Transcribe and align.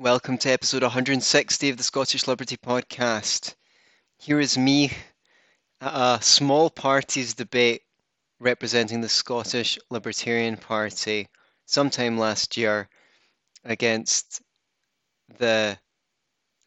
Welcome 0.00 0.38
to 0.38 0.50
episode 0.52 0.82
160 0.82 1.70
of 1.70 1.76
the 1.76 1.82
Scottish 1.82 2.28
Liberty 2.28 2.56
Podcast. 2.56 3.56
Here 4.16 4.38
is 4.38 4.56
me 4.56 4.92
at 5.80 6.20
a 6.20 6.22
small 6.22 6.70
parties 6.70 7.34
debate 7.34 7.82
representing 8.38 9.00
the 9.00 9.08
Scottish 9.08 9.76
Libertarian 9.90 10.56
Party 10.56 11.26
sometime 11.66 12.16
last 12.16 12.56
year 12.56 12.88
against 13.64 14.40
the 15.38 15.76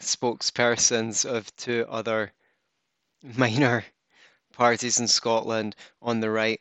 spokespersons 0.02 1.24
of 1.24 1.56
two 1.56 1.86
other 1.88 2.34
minor 3.24 3.86
parties 4.52 5.00
in 5.00 5.08
Scotland 5.08 5.78
on 6.02 6.20
the 6.20 6.30
right. 6.30 6.60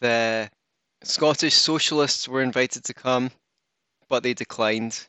The 0.00 0.50
Scottish 1.02 1.56
Socialists 1.56 2.26
were 2.26 2.40
invited 2.40 2.84
to 2.84 2.94
come, 2.94 3.30
but 4.08 4.22
they 4.22 4.32
declined, 4.32 5.06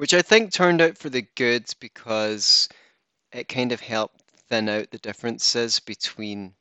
which 0.00 0.14
I 0.14 0.22
think 0.22 0.50
turned 0.50 0.80
out 0.80 0.96
for 0.96 1.10
the 1.10 1.26
good 1.36 1.66
because 1.78 2.70
it 3.32 3.48
kind 3.48 3.70
of 3.70 3.80
helped 3.80 4.22
thin 4.48 4.66
out 4.70 4.90
the 4.90 4.96
differences 4.96 5.78
between 5.78 6.54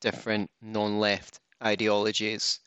different 0.00 0.50
non 0.62 0.98
left 0.98 1.38
ideologies. 1.62 2.60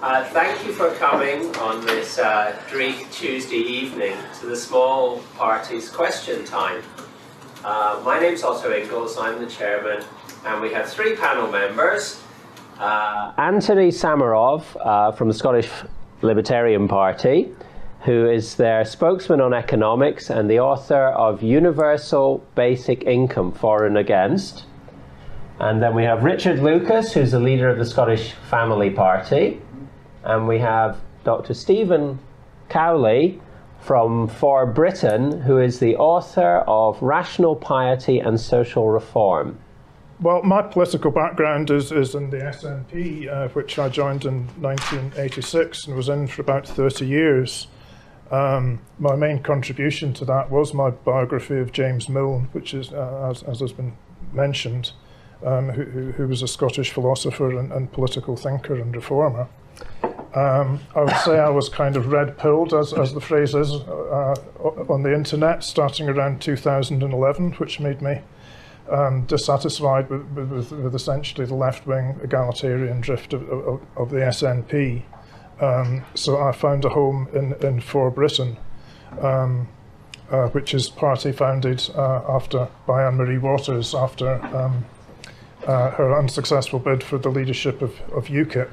Uh, 0.00 0.22
thank 0.26 0.64
you 0.64 0.72
for 0.72 0.94
coming 0.94 1.52
on 1.56 1.84
this 1.84 2.20
uh, 2.20 2.56
Dreek 2.68 3.10
Tuesday 3.10 3.56
evening 3.56 4.16
to 4.38 4.46
the 4.46 4.54
Small 4.54 5.18
Parties 5.36 5.88
Question 5.90 6.44
Time. 6.44 6.80
Uh, 7.64 8.00
my 8.04 8.20
name's 8.20 8.44
Otto 8.44 8.72
Ingalls, 8.72 9.18
I'm 9.18 9.40
the 9.40 9.50
chairman, 9.50 10.04
and 10.46 10.62
we 10.62 10.72
have 10.72 10.88
three 10.88 11.16
panel 11.16 11.50
members. 11.50 12.22
Uh, 12.78 13.32
Anthony 13.38 13.88
Samarov 13.88 14.64
uh, 14.78 15.10
from 15.10 15.26
the 15.26 15.34
Scottish 15.34 15.68
Libertarian 16.22 16.86
Party, 16.86 17.52
who 18.04 18.28
is 18.28 18.56
their 18.56 18.84
spokesman 18.84 19.40
on 19.40 19.54
economics 19.54 20.28
and 20.28 20.50
the 20.50 20.58
author 20.58 21.06
of 21.08 21.42
Universal 21.42 22.44
Basic 22.56 23.04
Income 23.04 23.52
For 23.52 23.86
and 23.86 23.96
Against. 23.96 24.64
And 25.60 25.80
then 25.80 25.94
we 25.94 26.02
have 26.02 26.24
Richard 26.24 26.58
Lucas, 26.58 27.12
who's 27.12 27.30
the 27.30 27.38
leader 27.38 27.68
of 27.68 27.78
the 27.78 27.84
Scottish 27.84 28.32
Family 28.50 28.90
Party. 28.90 29.60
And 30.24 30.48
we 30.48 30.58
have 30.58 31.00
Dr. 31.22 31.54
Stephen 31.54 32.18
Cowley 32.68 33.40
from 33.80 34.26
For 34.26 34.66
Britain, 34.66 35.42
who 35.42 35.58
is 35.58 35.78
the 35.78 35.96
author 35.96 36.58
of 36.66 37.00
Rational 37.00 37.54
Piety 37.54 38.18
and 38.18 38.40
Social 38.40 38.88
Reform. 38.90 39.58
Well, 40.20 40.42
my 40.42 40.62
political 40.62 41.10
background 41.12 41.70
is, 41.70 41.92
is 41.92 42.14
in 42.16 42.30
the 42.30 42.38
SNP, 42.38 43.28
uh, 43.28 43.48
which 43.50 43.78
I 43.78 43.88
joined 43.88 44.24
in 44.24 44.46
1986 44.60 45.86
and 45.86 45.96
was 45.96 46.08
in 46.08 46.26
for 46.26 46.42
about 46.42 46.66
30 46.66 47.06
years. 47.06 47.68
Um, 48.32 48.80
my 48.98 49.14
main 49.14 49.42
contribution 49.42 50.14
to 50.14 50.24
that 50.24 50.50
was 50.50 50.72
my 50.72 50.88
biography 50.88 51.58
of 51.58 51.70
James 51.70 52.08
Mill, 52.08 52.46
which 52.52 52.72
is, 52.72 52.90
uh, 52.90 53.28
as, 53.30 53.42
as, 53.42 53.60
has 53.60 53.72
been 53.72 53.92
mentioned, 54.32 54.92
um, 55.44 55.68
who, 55.68 56.12
who, 56.12 56.26
was 56.26 56.40
a 56.40 56.48
Scottish 56.48 56.92
philosopher 56.92 57.58
and, 57.58 57.70
and 57.70 57.92
political 57.92 58.34
thinker 58.34 58.74
and 58.74 58.96
reformer. 58.96 59.48
Um, 60.34 60.80
I 60.96 61.02
would 61.02 61.16
say 61.16 61.38
I 61.38 61.50
was 61.50 61.68
kind 61.68 61.94
of 61.94 62.06
red 62.06 62.38
pilled, 62.38 62.72
as, 62.72 62.94
as 62.94 63.12
the 63.12 63.20
phrase 63.20 63.54
is, 63.54 63.70
uh, 63.70 64.34
on 64.88 65.02
the 65.02 65.12
internet 65.12 65.62
starting 65.62 66.08
around 66.08 66.40
2011, 66.40 67.52
which 67.52 67.80
made 67.80 68.00
me 68.00 68.22
um, 68.90 69.26
dissatisfied 69.26 70.08
with, 70.08 70.22
with, 70.30 70.72
with, 70.72 70.94
essentially 70.94 71.44
the 71.44 71.54
left 71.54 71.86
wing 71.86 72.18
egalitarian 72.22 73.02
drift 73.02 73.34
of, 73.34 73.46
of, 73.50 73.82
of 73.96 74.10
the 74.10 74.18
SNP. 74.20 75.02
Um, 75.62 76.04
so 76.14 76.42
I 76.42 76.50
found 76.50 76.84
a 76.84 76.88
home 76.88 77.28
in, 77.32 77.54
in 77.64 77.80
For 77.80 78.10
Britain, 78.10 78.56
um, 79.20 79.68
uh, 80.28 80.48
which 80.48 80.74
is 80.74 80.88
party 80.88 81.30
founded 81.30 81.88
uh, 81.94 82.22
after 82.28 82.68
by 82.84 83.04
Anne 83.04 83.14
Marie 83.14 83.38
Waters 83.38 83.94
after 83.94 84.44
um, 84.56 84.84
uh, 85.64 85.90
her 85.92 86.18
unsuccessful 86.18 86.80
bid 86.80 87.04
for 87.04 87.16
the 87.16 87.28
leadership 87.28 87.80
of, 87.80 88.00
of 88.10 88.26
UKIP. 88.26 88.70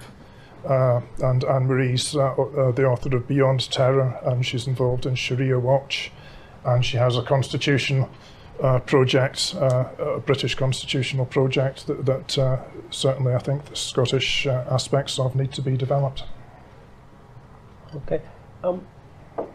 Uh, 0.67 1.01
and 1.19 1.43
Anne 1.45 1.67
Marie's 1.67 2.15
uh, 2.15 2.33
uh, 2.33 2.71
the 2.71 2.85
author 2.85 3.15
of 3.15 3.27
Beyond 3.27 3.71
Terror, 3.71 4.19
and 4.25 4.45
she's 4.45 4.67
involved 4.67 5.05
in 5.05 5.15
Sharia 5.15 5.59
Watch, 5.59 6.11
and 6.65 6.83
she 6.83 6.97
has 6.97 7.15
a 7.15 7.21
constitution 7.21 8.07
project, 8.87 9.53
a 9.53 10.21
British 10.25 10.55
constitutional 10.55 11.25
project 11.25 11.87
that, 11.87 12.05
that 12.05 12.65
certainly 12.89 13.33
I 13.33 13.39
think 13.39 13.65
the 13.65 13.75
Scottish 13.77 14.45
aspects 14.47 15.17
of 15.17 15.33
need 15.33 15.53
to 15.53 15.61
be 15.61 15.77
developed. 15.77 16.23
Okay. 17.95 18.21
Um, 18.63 18.85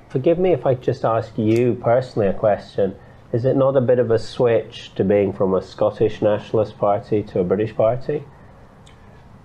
forgive 0.08 0.38
me 0.38 0.52
if 0.52 0.66
I 0.66 0.74
just 0.74 1.04
ask 1.04 1.36
you 1.38 1.74
personally 1.82 2.28
a 2.28 2.34
question. 2.34 2.96
Is 3.32 3.44
it 3.44 3.56
not 3.56 3.76
a 3.76 3.80
bit 3.80 3.98
of 3.98 4.10
a 4.10 4.18
switch 4.18 4.94
to 4.94 5.04
being 5.04 5.32
from 5.32 5.54
a 5.54 5.62
Scottish 5.62 6.22
nationalist 6.22 6.78
party 6.78 7.22
to 7.24 7.40
a 7.40 7.44
British 7.44 7.74
party? 7.74 8.24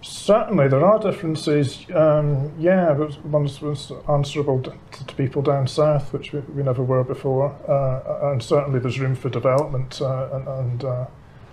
Certainly, 0.01 0.69
there 0.69 0.85
are 0.85 0.99
differences. 0.99 1.85
Um, 1.93 2.53
yeah, 2.57 2.93
one 2.93 3.43
was 3.43 3.91
answerable 4.07 4.61
to, 4.61 4.73
to, 5.05 5.15
people 5.15 5.41
down 5.41 5.67
south, 5.67 6.13
which 6.13 6.31
we, 6.31 6.39
we 6.39 6.63
never 6.63 6.83
were 6.83 7.03
before, 7.03 7.51
uh, 7.67 8.31
and 8.31 8.41
certainly 8.41 8.79
there's 8.79 8.99
room 8.99 9.15
for 9.15 9.29
development, 9.29 10.01
uh, 10.01 10.29
and, 10.31 10.47
and 10.47 10.85
uh, 10.85 11.05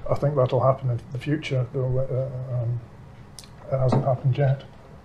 I 0.09 0.15
think 0.15 0.37
that'll 0.37 0.63
happen 0.63 0.91
in 0.91 1.01
the 1.11 1.19
future, 1.19 1.67
though 1.73 1.99
uh, 1.99 2.63
um, 2.63 2.81
it 3.73 3.79
hasn't 3.79 4.05
happened 4.05 4.39
yet. 4.39 4.63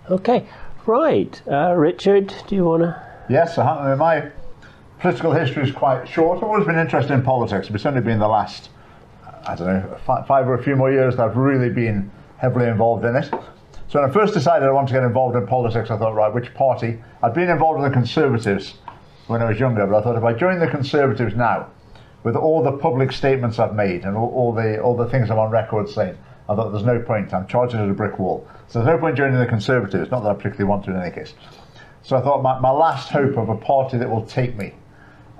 Okay, 0.09 0.47
right. 0.85 1.41
Uh, 1.49 1.73
Richard, 1.73 2.33
do 2.47 2.55
you 2.55 2.65
want 2.65 2.83
to? 2.83 3.11
Yes, 3.29 3.57
my 3.57 4.29
political 4.99 5.33
history 5.33 5.63
is 5.63 5.71
quite 5.71 6.07
short. 6.07 6.37
I've 6.37 6.43
always 6.43 6.65
been 6.65 6.77
interested 6.77 7.13
in 7.13 7.23
politics, 7.23 7.67
but 7.67 7.75
it's 7.75 7.85
only 7.85 8.01
been 8.01 8.19
the 8.19 8.27
last, 8.27 8.69
I 9.47 9.55
don't 9.55 9.67
know, 9.67 9.97
five 10.05 10.47
or 10.47 10.53
a 10.53 10.63
few 10.63 10.75
more 10.75 10.91
years 10.91 11.17
that 11.17 11.23
I've 11.23 11.37
really 11.37 11.69
been 11.69 12.11
heavily 12.37 12.67
involved 12.67 13.05
in 13.05 13.15
it. 13.15 13.29
So 13.87 13.99
when 13.99 14.09
I 14.09 14.13
first 14.13 14.33
decided 14.33 14.67
I 14.67 14.71
wanted 14.71 14.87
to 14.87 14.93
get 14.93 15.03
involved 15.03 15.35
in 15.35 15.45
politics, 15.45 15.91
I 15.91 15.97
thought, 15.97 16.15
right, 16.15 16.33
which 16.33 16.53
party? 16.53 17.03
I'd 17.21 17.33
been 17.33 17.49
involved 17.49 17.77
in 17.77 17.83
the 17.83 17.91
Conservatives 17.91 18.75
when 19.27 19.41
I 19.41 19.45
was 19.45 19.59
younger, 19.59 19.85
but 19.85 19.97
I 19.97 20.01
thought 20.01 20.17
if 20.17 20.23
I 20.23 20.33
join 20.33 20.59
the 20.59 20.67
Conservatives 20.67 21.35
now, 21.35 21.69
with 22.23 22.35
all 22.35 22.63
the 22.63 22.73
public 22.77 23.11
statements 23.11 23.59
I've 23.59 23.75
made 23.75 24.05
and 24.05 24.15
all, 24.15 24.29
all 24.29 24.53
the 24.53 24.79
all 24.79 24.95
the 24.95 25.07
things 25.07 25.31
I'm 25.31 25.39
on 25.39 25.51
record 25.51 25.89
saying, 25.89 26.17
I 26.47 26.55
thought 26.55 26.71
there's 26.71 26.85
no 26.85 26.99
point. 26.99 27.33
I'm 27.33 27.47
charging 27.47 27.79
at 27.79 27.89
a 27.89 27.93
brick 27.93 28.19
wall. 28.19 28.47
So 28.71 28.79
there's 28.79 28.87
no 28.95 28.99
point 28.99 29.17
joining 29.17 29.37
the 29.37 29.45
Conservatives. 29.45 30.11
Not 30.11 30.23
that 30.23 30.29
I 30.29 30.33
particularly 30.33 30.63
want 30.63 30.85
to 30.85 30.91
in 30.91 31.01
any 31.01 31.11
case. 31.11 31.33
So 32.03 32.15
I 32.15 32.21
thought 32.21 32.41
my, 32.41 32.57
my 32.61 32.71
last 32.71 33.09
hope 33.09 33.35
of 33.35 33.49
a 33.49 33.57
party 33.57 33.97
that 33.97 34.09
will 34.09 34.25
take 34.25 34.55
me, 34.55 34.73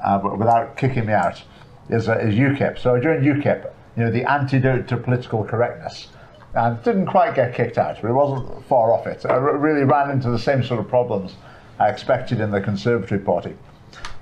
uh, 0.03 0.17
but 0.17 0.37
without 0.37 0.75
kicking 0.75 1.05
me 1.05 1.13
out, 1.13 1.41
is, 1.89 2.09
uh, 2.09 2.17
is 2.17 2.35
UKIP. 2.35 2.77
So 2.77 2.93
I 2.93 2.99
joined 2.99 3.23
UKIP. 3.23 3.71
You 3.95 4.03
know, 4.03 4.11
the 4.11 4.29
antidote 4.29 4.89
to 4.89 4.97
political 4.97 5.45
correctness 5.45 6.09
and 6.55 6.83
didn't 6.83 7.05
quite 7.05 7.33
get 7.33 7.55
kicked 7.55 7.77
out, 7.77 8.01
but 8.01 8.09
it 8.09 8.13
wasn't 8.13 8.65
far 8.65 8.91
off 8.91 9.07
it. 9.07 9.25
I 9.25 9.35
really 9.35 9.85
ran 9.85 10.11
into 10.11 10.29
the 10.29 10.39
same 10.39 10.61
sort 10.61 10.81
of 10.81 10.89
problems 10.89 11.35
I 11.79 11.87
expected 11.87 12.41
in 12.41 12.51
the 12.51 12.59
Conservative 12.59 13.23
Party. 13.23 13.55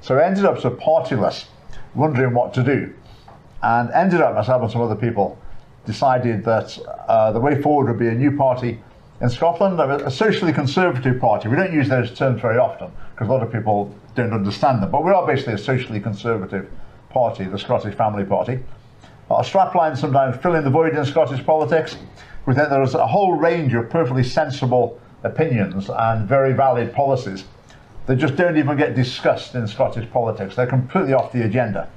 So 0.01 0.19
I 0.19 0.25
ended 0.25 0.45
up 0.45 0.59
so 0.59 0.69
partyless, 0.69 1.45
wondering 1.95 2.35
what 2.35 2.53
to 2.53 2.63
do, 2.63 2.93
and 3.63 3.89
ended 3.89 4.21
up 4.21 4.35
myself 4.35 4.61
and 4.61 4.71
some 4.71 4.81
other 4.81 4.95
people 4.95 5.39
decided 5.87 6.45
that 6.45 6.77
uh, 7.07 7.31
the 7.31 7.39
way 7.39 7.59
forward 7.59 7.87
would 7.87 7.97
be 7.97 8.07
a 8.07 8.13
new 8.13 8.37
party 8.37 8.79
in 9.21 9.29
Scotland, 9.29 9.79
a 9.79 10.09
socially 10.09 10.53
conservative 10.53 11.19
party. 11.19 11.49
We 11.49 11.57
don't 11.57 11.73
use 11.73 11.89
those 11.89 12.11
terms 12.17 12.41
very 12.41 12.57
often 12.57 12.91
because 13.11 13.27
a 13.27 13.31
lot 13.31 13.43
of 13.43 13.51
people 13.51 13.93
don't 14.15 14.31
understand 14.31 14.81
them, 14.81 14.91
but 14.91 15.03
we 15.03 15.11
are 15.11 15.27
basically 15.27 15.53
a 15.53 15.57
socially 15.57 15.99
conservative 15.99 16.69
party, 17.09 17.43
the 17.43 17.59
Scottish 17.59 17.95
Family 17.95 18.23
Party. 18.23 18.59
Our 19.29 19.43
strapline 19.43 19.97
sometimes 19.97 20.41
filling 20.41 20.63
the 20.63 20.69
void 20.69 20.95
in 20.95 21.05
Scottish 21.05 21.45
politics. 21.45 21.97
We 22.45 22.55
think 22.55 22.69
there 22.69 22.81
is 22.81 22.95
a 22.95 23.05
whole 23.05 23.33
range 23.33 23.73
of 23.73 23.89
perfectly 23.89 24.23
sensible 24.23 24.99
opinions 25.23 25.89
and 25.89 26.27
very 26.27 26.53
valid 26.53 26.93
policies 26.93 27.43
that 28.05 28.15
just 28.15 28.37
don't 28.37 28.57
even 28.57 28.77
get 28.77 28.95
discussed 28.95 29.53
in 29.53 29.67
Scottish 29.67 30.09
politics. 30.11 30.55
They're 30.55 30.65
completely 30.65 31.13
off 31.13 31.33
the 31.33 31.43
agenda. 31.43 31.89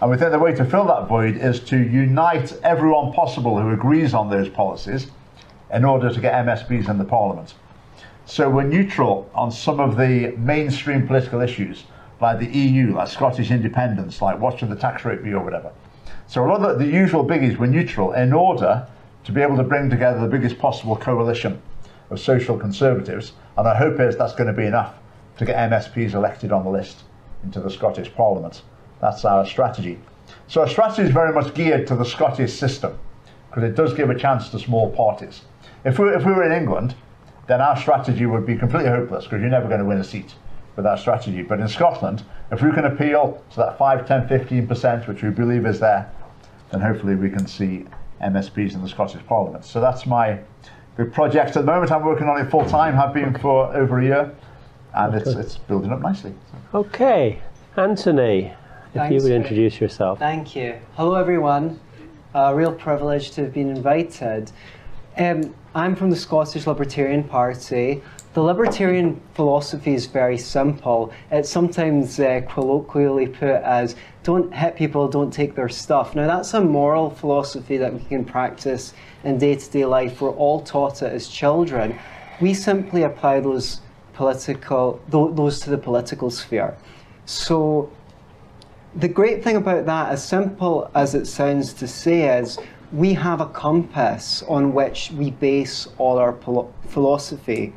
And 0.00 0.10
we 0.10 0.16
think 0.16 0.30
the 0.30 0.38
way 0.38 0.54
to 0.54 0.64
fill 0.64 0.86
that 0.86 1.08
void 1.08 1.36
is 1.36 1.60
to 1.60 1.76
unite 1.76 2.56
everyone 2.62 3.12
possible 3.12 3.60
who 3.60 3.70
agrees 3.70 4.14
on 4.14 4.30
those 4.30 4.48
policies 4.48 5.08
in 5.72 5.84
order 5.84 6.12
to 6.12 6.20
get 6.20 6.34
MSPs 6.46 6.88
in 6.88 6.98
the 6.98 7.04
Parliament. 7.04 7.54
So 8.24 8.48
we're 8.48 8.62
neutral 8.62 9.28
on 9.34 9.50
some 9.50 9.80
of 9.80 9.96
the 9.96 10.34
mainstream 10.38 11.06
political 11.06 11.40
issues, 11.40 11.84
like 12.20 12.38
the 12.38 12.46
EU, 12.46 12.94
like 12.94 13.08
Scottish 13.08 13.50
independence, 13.50 14.22
like 14.22 14.38
what 14.38 14.58
should 14.58 14.68
the 14.68 14.76
tax 14.76 15.04
rate 15.04 15.24
be 15.24 15.32
or 15.32 15.42
whatever. 15.42 15.72
So 16.28 16.44
a 16.44 16.46
lot 16.46 16.62
of 16.62 16.78
the, 16.78 16.86
usual 16.86 17.24
biggies 17.24 17.56
were 17.56 17.66
neutral 17.66 18.12
in 18.12 18.32
order 18.32 18.86
to 19.24 19.32
be 19.32 19.40
able 19.40 19.56
to 19.56 19.64
bring 19.64 19.90
together 19.90 20.20
the 20.20 20.28
biggest 20.28 20.58
possible 20.58 20.96
coalition 20.96 21.60
of 22.10 22.20
social 22.20 22.56
conservatives. 22.56 23.32
And 23.56 23.66
our 23.66 23.74
hope 23.74 24.00
is 24.00 24.16
that's 24.16 24.34
going 24.34 24.46
to 24.46 24.52
be 24.52 24.66
enough 24.66 24.94
to 25.38 25.44
get 25.44 25.56
MSPs 25.70 26.14
elected 26.14 26.52
on 26.52 26.64
the 26.64 26.70
list 26.70 27.02
into 27.42 27.60
the 27.60 27.70
Scottish 27.70 28.14
Parliament. 28.14 28.62
That's 29.00 29.24
our 29.24 29.44
strategy. 29.44 29.98
So 30.46 30.60
our 30.60 30.68
strategy 30.68 31.02
is 31.02 31.10
very 31.10 31.32
much 31.32 31.54
geared 31.54 31.86
to 31.88 31.96
the 31.96 32.04
Scottish 32.04 32.52
system 32.52 32.98
because 33.48 33.64
it 33.64 33.74
does 33.74 33.94
give 33.94 34.10
a 34.10 34.18
chance 34.18 34.48
to 34.50 34.58
small 34.58 34.90
parties. 34.90 35.42
If 35.84 35.98
we, 35.98 36.08
if 36.10 36.24
we 36.24 36.32
were 36.32 36.44
in 36.44 36.52
England, 36.52 36.94
then 37.48 37.60
our 37.60 37.76
strategy 37.76 38.26
would 38.26 38.46
be 38.46 38.56
completely 38.56 38.90
hopeless 38.90 39.24
because 39.24 39.40
you're 39.40 39.50
never 39.50 39.68
going 39.68 39.80
to 39.80 39.86
win 39.86 39.98
a 39.98 40.04
seat 40.04 40.34
with 40.76 40.86
our 40.86 40.96
strategy. 40.96 41.42
But 41.42 41.60
in 41.60 41.68
Scotland, 41.68 42.24
if 42.50 42.62
we 42.62 42.70
can 42.72 42.84
appeal 42.84 43.42
to 43.50 43.56
that 43.56 43.78
5, 43.78 44.06
10, 44.06 44.28
15%, 44.28 45.08
which 45.08 45.22
we 45.22 45.30
believe 45.30 45.66
is 45.66 45.80
there, 45.80 46.10
then 46.70 46.80
hopefully 46.80 47.16
we 47.16 47.30
can 47.30 47.46
see 47.46 47.84
MSPs 48.22 48.74
in 48.74 48.82
the 48.82 48.88
Scottish 48.88 49.24
Parliament. 49.26 49.64
So 49.64 49.80
that's 49.80 50.06
my 50.06 50.38
big 50.96 51.12
project 51.12 51.56
at 51.56 51.66
the 51.66 51.72
moment. 51.72 51.90
I'm 51.90 52.04
working 52.04 52.28
on 52.28 52.40
it 52.40 52.50
full 52.50 52.64
time, 52.66 52.94
have 52.94 53.12
been 53.12 53.36
for 53.38 53.74
over 53.74 53.98
a 53.98 54.04
year, 54.04 54.34
and 54.94 55.14
it's, 55.14 55.30
it's 55.30 55.56
building 55.56 55.92
up 55.92 56.00
nicely. 56.00 56.32
Okay, 56.72 57.40
Anthony, 57.76 58.54
if 58.94 59.10
you 59.10 59.20
would 59.22 59.32
introduce 59.32 59.80
yourself. 59.80 60.18
Thank 60.18 60.54
you. 60.54 60.78
Hello, 60.94 61.16
everyone. 61.16 61.80
A 62.34 62.54
real 62.54 62.72
privilege 62.72 63.32
to 63.32 63.42
have 63.42 63.52
been 63.52 63.68
invited. 63.68 64.52
Um, 65.16 65.54
I'm 65.74 65.94
from 65.94 66.10
the 66.10 66.16
Scottish 66.16 66.66
Libertarian 66.66 67.24
Party. 67.24 68.02
The 68.32 68.40
libertarian 68.40 69.20
philosophy 69.34 69.92
is 69.92 70.06
very 70.06 70.38
simple. 70.38 71.12
It's 71.30 71.50
sometimes 71.50 72.18
uh, 72.18 72.40
colloquially 72.48 73.26
put 73.26 73.62
as 73.62 73.94
don't 74.22 74.54
hit 74.54 74.74
people, 74.74 75.08
don't 75.08 75.30
take 75.30 75.54
their 75.54 75.68
stuff. 75.68 76.14
Now, 76.14 76.26
that's 76.26 76.54
a 76.54 76.60
moral 76.62 77.10
philosophy 77.10 77.76
that 77.76 77.92
we 77.92 78.00
can 78.00 78.24
practice 78.24 78.94
in 79.24 79.36
day 79.36 79.54
to 79.56 79.70
day 79.70 79.84
life. 79.84 80.22
We're 80.22 80.30
all 80.30 80.62
taught 80.62 81.02
it 81.02 81.12
as 81.12 81.28
children. 81.28 81.98
We 82.40 82.54
simply 82.54 83.02
apply 83.02 83.40
those 83.40 83.82
political 84.14 85.00
tho- 85.08 85.32
those 85.32 85.60
to 85.60 85.70
the 85.70 85.78
political 85.78 86.30
sphere. 86.30 86.74
So 87.26 87.90
the 88.94 89.08
great 89.08 89.44
thing 89.44 89.56
about 89.56 89.84
that, 89.86 90.10
as 90.10 90.26
simple 90.26 90.90
as 90.94 91.14
it 91.14 91.26
sounds 91.26 91.74
to 91.74 91.86
say, 91.86 92.38
is 92.38 92.58
we 92.92 93.14
have 93.14 93.40
a 93.40 93.46
compass 93.46 94.42
on 94.42 94.74
which 94.74 95.10
we 95.12 95.30
base 95.30 95.88
all 95.96 96.18
our 96.18 96.36
philosophy. 96.88 97.72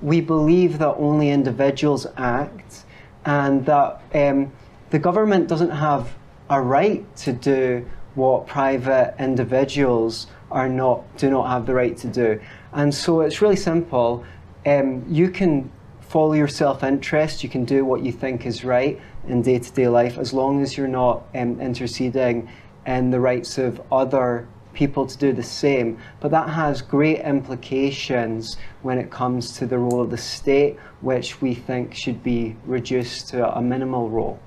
We 0.00 0.22
believe 0.22 0.78
that 0.78 0.94
only 0.96 1.30
individuals 1.30 2.06
act 2.16 2.84
and 3.26 3.64
that 3.66 4.00
um, 4.14 4.52
the 4.90 4.98
government 4.98 5.48
doesn't 5.48 5.70
have 5.70 6.14
a 6.48 6.60
right 6.60 7.04
to 7.16 7.32
do 7.32 7.86
what 8.14 8.46
private 8.46 9.14
individuals 9.18 10.28
are 10.50 10.68
not 10.68 11.16
do 11.16 11.30
not 11.30 11.48
have 11.48 11.66
the 11.66 11.74
right 11.74 11.96
to 11.98 12.06
do. 12.06 12.40
And 12.72 12.94
so 12.94 13.20
it's 13.20 13.42
really 13.42 13.56
simple. 13.56 14.24
Um, 14.64 15.04
you 15.08 15.30
can 15.30 15.70
follow 16.00 16.34
your 16.34 16.48
self-interest. 16.48 17.42
You 17.42 17.50
can 17.50 17.64
do 17.64 17.84
what 17.84 18.02
you 18.02 18.12
think 18.12 18.46
is 18.46 18.64
right 18.64 19.00
in 19.26 19.42
day-to-day 19.42 19.88
life, 19.88 20.16
as 20.16 20.32
long 20.32 20.62
as 20.62 20.76
you're 20.76 20.86
not 20.86 21.24
um, 21.34 21.60
interceding 21.60 22.48
in 22.86 23.10
the 23.10 23.18
rights 23.18 23.58
of 23.58 23.80
other 23.90 24.46
people 24.74 25.06
to 25.06 25.16
do 25.16 25.32
the 25.32 25.42
same. 25.42 25.98
But 26.20 26.30
that 26.32 26.48
has 26.48 26.82
great 26.82 27.20
implications 27.20 28.56
when 28.82 28.98
it 28.98 29.10
comes 29.10 29.52
to 29.58 29.66
the 29.66 29.78
role 29.78 30.02
of 30.02 30.10
the 30.10 30.18
state, 30.18 30.78
which 31.00 31.40
we 31.40 31.54
think 31.54 31.94
should 31.94 32.22
be 32.22 32.56
reduced 32.66 33.28
to 33.30 33.56
a 33.56 33.62
minimal 33.62 34.10
role. 34.10 34.38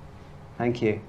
Thank 0.56 0.82
you. 0.82 1.00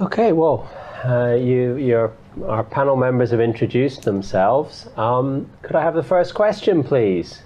Okay, 0.00 0.32
well, 0.32 0.70
uh, 1.04 1.34
you, 1.34 1.76
your, 1.76 2.12
our 2.46 2.64
panel 2.64 2.96
members 2.96 3.30
have 3.30 3.40
introduced 3.40 4.02
themselves. 4.02 4.88
Um, 4.96 5.50
could 5.62 5.76
I 5.76 5.82
have 5.82 5.94
the 5.94 6.02
first 6.02 6.34
question, 6.34 6.82
please? 6.82 7.42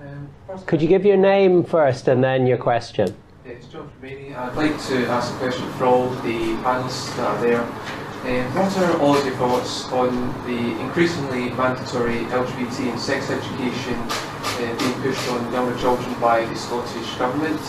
Um, 0.00 0.28
first 0.46 0.66
Could 0.66 0.82
you 0.82 0.88
give 0.88 1.04
your 1.04 1.16
name 1.16 1.64
first 1.64 2.08
and 2.08 2.22
then 2.22 2.46
your 2.46 2.58
question? 2.58 3.14
It's 3.44 3.66
John 3.66 3.90
from 4.00 4.08
I'd 4.08 4.54
like 4.54 4.80
to 4.86 5.06
ask 5.06 5.34
a 5.34 5.38
question 5.38 5.72
for 5.72 5.84
all 5.86 6.10
the 6.10 6.56
panelists 6.62 7.16
that 7.16 7.26
are 7.26 7.40
there. 7.40 8.01
Um, 8.24 8.54
what 8.54 8.76
are 8.78 9.00
all 9.00 9.16
of 9.16 9.26
your 9.26 9.34
thoughts 9.34 9.90
on 9.90 10.28
the 10.46 10.80
increasingly 10.80 11.50
mandatory 11.50 12.20
LGBT 12.26 12.90
and 12.92 13.00
sex 13.00 13.28
education 13.30 13.94
uh, 13.98 14.76
being 14.78 14.92
pushed 15.02 15.28
on 15.30 15.52
younger 15.52 15.76
children 15.80 16.14
by 16.20 16.44
the 16.44 16.54
Scottish 16.54 17.14
Government? 17.16 17.60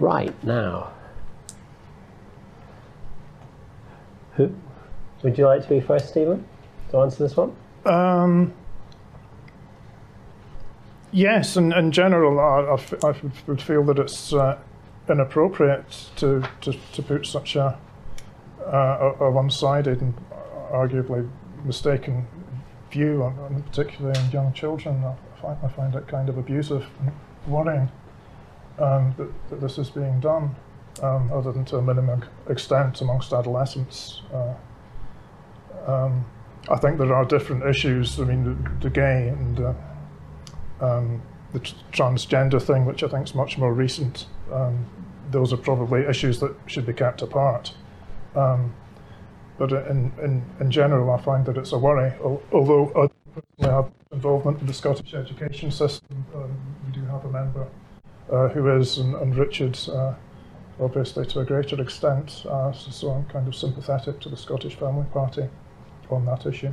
Right 0.00 0.34
now. 0.42 0.90
Who? 4.32 4.52
Would 5.22 5.38
you 5.38 5.46
like 5.46 5.62
to 5.62 5.68
be 5.68 5.78
first, 5.80 6.08
Stephen, 6.08 6.44
to 6.90 6.98
answer 6.98 7.22
this 7.22 7.36
one? 7.36 7.54
Um, 7.86 8.52
yes, 11.12 11.56
in, 11.56 11.72
in 11.72 11.92
general, 11.92 12.40
I, 12.40 12.70
I 12.70 12.74
f- 12.74 13.04
I 13.04 13.14
would 13.46 13.62
feel 13.62 13.84
that 13.84 14.00
it's 14.00 14.32
uh, 14.32 14.58
inappropriate 15.08 16.10
to, 16.16 16.42
to, 16.60 16.72
to 16.92 17.02
put 17.02 17.26
such 17.26 17.56
a, 17.56 17.78
uh, 18.60 19.12
a, 19.20 19.24
a 19.24 19.30
one-sided 19.30 20.00
and 20.00 20.14
arguably 20.72 21.28
mistaken 21.64 22.26
view, 22.90 23.22
on, 23.22 23.38
on 23.38 23.62
particularly 23.62 24.18
on 24.18 24.30
young 24.30 24.52
children. 24.52 25.04
I 25.04 25.14
find, 25.40 25.58
I 25.62 25.68
find 25.68 25.94
it 25.94 26.08
kind 26.08 26.28
of 26.28 26.38
abusive 26.38 26.86
and 27.00 27.12
worrying 27.46 27.90
um, 28.78 29.14
that, 29.18 29.30
that 29.50 29.60
this 29.60 29.78
is 29.78 29.90
being 29.90 30.20
done, 30.20 30.54
um, 31.02 31.30
other 31.32 31.52
than 31.52 31.64
to 31.66 31.76
a 31.76 31.82
minimum 31.82 32.24
extent 32.48 33.00
amongst 33.00 33.32
adolescents. 33.32 34.22
Uh, 34.32 34.54
um, 35.86 36.24
I 36.70 36.76
think 36.76 36.96
there 36.98 37.14
are 37.14 37.26
different 37.26 37.64
issues. 37.66 38.18
I 38.18 38.24
mean, 38.24 38.44
the, 38.44 38.88
the 38.88 38.90
gay 38.90 39.28
and 39.28 39.60
uh, 39.60 39.74
um, 40.80 41.22
the 41.52 41.60
tr- 41.60 41.74
transgender 41.92 42.60
thing, 42.60 42.86
which 42.86 43.02
I 43.02 43.08
think 43.08 43.26
is 43.26 43.34
much 43.34 43.58
more 43.58 43.74
recent. 43.74 44.26
Um, 44.52 44.86
those 45.30 45.52
are 45.52 45.56
probably 45.56 46.02
issues 46.06 46.40
that 46.40 46.54
should 46.66 46.86
be 46.86 46.92
kept 46.92 47.22
apart. 47.22 47.74
Um, 48.34 48.74
but 49.58 49.72
in, 49.72 50.12
in, 50.22 50.44
in 50.60 50.70
general, 50.70 51.10
I 51.10 51.20
find 51.22 51.46
that 51.46 51.56
it's 51.56 51.72
a 51.72 51.78
worry. 51.78 52.12
Although 52.52 53.10
I 53.62 53.66
have 53.66 53.90
involvement 54.12 54.60
in 54.60 54.66
the 54.66 54.74
Scottish 54.74 55.14
education 55.14 55.70
system, 55.70 56.24
um, 56.34 56.56
we 56.86 56.92
do 56.92 57.04
have 57.06 57.24
a 57.24 57.30
member 57.30 57.66
uh, 58.32 58.48
who 58.48 58.76
is, 58.76 58.98
and, 58.98 59.14
and 59.14 59.36
Richard, 59.36 59.78
uh, 59.88 60.14
obviously 60.80 61.24
to 61.26 61.40
a 61.40 61.44
greater 61.44 61.80
extent. 61.80 62.44
Uh, 62.48 62.72
so, 62.72 62.90
so 62.90 63.10
I'm 63.10 63.24
kind 63.26 63.46
of 63.46 63.54
sympathetic 63.54 64.20
to 64.20 64.28
the 64.28 64.36
Scottish 64.36 64.74
Family 64.74 65.06
Party 65.12 65.48
on 66.10 66.24
that 66.26 66.46
issue. 66.46 66.72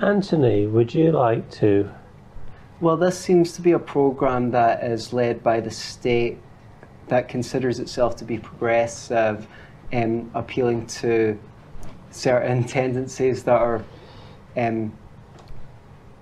Anthony, 0.00 0.66
would 0.66 0.94
you 0.94 1.12
like 1.12 1.50
to? 1.52 1.90
Well, 2.80 2.96
this 2.96 3.18
seems 3.18 3.54
to 3.54 3.60
be 3.60 3.72
a 3.72 3.78
program 3.80 4.52
that 4.52 4.84
is 4.84 5.12
led 5.12 5.42
by 5.42 5.58
the 5.58 5.70
state 5.70 6.38
that 7.08 7.28
considers 7.28 7.80
itself 7.80 8.14
to 8.16 8.24
be 8.24 8.38
progressive, 8.38 9.48
um, 9.92 10.30
appealing 10.32 10.86
to 10.86 11.36
certain 12.12 12.62
tendencies 12.78 13.42
that 13.42 13.60
are 13.60 13.84
um, 14.56 14.96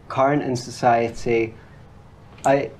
current 0.09 0.43
in 0.45 0.57
society. 0.57 1.55
I, 2.47 2.71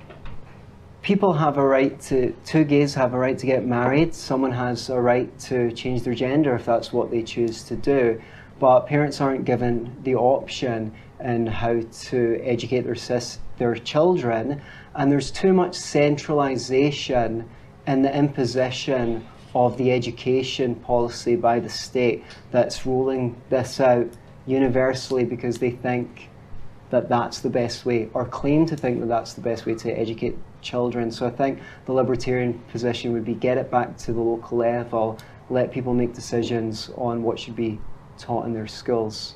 people 1.03 1.33
have 1.33 1.59
a 1.59 1.63
right 1.63 1.99
to, 2.01 2.35
two 2.45 2.63
gays 2.63 2.95
have 2.95 3.13
a 3.13 3.19
right 3.19 3.37
to 3.37 3.45
get 3.45 3.63
married. 3.63 4.15
Someone 4.15 4.53
has 4.53 4.89
a 4.89 4.99
right 4.99 5.37
to 5.41 5.71
change 5.71 6.01
their 6.01 6.15
gender 6.15 6.55
if 6.55 6.65
that's 6.65 6.91
what 6.91 7.11
they 7.11 7.21
choose 7.21 7.61
to 7.65 7.75
do. 7.75 8.19
But 8.57 8.87
parents 8.87 9.21
aren't 9.21 9.45
given 9.45 9.95
the 10.01 10.15
option 10.15 10.95
in 11.19 11.47
how 11.47 11.81
to 11.81 12.39
educate 12.43 12.81
their, 12.81 13.21
their 13.57 13.75
children. 13.75 14.61
And 14.95 15.11
there's 15.11 15.31
too 15.31 15.53
much 15.53 15.75
centralisation 15.75 17.49
in 17.85 18.01
the 18.01 18.15
imposition 18.15 19.25
of 19.55 19.77
the 19.77 19.91
education 19.91 20.75
policy 20.75 21.35
by 21.35 21.59
the 21.59 21.69
state 21.69 22.23
that's 22.51 22.85
rolling 22.85 23.41
this 23.49 23.79
out 23.79 24.09
universally 24.45 25.23
because 25.23 25.57
they 25.57 25.71
think 25.71 26.29
that 26.89 27.09
that's 27.09 27.39
the 27.39 27.49
best 27.49 27.85
way, 27.85 28.09
or 28.13 28.25
claim 28.25 28.65
to 28.65 28.77
think 28.77 28.99
that 28.99 29.07
that's 29.07 29.33
the 29.33 29.41
best 29.41 29.65
way 29.65 29.75
to 29.75 29.91
educate 29.91 30.37
children. 30.61 31.11
So 31.11 31.27
I 31.27 31.31
think 31.31 31.59
the 31.85 31.93
libertarian 31.93 32.59
position 32.71 33.13
would 33.13 33.25
be 33.25 33.33
get 33.33 33.57
it 33.57 33.69
back 33.69 33.97
to 33.97 34.13
the 34.13 34.21
local 34.21 34.59
level, 34.59 35.17
let 35.49 35.71
people 35.71 35.93
make 35.93 36.13
decisions 36.13 36.89
on 36.95 37.23
what 37.23 37.39
should 37.39 37.55
be 37.55 37.79
taught 38.17 38.45
in 38.45 38.53
their 38.53 38.67
schools. 38.67 39.35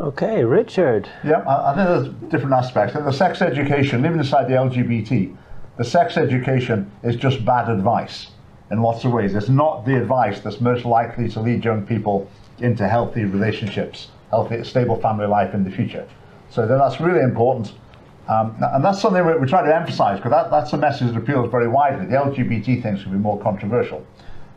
Okay, 0.00 0.42
Richard. 0.42 1.10
Yeah, 1.22 1.40
I, 1.40 1.72
I 1.72 1.74
think 1.74 1.86
there's 1.86 2.30
different 2.30 2.54
aspects. 2.54 2.94
The 2.94 3.12
sex 3.12 3.42
education, 3.42 4.00
even 4.06 4.18
inside 4.18 4.44
the 4.48 4.54
LGBT, 4.54 5.36
the 5.76 5.84
sex 5.84 6.16
education 6.16 6.90
is 7.02 7.16
just 7.16 7.44
bad 7.44 7.68
advice 7.68 8.28
in 8.70 8.80
lots 8.80 9.04
of 9.04 9.12
ways. 9.12 9.34
It's 9.34 9.50
not 9.50 9.84
the 9.84 10.00
advice 10.00 10.40
that's 10.40 10.58
most 10.58 10.86
likely 10.86 11.28
to 11.28 11.40
lead 11.40 11.62
young 11.62 11.86
people 11.86 12.30
into 12.60 12.88
healthy 12.88 13.24
relationships, 13.24 14.08
healthy, 14.30 14.64
stable 14.64 14.98
family 14.98 15.26
life 15.26 15.52
in 15.52 15.64
the 15.64 15.70
future. 15.70 16.08
So 16.48 16.66
then 16.66 16.78
that's 16.78 16.98
really 16.98 17.20
important. 17.20 17.74
Um, 18.26 18.56
and 18.72 18.82
that's 18.82 19.02
something 19.02 19.26
we, 19.26 19.34
we 19.36 19.46
try 19.46 19.62
to 19.62 19.74
emphasize 19.74 20.16
because 20.16 20.30
that, 20.30 20.50
that's 20.50 20.72
a 20.72 20.78
message 20.78 21.08
that 21.08 21.16
appeals 21.18 21.50
very 21.50 21.68
widely. 21.68 22.06
The 22.06 22.16
LGBT 22.16 22.82
things 22.82 23.02
can 23.02 23.12
be 23.12 23.18
more 23.18 23.38
controversial. 23.38 24.06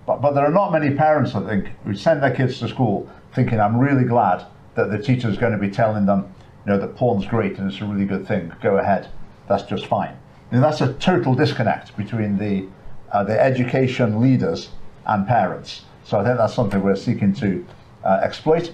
But, 0.06 0.22
but 0.22 0.36
there 0.36 0.46
are 0.46 0.52
not 0.52 0.72
many 0.72 0.96
parents, 0.96 1.36
I 1.36 1.46
think, 1.46 1.68
who 1.84 1.94
send 1.96 2.24
their 2.24 2.34
kids 2.34 2.60
to 2.60 2.70
school 2.70 3.10
thinking, 3.34 3.60
I'm 3.60 3.78
really 3.78 4.06
glad 4.06 4.46
that 4.76 4.92
the 4.92 4.98
teacher 4.98 5.30
is 5.30 5.38
going 5.38 5.54
to 5.54 5.58
be 5.58 5.70
telling 5.70 6.06
them, 6.06 6.34
you 6.66 6.72
know, 6.72 6.80
that 6.80 6.96
porn's 6.96 7.26
great 7.26 7.58
and 7.58 7.72
it's 7.72 7.82
a 7.82 7.86
really 7.86 8.06
good 8.06 8.28
thing. 8.28 8.54
Go 8.62 8.78
ahead. 8.78 9.10
That's 9.48 9.64
just 9.64 9.86
fine. 9.86 10.18
And 10.52 10.64
that's 10.64 10.82
a 10.82 10.94
total 10.94 11.36
disconnect 11.36 11.96
between 11.98 12.38
the, 12.38 12.68
uh, 13.12 13.24
the 13.24 13.40
education 13.40 14.22
leaders 14.22 14.70
and 15.06 15.28
parents. 15.28 15.84
So 16.04 16.20
I 16.20 16.24
think 16.24 16.38
that's 16.38 16.54
something 16.54 16.82
we're 16.82 16.96
seeking 16.96 17.34
to 17.36 17.66
uh, 18.04 18.20
exploit. 18.24 18.74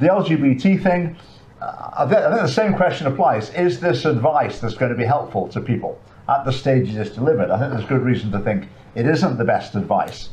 The 0.00 0.06
LGBT 0.06 0.82
thing, 0.82 1.16
I 1.60 2.06
think, 2.06 2.18
I 2.18 2.30
think 2.30 2.42
the 2.42 2.48
same 2.48 2.74
question 2.74 3.06
applies. 3.06 3.50
Is 3.54 3.80
this 3.80 4.04
advice 4.04 4.60
that's 4.60 4.74
going 4.74 4.92
to 4.92 4.98
be 4.98 5.04
helpful 5.04 5.48
to 5.48 5.60
people 5.60 6.00
at 6.28 6.44
the 6.44 6.52
stage 6.52 6.94
it's 6.94 7.10
delivered? 7.10 7.50
I 7.50 7.58
think 7.58 7.72
there's 7.72 7.88
good 7.88 8.02
reason 8.02 8.30
to 8.32 8.38
think 8.40 8.68
it 8.94 9.06
isn't 9.06 9.38
the 9.38 9.44
best 9.44 9.74
advice. 9.74 10.30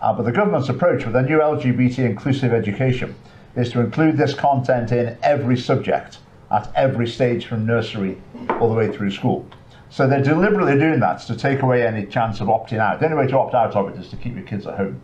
Uh, 0.00 0.12
but 0.12 0.24
the 0.24 0.32
government's 0.32 0.68
approach 0.68 1.06
with 1.06 1.14
a 1.16 1.22
new 1.22 1.38
LGBT 1.38 1.98
inclusive 2.00 2.52
education 2.52 3.14
is 3.56 3.70
to 3.72 3.80
include 3.80 4.16
this 4.16 4.34
content 4.34 4.92
in 4.92 5.16
every 5.22 5.56
subject 5.56 6.18
at 6.50 6.70
every 6.74 7.08
stage 7.08 7.46
from 7.46 7.66
nursery 7.66 8.20
all 8.60 8.68
the 8.68 8.74
way 8.74 8.94
through 8.94 9.10
school. 9.10 9.46
So 9.90 10.06
they're 10.08 10.22
deliberately 10.22 10.78
doing 10.78 11.00
that 11.00 11.20
to 11.26 11.36
take 11.36 11.62
away 11.62 11.86
any 11.86 12.06
chance 12.06 12.40
of 12.40 12.48
opting 12.48 12.78
out. 12.78 13.00
The 13.00 13.06
only 13.06 13.18
way 13.18 13.26
to 13.26 13.38
opt 13.38 13.54
out 13.54 13.76
of 13.76 13.88
it 13.88 14.00
is 14.00 14.08
to 14.08 14.16
keep 14.16 14.34
your 14.34 14.44
kids 14.44 14.66
at 14.66 14.76
home 14.76 15.02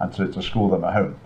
and 0.00 0.12
to, 0.14 0.26
to 0.28 0.42
school 0.42 0.68
them 0.68 0.84
at 0.84 0.92
home. 0.92 1.18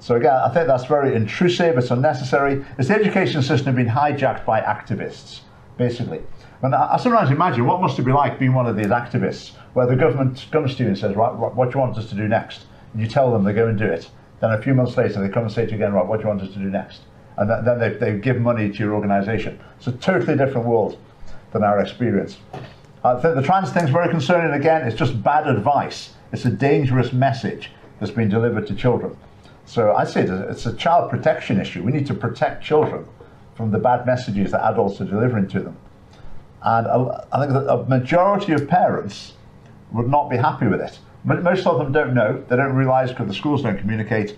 So 0.00 0.16
again, 0.16 0.34
I 0.34 0.52
think 0.52 0.66
that's 0.66 0.84
very 0.84 1.14
intrusive, 1.14 1.76
it's 1.76 1.90
unnecessary. 1.90 2.64
It's 2.78 2.88
the 2.88 2.94
education 2.94 3.42
system 3.42 3.74
being 3.74 3.88
hijacked 3.88 4.44
by 4.44 4.60
activists, 4.60 5.40
basically. 5.76 6.20
And 6.62 6.74
I, 6.74 6.94
I 6.94 6.96
sometimes 6.98 7.30
imagine 7.30 7.66
what 7.66 7.80
must 7.80 7.98
it 7.98 8.02
be 8.02 8.12
like 8.12 8.38
being 8.38 8.54
one 8.54 8.66
of 8.66 8.76
these 8.76 8.86
activists 8.86 9.52
where 9.74 9.86
the 9.86 9.96
government 9.96 10.46
comes 10.50 10.76
to 10.76 10.84
you 10.84 10.88
and 10.88 10.98
says, 10.98 11.16
right, 11.16 11.32
what 11.32 11.70
do 11.70 11.74
you 11.74 11.80
want 11.80 11.96
us 11.98 12.08
to 12.10 12.14
do 12.14 12.28
next? 12.28 12.66
And 12.92 13.02
you 13.02 13.08
tell 13.08 13.32
them 13.32 13.44
they 13.44 13.52
go 13.52 13.66
and 13.66 13.78
do 13.78 13.86
it. 13.86 14.10
Then 14.40 14.52
a 14.52 14.62
few 14.62 14.74
months 14.74 14.96
later, 14.96 15.20
they 15.20 15.28
come 15.28 15.44
and 15.44 15.52
say 15.52 15.64
to 15.64 15.70
you 15.70 15.76
again, 15.76 15.92
right, 15.92 16.06
what 16.06 16.18
do 16.18 16.22
you 16.22 16.28
want 16.28 16.42
us 16.42 16.52
to 16.52 16.58
do 16.58 16.70
next? 16.70 17.02
And 17.36 17.48
then 17.48 17.78
they, 17.78 17.90
they 17.90 18.18
give 18.18 18.40
money 18.40 18.68
to 18.68 18.78
your 18.78 18.94
organisation. 18.94 19.60
It's 19.76 19.86
a 19.86 19.92
totally 19.92 20.36
different 20.36 20.66
world 20.66 20.98
than 21.52 21.62
our 21.62 21.80
experience. 21.80 22.38
I 23.04 23.20
think 23.20 23.36
the 23.36 23.42
trans 23.42 23.70
thing 23.70 23.84
is 23.84 23.90
very 23.90 24.08
concerning. 24.08 24.52
Again, 24.52 24.86
it's 24.86 24.96
just 24.96 25.22
bad 25.22 25.46
advice. 25.46 26.14
It's 26.32 26.44
a 26.44 26.50
dangerous 26.50 27.12
message 27.12 27.70
that's 27.98 28.12
been 28.12 28.28
delivered 28.28 28.66
to 28.66 28.74
children. 28.74 29.16
So 29.66 29.94
I 29.94 30.04
say 30.04 30.22
it's 30.22 30.66
a 30.66 30.74
child 30.74 31.10
protection 31.10 31.60
issue. 31.60 31.82
We 31.82 31.92
need 31.92 32.06
to 32.06 32.14
protect 32.14 32.64
children 32.64 33.06
from 33.54 33.70
the 33.70 33.78
bad 33.78 34.06
messages 34.06 34.50
that 34.52 34.62
adults 34.62 35.00
are 35.00 35.04
delivering 35.04 35.48
to 35.48 35.60
them. 35.60 35.76
And 36.62 36.86
I 37.32 37.40
think 37.40 37.52
that 37.52 37.72
a 37.72 37.84
majority 37.84 38.52
of 38.52 38.66
parents 38.66 39.34
would 39.92 40.08
not 40.08 40.28
be 40.28 40.36
happy 40.36 40.66
with 40.66 40.80
it. 40.80 40.98
Most 41.24 41.66
of 41.66 41.78
them 41.78 41.92
don't 41.92 42.14
know, 42.14 42.42
they 42.48 42.56
don't 42.56 42.74
realise 42.74 43.10
because 43.10 43.28
the 43.28 43.34
schools 43.34 43.62
don't 43.62 43.78
communicate. 43.78 44.36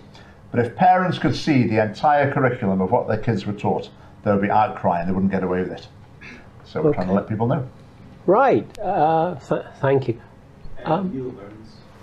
But 0.51 0.65
if 0.65 0.75
parents 0.75 1.17
could 1.17 1.35
see 1.35 1.67
the 1.67 1.81
entire 1.81 2.31
curriculum 2.31 2.81
of 2.81 2.91
what 2.91 3.07
their 3.07 3.17
kids 3.17 3.45
were 3.45 3.53
taught, 3.53 3.89
there 4.23 4.33
would 4.33 4.41
be 4.41 4.49
outcry 4.49 4.99
and 4.99 5.09
they 5.09 5.13
wouldn't 5.13 5.31
get 5.31 5.43
away 5.43 5.61
with 5.61 5.71
it. 5.71 5.87
So 6.65 6.81
we're 6.81 6.89
okay. 6.89 6.97
trying 6.97 7.07
to 7.07 7.13
let 7.13 7.27
people 7.27 7.47
know. 7.47 7.67
Right. 8.25 8.79
Uh, 8.79 9.35
th- 9.35 9.63
thank 9.79 10.07
you. 10.07 10.21
Um, 10.83 11.37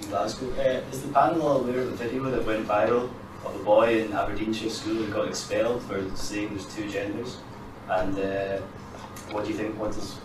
Glasgow. 0.08 0.50
Uh, 0.52 0.80
is 0.90 1.02
the 1.02 1.12
panel 1.12 1.42
all 1.42 1.61
aware 1.61 1.80
of 1.80 1.90
the 1.90 1.97
video 1.97 2.30
that 2.30 2.44
went 2.47 2.66
viral 2.66 3.11
of 3.44 3.54
a 3.54 3.64
boy 3.64 4.04
in 4.04 4.12
Aberdeenshire 4.12 4.70
school 4.70 4.94
who 4.94 5.12
got 5.12 5.28
expelled 5.28 5.82
for 5.82 6.04
saying 6.16 6.50
there's 6.50 6.73
two 6.75 6.88
genders? 6.88 7.37
And 7.88 8.18
uh, 8.18 8.58
what 9.32 9.44
do 9.44 9.50
you 9.50 9.56
think? 9.56 9.78
What 9.78 9.92
does, 9.92 10.16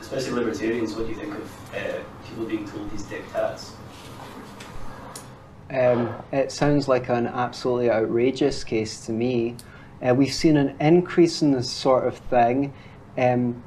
especially 0.00 0.32
libertarians, 0.32 0.94
what 0.94 1.06
do 1.06 1.12
you 1.12 1.18
think 1.18 1.34
of 1.34 1.74
uh, 1.74 2.00
people 2.26 2.44
being 2.44 2.66
told 2.68 2.90
these 2.90 3.04
dictats? 3.04 3.70
Um, 5.72 6.14
it 6.32 6.52
sounds 6.52 6.86
like 6.86 7.08
an 7.08 7.26
absolutely 7.26 7.90
outrageous 7.90 8.62
case 8.62 9.06
to 9.06 9.12
me. 9.12 9.56
Uh, 10.06 10.14
we've 10.14 10.32
seen 10.32 10.56
an 10.58 10.76
increase 10.80 11.40
in 11.40 11.52
this 11.52 11.70
sort 11.70 12.06
of 12.06 12.18
thing. 12.18 12.74
Um, 13.16 13.62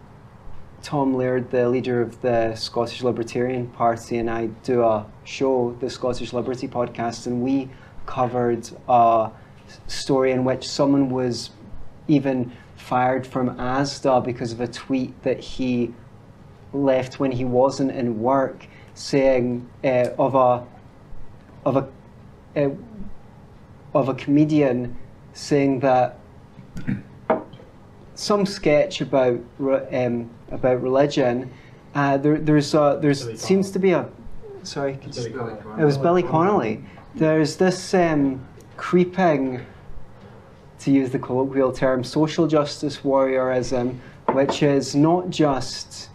Tom 0.84 1.16
Laird, 1.16 1.50
the 1.50 1.68
leader 1.68 2.04
of 2.04 2.22
the 2.22 2.54
Scottish 2.54 3.02
Libertarian 3.02 3.68
Party, 3.68 4.18
and 4.18 4.30
I 4.30 4.48
do 4.62 4.84
a 4.84 5.08
show, 5.24 5.76
the 5.80 5.90
Scottish 5.90 6.32
Liberty 6.32 6.68
podcast, 6.68 7.26
and 7.26 7.42
we 7.42 7.70
covered 8.06 8.70
a 8.88 9.32
story 9.88 10.32
in 10.32 10.46
which 10.46 10.68
someone 10.68 11.10
was 11.10 11.50
even 12.08 12.52
fired 12.76 13.26
from 13.26 13.58
ASDA 13.58 14.24
because 14.24 14.52
of 14.52 14.62
a 14.62 14.68
tweet 14.68 15.24
that 15.24 15.40
he 15.40 15.92
left 16.72 17.20
when 17.20 17.32
he 17.32 17.46
wasn't 17.46 17.90
in 17.90 18.20
work, 18.20 18.68
saying 18.94 19.68
uh, 19.84 20.10
of 20.20 20.36
a 20.36 20.68
of 21.66 21.78
a 21.78 21.88
of 22.56 24.10
a 24.10 24.14
comedian 24.14 24.96
saying 25.34 25.80
that 25.80 26.20
some 28.16 28.46
sketch 28.46 29.02
about 29.02 29.40
um, 29.60 30.30
about 30.52 30.82
religion. 30.82 31.52
Uh, 31.94 32.18
there, 32.18 32.38
there's 32.38 32.74
a, 32.74 32.98
there's 33.02 33.40
seems 33.40 33.72
to 33.72 33.80
be 33.80 33.92
a 33.92 34.10
sorry, 34.64 34.98
it 35.04 35.84
was 35.84 35.98
Billy 35.98 36.24
Connolly. 36.24 36.84
There's 37.14 37.56
this 37.56 37.94
um, 37.94 38.46
creeping, 38.76 39.66
to 40.80 40.92
use 40.92 41.12
the 41.12 41.20
colloquial 41.20 41.72
term, 41.72 42.04
social 42.04 42.48
justice 42.48 42.98
warriorism, 42.98 43.98
which 44.32 44.64
is 44.64 44.96
not 44.96 45.30
just 45.30 46.10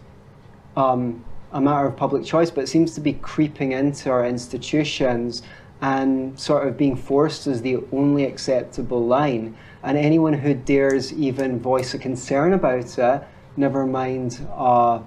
um, 0.77 1.23
a 1.53 1.61
matter 1.61 1.87
of 1.87 1.95
public 1.97 2.23
choice, 2.23 2.51
but 2.51 2.69
seems 2.69 2.93
to 2.95 3.01
be 3.01 3.13
creeping 3.13 3.71
into 3.71 4.09
our 4.11 4.25
institutions 4.25 5.41
and 5.81 6.39
sort 6.39 6.67
of 6.67 6.77
being 6.77 6.95
forced 6.95 7.47
as 7.47 7.61
the 7.63 7.77
only 7.91 8.23
acceptable 8.23 9.05
line. 9.05 9.57
And 9.83 9.97
anyone 9.97 10.33
who 10.33 10.53
dares 10.53 11.11
even 11.11 11.59
voice 11.59 11.93
a 11.95 11.97
concern 11.97 12.53
about 12.53 12.97
it, 12.97 13.23
never 13.57 13.85
mind 13.87 14.45
a 14.51 15.01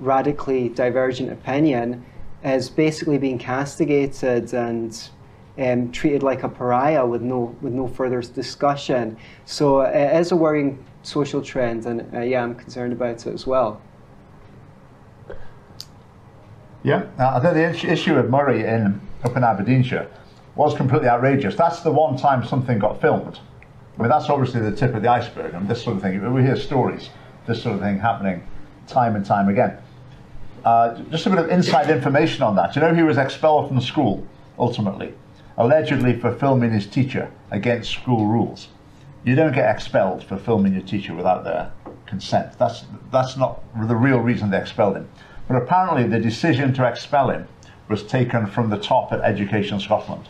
radically 0.00 0.70
divergent 0.70 1.30
opinion, 1.30 2.04
is 2.42 2.70
basically 2.70 3.18
being 3.18 3.38
castigated 3.38 4.52
and 4.54 5.08
um, 5.58 5.92
treated 5.92 6.22
like 6.22 6.42
a 6.42 6.48
pariah 6.48 7.06
with 7.06 7.22
no 7.22 7.56
with 7.60 7.72
no 7.72 7.86
further 7.86 8.20
discussion. 8.22 9.16
So 9.44 9.82
it 9.82 10.16
is 10.20 10.32
a 10.32 10.36
worrying 10.36 10.84
social 11.02 11.42
trend, 11.42 11.86
and 11.86 12.14
uh, 12.14 12.20
yeah, 12.20 12.42
I'm 12.42 12.54
concerned 12.54 12.92
about 12.92 13.26
it 13.26 13.34
as 13.34 13.46
well. 13.46 13.80
Yeah, 16.82 17.06
I 17.18 17.40
think 17.40 17.54
the 17.54 17.90
issue 17.90 18.16
of 18.16 18.28
Murray 18.28 18.64
in 18.64 19.00
up 19.24 19.36
in 19.36 19.44
Aberdeenshire 19.44 20.08
was 20.54 20.74
completely 20.74 21.08
outrageous. 21.08 21.56
That's 21.56 21.80
the 21.80 21.90
one 21.90 22.16
time 22.16 22.44
something 22.44 22.78
got 22.78 23.00
filmed. 23.00 23.40
I 23.98 24.02
mean, 24.02 24.10
that's 24.10 24.28
obviously 24.28 24.60
the 24.60 24.74
tip 24.74 24.94
of 24.94 25.02
the 25.02 25.08
iceberg. 25.08 25.54
I 25.54 25.58
mean, 25.58 25.66
this 25.66 25.82
sort 25.82 25.96
of 25.96 26.02
thing, 26.02 26.32
we 26.32 26.42
hear 26.42 26.56
stories, 26.56 27.10
this 27.46 27.62
sort 27.62 27.76
of 27.76 27.80
thing 27.80 27.98
happening 27.98 28.46
time 28.86 29.16
and 29.16 29.24
time 29.24 29.48
again. 29.48 29.78
Uh, 30.64 31.00
just 31.10 31.26
a 31.26 31.30
bit 31.30 31.38
of 31.38 31.50
inside 31.50 31.90
information 31.90 32.42
on 32.42 32.56
that. 32.56 32.74
You 32.74 32.82
know, 32.82 32.94
he 32.94 33.02
was 33.02 33.18
expelled 33.18 33.68
from 33.68 33.80
school, 33.80 34.26
ultimately, 34.58 35.14
allegedly 35.56 36.18
for 36.18 36.34
filming 36.34 36.70
his 36.70 36.86
teacher 36.86 37.30
against 37.50 37.90
school 37.90 38.26
rules. 38.26 38.68
You 39.24 39.34
don't 39.34 39.52
get 39.52 39.70
expelled 39.70 40.22
for 40.24 40.36
filming 40.36 40.74
your 40.74 40.82
teacher 40.82 41.14
without 41.14 41.44
their 41.44 41.72
consent. 42.06 42.58
That's, 42.58 42.84
that's 43.10 43.36
not 43.36 43.62
the 43.88 43.96
real 43.96 44.18
reason 44.18 44.50
they 44.50 44.58
expelled 44.58 44.96
him. 44.96 45.08
But 45.48 45.56
apparently, 45.56 46.06
the 46.06 46.18
decision 46.18 46.72
to 46.74 46.88
expel 46.88 47.30
him 47.30 47.46
was 47.88 48.02
taken 48.02 48.46
from 48.46 48.70
the 48.70 48.78
top 48.78 49.12
at 49.12 49.20
Education 49.20 49.78
Scotland. 49.80 50.28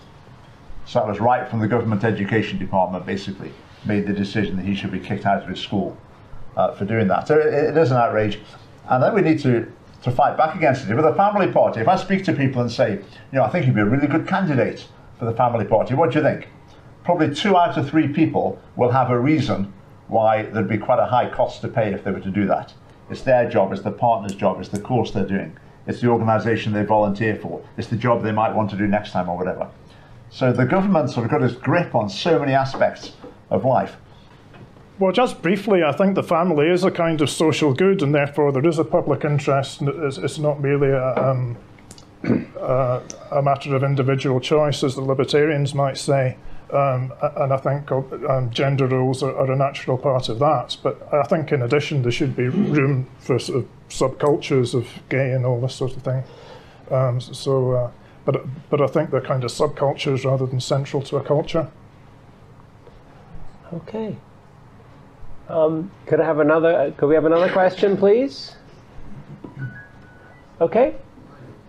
So 0.86 0.98
that 0.98 1.08
was 1.08 1.20
right 1.20 1.48
from 1.48 1.60
the 1.60 1.68
government 1.68 2.04
education 2.04 2.58
department, 2.58 3.06
basically, 3.06 3.52
made 3.84 4.06
the 4.06 4.12
decision 4.12 4.56
that 4.56 4.64
he 4.64 4.74
should 4.74 4.92
be 4.92 5.00
kicked 5.00 5.24
out 5.24 5.42
of 5.42 5.48
his 5.48 5.60
school 5.60 5.96
uh, 6.56 6.74
for 6.74 6.84
doing 6.84 7.08
that. 7.08 7.28
So 7.28 7.38
it, 7.38 7.46
it 7.46 7.76
is 7.76 7.90
an 7.90 7.96
outrage. 7.96 8.40
And 8.88 9.02
then 9.02 9.14
we 9.14 9.22
need 9.22 9.40
to, 9.40 9.70
to 10.02 10.10
fight 10.10 10.36
back 10.36 10.54
against 10.56 10.88
it. 10.88 10.94
With 10.94 11.04
the 11.04 11.14
family 11.14 11.50
party, 11.50 11.80
if 11.80 11.88
I 11.88 11.96
speak 11.96 12.24
to 12.24 12.32
people 12.32 12.60
and 12.60 12.70
say, 12.70 12.92
you 12.92 13.02
know, 13.32 13.44
I 13.44 13.48
think 13.50 13.66
you'd 13.66 13.74
be 13.74 13.80
a 13.80 13.86
really 13.86 14.06
good 14.06 14.28
candidate 14.28 14.86
for 15.18 15.24
the 15.24 15.32
family 15.32 15.64
party, 15.64 15.94
what 15.94 16.12
do 16.12 16.18
you 16.18 16.24
think? 16.24 16.48
Probably 17.04 17.34
two 17.34 17.56
out 17.56 17.78
of 17.78 17.88
three 17.88 18.08
people 18.08 18.60
will 18.76 18.90
have 18.90 19.10
a 19.10 19.18
reason 19.18 19.72
why 20.08 20.42
there'd 20.42 20.68
be 20.68 20.78
quite 20.78 20.98
a 20.98 21.06
high 21.06 21.30
cost 21.30 21.62
to 21.62 21.68
pay 21.68 21.92
if 21.92 22.04
they 22.04 22.10
were 22.10 22.20
to 22.20 22.30
do 22.30 22.46
that. 22.46 22.74
It's 23.10 23.22
their 23.22 23.48
job, 23.48 23.72
it's 23.72 23.82
the 23.82 23.90
partner's 23.90 24.34
job, 24.34 24.60
it's 24.60 24.68
the 24.68 24.80
course 24.80 25.10
they're 25.10 25.26
doing. 25.26 25.56
It's 25.86 26.00
the 26.00 26.08
organisation 26.08 26.72
they 26.72 26.84
volunteer 26.84 27.36
for. 27.36 27.62
It's 27.76 27.88
the 27.88 27.96
job 27.96 28.22
they 28.22 28.32
might 28.32 28.54
want 28.54 28.70
to 28.70 28.76
do 28.76 28.86
next 28.86 29.12
time 29.12 29.28
or 29.28 29.36
whatever. 29.36 29.68
So 30.30 30.52
the 30.52 30.64
government 30.64 31.10
sort 31.10 31.26
of 31.26 31.30
got 31.30 31.42
its 31.42 31.54
grip 31.54 31.94
on 31.94 32.08
so 32.08 32.38
many 32.38 32.52
aspects 32.52 33.12
of 33.50 33.64
life. 33.64 33.96
Well, 34.98 35.12
just 35.12 35.42
briefly, 35.42 35.82
I 35.82 35.92
think 35.92 36.14
the 36.14 36.22
family 36.22 36.68
is 36.68 36.84
a 36.84 36.90
kind 36.90 37.20
of 37.20 37.28
social 37.28 37.74
good, 37.74 38.00
and 38.00 38.14
therefore 38.14 38.52
there 38.52 38.66
is 38.66 38.78
a 38.78 38.84
public 38.84 39.24
interest. 39.24 39.82
It's, 39.82 40.38
not 40.38 40.60
merely 40.60 40.90
a, 40.90 41.14
um, 41.16 41.56
uh, 42.60 43.00
a 43.32 43.42
matter 43.42 43.74
of 43.74 43.82
individual 43.82 44.40
choice, 44.40 44.84
as 44.84 44.94
the 44.94 45.00
libertarians 45.00 45.74
might 45.74 45.98
say. 45.98 46.36
Um, 46.74 47.12
and 47.36 47.52
I 47.52 47.56
think 47.56 47.92
um, 47.92 48.50
gender 48.50 48.88
roles 48.88 49.22
are, 49.22 49.34
are, 49.36 49.52
a 49.52 49.54
natural 49.54 49.96
part 49.96 50.28
of 50.28 50.40
that. 50.40 50.76
But 50.82 51.08
I 51.14 51.22
think, 51.22 51.52
in 51.52 51.62
addition, 51.62 52.02
there 52.02 52.10
should 52.10 52.34
be 52.34 52.48
room 52.48 53.08
for 53.20 53.38
sort 53.38 53.60
of 53.60 53.68
subcultures 53.88 54.74
of 54.74 54.88
gay 55.08 55.30
and 55.30 55.46
all 55.46 55.60
this 55.60 55.74
sort 55.76 55.96
of 55.96 56.02
thing. 56.02 56.24
Um, 56.90 57.20
so, 57.20 57.72
uh, 57.72 57.90
but 58.24 58.44
but 58.70 58.80
I 58.80 58.88
think 58.88 59.10
they're 59.10 59.20
kind 59.20 59.44
of 59.44 59.52
subcultures 59.52 60.24
rather 60.24 60.46
than 60.46 60.60
central 60.60 61.00
to 61.02 61.16
a 61.16 61.22
culture. 61.22 61.70
Okay. 63.72 64.16
Um, 65.48 65.92
could 66.06 66.20
I 66.20 66.24
have 66.24 66.40
another? 66.40 66.74
Uh, 66.74 66.90
could 66.90 67.06
we 67.06 67.14
have 67.14 67.24
another 67.24 67.52
question, 67.52 67.96
please? 67.96 68.56
Okay. 70.60 70.96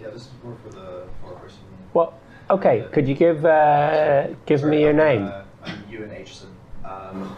Yeah, 0.01 0.09
this 0.09 0.24
is 0.24 0.31
more 0.43 0.57
for 0.63 0.69
the 0.69 1.03
for 1.21 1.33
person. 1.33 1.59
Well, 1.93 2.19
okay. 2.55 2.88
Could 2.91 3.07
you 3.07 3.15
give 3.15 3.45
uh, 3.45 4.27
give 4.45 4.63
me 4.63 4.81
your 4.81 4.93
name? 4.93 5.24
Uh, 5.24 5.43
I'm 5.63 5.83
Ewan 5.89 6.09
Aitchison. 6.09 6.51
Um, 6.83 7.35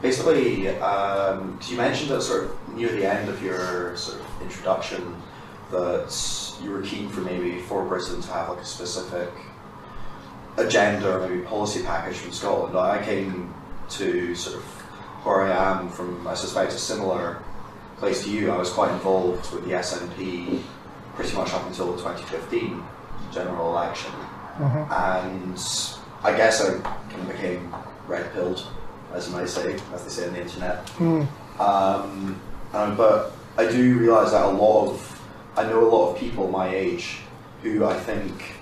basically, 0.00 0.68
um, 0.80 1.58
you 1.68 1.76
mentioned 1.76 2.10
at 2.10 2.22
sort 2.22 2.44
of 2.44 2.74
near 2.74 2.90
the 2.92 3.06
end 3.06 3.28
of 3.28 3.42
your 3.42 3.96
sort 3.96 4.20
of 4.20 4.42
introduction 4.42 5.16
that 5.70 6.12
you 6.62 6.70
were 6.70 6.82
keen 6.82 7.08
for 7.08 7.20
maybe 7.20 7.58
for 7.60 7.84
Britain 7.84 8.20
to 8.20 8.28
have 8.28 8.50
like 8.50 8.60
a 8.60 8.64
specific 8.64 9.30
agenda 10.58 11.16
or 11.16 11.26
maybe 11.26 11.40
policy 11.42 11.82
package 11.82 12.16
from 12.16 12.32
Scotland. 12.32 12.76
I 12.76 13.02
came 13.02 13.54
to 13.90 14.34
sort 14.34 14.56
of 14.56 14.62
where 15.24 15.42
I 15.42 15.80
am 15.80 15.88
from, 15.88 16.26
I 16.26 16.34
suspect, 16.34 16.72
a 16.72 16.78
similar 16.78 17.42
place 17.96 18.24
to 18.24 18.30
you. 18.30 18.50
I 18.50 18.56
was 18.56 18.70
quite 18.70 18.90
involved 18.90 19.50
with 19.52 19.64
the 19.64 19.72
SNP 19.72 20.60
pretty 21.14 21.36
much 21.36 21.52
up 21.54 21.66
until 21.66 21.92
the 21.92 21.98
2015 21.98 22.82
general 23.32 23.70
election. 23.70 24.12
And 24.90 25.58
I 26.22 26.36
guess 26.36 26.60
I 26.60 26.78
kind 26.80 27.22
of 27.22 27.28
became 27.28 27.74
red 28.06 28.32
pilled, 28.32 28.66
as 29.14 29.28
you 29.28 29.34
might 29.34 29.48
say, 29.48 29.76
as 29.94 30.04
they 30.04 30.10
say 30.10 30.26
on 30.28 30.34
the 30.34 30.40
internet. 30.42 30.90
Um, 31.58 32.40
um, 32.72 32.96
but 32.96 33.32
I 33.58 33.70
do 33.70 33.98
realise 33.98 34.30
that 34.32 34.44
a 34.44 34.48
lot 34.48 34.90
of, 34.90 35.20
I 35.56 35.64
know 35.64 35.86
a 35.86 35.88
lot 35.88 36.12
of 36.12 36.18
people 36.18 36.48
my 36.48 36.68
age 36.68 37.18
who 37.62 37.84
I 37.84 37.94
think 37.94 38.54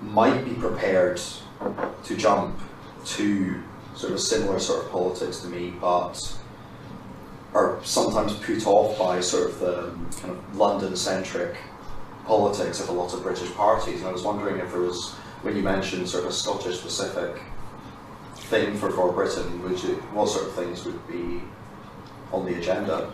might 0.00 0.44
be 0.44 0.54
prepared 0.54 1.20
to 2.04 2.16
jump 2.16 2.58
to 3.06 3.60
sort 3.94 4.12
of 4.12 4.20
similar 4.20 4.58
sort 4.58 4.84
of 4.84 4.90
politics 4.90 5.40
to 5.40 5.48
me, 5.48 5.72
but 5.80 6.18
are 7.54 7.78
sometimes 7.84 8.32
put 8.34 8.66
off 8.66 8.98
by 8.98 9.20
sort 9.20 9.50
of 9.50 9.60
the 9.60 9.92
kind 10.20 10.36
of 10.36 10.56
London-centric 10.56 11.56
politics 12.26 12.80
of 12.80 12.88
a 12.88 12.92
lot 12.92 13.12
of 13.14 13.22
British 13.22 13.52
parties. 13.52 14.00
And 14.00 14.08
I 14.08 14.12
was 14.12 14.22
wondering 14.22 14.58
if 14.58 14.70
there 14.72 14.80
was, 14.80 15.12
when 15.42 15.56
you 15.56 15.62
mentioned 15.62 16.08
sort 16.08 16.24
of 16.24 16.30
a 16.30 16.32
Scottish-specific 16.32 17.40
thing 18.34 18.76
for 18.76 18.90
for 18.90 19.12
Britain, 19.12 19.62
would 19.62 19.82
you, 19.82 19.94
what 20.12 20.28
sort 20.28 20.46
of 20.46 20.54
things 20.54 20.84
would 20.84 21.06
be 21.08 21.40
on 22.32 22.44
the 22.44 22.58
agenda? 22.58 23.12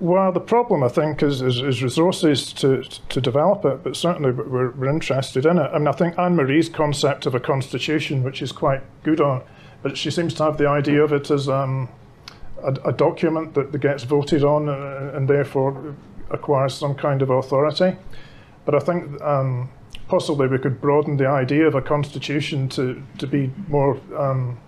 Well, 0.00 0.30
the 0.30 0.40
problem, 0.40 0.84
I 0.84 0.88
think, 0.88 1.22
is, 1.24 1.42
is, 1.42 1.60
is 1.60 1.82
resources 1.82 2.52
to, 2.54 2.82
to 2.82 3.20
develop 3.20 3.64
it, 3.64 3.82
but 3.82 3.96
certainly 3.96 4.30
we're, 4.30 4.70
we're 4.70 4.88
interested 4.88 5.44
in 5.44 5.58
it. 5.58 5.70
I 5.72 5.78
mean, 5.78 5.88
I 5.88 5.92
think 5.92 6.16
Anne 6.16 6.36
Marie's 6.36 6.68
concept 6.68 7.26
of 7.26 7.34
a 7.34 7.40
constitution, 7.40 8.22
which 8.22 8.40
is 8.40 8.52
quite 8.52 8.82
good 9.02 9.20
on, 9.20 9.42
but 9.82 9.98
she 9.98 10.10
seems 10.12 10.34
to 10.34 10.44
have 10.44 10.56
the 10.56 10.68
idea 10.68 11.02
of 11.02 11.12
it 11.12 11.32
as 11.32 11.48
um, 11.48 11.88
a, 12.62 12.72
a 12.88 12.92
document 12.92 13.54
that, 13.54 13.72
that 13.72 13.78
gets 13.78 14.04
voted 14.04 14.44
on 14.44 14.68
uh, 14.68 15.10
and 15.14 15.28
therefore 15.28 15.96
acquires 16.30 16.74
some 16.74 16.94
kind 16.94 17.20
of 17.20 17.30
authority. 17.30 17.96
But 18.68 18.74
I 18.74 18.80
think 18.80 19.22
um, 19.22 19.70
possibly 20.08 20.46
we 20.46 20.58
could 20.58 20.78
broaden 20.78 21.16
the 21.16 21.26
idea 21.26 21.66
of 21.66 21.74
a 21.74 21.80
constitution 21.80 22.68
to, 22.68 23.02
to 23.16 23.26
be 23.26 23.50
more 23.66 23.98
um, 24.14 24.58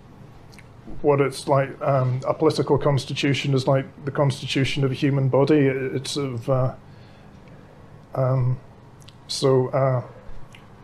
what 1.03 1.21
it's 1.21 1.47
like. 1.47 1.69
Um, 1.83 2.19
a 2.27 2.33
political 2.33 2.79
constitution 2.79 3.53
is 3.53 3.67
like 3.67 3.85
the 4.05 4.09
constitution 4.09 4.83
of 4.83 4.89
a 4.89 4.95
human 4.95 5.29
body. 5.29 5.67
It- 5.67 5.95
It's 5.97 6.17
of 6.17 6.49
uh, 6.49 6.73
um, 8.15 8.59
so. 9.27 9.67
Uh, 9.67 10.01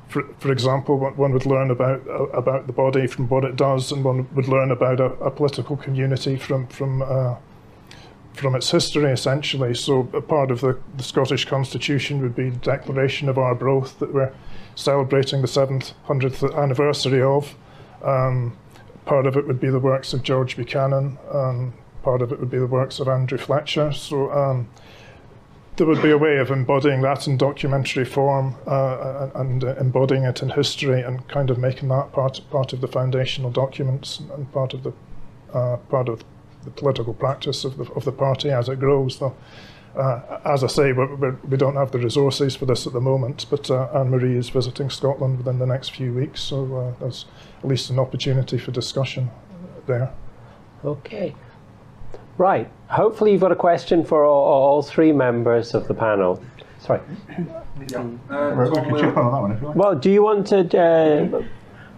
for, 0.10 0.24
for 0.38 0.52
example, 0.52 1.00
one- 1.00 1.18
one 1.18 1.32
would 1.34 1.48
learn 1.48 1.72
about 1.72 2.08
uh, 2.08 2.26
about 2.42 2.68
the 2.68 2.74
body 2.74 3.08
from 3.08 3.28
what 3.30 3.44
it 3.44 3.56
does, 3.56 3.92
and 3.92 4.04
one 4.06 4.28
would 4.36 4.48
learn 4.48 4.70
about 4.70 5.00
a, 5.00 5.06
a 5.26 5.32
political 5.32 5.76
community 5.76 6.38
from 6.38 6.68
from 6.68 7.02
uh, 7.02 7.36
from 8.38 8.56
its 8.56 8.72
history, 8.72 9.12
essentially. 9.12 9.74
So, 9.74 10.10
a 10.14 10.22
part 10.22 10.52
of 10.52 10.62
the, 10.62 10.80
the 10.96 11.04
Scottish 11.04 11.46
Constitution 11.46 12.22
would 12.22 12.36
be 12.36 12.50
the 12.50 12.60
Declaration 12.60 13.30
of 13.30 13.38
Arbroath 13.38 14.00
that 14.00 14.14
we're 14.14 14.34
celebrating 14.76 15.42
the 15.42 15.48
700th 15.48 16.56
anniversary 16.56 17.22
of. 17.22 17.56
Um, 18.04 18.58
part 19.06 19.26
of 19.26 19.36
it 19.36 19.48
would 19.48 19.60
be 19.60 19.70
the 19.70 19.80
works 19.80 20.14
of 20.14 20.24
George 20.24 20.56
Buchanan. 20.56 21.18
Um, 21.32 21.74
part 22.04 22.22
of 22.22 22.32
it 22.32 22.40
would 22.40 22.52
be 22.52 22.60
the 22.60 22.68
works 22.68 23.00
of 23.00 23.08
Andrew 23.08 23.38
Fletcher. 23.38 23.92
So, 23.92 24.32
um, 24.32 24.70
there 25.78 25.86
would 25.86 26.02
be 26.02 26.10
a 26.10 26.18
way 26.18 26.38
of 26.38 26.50
embodying 26.50 27.02
that 27.02 27.28
in 27.28 27.38
documentary 27.38 28.04
form 28.04 28.56
uh, 28.66 29.30
and 29.36 29.64
uh, 29.64 29.76
embodying 29.76 30.24
it 30.24 30.42
in 30.42 30.50
history 30.50 31.02
and 31.02 31.28
kind 31.28 31.52
of 31.52 31.60
making 31.60 31.90
that 31.90 32.12
part 32.12 32.42
part 32.50 32.74
of 32.74 32.82
the 32.82 32.88
foundational 32.88 33.52
documents 33.52 34.20
and 34.20 34.52
part 34.52 34.74
of 34.74 34.82
the 34.82 34.92
uh, 35.54 35.78
part 35.78 36.10
of 36.10 36.24
the 36.64 36.72
political 36.72 37.14
practice 37.14 37.64
of 37.64 37.78
the 37.78 37.86
of 37.94 38.06
the 38.06 38.12
party 38.12 38.50
as 38.50 38.70
it 38.70 38.80
grows. 38.80 39.20
Though, 39.20 39.36
uh, 39.96 40.40
as 40.46 40.64
I 40.64 40.68
say, 40.68 40.94
we're, 40.94 41.16
we're, 41.16 41.38
we 41.48 41.58
don't 41.58 41.76
have 41.76 41.92
the 41.92 42.00
resources 42.00 42.56
for 42.56 42.66
this 42.66 42.86
at 42.88 42.94
the 42.94 43.02
moment. 43.02 43.46
But 43.50 43.70
uh, 43.72 43.90
Anne 43.94 44.10
Marie 44.10 44.38
is 44.38 44.50
visiting 44.50 44.90
Scotland 44.90 45.38
within 45.38 45.60
the 45.60 45.66
next 45.66 45.90
few 45.96 46.14
weeks, 46.14 46.42
so 46.42 46.76
uh, 46.76 47.00
there's 47.00 47.26
at 47.60 47.68
least 47.68 47.90
an 47.90 48.00
opportunity 48.00 48.58
for 48.58 48.72
discussion 48.72 49.30
there. 49.88 50.12
Okay. 50.84 51.36
Right. 52.38 52.70
Hopefully, 52.90 53.32
you've 53.32 53.42
got 53.42 53.52
a 53.52 53.56
question 53.56 54.06
for 54.06 54.24
all, 54.24 54.46
all 54.46 54.82
three 54.84 55.12
members 55.12 55.74
of 55.74 55.88
the 55.88 55.94
panel. 55.94 56.42
Sorry. 56.80 57.00
Uh, 57.00 58.14
Right, 58.30 58.70
we 58.70 58.76
can 58.76 58.98
chip 58.98 59.18
on 59.18 59.32
that 59.32 59.42
one 59.42 59.52
if 59.52 59.62
you 59.62 59.68
like. 59.68 59.76
Well, 59.76 59.96
do 59.96 60.12
you 60.12 60.24
want 60.24 60.48
to? 60.48 60.80
Uh, 60.80 61.44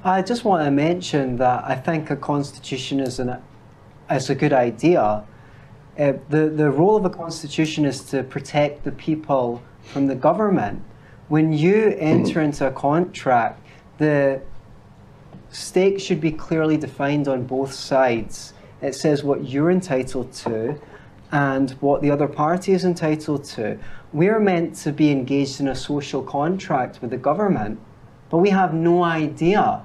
I 0.03 0.21
just 0.21 0.45
want 0.45 0.63
to 0.63 0.71
mention 0.71 1.35
that 1.37 1.65
I 1.65 1.75
think 1.75 2.09
a 2.09 2.15
constitution 2.15 3.01
is 3.01 3.19
an 3.19 3.37
is 4.09 4.29
a 4.29 4.35
good 4.35 4.53
idea. 4.53 5.23
Uh, 5.97 6.13
the 6.29 6.49
the 6.49 6.69
role 6.69 6.95
of 6.95 7.05
a 7.05 7.09
constitution 7.09 7.85
is 7.85 8.01
to 8.03 8.23
protect 8.23 8.83
the 8.83 8.91
people 8.91 9.61
from 9.83 10.07
the 10.07 10.15
government. 10.15 10.81
When 11.27 11.53
you 11.53 11.95
enter 11.99 12.41
into 12.41 12.65
a 12.65 12.71
contract, 12.71 13.61
the 13.97 14.41
stakes 15.49 16.01
should 16.03 16.21
be 16.21 16.31
clearly 16.31 16.77
defined 16.77 17.27
on 17.27 17.45
both 17.45 17.73
sides. 17.73 18.53
It 18.81 18.95
says 18.95 19.23
what 19.23 19.49
you're 19.49 19.71
entitled 19.71 20.31
to 20.33 20.79
and 21.31 21.71
what 21.81 22.01
the 22.01 22.09
other 22.09 22.27
party 22.27 22.71
is 22.71 22.85
entitled 22.85 23.43
to. 23.43 23.77
We're 24.13 24.39
meant 24.39 24.75
to 24.77 24.91
be 24.91 25.11
engaged 25.11 25.59
in 25.59 25.67
a 25.67 25.75
social 25.75 26.23
contract 26.23 27.01
with 27.01 27.11
the 27.11 27.17
government, 27.17 27.79
but 28.29 28.37
we 28.37 28.49
have 28.49 28.73
no 28.73 29.03
idea 29.03 29.83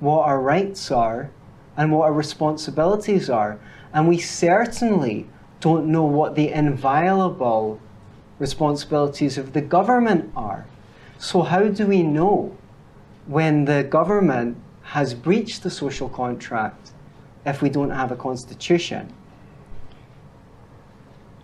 what 0.00 0.22
our 0.22 0.40
rights 0.40 0.90
are 0.90 1.30
and 1.76 1.92
what 1.92 2.04
our 2.04 2.12
responsibilities 2.12 3.30
are. 3.30 3.58
And 3.92 4.08
we 4.08 4.18
certainly 4.18 5.28
don't 5.60 5.86
know 5.86 6.04
what 6.04 6.34
the 6.34 6.50
inviolable 6.50 7.80
responsibilities 8.38 9.38
of 9.38 9.52
the 9.52 9.60
government 9.60 10.32
are. 10.34 10.66
So, 11.18 11.42
how 11.42 11.68
do 11.68 11.86
we 11.86 12.02
know 12.02 12.56
when 13.26 13.64
the 13.66 13.84
government 13.84 14.56
has 14.82 15.14
breached 15.14 15.62
the 15.62 15.70
social 15.70 16.08
contract 16.08 16.92
if 17.44 17.62
we 17.62 17.68
don't 17.68 17.90
have 17.90 18.10
a 18.10 18.16
constitution? 18.16 19.12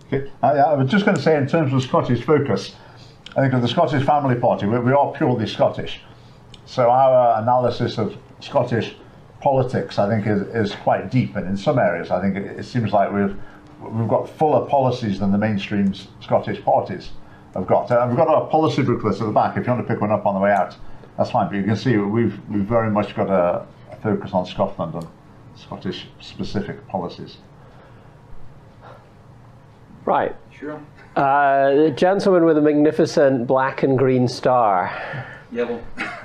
Okay. 0.07 0.31
I, 0.41 0.49
I 0.51 0.73
was 0.73 0.89
just 0.89 1.05
going 1.05 1.17
to 1.17 1.23
say, 1.23 1.37
in 1.37 1.47
terms 1.47 1.73
of 1.73 1.83
Scottish 1.83 2.23
focus, 2.23 2.75
I 3.35 3.41
think 3.41 3.53
of 3.53 3.61
the 3.61 3.67
Scottish 3.67 4.03
Family 4.03 4.35
Party, 4.35 4.65
we, 4.65 4.79
we 4.79 4.93
are 4.93 5.11
purely 5.11 5.47
Scottish. 5.47 6.01
So 6.65 6.89
our 6.89 7.41
analysis 7.41 7.97
of 7.97 8.17
Scottish 8.39 8.95
politics, 9.41 9.99
I 9.99 10.09
think, 10.09 10.27
is, 10.27 10.41
is 10.71 10.75
quite 10.75 11.11
deep, 11.11 11.35
and 11.35 11.47
in 11.47 11.57
some 11.57 11.79
areas, 11.79 12.11
I 12.11 12.21
think 12.21 12.35
it, 12.35 12.59
it 12.59 12.63
seems 12.63 12.91
like 12.91 13.11
we've 13.11 13.35
we've 13.81 14.07
got 14.07 14.27
fuller 14.27 14.67
policies 14.67 15.19
than 15.19 15.31
the 15.31 15.37
mainstream 15.37 15.93
Scottish 16.19 16.63
parties 16.63 17.11
have 17.53 17.67
got. 17.67 17.91
And 17.91 18.09
we've 18.09 18.17
got 18.17 18.27
our 18.27 18.47
policy 18.47 18.81
booklets 18.81 19.21
at 19.21 19.27
the 19.27 19.31
back. 19.31 19.57
If 19.57 19.65
you 19.65 19.73
want 19.73 19.87
to 19.87 19.93
pick 19.93 20.01
one 20.01 20.11
up 20.11 20.25
on 20.25 20.33
the 20.33 20.41
way 20.41 20.51
out, 20.51 20.75
that's 21.17 21.31
fine. 21.31 21.47
But 21.49 21.57
you 21.57 21.63
can 21.63 21.75
see 21.75 21.97
we've 21.97 22.39
we've 22.49 22.63
very 22.63 22.89
much 22.89 23.15
got 23.15 23.29
a, 23.29 23.65
a 23.91 23.95
focus 23.97 24.31
on 24.33 24.45
Scotland 24.45 24.95
and 24.95 25.07
Scottish 25.55 26.07
specific 26.19 26.87
policies. 26.87 27.37
right. 30.05 30.35
Sure. 30.57 30.81
Uh, 31.15 31.73
the 31.75 31.91
gentleman 31.91 32.45
with 32.45 32.57
a 32.57 32.61
magnificent 32.61 33.45
black 33.45 33.83
and 33.83 33.97
green 33.97 34.27
star. 34.27 34.91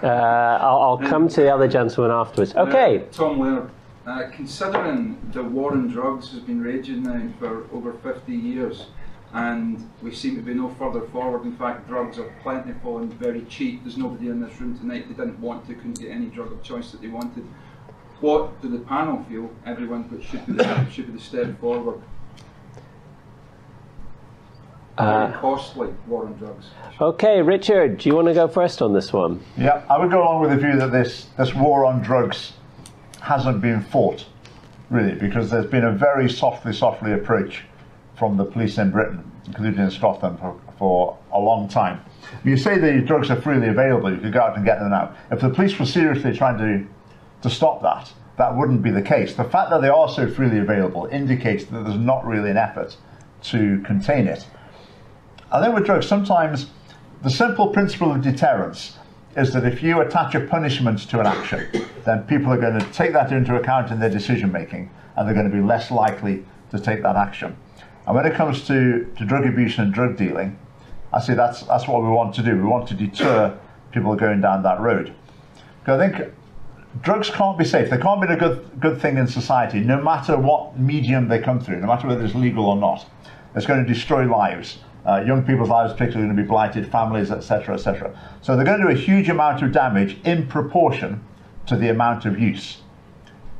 Uh, 0.02 0.58
I'll, 0.60 0.82
I'll 0.82 0.98
come 0.98 1.28
to 1.28 1.40
the 1.42 1.54
other 1.54 1.68
gentleman 1.68 2.10
afterwards. 2.10 2.54
Okay. 2.54 2.98
Uh, 2.98 3.12
Tom 3.12 3.38
Ware. 3.38 3.70
Uh, 4.04 4.28
considering 4.34 5.16
the 5.32 5.42
war 5.42 5.72
on 5.72 5.88
drugs 5.88 6.32
has 6.32 6.40
been 6.40 6.60
raging 6.60 7.04
now 7.04 7.32
for 7.38 7.68
over 7.72 7.92
50 7.92 8.32
years, 8.34 8.86
and 9.32 9.88
we 10.02 10.12
seem 10.12 10.34
to 10.34 10.42
be 10.42 10.54
no 10.54 10.70
further 10.70 11.02
forward. 11.08 11.44
In 11.44 11.56
fact, 11.56 11.86
drugs 11.86 12.18
are 12.18 12.28
plentiful 12.42 12.98
and 12.98 13.12
very 13.14 13.42
cheap. 13.42 13.84
There's 13.84 13.96
nobody 13.96 14.28
in 14.28 14.40
this 14.40 14.60
room 14.60 14.76
tonight 14.76 15.06
that 15.06 15.18
didn't 15.18 15.38
want 15.38 15.68
to, 15.68 15.74
couldn't 15.74 16.00
get 16.00 16.10
any 16.10 16.26
drug 16.26 16.50
of 16.50 16.64
choice 16.64 16.90
that 16.90 17.00
they 17.00 17.06
wanted. 17.06 17.46
What 18.20 18.60
do 18.60 18.68
the 18.68 18.80
panel 18.80 19.24
feel, 19.28 19.50
everyone, 19.66 20.08
should 20.20 20.46
be 20.46 20.54
the, 20.54 20.90
should 20.90 21.06
be 21.06 21.12
the 21.12 21.20
step 21.20 21.60
forward? 21.60 22.02
Uh, 24.98 25.28
very 25.28 25.40
costly 25.40 25.88
war 26.06 26.26
on 26.26 26.34
drugs. 26.34 26.66
okay, 27.00 27.40
Richard, 27.40 27.98
do 27.98 28.08
you 28.08 28.14
want 28.14 28.28
to 28.28 28.34
go 28.34 28.46
first 28.46 28.82
on 28.82 28.92
this 28.92 29.12
one? 29.12 29.42
Yeah, 29.56 29.82
I 29.88 29.98
would 29.98 30.10
go 30.10 30.22
along 30.22 30.42
with 30.42 30.50
the 30.50 30.56
view 30.58 30.76
that 30.78 30.92
this, 30.92 31.28
this 31.38 31.54
war 31.54 31.86
on 31.86 32.02
drugs 32.02 32.52
hasn't 33.20 33.62
been 33.62 33.82
fought, 33.82 34.26
really, 34.90 35.14
because 35.14 35.50
there's 35.50 35.66
been 35.66 35.84
a 35.84 35.92
very 35.92 36.28
softly, 36.28 36.72
softly 36.72 37.12
approach 37.12 37.64
from 38.18 38.36
the 38.36 38.44
police 38.44 38.76
in 38.76 38.90
Britain, 38.90 39.24
including 39.46 39.80
in 39.80 39.90
Scotland, 39.90 40.38
for, 40.38 40.60
for 40.78 41.18
a 41.32 41.40
long 41.40 41.68
time. 41.68 42.00
You 42.44 42.56
say 42.56 42.78
the 42.78 43.00
drugs 43.00 43.30
are 43.30 43.40
freely 43.40 43.68
available, 43.68 44.12
you 44.12 44.18
could 44.18 44.32
go 44.32 44.40
out 44.40 44.56
and 44.56 44.64
get 44.64 44.78
them 44.78 44.90
now. 44.90 45.14
If 45.30 45.40
the 45.40 45.48
police 45.48 45.78
were 45.78 45.86
seriously 45.86 46.36
trying 46.36 46.58
to, 46.58 46.86
to 47.42 47.50
stop 47.54 47.80
that, 47.82 48.12
that 48.36 48.56
wouldn't 48.56 48.82
be 48.82 48.90
the 48.90 49.02
case. 49.02 49.34
The 49.34 49.44
fact 49.44 49.70
that 49.70 49.80
they 49.80 49.88
are 49.88 50.08
so 50.08 50.28
freely 50.28 50.58
available 50.58 51.06
indicates 51.06 51.64
that 51.66 51.84
there's 51.84 51.98
not 51.98 52.26
really 52.26 52.50
an 52.50 52.56
effort 52.56 52.96
to 53.44 53.80
contain 53.86 54.26
it. 54.26 54.46
I 55.52 55.62
think 55.62 55.74
with 55.74 55.84
drugs, 55.84 56.06
sometimes 56.06 56.70
the 57.22 57.28
simple 57.28 57.68
principle 57.68 58.10
of 58.10 58.22
deterrence 58.22 58.96
is 59.36 59.52
that 59.52 59.66
if 59.66 59.82
you 59.82 60.00
attach 60.00 60.34
a 60.34 60.40
punishment 60.40 61.00
to 61.10 61.20
an 61.20 61.26
action, 61.26 61.68
then 62.06 62.22
people 62.22 62.50
are 62.50 62.56
going 62.56 62.78
to 62.78 62.92
take 62.92 63.12
that 63.12 63.32
into 63.32 63.56
account 63.56 63.90
in 63.90 64.00
their 64.00 64.08
decision 64.08 64.50
making 64.50 64.88
and 65.14 65.28
they're 65.28 65.34
going 65.34 65.50
to 65.50 65.54
be 65.54 65.62
less 65.62 65.90
likely 65.90 66.46
to 66.70 66.80
take 66.80 67.02
that 67.02 67.16
action. 67.16 67.54
And 68.06 68.16
when 68.16 68.24
it 68.24 68.34
comes 68.34 68.66
to, 68.66 69.04
to 69.18 69.24
drug 69.26 69.44
abuse 69.44 69.76
and 69.76 69.92
drug 69.92 70.16
dealing, 70.16 70.58
I 71.12 71.20
say 71.20 71.34
that's, 71.34 71.64
that's 71.64 71.86
what 71.86 72.02
we 72.02 72.08
want 72.08 72.34
to 72.36 72.42
do. 72.42 72.56
We 72.56 72.62
want 72.62 72.88
to 72.88 72.94
deter 72.94 73.54
people 73.92 74.16
going 74.16 74.40
down 74.40 74.62
that 74.62 74.80
road. 74.80 75.14
Because 75.80 76.00
I 76.00 76.08
think 76.08 76.32
drugs 77.02 77.28
can't 77.28 77.58
be 77.58 77.66
safe. 77.66 77.90
They 77.90 77.98
can't 77.98 78.22
be 78.22 78.28
a 78.28 78.38
good, 78.38 78.80
good 78.80 79.02
thing 79.02 79.18
in 79.18 79.26
society, 79.26 79.80
no 79.80 80.00
matter 80.00 80.38
what 80.38 80.78
medium 80.78 81.28
they 81.28 81.40
come 81.40 81.60
through, 81.60 81.80
no 81.80 81.88
matter 81.88 82.08
whether 82.08 82.24
it's 82.24 82.34
legal 82.34 82.64
or 82.64 82.76
not. 82.76 83.04
It's 83.54 83.66
going 83.66 83.84
to 83.84 83.92
destroy 83.92 84.24
lives. 84.24 84.78
Uh, 85.04 85.20
young 85.26 85.44
people's 85.44 85.68
lives 85.68 85.92
particularly 85.92 86.26
going 86.26 86.36
to 86.36 86.42
be 86.42 86.48
blighted, 86.48 86.90
families, 86.90 87.32
etc., 87.32 87.74
etc. 87.74 88.16
So 88.40 88.54
they're 88.54 88.64
going 88.64 88.80
to 88.80 88.86
do 88.86 88.90
a 88.90 88.98
huge 88.98 89.28
amount 89.28 89.62
of 89.62 89.72
damage 89.72 90.16
in 90.24 90.46
proportion 90.46 91.24
to 91.66 91.76
the 91.76 91.88
amount 91.88 92.24
of 92.24 92.38
use. 92.38 92.82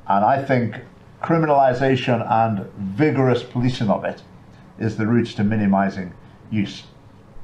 And 0.07 0.24
I 0.24 0.42
think 0.42 0.76
criminalisation 1.20 2.24
and 2.31 2.70
vigorous 2.96 3.42
policing 3.42 3.90
of 3.90 4.05
it 4.05 4.22
is 4.78 4.96
the 4.96 5.07
route 5.07 5.28
to 5.37 5.44
minimising 5.44 6.14
use. 6.50 6.85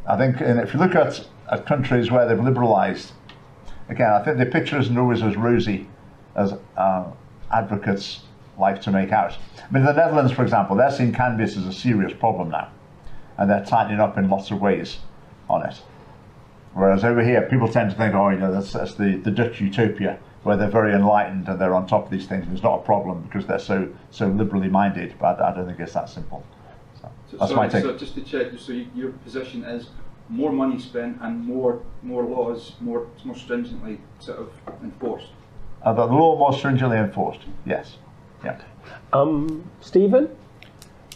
I 0.07 0.17
think, 0.17 0.41
and 0.41 0.61
if 0.61 0.75
you 0.75 0.81
look 0.81 0.95
at, 0.95 1.27
at 1.51 1.67
countries 1.67 2.11
where 2.11 2.27
they've 2.27 2.39
liberalised, 2.39 3.11
again, 3.89 4.13
I 4.13 4.23
think 4.23 4.39
the 4.39 4.47
picture 4.47 4.79
isn't 4.79 4.97
always 4.97 5.23
as 5.25 5.37
rosy 5.37 5.89
as 6.37 6.55
uh, 6.77 7.05
advocates 7.53 8.21
like 8.59 8.81
to 8.83 8.93
make 8.93 9.11
out. 9.11 9.37
I 9.59 9.73
mean, 9.73 9.85
the 9.85 9.93
Netherlands, 9.93 10.33
for 10.33 10.43
example, 10.43 10.77
they're 10.77 10.91
seeing 10.91 11.13
cannabis 11.13 11.57
as 11.57 11.67
a 11.67 11.73
serious 11.73 12.13
problem 12.13 12.51
now 12.51 12.71
and 13.39 13.49
they're 13.51 13.65
tightening 13.65 14.01
up 14.01 14.19
in 14.19 14.29
lots 14.29 14.51
of 14.51 14.61
ways 14.61 14.99
on 15.49 15.65
it. 15.67 15.81
Whereas 16.75 17.05
over 17.05 17.25
here, 17.25 17.43
people 17.43 17.69
tend 17.69 17.91
to 17.91 17.97
think, 17.97 18.15
oh, 18.15 18.29
you 18.29 18.39
know, 18.39 18.53
that's, 18.53 18.73
that's 18.73 18.95
the, 18.95 19.17
the 19.17 19.31
Dutch 19.31 19.61
utopia, 19.61 20.19
where 20.43 20.57
they're 20.57 20.71
very 20.71 20.93
enlightened 20.93 21.49
and 21.49 21.61
they're 21.61 21.75
on 21.75 21.87
top 21.87 22.05
of 22.05 22.11
these 22.11 22.27
things. 22.27 22.45
And 22.45 22.53
it's 22.55 22.63
not 22.63 22.81
a 22.81 22.83
problem 22.83 23.23
because 23.23 23.47
they're 23.47 23.59
so 23.59 23.89
so 24.11 24.27
liberally 24.27 24.69
minded. 24.69 25.15
But 25.19 25.41
I 25.41 25.55
don't 25.55 25.67
think 25.67 25.81
it's 25.81 25.95
that 25.95 26.09
simple. 26.09 26.45
So, 27.01 27.11
So, 27.31 27.37
that's 27.39 27.53
sorry, 27.53 27.67
my 27.67 27.73
take. 27.73 27.83
so 27.83 27.97
just 27.97 28.15
to 28.17 28.23
check, 28.23 28.53
so 28.59 28.73
you, 28.73 28.87
your 28.95 29.11
position 29.13 29.65
is 29.65 29.89
more 30.29 30.53
money 30.53 30.79
spent 30.79 31.19
and 31.23 31.43
more 31.45 31.81
more 32.03 32.23
laws 32.23 32.75
more 32.81 33.07
more 33.25 33.35
stringently 33.35 33.99
sort 34.19 34.39
of 34.39 34.51
enforced. 34.83 35.29
Uh, 35.83 35.93
the 35.95 36.05
law 36.05 36.37
more 36.39 36.53
stringently 36.53 36.99
enforced. 36.99 37.41
Yes. 37.65 37.97
Yeah. 38.45 38.61
Um, 39.13 39.69
Stephen? 39.81 40.29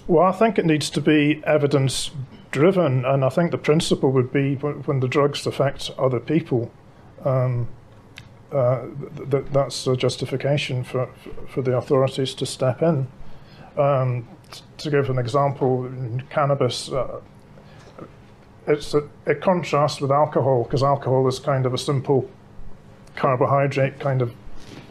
Well, 0.07 0.25
I 0.27 0.33
think 0.33 0.59
it 0.59 0.67
needs 0.67 0.91
to 0.91 1.01
be 1.01 1.43
evidence 1.45 2.11
driven, 2.51 3.05
and 3.05 3.25
I 3.25 3.29
think 3.29 3.51
the 3.51 3.59
principle 3.59 4.11
would 4.13 4.33
be 4.33 4.57
when, 4.57 5.01
the 5.01 5.09
drugs 5.09 5.47
affect 5.47 5.91
other 5.99 6.21
people. 6.21 6.71
Um, 7.25 7.69
uh, 8.51 8.87
th- 9.31 9.47
that's 9.51 9.87
a 9.87 9.97
justification 9.97 10.85
for, 10.85 11.09
for 11.49 11.63
the 11.63 11.77
authorities 11.77 12.35
to 12.35 12.47
step 12.47 12.83
in. 12.83 13.07
Um, 13.79 14.29
t- 14.51 14.61
to 14.79 14.91
give 14.91 15.09
an 15.09 15.19
example, 15.19 15.91
cannabis, 16.29 16.91
uh, 16.91 17.21
it's 18.67 18.95
a, 18.95 19.09
it 19.27 19.41
contrasts 19.41 20.01
with 20.01 20.11
alcohol 20.11 20.65
because 20.65 20.83
alcohol 20.83 21.27
is 21.29 21.39
kind 21.39 21.65
of 21.65 21.73
a 21.73 21.79
simple 21.79 22.29
carbohydrate 23.17 23.99
kind 23.99 24.21
of 24.21 24.35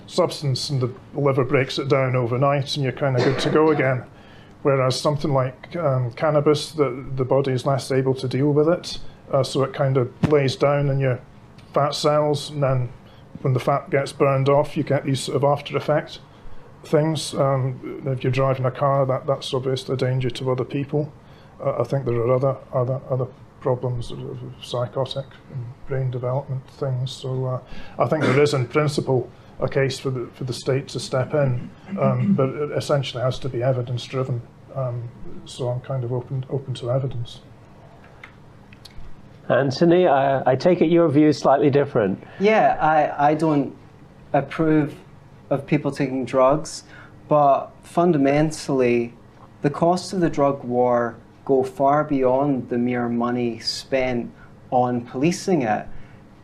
substance, 0.08 0.70
and 0.70 0.82
the 0.82 0.94
liver 1.14 1.44
breaks 1.44 1.78
it 1.78 1.88
down 1.88 2.16
overnight, 2.16 2.76
and 2.76 2.84
you're 2.84 2.94
kind 2.94 3.16
of 3.16 3.24
good 3.24 3.40
to 3.40 3.50
go 3.50 3.72
again. 3.72 4.04
Whereas 4.64 5.00
something 5.00 5.34
like 5.34 5.76
um, 5.76 6.12
cannabis, 6.12 6.72
the, 6.72 7.06
the 7.16 7.26
body 7.26 7.52
is 7.52 7.66
less 7.66 7.92
able 7.92 8.14
to 8.16 8.28
deal 8.28 8.52
with 8.52 8.70
it, 8.70 9.00
uh, 9.32 9.44
so 9.44 9.64
it 9.64 9.74
kind 9.74 9.98
of 9.98 10.12
lays 10.32 10.56
down 10.56 10.90
in 10.90 11.00
your 11.00 11.20
fat 11.74 11.96
cells, 11.96 12.50
and 12.52 12.62
then 12.62 12.90
when 13.42 13.54
the 13.54 13.60
fat 13.60 13.90
gets 13.90 14.12
burned 14.12 14.50
off, 14.50 14.78
you 14.78 14.84
get 14.84 15.06
these 15.06 15.22
sort 15.22 15.38
of 15.38 15.44
after 15.44 15.76
effect 15.78 16.20
things. 16.84 17.34
Um, 17.34 18.04
if 18.06 18.24
you're 18.24 18.32
driving 18.32 18.66
a 18.66 18.72
car, 18.72 19.06
that, 19.06 19.26
that's 19.26 19.54
obviously 19.54 19.94
a 19.94 19.98
danger 19.98 20.30
to 20.30 20.52
other 20.52 20.64
people. 20.66 21.12
Uh, 21.60 21.80
I 21.80 21.84
think 21.84 22.06
there 22.06 22.16
are 22.16 22.34
other 22.34 22.58
other 22.74 23.00
other 23.10 23.28
problems 23.60 24.12
of, 24.12 24.40
psychotic 24.62 25.26
and 25.54 25.66
brain 25.88 26.10
development 26.10 26.68
things. 26.72 27.12
So 27.12 27.46
uh, 27.46 27.62
I 28.00 28.08
think 28.08 28.24
there 28.24 28.42
is, 28.42 28.56
in 28.56 28.68
principle, 28.68 29.30
a 29.60 29.70
case 29.70 30.00
for 30.00 30.10
the 30.10 30.28
for 30.34 30.44
the 30.44 30.54
state 30.54 30.88
to 30.90 31.00
step 31.00 31.34
in, 31.34 31.70
um, 32.00 32.34
but 32.34 32.50
it 32.50 32.72
essentially 32.72 33.24
has 33.24 33.40
to 33.40 33.50
be 33.50 33.62
evidence 33.62 34.04
driven. 34.06 34.42
Um, 34.76 35.10
so 35.46 35.70
I'm 35.70 35.82
kind 35.82 36.04
of 36.04 36.14
open 36.14 36.46
open 36.50 36.74
to 36.76 36.92
evidence. 36.92 37.42
Anthony, 39.50 40.08
I, 40.08 40.52
I 40.52 40.56
take 40.56 40.82
it 40.82 40.90
your 40.90 41.10
view 41.10 41.28
is 41.28 41.38
slightly 41.38 41.70
different. 41.70 42.24
Yeah, 42.40 42.78
I, 42.80 43.32
I 43.32 43.34
don't 43.34 43.76
approve 44.34 44.96
of 45.50 45.68
people 45.68 45.92
taking 45.92 46.24
drugs, 46.24 46.84
but 47.28 47.72
fundamentally, 47.84 49.14
the 49.62 49.70
costs 49.70 50.14
of 50.14 50.22
the 50.22 50.30
drug 50.30 50.64
war 50.64 51.18
go 51.44 51.64
far 51.64 52.04
beyond 52.04 52.70
the 52.70 52.78
mere 52.78 53.10
money 53.10 53.60
spent 53.60 54.32
on 54.70 55.02
policing 55.02 55.64
it. 55.64 55.86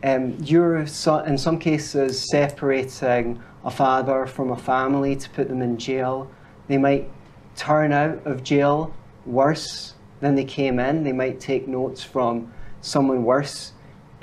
Um, 0.04 0.36
you're 0.44 0.86
so, 0.86 1.18
in 1.20 1.38
some 1.38 1.58
cases 1.58 2.28
separating 2.30 3.42
a 3.64 3.70
father 3.70 4.26
from 4.26 4.50
a 4.50 4.56
family 4.56 5.16
to 5.16 5.30
put 5.30 5.48
them 5.48 5.62
in 5.62 5.78
jail. 5.78 6.30
They 6.68 6.78
might 6.78 7.10
turn 7.58 7.92
out 7.92 8.24
of 8.24 8.42
jail 8.42 8.94
worse 9.26 9.94
than 10.20 10.34
they 10.36 10.44
came 10.44 10.78
in. 10.78 11.02
They 11.02 11.12
might 11.12 11.40
take 11.40 11.68
notes 11.68 12.02
from 12.02 12.52
someone 12.80 13.24
worse, 13.24 13.72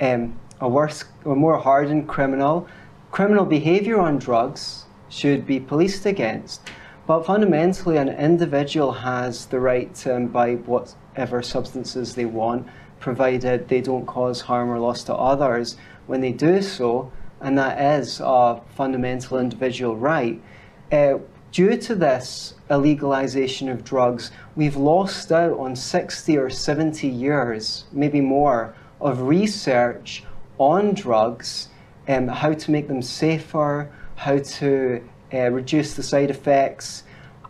um, 0.00 0.38
a 0.60 0.68
worse 0.68 1.04
or 1.24 1.36
more 1.36 1.58
hardened 1.58 2.08
criminal. 2.08 2.66
Criminal 3.12 3.44
behaviour 3.44 4.00
on 4.00 4.18
drugs 4.18 4.86
should 5.08 5.46
be 5.46 5.60
policed 5.60 6.06
against. 6.06 6.62
But 7.06 7.24
fundamentally, 7.24 7.98
an 7.98 8.08
individual 8.08 8.90
has 8.92 9.46
the 9.46 9.60
right 9.60 9.94
to 9.96 10.14
imbibe 10.14 10.66
whatever 10.66 11.40
substances 11.40 12.14
they 12.14 12.24
want, 12.24 12.66
provided 12.98 13.68
they 13.68 13.80
don't 13.80 14.06
cause 14.06 14.40
harm 14.40 14.70
or 14.70 14.80
loss 14.80 15.04
to 15.04 15.14
others 15.14 15.76
when 16.08 16.20
they 16.20 16.32
do 16.32 16.62
so, 16.62 17.12
and 17.40 17.56
that 17.58 17.80
is 18.00 18.20
a 18.20 18.60
fundamental 18.74 19.38
individual 19.38 19.96
right. 19.96 20.42
Uh, 20.90 21.18
due 21.56 21.74
to 21.74 21.94
this 21.94 22.52
illegalization 22.68 23.72
of 23.72 23.82
drugs, 23.82 24.30
we've 24.56 24.76
lost 24.76 25.32
out 25.32 25.58
on 25.58 25.74
60 25.74 26.36
or 26.36 26.50
70 26.50 27.08
years, 27.08 27.84
maybe 27.92 28.20
more, 28.20 28.74
of 29.00 29.22
research 29.22 30.22
on 30.58 30.92
drugs, 30.92 31.68
um, 32.08 32.28
how 32.28 32.52
to 32.52 32.70
make 32.70 32.88
them 32.88 33.00
safer, 33.00 33.90
how 34.16 34.36
to 34.36 35.02
uh, 35.32 35.50
reduce 35.50 35.94
the 35.94 36.02
side 36.02 36.28
effects. 36.28 37.04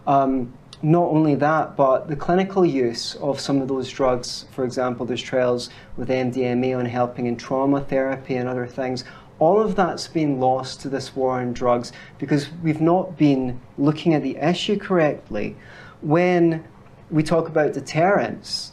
Um, 0.07 0.53
not 0.83 1.07
only 1.09 1.35
that, 1.35 1.77
but 1.77 2.07
the 2.07 2.15
clinical 2.15 2.65
use 2.65 3.17
of 3.17 3.41
some 3.41 3.61
of 3.61 3.67
those 3.67 3.91
drugs, 3.91 4.45
for 4.53 4.65
example, 4.65 5.05
there's 5.05 5.21
trials 5.21 5.69
with 5.97 6.11
MDMA 6.11 6.79
on 6.79 6.87
helping 6.87 7.27
in 7.27 7.37
trauma 7.37 7.81
therapy 7.81 8.37
and 8.37 8.49
other 8.49 8.69
things. 8.69 9.03
All 9.39 9.61
of 9.61 9.77
that's 9.77 10.09
been 10.09 10.41
lost 10.41 10.81
to 10.81 10.89
this 10.89 11.15
war 11.15 11.41
on 11.41 11.53
drugs 11.53 11.93
because 12.19 12.49
we've 12.63 12.81
not 12.81 13.19
been 13.19 13.61
looking 13.77 14.15
at 14.15 14.23
the 14.23 14.37
issue 14.37 14.79
correctly. 14.79 15.57
When 16.01 16.65
we 17.11 17.23
talk 17.23 17.49
about 17.49 17.75
deterrence, 17.75 18.73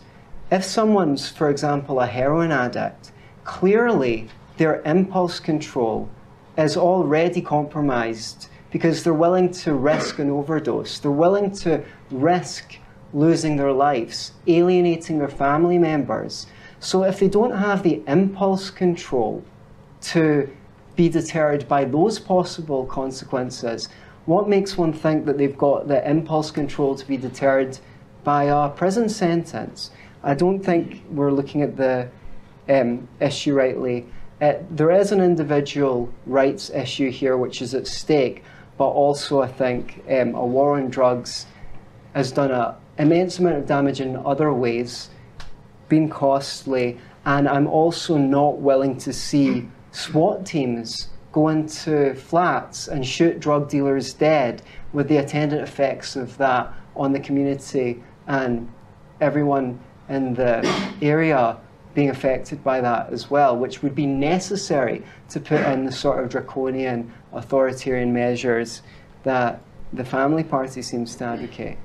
if 0.50 0.64
someone's, 0.64 1.30
for 1.30 1.50
example, 1.50 2.00
a 2.00 2.06
heroin 2.06 2.52
addict, 2.52 3.12
clearly 3.44 4.30
their 4.58 4.82
impulse 4.84 5.40
control 5.40 6.10
is 6.58 6.78
already 6.78 7.42
compromised 7.42 8.48
because 8.72 9.04
they're 9.04 9.14
willing 9.14 9.52
to 9.52 9.74
risk 9.74 10.20
an 10.20 10.30
overdose. 10.30 11.00
They're 11.00 11.12
willing 11.12 11.52
to 11.58 11.84
risk 12.10 12.78
losing 13.14 13.58
their 13.58 13.72
lives, 13.72 14.32
alienating 14.48 15.20
their 15.20 15.28
family 15.28 15.78
members. 15.78 16.48
So 16.80 17.04
if 17.04 17.20
they 17.20 17.28
don't 17.28 17.58
have 17.58 17.84
the 17.84 18.02
impulse 18.08 18.70
control 18.70 19.44
to 20.04 20.50
be 20.96 21.10
deterred 21.10 21.68
by 21.68 21.86
those 21.86 22.20
possible 22.20 22.86
consequences, 22.86 23.90
what 24.26 24.48
makes 24.48 24.78
one 24.78 24.94
think 24.94 25.26
that 25.26 25.38
they've 25.38 25.58
got 25.58 25.88
the 25.88 26.08
impulse 26.10 26.52
control 26.52 26.96
to 26.96 27.06
be 27.06 27.18
deterred 27.18 27.78
by 28.24 28.46
a 28.46 28.70
prison 28.70 29.10
sentence? 29.10 29.92
I 30.24 30.34
don't 30.34 30.60
think 30.60 31.04
we're 31.10 31.32
looking 31.32 31.62
at 31.62 31.76
the 31.76 32.10
um, 32.70 33.08
issue 33.20 33.54
rightly. 33.54 34.06
Uh, 34.42 34.54
there 34.72 34.92
is 34.92 35.12
an 35.12 35.22
individual 35.22 36.10
rights 36.26 36.70
issue 36.70 37.10
here 37.10 37.38
which 37.38 37.62
is 37.62 37.74
at 37.74 37.88
stake, 37.88 38.44
but 38.78 38.88
also 38.88 39.42
I 39.42 39.48
think 39.48 40.04
um, 40.10 40.36
a 40.36 40.46
war 40.46 40.78
on 40.78 40.90
drugs 40.90 41.46
has 42.14 42.32
done 42.32 42.52
an 42.52 42.76
immense 42.98 43.40
amount 43.40 43.58
of 43.58 43.68
damage 43.68 44.00
in 44.00 44.16
other 44.18 44.54
ways, 44.54 45.10
been 45.90 46.10
costly, 46.10 46.98
and 47.26 47.48
I'm 47.48 47.68
also 47.68 48.18
not 48.18 48.60
willing 48.60 48.98
to 49.00 49.14
see 49.14 49.68
SWAT 49.94 50.46
teams 50.46 51.10
go 51.32 51.48
into 51.50 52.14
flats 52.16 52.88
and 52.88 53.06
shoot 53.06 53.40
drug 53.40 53.70
dealers 53.70 54.14
dead 54.14 54.62
with 54.92 55.08
the 55.08 55.18
attendant 55.18 55.62
effects 55.62 56.16
of 56.16 56.36
that 56.38 56.74
on 56.96 57.14
the 57.14 57.20
community 57.20 58.04
and 58.28 58.70
everyone 59.22 59.80
in 60.10 60.34
the 60.34 60.62
area 61.02 61.58
being 61.94 62.10
affected 62.10 62.64
by 62.64 62.82
that 62.82 63.14
as 63.14 63.30
well, 63.30 63.56
which 63.56 63.84
would 63.84 63.94
be 63.94 64.08
necessary 64.08 65.04
to 65.30 65.40
put 65.40 65.62
in 65.62 65.86
the 65.86 65.92
sort 65.92 66.24
of 66.24 66.30
draconian 66.30 67.12
authoritarian 67.32 68.12
measures 68.12 68.82
that 69.24 69.62
the 69.94 70.04
family 70.04 70.44
party 70.44 70.82
seems 70.82 71.16
to 71.16 71.24
advocate. 71.24 71.78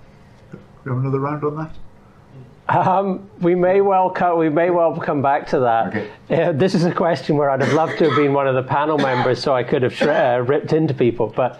We 0.84 0.90
have 0.90 0.98
another 0.98 1.20
round 1.20 1.44
on 1.44 1.56
that? 1.56 1.76
Um, 2.68 3.30
we 3.40 3.54
may 3.54 3.80
well 3.80 4.10
come, 4.10 4.38
we 4.38 4.50
may 4.50 4.68
well 4.68 4.94
come 4.96 5.22
back 5.22 5.46
to 5.48 5.60
that. 5.60 5.88
Okay. 5.88 6.10
Uh, 6.30 6.52
this 6.52 6.74
is 6.74 6.84
a 6.84 6.92
question 6.92 7.36
where 7.38 7.48
I'd 7.48 7.62
have 7.62 7.72
loved 7.72 7.98
to 7.98 8.08
have 8.08 8.16
been 8.16 8.34
one 8.34 8.46
of 8.46 8.54
the 8.54 8.62
panel 8.62 8.98
members, 8.98 9.42
so 9.42 9.54
I 9.54 9.62
could 9.62 9.82
have 9.82 10.02
uh, 10.02 10.42
ripped 10.46 10.74
into 10.74 10.92
people. 10.92 11.32
But 11.34 11.58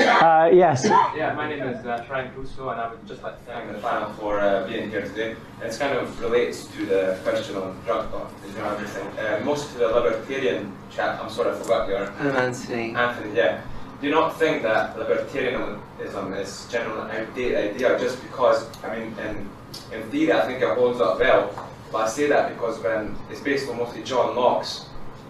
uh, 0.00 0.50
yes, 0.52 0.84
Yeah, 0.84 1.32
my 1.36 1.48
name 1.48 1.62
is 1.62 1.86
uh, 1.86 2.02
Frank 2.08 2.36
Russo, 2.36 2.70
and 2.70 2.80
I 2.80 2.90
would 2.90 3.06
just 3.06 3.22
like 3.22 3.38
to 3.38 3.44
thank 3.44 3.72
the 3.72 3.78
panel 3.78 4.12
for 4.14 4.40
uh, 4.40 4.66
being 4.66 4.90
here 4.90 5.02
today. 5.02 5.36
It's 5.62 5.78
kind 5.78 5.96
of 5.96 6.20
relates 6.20 6.66
to 6.66 6.86
the 6.86 7.18
question 7.22 7.54
on 7.56 7.80
drug 7.84 8.12
law, 8.12 8.28
you 8.46 8.58
know, 8.58 8.64
everything. 8.70 9.06
Uh, 9.18 9.40
most 9.44 9.70
of 9.70 9.78
the 9.78 9.86
libertarian 9.88 10.72
chat, 10.90 11.20
I'm 11.20 11.30
sorry, 11.30 11.54
I 11.54 11.58
forgot 11.60 11.88
your 11.88 12.04
And 12.18 12.36
Anthony. 12.36 12.96
Anthony, 12.96 13.36
yeah. 13.36 13.62
Do 14.00 14.08
you 14.08 14.12
not 14.12 14.36
think 14.38 14.62
that 14.64 14.96
libertarianism 14.96 16.36
is 16.38 16.66
generally 16.68 17.10
an 17.10 17.16
outdated 17.28 17.74
idea 17.74 17.98
just 17.98 18.20
because, 18.22 18.68
I 18.84 18.98
mean, 18.98 19.14
in, 19.20 19.48
in 19.92 20.02
theory, 20.10 20.32
I 20.32 20.46
think 20.46 20.62
it 20.62 20.68
holds 20.76 21.00
up 21.00 21.18
well, 21.18 21.68
but 21.92 21.98
I 21.98 22.08
say 22.08 22.28
that 22.28 22.52
because 22.52 22.78
when 22.80 23.16
it's 23.30 23.40
based 23.40 23.68
on 23.68 23.78
mostly 23.78 24.02
John 24.02 24.36
Locke's 24.36 24.86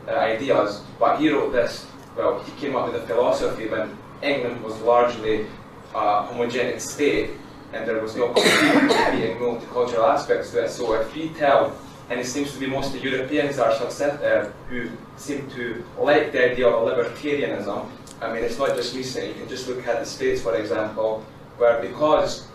uh, 0.08 0.12
ideas, 0.12 0.82
but 0.98 1.18
he 1.18 1.30
wrote 1.30 1.52
this, 1.52 1.86
well, 2.16 2.42
he 2.42 2.52
came 2.60 2.76
up 2.76 2.90
with 2.90 3.02
a 3.02 3.06
philosophy 3.06 3.68
when 3.68 3.96
England 4.22 4.62
was 4.62 4.78
largely 4.80 5.46
a 5.94 5.98
homogenic 6.28 6.80
state 6.80 7.30
and 7.72 7.86
there 7.86 8.00
was 8.00 8.16
no 8.16 8.28
competing 8.32 9.36
multicultural 9.38 10.08
aspects 10.08 10.50
to 10.52 10.64
it. 10.64 10.70
So 10.70 10.94
if 10.94 11.14
we 11.14 11.28
tell, 11.30 11.76
and 12.08 12.20
it 12.20 12.26
seems 12.26 12.52
to 12.52 12.60
be 12.60 12.66
mostly 12.66 13.00
Europeans 13.00 13.58
are 13.58 13.70
uh, 13.70 14.50
who 14.68 14.88
seem 15.16 15.50
to 15.50 15.84
like 15.98 16.32
the 16.32 16.52
idea 16.52 16.68
of 16.68 16.88
libertarianism. 16.88 17.88
I 18.20 18.32
mean, 18.32 18.44
it's 18.44 18.58
not 18.58 18.74
just 18.76 18.94
recent. 18.94 19.28
You 19.28 19.34
can 19.34 19.48
just 19.48 19.68
look 19.68 19.86
at 19.86 20.00
the 20.00 20.06
States, 20.06 20.40
for 20.40 20.54
example, 20.56 21.24
where 21.58 21.82
because 21.82 22.46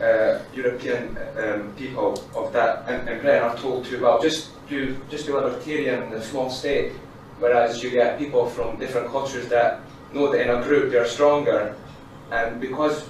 uh, 0.00 0.40
European 0.54 1.16
um, 1.36 1.72
people 1.76 2.24
of 2.34 2.52
that 2.52 2.88
and, 2.88 3.08
and 3.08 3.20
Britain 3.20 3.42
are 3.42 3.56
told 3.56 3.84
to 3.84 4.00
well 4.00 4.20
just 4.20 4.50
do 4.68 4.96
just 5.10 5.26
be 5.26 5.32
libertarian 5.32 6.02
in 6.04 6.12
a 6.12 6.22
small 6.22 6.48
state, 6.48 6.92
whereas 7.38 7.82
you 7.82 7.90
get 7.90 8.18
people 8.18 8.48
from 8.48 8.78
different 8.78 9.08
cultures 9.08 9.48
that 9.48 9.80
know 10.12 10.30
that 10.32 10.40
in 10.40 10.50
a 10.50 10.62
group 10.62 10.90
they're 10.90 11.06
stronger, 11.06 11.74
and 12.30 12.60
because 12.60 13.08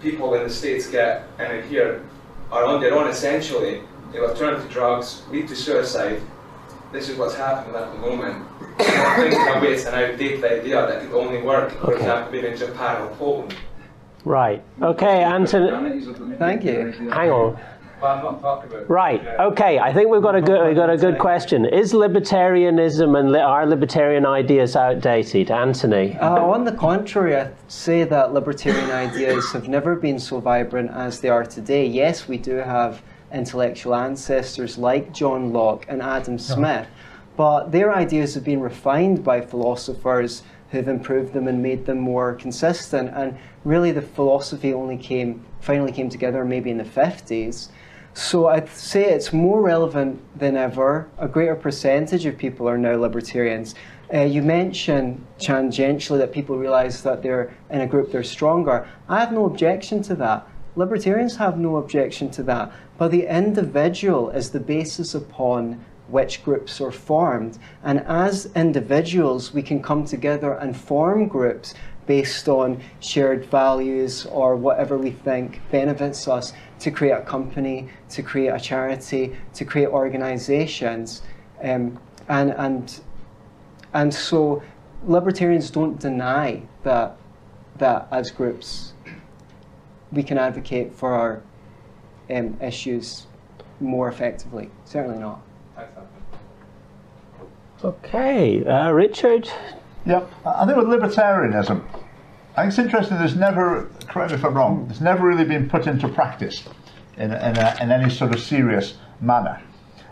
people 0.00 0.34
in 0.34 0.44
the 0.44 0.50
states 0.50 0.88
get 0.88 1.26
and 1.38 1.52
in 1.58 1.68
here 1.68 2.02
are 2.50 2.64
on 2.64 2.80
their 2.80 2.94
own 2.94 3.08
essentially, 3.08 3.82
they 4.12 4.20
will 4.20 4.34
turn 4.34 4.60
to 4.60 4.68
drugs, 4.68 5.22
lead 5.30 5.48
to 5.48 5.56
suicide. 5.56 6.20
This 6.92 7.08
is 7.08 7.18
what's 7.18 7.34
happening 7.34 7.74
at 7.74 7.92
the 7.92 7.98
moment. 7.98 8.46
I 8.78 9.16
think 9.16 9.34
in 9.34 9.56
a 9.56 9.60
way 9.60 9.72
it's 9.74 9.86
an 9.86 9.94
outdated 9.94 10.44
idea 10.44 10.86
that 10.86 11.02
could 11.02 11.12
only 11.12 11.42
work, 11.42 11.72
for 11.80 11.94
example, 11.94 12.38
in 12.38 12.56
Japan 12.56 13.02
or 13.02 13.08
Poland. 13.16 13.56
Right. 14.24 14.62
Okay, 14.82 15.22
Anthony. 15.22 16.00
Thank 16.36 16.64
you. 16.64 16.92
Hang 17.10 17.30
on. 17.30 17.60
But 18.00 18.18
I'm 18.18 18.24
not 18.24 18.40
talking 18.42 18.70
about 18.70 18.90
Right. 18.90 19.26
Okay. 19.38 19.78
I 19.78 19.92
think 19.92 20.10
we've 20.10 20.20
got 20.20 20.34
a 20.34 20.42
good 20.42 20.66
we've 20.66 20.76
got 20.76 20.90
a 20.90 20.96
good 20.96 21.18
question. 21.18 21.64
Is 21.64 21.92
libertarianism 21.94 23.18
and 23.18 23.32
li- 23.32 23.38
are 23.38 23.66
libertarian 23.66 24.26
ideas 24.26 24.76
outdated, 24.76 25.50
Anthony? 25.50 26.16
Uh, 26.18 26.44
on 26.44 26.64
the 26.64 26.72
contrary, 26.72 27.36
I'd 27.36 27.54
say 27.68 28.04
that 28.04 28.34
libertarian 28.34 28.90
ideas 28.90 29.52
have 29.52 29.68
never 29.68 29.94
been 29.96 30.18
so 30.18 30.40
vibrant 30.40 30.90
as 30.90 31.20
they 31.20 31.28
are 31.28 31.44
today. 31.44 31.86
Yes, 31.86 32.28
we 32.28 32.36
do 32.36 32.56
have 32.56 33.02
intellectual 33.32 33.94
ancestors 33.94 34.76
like 34.76 35.12
John 35.12 35.52
Locke 35.52 35.86
and 35.88 36.02
Adam 36.02 36.38
Smith, 36.38 36.86
but 37.36 37.72
their 37.72 37.94
ideas 37.94 38.34
have 38.34 38.44
been 38.44 38.60
refined 38.60 39.24
by 39.24 39.40
philosophers 39.40 40.42
who've 40.70 40.88
improved 40.88 41.32
them 41.32 41.48
and 41.48 41.62
made 41.62 41.86
them 41.86 41.98
more 41.98 42.34
consistent. 42.34 43.10
And 43.14 43.36
really, 43.64 43.92
the 43.92 44.02
philosophy 44.02 44.72
only 44.74 44.96
came 44.96 45.44
finally 45.60 45.92
came 45.92 46.10
together 46.10 46.44
maybe 46.44 46.70
in 46.70 46.78
the 46.78 46.84
50s. 46.84 47.68
So 48.12 48.46
I'd 48.46 48.68
say 48.68 49.04
it's 49.10 49.32
more 49.32 49.60
relevant 49.60 50.20
than 50.38 50.56
ever. 50.56 51.08
A 51.18 51.26
greater 51.26 51.56
percentage 51.56 52.26
of 52.26 52.38
people 52.38 52.68
are 52.68 52.78
now 52.78 52.94
libertarians. 52.94 53.74
Uh, 54.12 54.20
you 54.20 54.42
mentioned 54.42 55.26
tangentially 55.38 56.18
that 56.18 56.30
people 56.30 56.56
realise 56.56 57.00
that 57.00 57.22
they're 57.22 57.52
in 57.70 57.80
a 57.80 57.86
group 57.86 58.12
they're 58.12 58.22
stronger. 58.22 58.86
I 59.08 59.18
have 59.18 59.32
no 59.32 59.46
objection 59.46 60.02
to 60.02 60.14
that. 60.16 60.46
Libertarians 60.76 61.36
have 61.36 61.58
no 61.58 61.76
objection 61.76 62.30
to 62.32 62.42
that. 62.44 62.72
But 62.98 63.10
the 63.10 63.26
individual 63.26 64.30
is 64.30 64.50
the 64.50 64.60
basis 64.60 65.14
upon 65.14 65.84
which 66.08 66.44
groups 66.44 66.80
are 66.80 66.92
formed. 66.92 67.58
And 67.82 68.00
as 68.00 68.46
individuals, 68.54 69.52
we 69.54 69.62
can 69.62 69.82
come 69.82 70.04
together 70.04 70.52
and 70.52 70.76
form 70.76 71.28
groups 71.28 71.74
based 72.06 72.48
on 72.48 72.80
shared 73.00 73.46
values 73.46 74.26
or 74.26 74.56
whatever 74.56 74.98
we 74.98 75.10
think 75.10 75.60
benefits 75.70 76.28
us 76.28 76.52
to 76.80 76.90
create 76.90 77.12
a 77.12 77.22
company, 77.22 77.88
to 78.10 78.22
create 78.22 78.48
a 78.48 78.60
charity, 78.60 79.34
to 79.54 79.64
create 79.64 79.88
organizations. 79.88 81.22
Um, 81.62 81.98
and, 82.28 82.50
and, 82.52 83.00
and 83.94 84.12
so 84.12 84.62
libertarians 85.06 85.70
don't 85.70 85.98
deny 85.98 86.62
that, 86.82 87.16
that 87.78 88.08
as 88.10 88.30
groups 88.30 88.92
we 90.12 90.22
can 90.22 90.38
advocate 90.38 90.94
for 90.94 91.12
our 91.12 91.42
um, 92.30 92.56
issues 92.60 93.26
more 93.80 94.08
effectively. 94.08 94.70
Certainly 94.84 95.18
not. 95.18 95.40
Okay, 97.84 98.64
uh, 98.64 98.90
Richard. 98.92 99.46
Yep. 100.06 100.32
I 100.46 100.64
think 100.64 100.78
with 100.78 100.86
libertarianism, 100.86 101.84
I 102.56 102.62
think 102.62 102.68
it's 102.68 102.78
interesting. 102.78 103.18
There's 103.18 103.36
never, 103.36 103.90
correct 104.08 104.30
me 104.30 104.38
if 104.38 104.44
I'm 104.44 104.54
wrong, 104.54 104.86
it's 104.88 105.02
never 105.02 105.26
really 105.26 105.44
been 105.44 105.68
put 105.68 105.86
into 105.86 106.08
practice 106.08 106.66
in, 107.18 107.30
in, 107.32 107.58
a, 107.58 107.76
in 107.82 107.92
any 107.92 108.08
sort 108.08 108.34
of 108.34 108.40
serious 108.40 108.96
manner. 109.20 109.60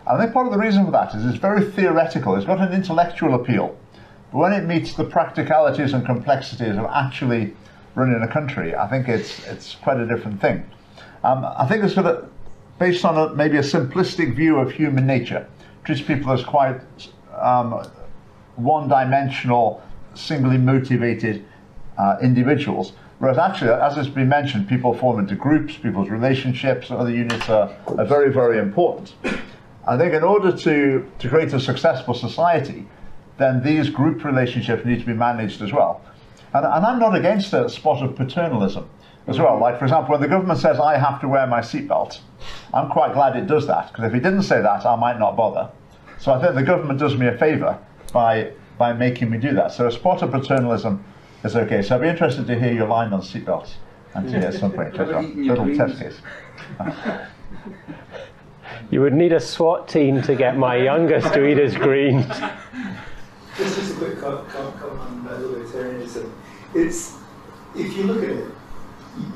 And 0.06 0.18
I 0.18 0.22
think 0.22 0.34
part 0.34 0.48
of 0.48 0.52
the 0.52 0.58
reason 0.58 0.84
for 0.84 0.90
that 0.90 1.14
is 1.14 1.24
it's 1.24 1.38
very 1.38 1.64
theoretical. 1.64 2.36
It's 2.36 2.44
got 2.44 2.60
an 2.60 2.74
intellectual 2.74 3.34
appeal, 3.36 3.74
but 4.30 4.38
when 4.38 4.52
it 4.52 4.64
meets 4.66 4.92
the 4.92 5.04
practicalities 5.04 5.94
and 5.94 6.04
complexities 6.04 6.76
of 6.76 6.84
actually 6.92 7.56
running 7.94 8.20
a 8.22 8.28
country, 8.28 8.76
I 8.76 8.86
think 8.86 9.08
it's 9.08 9.46
it's 9.46 9.76
quite 9.76 9.98
a 9.98 10.06
different 10.06 10.42
thing. 10.42 10.70
Um, 11.24 11.46
I 11.56 11.66
think 11.66 11.84
it's 11.84 11.94
sort 11.94 12.04
of 12.04 12.30
based 12.78 13.06
on 13.06 13.16
a, 13.16 13.34
maybe 13.34 13.56
a 13.56 13.62
simplistic 13.62 14.36
view 14.36 14.58
of 14.58 14.72
human 14.72 15.06
nature, 15.06 15.48
treats 15.84 16.02
people 16.02 16.32
as 16.32 16.44
quite 16.44 16.82
um, 17.42 17.86
one-dimensional, 18.56 19.82
singly 20.14 20.58
motivated 20.58 21.44
uh, 21.98 22.16
individuals. 22.22 22.92
Whereas 23.18 23.38
actually, 23.38 23.70
as 23.70 23.94
has 23.94 24.08
been 24.08 24.28
mentioned, 24.28 24.68
people 24.68 24.94
form 24.94 25.20
into 25.20 25.36
groups, 25.36 25.76
people's 25.76 26.08
relationships, 26.10 26.90
and 26.90 26.98
other 26.98 27.10
units 27.10 27.48
are, 27.48 27.70
are 27.86 28.04
very, 28.04 28.32
very 28.32 28.58
important. 28.58 29.14
I 29.86 29.96
think 29.96 30.12
in 30.12 30.22
order 30.22 30.56
to, 30.56 31.08
to 31.18 31.28
create 31.28 31.52
a 31.52 31.60
successful 31.60 32.14
society, 32.14 32.86
then 33.38 33.62
these 33.62 33.90
group 33.90 34.24
relationships 34.24 34.84
need 34.84 35.00
to 35.00 35.06
be 35.06 35.14
managed 35.14 35.62
as 35.62 35.72
well. 35.72 36.00
And, 36.52 36.66
and 36.66 36.84
I'm 36.84 36.98
not 36.98 37.14
against 37.14 37.52
a 37.52 37.68
spot 37.68 38.02
of 38.02 38.16
paternalism 38.16 38.88
as 39.26 39.38
well. 39.38 39.58
Like, 39.60 39.78
for 39.78 39.84
example, 39.84 40.12
when 40.12 40.20
the 40.20 40.28
government 40.28 40.58
says 40.58 40.78
I 40.80 40.98
have 40.98 41.20
to 41.20 41.28
wear 41.28 41.46
my 41.46 41.60
seatbelt, 41.60 42.20
I'm 42.74 42.90
quite 42.90 43.14
glad 43.14 43.36
it 43.36 43.46
does 43.46 43.66
that, 43.68 43.88
because 43.88 44.04
if 44.04 44.14
it 44.14 44.22
didn't 44.22 44.42
say 44.42 44.60
that, 44.60 44.84
I 44.84 44.96
might 44.96 45.18
not 45.18 45.36
bother. 45.36 45.70
So 46.22 46.32
I 46.32 46.40
think 46.40 46.54
the 46.54 46.62
government 46.62 47.00
does 47.00 47.16
me 47.16 47.26
a 47.26 47.36
favour 47.36 47.76
by, 48.12 48.52
by 48.78 48.92
making 48.92 49.28
me 49.28 49.38
do 49.38 49.52
that. 49.54 49.72
So 49.72 49.88
a 49.88 49.90
spot 49.90 50.22
of 50.22 50.30
paternalism 50.30 51.02
is 51.42 51.56
okay. 51.56 51.82
So 51.82 51.96
I'd 51.96 52.02
be 52.02 52.06
interested 52.06 52.46
to 52.46 52.56
hear 52.56 52.72
your 52.72 52.86
line 52.86 53.12
on 53.12 53.22
seatbelts, 53.22 53.70
Anthony, 54.14 54.46
at 54.46 54.54
some 54.54 54.70
point. 54.70 54.96
How 54.96 55.02
about 55.02 55.34
Little 55.34 55.66
test 55.74 55.98
greens? 55.98 56.20
case. 56.78 56.92
You 58.92 59.00
would 59.00 59.14
need 59.14 59.32
a 59.32 59.40
SWAT 59.40 59.88
team 59.88 60.22
to 60.22 60.36
get 60.36 60.56
my 60.56 60.76
youngest 60.76 61.34
to 61.34 61.44
eat 61.44 61.58
his 61.58 61.74
greens. 61.74 62.24
Just, 63.56 63.80
just 63.80 63.92
a 63.92 63.94
quick 63.96 64.18
co- 64.20 64.44
co- 64.48 64.70
comment 64.70 65.28
on 65.28 65.42
libertarianism. 65.42 66.30
It's 66.72 67.16
if 67.74 67.96
you 67.96 68.04
look 68.04 68.22
at 68.22 68.30
it, 68.30 68.46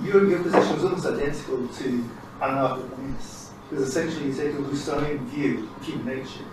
your, 0.05 0.29
your 0.29 0.41
position 0.41 0.77
is 0.77 0.85
almost 0.85 1.05
identical 1.07 1.67
to 1.67 2.11
anarcho-communists 2.41 3.51
because 3.69 3.89
essentially 3.89 4.29
you 4.29 4.35
take 4.35 4.55
a 4.55 4.59
Rousseauian 4.59 5.19
view 5.27 5.69
of 5.77 5.85
human 5.85 6.07
nature. 6.07 6.45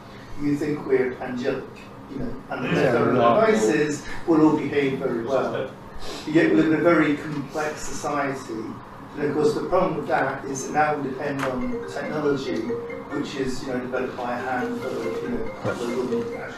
You 0.41 0.55
think 0.55 0.85
we're 0.85 1.13
angelic, 1.21 1.63
you 2.11 2.19
know, 2.19 2.33
and 2.49 2.65
the 2.65 2.69
Yeah, 2.69 2.83
yeah, 2.83 2.99
we're 3.01 3.13
not. 3.13 3.43
advice 3.49 3.63
is 3.65 4.03
we'll 4.27 4.41
all 4.49 4.57
behave 4.57 4.99
very 4.99 5.23
well. 5.23 5.69
Yet 6.27 6.49
we 6.51 6.55
live 6.57 6.73
in 6.73 6.79
a 6.79 6.83
very 6.83 7.15
complex 7.17 7.81
society. 7.81 8.53
And 9.15 9.23
of 9.29 9.33
course, 9.35 9.53
the 9.53 9.65
problem 9.69 9.97
with 9.97 10.07
that 10.07 10.43
is 10.45 10.67
that 10.67 10.73
now 10.73 10.95
we 10.95 11.09
depend 11.09 11.41
on 11.45 11.61
technology, 11.87 12.55
which 13.13 13.35
is 13.35 13.61
you 13.63 13.73
know 13.73 13.79
developed 13.79 14.17
by 14.17 14.37
a 14.37 14.41
handful 14.41 14.91
of 14.91 15.23
you 15.23 15.29
know, 15.29 15.45
of 15.69 15.79
women. 16.11 16.53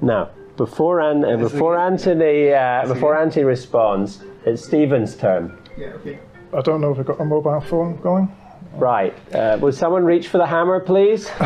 Now, 0.00 0.30
before 0.56 1.00
An- 1.00 1.24
uh, 1.24 1.36
before 1.36 1.78
Anthony 1.78 2.52
uh, 2.52 2.86
before 2.86 3.16
Anthony 3.16 3.44
responds, 3.44 4.22
it's 4.44 4.64
Stephen's 4.64 5.14
turn. 5.16 5.56
Yeah, 5.78 5.86
okay. 6.00 6.18
I 6.52 6.60
don't 6.60 6.80
know 6.80 6.90
if 6.92 6.98
I've 6.98 7.06
got 7.06 7.20
a 7.20 7.24
mobile 7.24 7.60
phone 7.60 7.96
going. 8.02 8.28
Right. 8.74 9.14
Uh, 9.34 9.58
will 9.60 9.72
someone 9.72 10.04
reach 10.04 10.28
for 10.28 10.38
the 10.38 10.46
hammer, 10.46 10.80
please? 10.80 11.30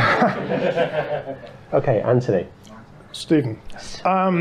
okay, 1.72 2.00
Anthony. 2.00 2.46
Stephen. 3.16 3.59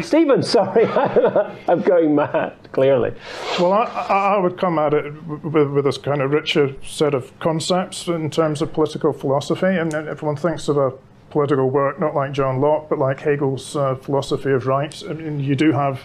Stephen, 0.04 0.44
sorry, 0.44 0.86
I'm 1.68 1.82
going 1.82 2.14
mad. 2.14 2.54
Clearly. 2.74 3.14
Well, 3.58 3.72
I, 3.72 3.84
I 3.86 4.36
I 4.36 4.38
would 4.38 4.58
come 4.58 4.78
at 4.78 4.94
it 4.94 5.14
with, 5.28 5.70
with 5.70 5.86
this 5.86 5.98
kind 5.98 6.22
of 6.22 6.32
richer 6.32 6.76
set 6.84 7.14
of 7.14 7.38
concepts 7.40 8.08
in 8.08 8.30
terms 8.30 8.62
of 8.62 8.74
political 8.74 9.14
philosophy. 9.14 9.78
And 9.78 9.94
if 9.94 10.22
one 10.22 10.36
thinks 10.36 10.68
of 10.68 10.78
a 10.78 10.92
political 11.30 11.70
work, 11.70 12.00
not 12.02 12.14
like 12.16 12.34
John 12.34 12.60
Locke, 12.60 12.90
but 12.90 13.00
like 13.00 13.22
Hegel's 13.22 13.78
uh, 13.78 13.96
philosophy 13.96 14.52
of 14.52 14.68
rights, 14.68 15.06
I 15.08 15.14
mean, 15.14 15.40
you 15.40 15.56
do 15.56 15.72
have, 15.72 16.02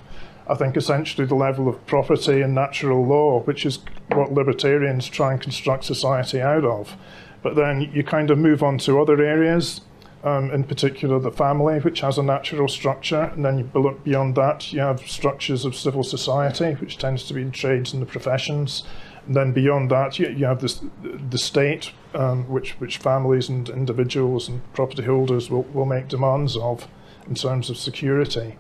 I 0.49 0.55
think, 0.55 0.77
essentially 0.77 1.27
the 1.27 1.35
level 1.35 1.69
of 1.69 1.85
property 1.87 2.41
and 2.41 2.55
natural 2.55 3.05
law, 3.05 3.41
which 3.43 3.67
is 3.67 3.81
what 4.13 4.33
libertarians 4.33 5.09
try 5.09 5.33
and 5.33 5.41
construct 5.41 5.85
society 5.85 6.41
out 6.41 6.65
of. 6.65 6.97
But 7.43 7.57
then 7.57 7.91
you 7.93 8.05
kind 8.05 8.31
of 8.31 8.39
move 8.39 8.63
on 8.63 8.79
to 8.79 9.01
other 9.01 9.21
areas 9.21 9.81
um, 10.23 10.51
in 10.51 10.65
particular 10.65 11.19
the 11.19 11.31
family, 11.31 11.79
which 11.81 12.01
has 12.01 12.19
a 12.19 12.23
natural 12.23 12.69
structure, 12.69 13.23
and 13.35 13.45
then 13.45 13.71
beyond 14.05 14.35
that, 14.35 14.73
you 14.73 14.81
have 14.81 15.01
structures 15.01 15.65
of 15.65 15.75
civil 15.75 16.03
society, 16.03 16.75
which 16.75 16.99
tends 16.99 17.25
to 17.27 17.35
be 17.35 17.43
in 17.43 17.51
trades 17.51 17.93
and 17.93 18.03
the 18.03 18.07
professions. 18.07 18.85
And 19.27 19.35
then 19.35 19.53
beyond 19.53 19.91
that, 19.91 20.19
you, 20.19 20.29
you 20.29 20.47
have 20.47 20.61
this, 20.61 20.83
the 21.03 21.39
state, 21.39 21.93
um, 22.15 22.49
which, 22.49 22.73
which 22.81 22.99
families 22.99 23.49
and 23.49 23.69
individuals 23.69 24.49
and 24.49 24.61
property 24.73 25.05
holders 25.05 25.51
will, 25.51 25.63
will 25.63 25.87
make 25.87 26.09
demands 26.09 26.57
of 26.57 26.87
in 27.27 27.35
terms 27.35 27.71
of 27.71 27.77
security. 27.77 28.57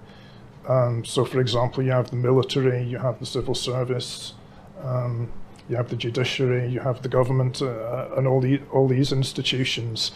Um, 0.69 1.05
so, 1.05 1.25
for 1.25 1.41
example, 1.41 1.83
you 1.83 1.91
have 1.91 2.11
the 2.11 2.17
military, 2.17 2.85
you 2.85 2.99
have 2.99 3.19
the 3.19 3.27
civil 3.27 3.55
service, 3.55 4.35
um, 4.83 5.33
you 5.69 5.77
have 5.77 5.89
the 5.89 5.97
judiciary, 5.97 6.69
you 6.69 6.81
have 6.81 7.03
the 7.03 7.09
government, 7.09 7.63
uh, 7.63 8.09
and 8.17 8.27
all, 8.27 8.41
the, 8.41 8.61
all 8.73 8.87
these 8.87 9.13
institutions. 9.13 10.13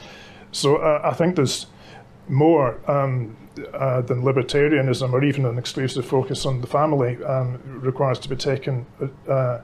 So 0.55 0.77
uh, 0.77 1.01
I 1.03 1.15
think 1.15 1.35
there's 1.35 1.67
more 2.29 2.79
um, 2.89 3.37
uh, 3.75 4.01
than 4.03 4.23
libertarianism 4.23 5.13
or 5.13 5.25
even 5.25 5.45
an 5.47 5.59
exclusive 5.59 6.07
focus 6.07 6.47
on 6.47 6.61
the 6.61 6.67
family 6.67 7.23
um, 7.25 7.61
requires 7.65 8.21
to 8.21 8.29
be 8.29 8.37
taken 8.37 8.87
uh, 9.29 9.59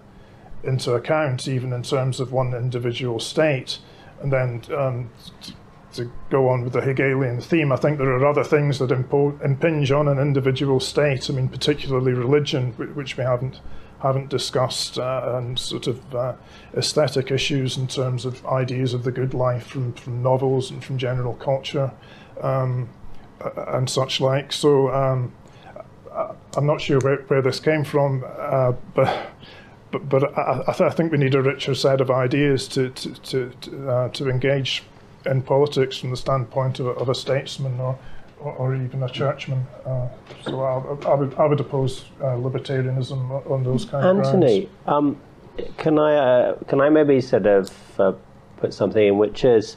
into 0.65 0.95
account, 0.95 1.47
even 1.47 1.73
in 1.73 1.85
terms 1.85 2.19
of 2.19 2.33
one 2.33 2.53
individual 2.55 3.21
state. 3.21 3.79
And 4.21 4.33
then 4.33 4.63
um, 4.77 5.11
to 5.95 6.11
go 6.29 6.49
on 6.49 6.65
with 6.65 6.73
the 6.73 6.83
Hegelian 6.83 7.41
theme, 7.41 7.71
I 7.71 7.77
think 7.77 7.99
there 7.99 8.11
are 8.11 8.27
other 8.27 8.45
things 8.45 8.81
that 8.81 8.91
impo- 8.91 9.41
impinge 9.45 9.93
on 9.93 10.09
an 10.09 10.19
individual 10.19 10.81
state. 10.81 11.31
I 11.31 11.33
mean, 11.33 11.49
particularly 11.49 12.13
religion, 12.13 12.73
which 12.73 13.17
we 13.17 13.23
haven't 13.23 13.61
haven't 14.01 14.29
discussed, 14.29 14.99
uh, 14.99 15.35
and 15.37 15.59
sort 15.59 15.87
of 15.87 16.15
uh, 16.15 16.35
aesthetic 16.75 17.31
issues 17.31 17.77
in 17.77 17.87
terms 17.87 18.25
of 18.25 18.45
ideas 18.47 18.95
of 18.95 19.05
the 19.05 19.13
good 19.13 19.35
life 19.35 19.67
from, 19.67 19.93
from 19.93 20.23
novels 20.23 20.71
and 20.71 20.85
from 20.85 20.99
general 20.99 21.35
culture 21.35 21.93
um, 22.41 22.89
and 23.69 23.89
such 23.89 24.21
like. 24.21 24.53
So 24.53 24.91
um, 24.93 25.33
I'm 26.57 26.67
not 26.67 26.81
sure 26.81 26.99
where, 27.01 27.23
where 27.29 27.43
this 27.43 27.61
came 27.61 27.85
from, 27.85 28.25
uh, 28.27 28.73
but. 28.95 29.31
But, 29.93 30.09
but 30.09 30.39
I, 30.39 30.63
I, 30.69 30.73
th- 30.73 30.89
I 30.89 30.91
think 30.91 31.11
we 31.11 31.19
need 31.19 31.35
a 31.35 31.43
richer 31.43 31.75
set 31.75 32.01
of 32.01 32.13
ideas 32.13 32.69
to 32.69 32.91
to 32.91 33.13
to 33.13 33.51
to, 33.61 33.91
uh, 33.91 34.09
to 34.11 34.31
engage 34.31 34.85
in 35.27 35.43
politics 35.43 35.99
from 35.99 36.11
the 36.11 36.17
standpoint 36.17 36.79
of 36.79 36.87
a, 36.87 36.91
of 36.91 37.09
a 37.09 37.15
statesman 37.15 37.81
or, 37.81 37.99
or, 38.41 38.53
or 38.53 38.75
even 38.75 39.03
a 39.03 39.09
churchman. 39.09 39.67
Uh, 39.85 40.09
so 40.45 40.61
I, 40.63 41.09
I, 41.09 41.15
would 41.15 41.35
I 41.35 41.47
would 41.47 41.61
oppose 41.61 42.07
uh, 42.21 42.37
libertarianism 42.37 43.51
on 43.51 43.65
those 43.65 43.85
kind 43.85 44.19
Anthony, 44.19 44.65
of 44.65 44.85
grounds. 44.85 45.17
Um, 45.17 45.21
can 45.77 45.99
I 45.99 46.15
uh, 46.15 46.57
can 46.69 46.81
I 46.81 46.89
maybe 46.89 47.21
sort 47.21 47.47
of 47.47 48.01
uh, 48.01 48.13
put 48.57 48.73
something 48.73 49.07
in 49.07 49.19
which 49.19 49.45
is 49.45 49.77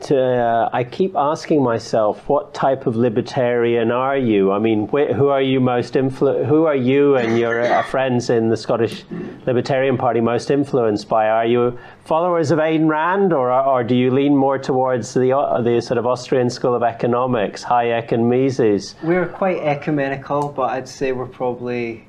to 0.00 0.18
uh, 0.18 0.70
I 0.72 0.84
keep 0.84 1.16
asking 1.16 1.62
myself 1.62 2.28
what 2.28 2.54
type 2.54 2.86
of 2.86 2.96
libertarian 2.96 3.90
are 3.90 4.16
you? 4.16 4.52
I 4.52 4.58
mean, 4.58 4.86
wh- 4.88 5.12
who 5.14 5.28
are 5.28 5.42
you 5.42 5.60
most 5.60 5.94
influ- 5.94 6.46
Who 6.46 6.66
are 6.66 6.76
you 6.76 7.16
and 7.16 7.38
your 7.38 7.60
uh, 7.62 7.82
friends 7.84 8.30
in 8.30 8.48
the 8.48 8.56
Scottish 8.56 9.04
Libertarian 9.46 9.96
Party 9.96 10.20
most 10.20 10.50
influenced 10.50 11.08
by? 11.08 11.28
Are 11.28 11.46
you 11.46 11.78
followers 12.04 12.50
of 12.50 12.58
Ayn 12.58 12.88
Rand, 12.88 13.32
or 13.32 13.50
or 13.52 13.82
do 13.84 13.94
you 13.94 14.10
lean 14.10 14.36
more 14.36 14.58
towards 14.58 15.14
the 15.14 15.36
uh, 15.36 15.60
the 15.62 15.80
sort 15.80 15.98
of 15.98 16.06
Austrian 16.06 16.50
school 16.50 16.74
of 16.74 16.82
economics, 16.82 17.64
Hayek 17.64 18.12
and 18.12 18.28
Mises? 18.28 18.94
We're 19.02 19.26
quite 19.26 19.58
ecumenical, 19.58 20.48
but 20.48 20.70
I'd 20.70 20.88
say 20.88 21.12
we're 21.12 21.26
probably 21.26 22.06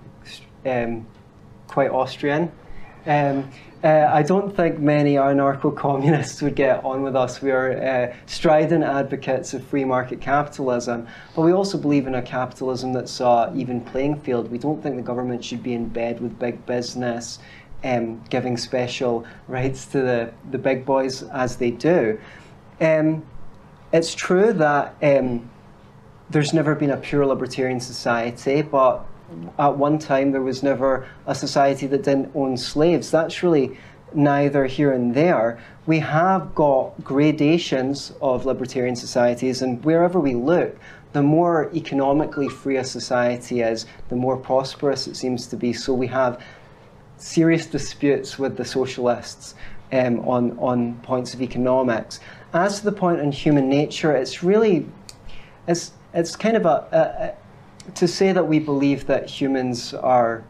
um, 0.65 1.06
quite 1.67 1.91
Austrian. 1.91 2.52
Um, 3.06 3.49
uh, 3.83 4.09
I 4.11 4.23
don't 4.23 4.53
think 4.55 4.79
many 4.79 5.15
anarcho 5.15 5.75
communists 5.85 6.41
would 6.41 6.55
get 6.55 6.83
on 6.83 7.01
with 7.01 7.15
us. 7.15 7.41
We 7.41 7.51
are 7.51 7.81
uh, 7.81 8.15
strident 8.25 8.83
advocates 8.83 9.53
of 9.53 9.65
free 9.65 9.85
market 9.85 10.19
capitalism, 10.19 11.07
but 11.35 11.43
we 11.43 11.53
also 11.53 11.77
believe 11.77 12.05
in 12.05 12.15
a 12.15 12.21
capitalism 12.21 12.91
that's 12.91 13.21
an 13.21 13.57
even 13.59 13.81
playing 13.81 14.19
field. 14.19 14.51
We 14.51 14.57
don't 14.57 14.81
think 14.83 14.97
the 14.97 15.01
government 15.01 15.43
should 15.45 15.63
be 15.63 15.73
in 15.73 15.87
bed 15.87 16.19
with 16.19 16.37
big 16.37 16.65
business, 16.65 17.39
um, 17.83 18.21
giving 18.29 18.57
special 18.57 19.25
rights 19.47 19.85
to 19.87 20.01
the, 20.01 20.33
the 20.51 20.57
big 20.57 20.85
boys 20.85 21.23
as 21.23 21.55
they 21.55 21.71
do. 21.71 22.19
Um, 22.81 23.25
it's 23.93 24.13
true 24.13 24.51
that 24.53 24.95
um, 25.01 25.49
there's 26.29 26.53
never 26.53 26.75
been 26.75 26.91
a 26.91 26.97
pure 26.97 27.25
libertarian 27.25 27.79
society, 27.79 28.61
but 28.61 29.05
at 29.57 29.77
one 29.77 29.99
time 29.99 30.31
there 30.31 30.41
was 30.41 30.63
never 30.63 31.07
a 31.25 31.35
society 31.35 31.87
that 31.87 32.03
didn't 32.03 32.31
own 32.35 32.57
slaves. 32.57 33.11
That's 33.11 33.43
really 33.43 33.77
neither 34.13 34.65
here 34.65 34.91
and 34.91 35.13
there. 35.13 35.59
We 35.85 35.99
have 35.99 36.55
got 36.55 37.03
gradations 37.03 38.13
of 38.21 38.45
libertarian 38.45 38.95
societies, 38.95 39.61
and 39.61 39.83
wherever 39.83 40.19
we 40.19 40.35
look, 40.35 40.77
the 41.13 41.21
more 41.21 41.71
economically 41.73 42.49
free 42.49 42.77
a 42.77 42.83
society 42.83 43.61
is, 43.61 43.85
the 44.09 44.15
more 44.15 44.37
prosperous 44.37 45.07
it 45.07 45.15
seems 45.15 45.47
to 45.47 45.57
be. 45.57 45.73
So 45.73 45.93
we 45.93 46.07
have 46.07 46.41
serious 47.17 47.65
disputes 47.65 48.37
with 48.37 48.57
the 48.57 48.65
socialists 48.65 49.55
um, 49.91 50.19
on, 50.27 50.57
on 50.59 50.95
points 51.01 51.33
of 51.33 51.41
economics. 51.41 52.19
As 52.53 52.79
to 52.79 52.85
the 52.85 52.91
point 52.91 53.19
on 53.19 53.31
human 53.31 53.67
nature, 53.67 54.15
it's 54.15 54.43
really, 54.43 54.87
it's, 55.67 55.91
it's 56.13 56.35
kind 56.35 56.55
of 56.55 56.65
a, 56.65 56.87
a, 56.91 56.99
a 56.99 57.35
to 57.95 58.08
say 58.08 58.32
that 58.32 58.47
we 58.47 58.60
believe 58.60 59.08
that 59.08 59.30
humans 59.30 59.93
are 59.93 60.43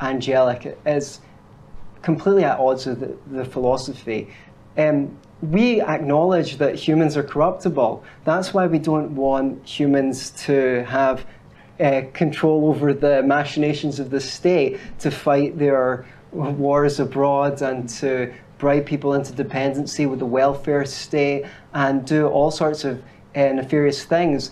angelic 0.00 0.78
is 0.84 1.20
completely 2.02 2.44
at 2.44 2.58
odds 2.58 2.86
with 2.86 3.00
the, 3.00 3.38
the 3.38 3.44
philosophy. 3.44 4.28
Um, 4.76 5.18
we 5.42 5.80
acknowledge 5.82 6.58
that 6.58 6.74
humans 6.74 7.16
are 7.16 7.22
corruptible. 7.22 8.02
That's 8.24 8.54
why 8.54 8.66
we 8.66 8.78
don't 8.78 9.14
want 9.14 9.66
humans 9.66 10.30
to 10.44 10.84
have 10.84 11.26
uh, 11.78 12.02
control 12.14 12.68
over 12.68 12.94
the 12.94 13.22
machinations 13.22 14.00
of 14.00 14.10
the 14.10 14.20
state, 14.20 14.80
to 15.00 15.10
fight 15.10 15.58
their 15.58 16.06
wars 16.32 17.00
abroad, 17.00 17.60
and 17.60 17.88
to 17.88 18.32
bribe 18.58 18.86
people 18.86 19.12
into 19.12 19.32
dependency 19.32 20.06
with 20.06 20.18
the 20.18 20.26
welfare 20.26 20.84
state, 20.86 21.44
and 21.74 22.06
do 22.06 22.26
all 22.26 22.50
sorts 22.50 22.84
of 22.84 23.02
uh, 23.34 23.52
nefarious 23.52 24.04
things 24.04 24.50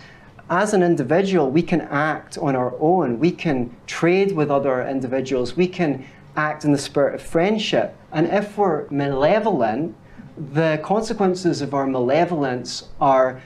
as 0.51 0.75
an 0.75 0.83
individual, 0.83 1.51
we 1.51 1.63
can 1.63 1.81
act 1.83 2.37
on 2.39 2.55
our 2.55 2.75
own. 2.79 3.19
We 3.19 3.31
can 3.31 3.75
trade 3.87 4.33
with 4.33 4.51
other 4.51 4.87
individuals. 4.87 5.57
We 5.57 5.69
can 5.69 6.05
act 6.37 6.65
in 6.65 6.73
the 6.73 6.79
spirit 6.79 7.15
of 7.15 7.23
friendship. 7.23 7.97
And 8.13 8.27
if 8.27 8.59
we're 8.59 8.89
malevolent, 8.91 9.97
the 10.37 10.81
consequences 10.83 11.63
of 11.63 11.75
our 11.75 11.87
malevolence 11.87 12.89
are 13.01 13.41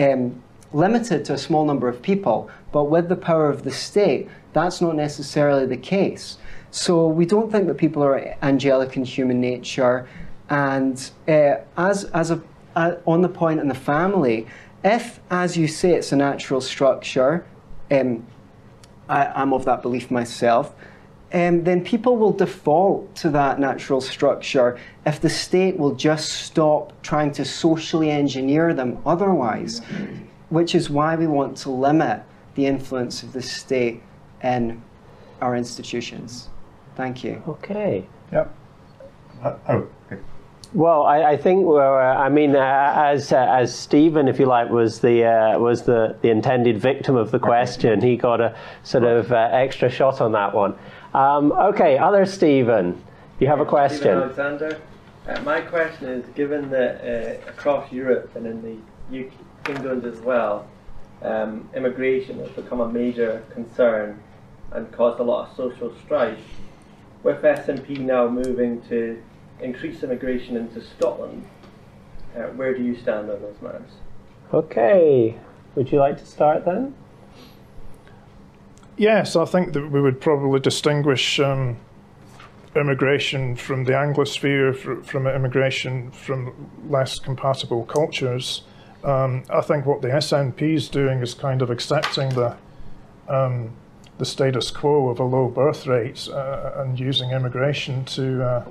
um, 0.00 0.42
limited 0.72 1.24
to 1.26 1.34
a 1.34 1.38
small 1.38 1.64
number 1.64 1.88
of 1.88 2.00
people. 2.00 2.50
But 2.72 2.84
with 2.84 3.08
the 3.08 3.16
power 3.16 3.48
of 3.50 3.64
the 3.64 3.72
state, 3.72 4.28
that's 4.52 4.80
not 4.80 4.94
necessarily 4.94 5.66
the 5.66 5.76
case. 5.76 6.38
So 6.70 7.08
we 7.08 7.26
don't 7.26 7.50
think 7.50 7.66
that 7.66 7.76
people 7.76 8.02
are 8.02 8.36
angelic 8.42 8.96
in 8.96 9.04
human 9.04 9.40
nature. 9.40 10.08
And 10.48 11.10
uh, 11.26 11.56
as, 11.76 12.04
as 12.04 12.30
a, 12.30 12.40
uh, 12.76 12.96
on 13.06 13.22
the 13.22 13.28
point 13.28 13.60
in 13.60 13.68
the 13.68 13.74
family, 13.74 14.46
if, 14.84 15.20
as 15.30 15.56
you 15.56 15.66
say, 15.68 15.94
it's 15.94 16.12
a 16.12 16.16
natural 16.16 16.60
structure, 16.60 17.46
um, 17.90 18.26
I, 19.08 19.42
am 19.42 19.52
of 19.52 19.64
that 19.64 19.82
belief 19.82 20.10
myself, 20.10 20.74
um, 21.32 21.64
then 21.64 21.84
people 21.84 22.16
will 22.16 22.32
default 22.32 23.14
to 23.16 23.30
that 23.30 23.60
natural 23.60 24.00
structure 24.00 24.78
if 25.04 25.20
the 25.20 25.28
state 25.28 25.76
will 25.76 25.94
just 25.94 26.30
stop 26.30 26.92
trying 27.02 27.32
to 27.32 27.44
socially 27.44 28.10
engineer 28.10 28.72
them 28.72 28.98
otherwise, 29.04 29.80
which 30.48 30.74
is 30.74 30.88
why 30.88 31.16
we 31.16 31.26
want 31.26 31.56
to 31.58 31.70
limit 31.70 32.22
the 32.54 32.66
influence 32.66 33.22
of 33.22 33.32
the 33.32 33.42
state 33.42 34.02
in 34.42 34.82
our 35.42 35.54
institutions. 35.54 36.48
Thank 36.96 37.22
you. 37.22 37.42
Okay. 37.46 38.06
Yep. 38.32 38.54
Uh, 39.42 39.56
oh, 39.68 39.74
okay. 39.74 39.97
Well, 40.74 41.04
I, 41.04 41.32
I 41.32 41.36
think 41.38 41.66
uh, 41.66 41.78
I 41.78 42.28
mean, 42.28 42.54
uh, 42.54 42.92
as 42.96 43.32
uh, 43.32 43.36
as 43.36 43.74
Stephen, 43.74 44.28
if 44.28 44.38
you 44.38 44.44
like, 44.44 44.68
was 44.68 45.00
the 45.00 45.24
uh, 45.24 45.58
was 45.58 45.84
the, 45.84 46.16
the 46.20 46.28
intended 46.28 46.78
victim 46.78 47.16
of 47.16 47.30
the 47.30 47.38
question. 47.38 48.02
He 48.02 48.16
got 48.16 48.40
a 48.40 48.54
sort 48.82 49.04
of 49.04 49.32
uh, 49.32 49.48
extra 49.50 49.88
shot 49.88 50.20
on 50.20 50.32
that 50.32 50.54
one. 50.54 50.74
Um, 51.14 51.52
okay, 51.52 51.96
other 51.96 52.26
Stephen, 52.26 53.02
you 53.40 53.46
have 53.46 53.60
a 53.60 53.64
question. 53.64 53.98
Stephen 53.98 54.22
Alexander. 54.22 54.80
Uh, 55.26 55.40
my 55.40 55.62
question 55.62 56.08
is: 56.08 56.28
Given 56.34 56.68
that 56.70 57.48
across 57.48 57.90
Europe 57.90 58.30
and 58.36 58.46
in 58.46 58.60
the 59.10 59.24
UK, 59.24 59.32
England 59.70 60.04
as 60.04 60.20
well, 60.20 60.68
um, 61.22 61.66
immigration 61.74 62.38
has 62.40 62.50
become 62.50 62.80
a 62.80 62.88
major 62.88 63.42
concern 63.54 64.22
and 64.72 64.92
caused 64.92 65.18
a 65.18 65.22
lot 65.22 65.48
of 65.48 65.56
social 65.56 65.94
strife. 66.04 66.38
With 67.22 67.42
SNP 67.42 68.00
now 68.00 68.28
moving 68.28 68.82
to 68.82 69.20
increase 69.60 70.02
immigration 70.02 70.56
into 70.56 70.82
Scotland. 70.82 71.44
Uh, 72.36 72.42
where 72.56 72.74
do 72.74 72.82
you 72.82 72.96
stand 72.96 73.30
on 73.30 73.40
those 73.40 73.56
matters? 73.60 73.90
Okay, 74.52 75.36
would 75.74 75.90
you 75.90 75.98
like 75.98 76.18
to 76.18 76.26
start 76.26 76.64
then? 76.64 76.94
Yes, 78.96 79.36
I 79.36 79.44
think 79.44 79.74
that 79.74 79.90
we 79.90 80.00
would 80.00 80.20
probably 80.20 80.60
distinguish 80.60 81.38
um, 81.38 81.76
immigration 82.74 83.56
from 83.56 83.84
the 83.84 83.92
Anglosphere 83.92 85.04
from 85.04 85.26
immigration 85.26 86.10
from 86.10 86.70
less 86.88 87.18
compatible 87.18 87.84
cultures. 87.84 88.62
Um, 89.04 89.44
I 89.50 89.60
think 89.60 89.86
what 89.86 90.02
the 90.02 90.08
SNP 90.08 90.74
is 90.74 90.88
doing 90.88 91.20
is 91.20 91.34
kind 91.34 91.62
of 91.62 91.70
accepting 91.70 92.30
the 92.30 92.56
um, 93.28 93.72
the 94.18 94.24
status 94.24 94.70
quo 94.72 95.08
of 95.10 95.20
a 95.20 95.24
low 95.24 95.48
birth 95.48 95.86
rate 95.86 96.28
uh, 96.28 96.72
and 96.76 96.98
using 96.98 97.30
immigration 97.30 98.04
to 98.04 98.42
uh, 98.42 98.64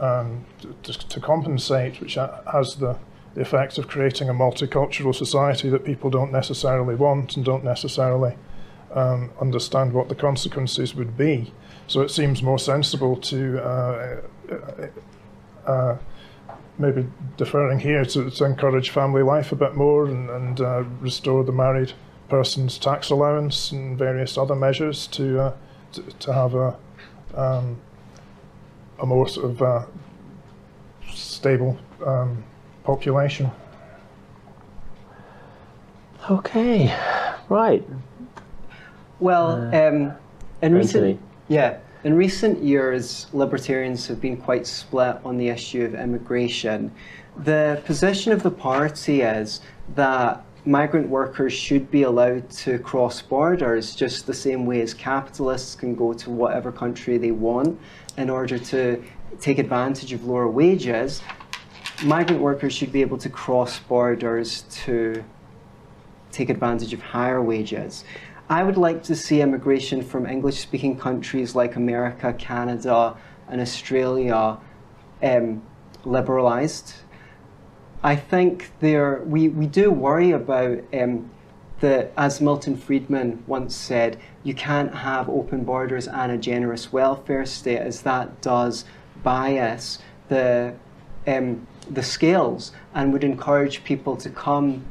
um, 0.00 0.44
to, 0.82 0.92
to, 0.92 1.20
compensate, 1.20 2.00
which 2.00 2.14
has 2.14 2.76
the, 2.76 2.98
the 3.34 3.40
effect 3.40 3.78
of 3.78 3.88
creating 3.88 4.28
a 4.28 4.34
multicultural 4.34 5.14
society 5.14 5.68
that 5.68 5.84
people 5.84 6.10
don't 6.10 6.32
necessarily 6.32 6.94
want 6.94 7.36
and 7.36 7.44
don't 7.44 7.64
necessarily 7.64 8.36
um, 8.94 9.30
understand 9.40 9.92
what 9.92 10.08
the 10.08 10.14
consequences 10.14 10.94
would 10.94 11.16
be. 11.16 11.52
So 11.86 12.00
it 12.00 12.10
seems 12.10 12.42
more 12.42 12.58
sensible 12.58 13.16
to 13.16 13.64
uh, 13.64 14.20
uh, 14.50 14.86
uh, 15.66 15.98
maybe 16.78 17.06
deferring 17.36 17.80
here 17.80 18.04
to, 18.04 18.30
to, 18.30 18.44
encourage 18.44 18.90
family 18.90 19.22
life 19.22 19.52
a 19.52 19.56
bit 19.56 19.74
more 19.74 20.06
and, 20.06 20.28
and 20.30 20.60
uh, 20.60 20.84
restore 21.00 21.44
the 21.44 21.52
married 21.52 21.92
person's 22.28 22.78
tax 22.78 23.10
allowance 23.10 23.70
and 23.72 23.98
various 23.98 24.36
other 24.36 24.54
measures 24.54 25.06
to 25.08 25.40
uh, 25.40 25.56
to, 25.92 26.02
to, 26.02 26.32
have 26.32 26.54
a 26.54 26.76
um, 27.34 27.80
a 29.00 29.06
more 29.06 29.28
sort 29.28 29.50
of 29.50 29.62
uh, 29.62 29.86
stable 31.10 31.78
um, 32.04 32.42
population. 32.84 33.50
Okay, 36.30 36.94
right. 37.48 37.84
Well, 39.20 39.52
uh, 39.72 39.88
um, 39.88 40.12
in 40.62 40.74
recent 40.74 41.20
yeah, 41.48 41.78
in 42.04 42.14
recent 42.14 42.62
years, 42.62 43.26
libertarians 43.32 44.06
have 44.08 44.20
been 44.20 44.36
quite 44.36 44.66
split 44.66 45.18
on 45.24 45.38
the 45.38 45.48
issue 45.48 45.84
of 45.84 45.94
immigration. 45.94 46.92
The 47.38 47.82
position 47.84 48.32
of 48.32 48.42
the 48.42 48.50
party 48.50 49.22
is 49.22 49.60
that 49.94 50.44
migrant 50.64 51.08
workers 51.08 51.52
should 51.52 51.90
be 51.90 52.02
allowed 52.02 52.50
to 52.50 52.78
cross 52.80 53.22
borders 53.22 53.94
just 53.94 54.26
the 54.26 54.34
same 54.34 54.66
way 54.66 54.80
as 54.80 54.92
capitalists 54.92 55.76
can 55.76 55.94
go 55.94 56.12
to 56.12 56.30
whatever 56.30 56.72
country 56.72 57.18
they 57.18 57.30
want 57.30 57.78
in 58.16 58.30
order 58.30 58.58
to 58.58 59.02
take 59.40 59.58
advantage 59.58 60.12
of 60.12 60.24
lower 60.24 60.48
wages, 60.48 61.22
migrant 62.04 62.40
workers 62.40 62.72
should 62.72 62.92
be 62.92 63.00
able 63.00 63.18
to 63.18 63.28
cross 63.28 63.78
borders 63.78 64.62
to 64.70 65.24
take 66.32 66.50
advantage 66.50 66.92
of 66.92 67.00
higher 67.00 67.42
wages. 67.42 68.04
I 68.48 68.62
would 68.62 68.76
like 68.76 69.02
to 69.04 69.16
see 69.16 69.40
immigration 69.40 70.02
from 70.02 70.26
English 70.26 70.58
speaking 70.58 70.96
countries 70.96 71.54
like 71.54 71.76
America, 71.76 72.32
Canada, 72.32 73.16
and 73.48 73.60
Australia 73.60 74.58
um, 75.22 75.62
liberalised. 76.04 76.94
I 78.02 78.14
think 78.14 78.70
there, 78.80 79.22
we, 79.24 79.48
we 79.48 79.66
do 79.66 79.90
worry 79.90 80.30
about 80.30 80.78
um, 80.94 81.30
the, 81.80 82.10
as 82.18 82.40
Milton 82.40 82.76
Friedman 82.76 83.44
once 83.46 83.74
said, 83.74 84.18
you 84.42 84.54
can't 84.54 84.94
have 84.94 85.28
open 85.28 85.64
borders 85.64 86.08
and 86.08 86.32
a 86.32 86.38
generous 86.38 86.92
welfare 86.92 87.44
state, 87.44 87.78
as 87.78 88.02
that 88.02 88.40
does 88.40 88.84
bias 89.22 89.98
the 90.28 90.74
um, 91.26 91.66
the 91.90 92.02
scales 92.02 92.72
and 92.94 93.12
would 93.12 93.24
encourage 93.24 93.84
people 93.84 94.16
to 94.16 94.30
come 94.30 94.84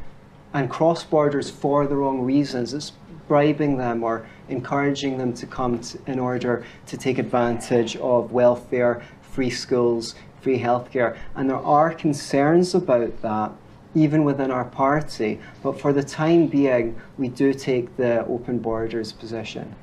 and 0.53 0.69
cross 0.69 1.03
borders 1.03 1.49
for 1.49 1.85
the 1.87 1.95
wrong 1.95 2.21
reasons. 2.21 2.73
It's 2.73 2.91
bribing 3.27 3.77
them 3.77 4.03
or 4.03 4.27
encouraging 4.47 5.17
them 5.17 5.33
to 5.33 5.45
come 5.45 5.79
to, 5.79 5.99
in 6.07 6.19
order 6.19 6.65
to 6.87 6.97
take 6.97 7.17
advantage 7.17 7.95
of 7.97 8.31
welfare, 8.31 9.01
free 9.21 9.49
schools, 9.49 10.15
free 10.41 10.59
healthcare. 10.59 11.17
And 11.35 11.49
there 11.49 11.57
are 11.57 11.93
concerns 11.93 12.75
about 12.75 13.21
that 13.21 13.51
even 13.95 14.23
within 14.23 14.51
our 14.51 14.65
party. 14.65 15.39
But 15.63 15.79
for 15.79 15.93
the 15.93 16.03
time 16.03 16.47
being, 16.47 16.99
we 17.17 17.29
do 17.29 17.53
take 17.53 17.95
the 17.97 18.25
open 18.27 18.59
borders 18.59 19.11
position. 19.11 19.73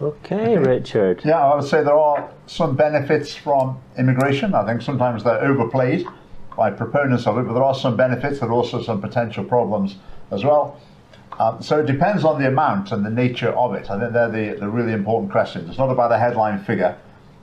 Okay, 0.00 0.56
Richard. 0.56 1.22
Yeah, 1.24 1.38
I 1.38 1.56
would 1.56 1.64
say 1.64 1.82
there 1.82 1.98
are 1.98 2.30
some 2.46 2.76
benefits 2.76 3.34
from 3.34 3.80
immigration. 3.96 4.54
I 4.54 4.64
think 4.64 4.82
sometimes 4.82 5.24
they're 5.24 5.42
overplayed 5.42 6.06
by 6.56 6.70
proponents 6.70 7.26
of 7.26 7.38
it, 7.38 7.42
but 7.46 7.54
there 7.54 7.64
are 7.64 7.74
some 7.74 7.96
benefits. 7.96 8.40
There 8.40 8.48
are 8.48 8.52
also 8.52 8.82
some 8.82 9.00
potential 9.00 9.44
problems 9.44 9.96
as 10.30 10.44
well. 10.44 10.80
Um, 11.40 11.62
so 11.62 11.80
it 11.80 11.86
depends 11.86 12.24
on 12.24 12.40
the 12.40 12.48
amount 12.48 12.92
and 12.92 13.04
the 13.04 13.10
nature 13.10 13.50
of 13.50 13.74
it. 13.74 13.90
I 13.90 13.98
think 13.98 14.12
they're 14.12 14.30
the, 14.30 14.58
the 14.58 14.68
really 14.68 14.92
important 14.92 15.30
questions. 15.32 15.68
It's 15.68 15.78
not 15.78 15.90
about 15.90 16.12
a 16.12 16.18
headline 16.18 16.62
figure. 16.64 16.96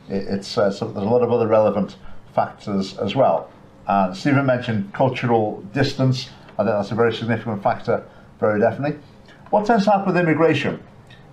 It, 0.10 0.28
it's 0.28 0.58
uh, 0.58 0.72
so 0.72 0.88
there's 0.88 1.06
a 1.06 1.10
lot 1.10 1.24
of 1.24 1.32
other 1.32 1.48
relevant 1.48 1.96
factors 2.34 2.98
as 2.98 3.16
well. 3.16 3.50
And 3.88 4.16
Stephen 4.16 4.46
mentioned 4.46 4.94
cultural 4.94 5.62
distance. 5.74 6.30
I 6.58 6.64
think 6.64 6.76
that's 6.76 6.92
a 6.92 6.96
very 6.96 7.14
significant 7.14 7.62
factor, 7.62 8.06
very 8.40 8.60
definitely. 8.60 9.00
What 9.50 9.66
tends 9.66 9.86
to 9.86 9.92
happen 9.92 10.08
with 10.08 10.18
immigration? 10.18 10.82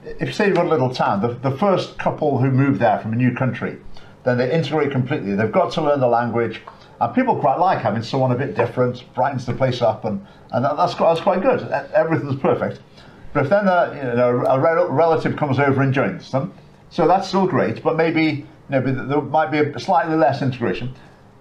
if 0.04 0.28
you 0.28 0.32
say 0.32 0.46
you've 0.46 0.56
got 0.56 0.66
a 0.66 0.70
little 0.70 0.92
town, 0.92 1.20
the, 1.20 1.34
the 1.48 1.56
first 1.56 1.98
couple 1.98 2.38
who 2.38 2.50
move 2.50 2.78
there 2.78 2.98
from 2.98 3.12
a 3.12 3.16
new 3.16 3.34
country, 3.34 3.78
then 4.24 4.38
they 4.38 4.52
integrate 4.52 4.90
completely. 4.90 5.34
They've 5.34 5.52
got 5.52 5.72
to 5.72 5.82
learn 5.82 6.00
the 6.00 6.08
language, 6.08 6.60
and 7.00 7.14
people 7.14 7.36
quite 7.36 7.58
like 7.58 7.80
having 7.80 8.02
someone 8.02 8.32
a 8.32 8.36
bit 8.36 8.54
different, 8.54 9.02
brightens 9.14 9.46
the 9.46 9.52
place 9.52 9.82
up, 9.82 10.04
and, 10.04 10.24
and 10.50 10.64
that, 10.64 10.76
that's, 10.76 10.94
quite, 10.94 11.08
that's 11.14 11.20
quite 11.20 11.42
good. 11.42 11.62
Everything's 11.94 12.40
perfect. 12.40 12.80
But 13.32 13.44
if 13.44 13.50
then 13.50 13.66
a, 13.66 13.94
you 13.96 14.16
know, 14.16 14.44
a 14.46 14.90
relative 14.90 15.36
comes 15.36 15.58
over 15.58 15.82
and 15.82 15.94
joins 15.94 16.30
them, 16.30 16.52
so 16.90 17.06
that's 17.08 17.28
still 17.28 17.46
great, 17.46 17.82
but 17.82 17.96
maybe 17.96 18.46
there 18.68 18.82
might 19.22 19.50
be 19.50 19.58
a 19.58 19.78
slightly 19.78 20.16
less 20.16 20.42
integration. 20.42 20.94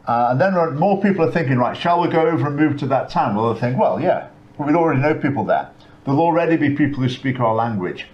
Uh, 0.07 0.29
and 0.31 0.41
then 0.41 0.53
more 0.77 1.01
people 1.01 1.23
are 1.25 1.31
thinking, 1.31 1.57
right, 1.57 1.77
shall 1.77 2.01
we 2.01 2.07
go 2.09 2.27
over 2.27 2.47
and 2.47 2.55
move 2.55 2.77
to 2.77 2.87
that 2.87 3.09
town? 3.09 3.35
Well, 3.35 3.53
they 3.53 3.59
think, 3.59 3.77
well, 3.77 3.99
yeah, 3.99 4.29
we'd 4.57 4.75
already 4.75 4.99
know 4.99 5.13
people 5.13 5.45
there. 5.45 5.69
There'll 6.03 6.19
already 6.19 6.57
be 6.57 6.75
people 6.75 7.03
who 7.03 7.09
speak 7.09 7.39
our 7.39 7.53
language. 7.53 8.07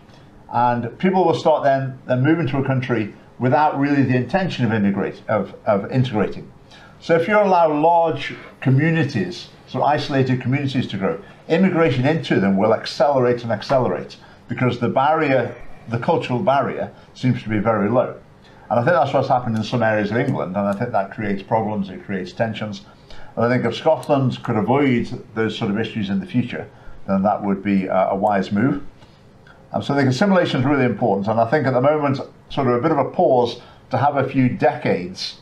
And 0.51 0.97
people 0.99 1.25
will 1.25 1.33
start 1.33 1.63
then, 1.63 1.99
then 2.05 2.23
moving 2.23 2.47
to 2.47 2.57
a 2.57 2.65
country 2.65 3.13
without 3.39 3.79
really 3.79 4.03
the 4.03 4.15
intention 4.15 4.65
of, 4.65 4.73
integrate, 4.73 5.21
of, 5.27 5.55
of 5.65 5.91
integrating. 5.91 6.51
So 6.99 7.15
if 7.15 7.27
you 7.27 7.37
allow 7.37 7.71
large 7.71 8.35
communities, 8.59 9.49
so 9.67 9.83
isolated 9.83 10.41
communities 10.41 10.87
to 10.87 10.97
grow, 10.97 11.21
immigration 11.47 12.05
into 12.05 12.39
them 12.39 12.57
will 12.57 12.73
accelerate 12.73 13.43
and 13.43 13.51
accelerate 13.51 14.17
because 14.47 14.79
the 14.79 14.89
barrier, 14.89 15.55
the 15.89 15.99
cultural 15.99 16.39
barrier, 16.39 16.91
seems 17.13 17.43
to 17.43 17.49
be 17.49 17.59
very 17.59 17.89
low. 17.89 18.19
And 18.69 18.79
I 18.79 18.83
think 18.83 18.95
that's 18.95 19.13
what's 19.13 19.29
happened 19.29 19.55
in 19.55 19.63
some 19.63 19.81
areas 19.81 20.11
of 20.11 20.17
England, 20.17 20.57
and 20.57 20.67
I 20.67 20.73
think 20.73 20.91
that 20.91 21.11
creates 21.11 21.41
problems, 21.41 21.89
it 21.89 22.05
creates 22.05 22.33
tensions. 22.33 22.85
And 23.35 23.45
I 23.45 23.49
think 23.49 23.65
if 23.65 23.75
Scotland 23.75 24.43
could 24.43 24.57
avoid 24.57 25.23
those 25.35 25.57
sort 25.57 25.71
of 25.71 25.79
issues 25.79 26.09
in 26.09 26.19
the 26.19 26.25
future, 26.25 26.67
then 27.07 27.23
that 27.23 27.41
would 27.43 27.63
be 27.63 27.85
a, 27.85 28.13
wise 28.13 28.51
move. 28.51 28.83
So 29.81 29.93
I 29.93 29.97
think 29.97 30.09
assimilation 30.09 30.59
is 30.61 30.65
really 30.65 30.85
important, 30.85 31.27
and 31.27 31.39
I 31.39 31.49
think 31.49 31.65
at 31.65 31.73
the 31.73 31.81
moment, 31.81 32.19
sort 32.49 32.67
of 32.67 32.73
a 32.73 32.81
bit 32.81 32.91
of 32.91 32.97
a 32.97 33.09
pause 33.09 33.61
to 33.91 33.97
have 33.97 34.17
a 34.17 34.27
few 34.27 34.49
decades 34.49 35.39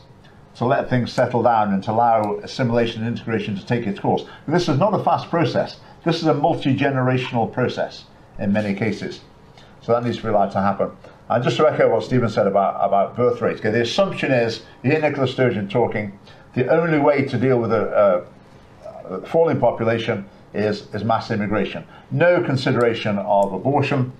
to 0.56 0.64
let 0.64 0.88
things 0.88 1.12
settle 1.12 1.42
down 1.42 1.72
and 1.72 1.82
to 1.84 1.90
allow 1.90 2.36
assimilation 2.38 3.02
and 3.02 3.16
integration 3.16 3.56
to 3.56 3.66
take 3.66 3.86
its 3.86 4.00
course. 4.00 4.24
But 4.46 4.52
this 4.52 4.68
is 4.68 4.78
not 4.78 4.94
a 4.94 5.02
fast 5.02 5.28
process. 5.28 5.80
This 6.04 6.16
is 6.16 6.26
a 6.26 6.34
multi-generational 6.34 7.52
process 7.52 8.04
in 8.38 8.52
many 8.52 8.74
cases. 8.74 9.20
So 9.82 9.92
that 9.92 10.04
needs 10.04 10.16
to 10.18 10.22
be 10.22 10.28
allowed 10.28 10.52
to 10.52 10.60
happen. 10.60 10.90
And 11.28 11.42
just 11.42 11.56
to 11.56 11.68
echo 11.68 11.90
what 11.90 12.04
Stephen 12.04 12.28
said 12.28 12.46
about, 12.46 12.76
about 12.80 13.16
birth 13.16 13.40
rates, 13.40 13.60
okay, 13.60 13.70
the 13.70 13.82
assumption 13.82 14.30
is, 14.30 14.62
you 14.82 14.92
hear 14.92 15.00
Nicola 15.00 15.26
Sturgeon 15.26 15.68
talking, 15.68 16.16
the 16.54 16.68
only 16.68 16.98
way 16.98 17.24
to 17.24 17.36
deal 17.36 17.58
with 17.58 17.72
a, 17.72 18.24
a, 19.08 19.26
falling 19.26 19.58
population 19.58 20.24
is, 20.54 20.92
is 20.94 21.04
mass 21.04 21.30
immigration. 21.30 21.84
No 22.10 22.42
consideration 22.42 23.18
of 23.18 23.52
abortion, 23.52 24.12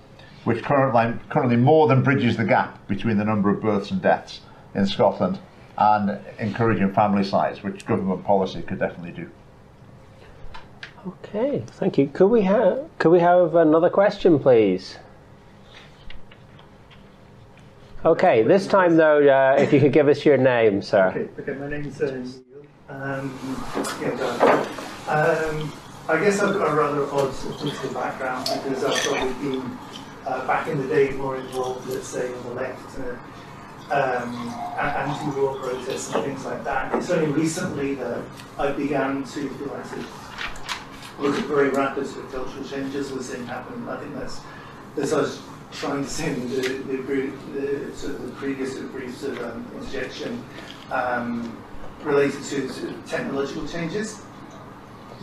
which 0.44 0.62
currently, 0.64 1.18
currently 1.28 1.56
more 1.56 1.86
than 1.86 2.02
bridges 2.02 2.36
the 2.36 2.44
gap 2.44 2.86
between 2.88 3.18
the 3.18 3.24
number 3.24 3.50
of 3.50 3.60
births 3.60 3.90
and 3.92 4.02
deaths 4.02 4.40
in 4.74 4.86
Scotland 4.86 5.38
and 5.78 6.18
encouraging 6.38 6.92
family 6.92 7.24
size, 7.24 7.62
which 7.62 7.86
government 7.86 8.24
policy 8.24 8.62
could 8.62 8.78
definitely 8.78 9.12
do. 9.12 9.30
Okay, 11.06 11.62
thank 11.66 11.98
you. 11.98 12.08
Could 12.08 12.28
we 12.28 12.42
have 12.42 12.88
could 12.98 13.10
we 13.10 13.20
have 13.20 13.54
another 13.54 13.90
question, 13.90 14.40
please? 14.40 14.98
Okay, 18.04 18.42
this 18.42 18.66
time 18.66 18.96
though, 18.96 19.18
uh, 19.26 19.56
if 19.58 19.72
you 19.72 19.80
could 19.80 19.92
give 19.92 20.08
us 20.08 20.24
your 20.24 20.36
name, 20.36 20.82
sir. 20.82 21.08
Okay, 21.08 21.28
okay 21.40 21.58
my 21.58 21.68
name's 21.68 22.00
uh, 22.00 22.12
Neil. 22.12 22.62
Um, 22.88 23.38
yeah, 24.00 24.66
Um, 25.08 25.72
I 26.08 26.20
guess 26.20 26.40
I've 26.40 26.54
got 26.54 26.70
a 26.70 26.74
rather 26.74 27.04
odd 27.10 27.32
political 27.32 27.92
background 27.94 28.48
because 28.62 28.84
I've 28.84 29.02
probably 29.02 29.32
been 29.50 29.78
uh, 30.24 30.46
back 30.46 30.68
in 30.68 30.78
the 30.80 30.86
day 30.86 31.10
more 31.10 31.36
involved, 31.36 31.88
let's 31.88 32.06
say, 32.06 32.32
on 32.32 32.42
the 32.44 32.50
left, 32.50 32.98
uh, 33.00 33.92
um, 33.92 34.54
anti-war 34.78 35.56
protests 35.56 36.14
and 36.14 36.24
things 36.24 36.44
like 36.44 36.62
that. 36.64 36.94
It's 36.94 37.10
only 37.10 37.32
recently 37.32 37.94
that 37.96 38.22
I 38.58 38.70
began 38.70 39.24
to 39.24 39.48
feel 39.48 39.68
like 39.68 39.84
look 41.18 41.36
at 41.36 41.44
very 41.46 41.70
rapid 41.70 42.06
sort 42.06 42.26
of 42.26 42.32
cultural 42.32 42.64
changes 42.64 43.10
we're 43.10 43.22
seeing 43.22 43.46
happen. 43.46 43.88
I 43.88 43.96
think 43.96 44.14
that's, 44.14 44.40
as 44.96 45.12
I 45.12 45.20
was 45.22 45.40
trying 45.78 46.02
to 46.02 46.08
say 46.08 46.32
in 46.32 46.48
the, 46.48 46.56
the, 46.56 47.32
the, 47.52 47.96
sort 47.96 48.14
of 48.14 48.26
the 48.26 48.32
previous 48.32 48.72
sort 48.72 48.84
of 48.84 48.92
brief 48.92 49.16
sort 49.16 49.36
of 49.38 49.44
um, 49.44 49.70
interjection, 49.78 50.42
um, 50.90 51.56
related 52.02 52.42
to, 52.44 52.68
to 52.68 52.94
technological 53.06 53.66
changes. 53.68 54.22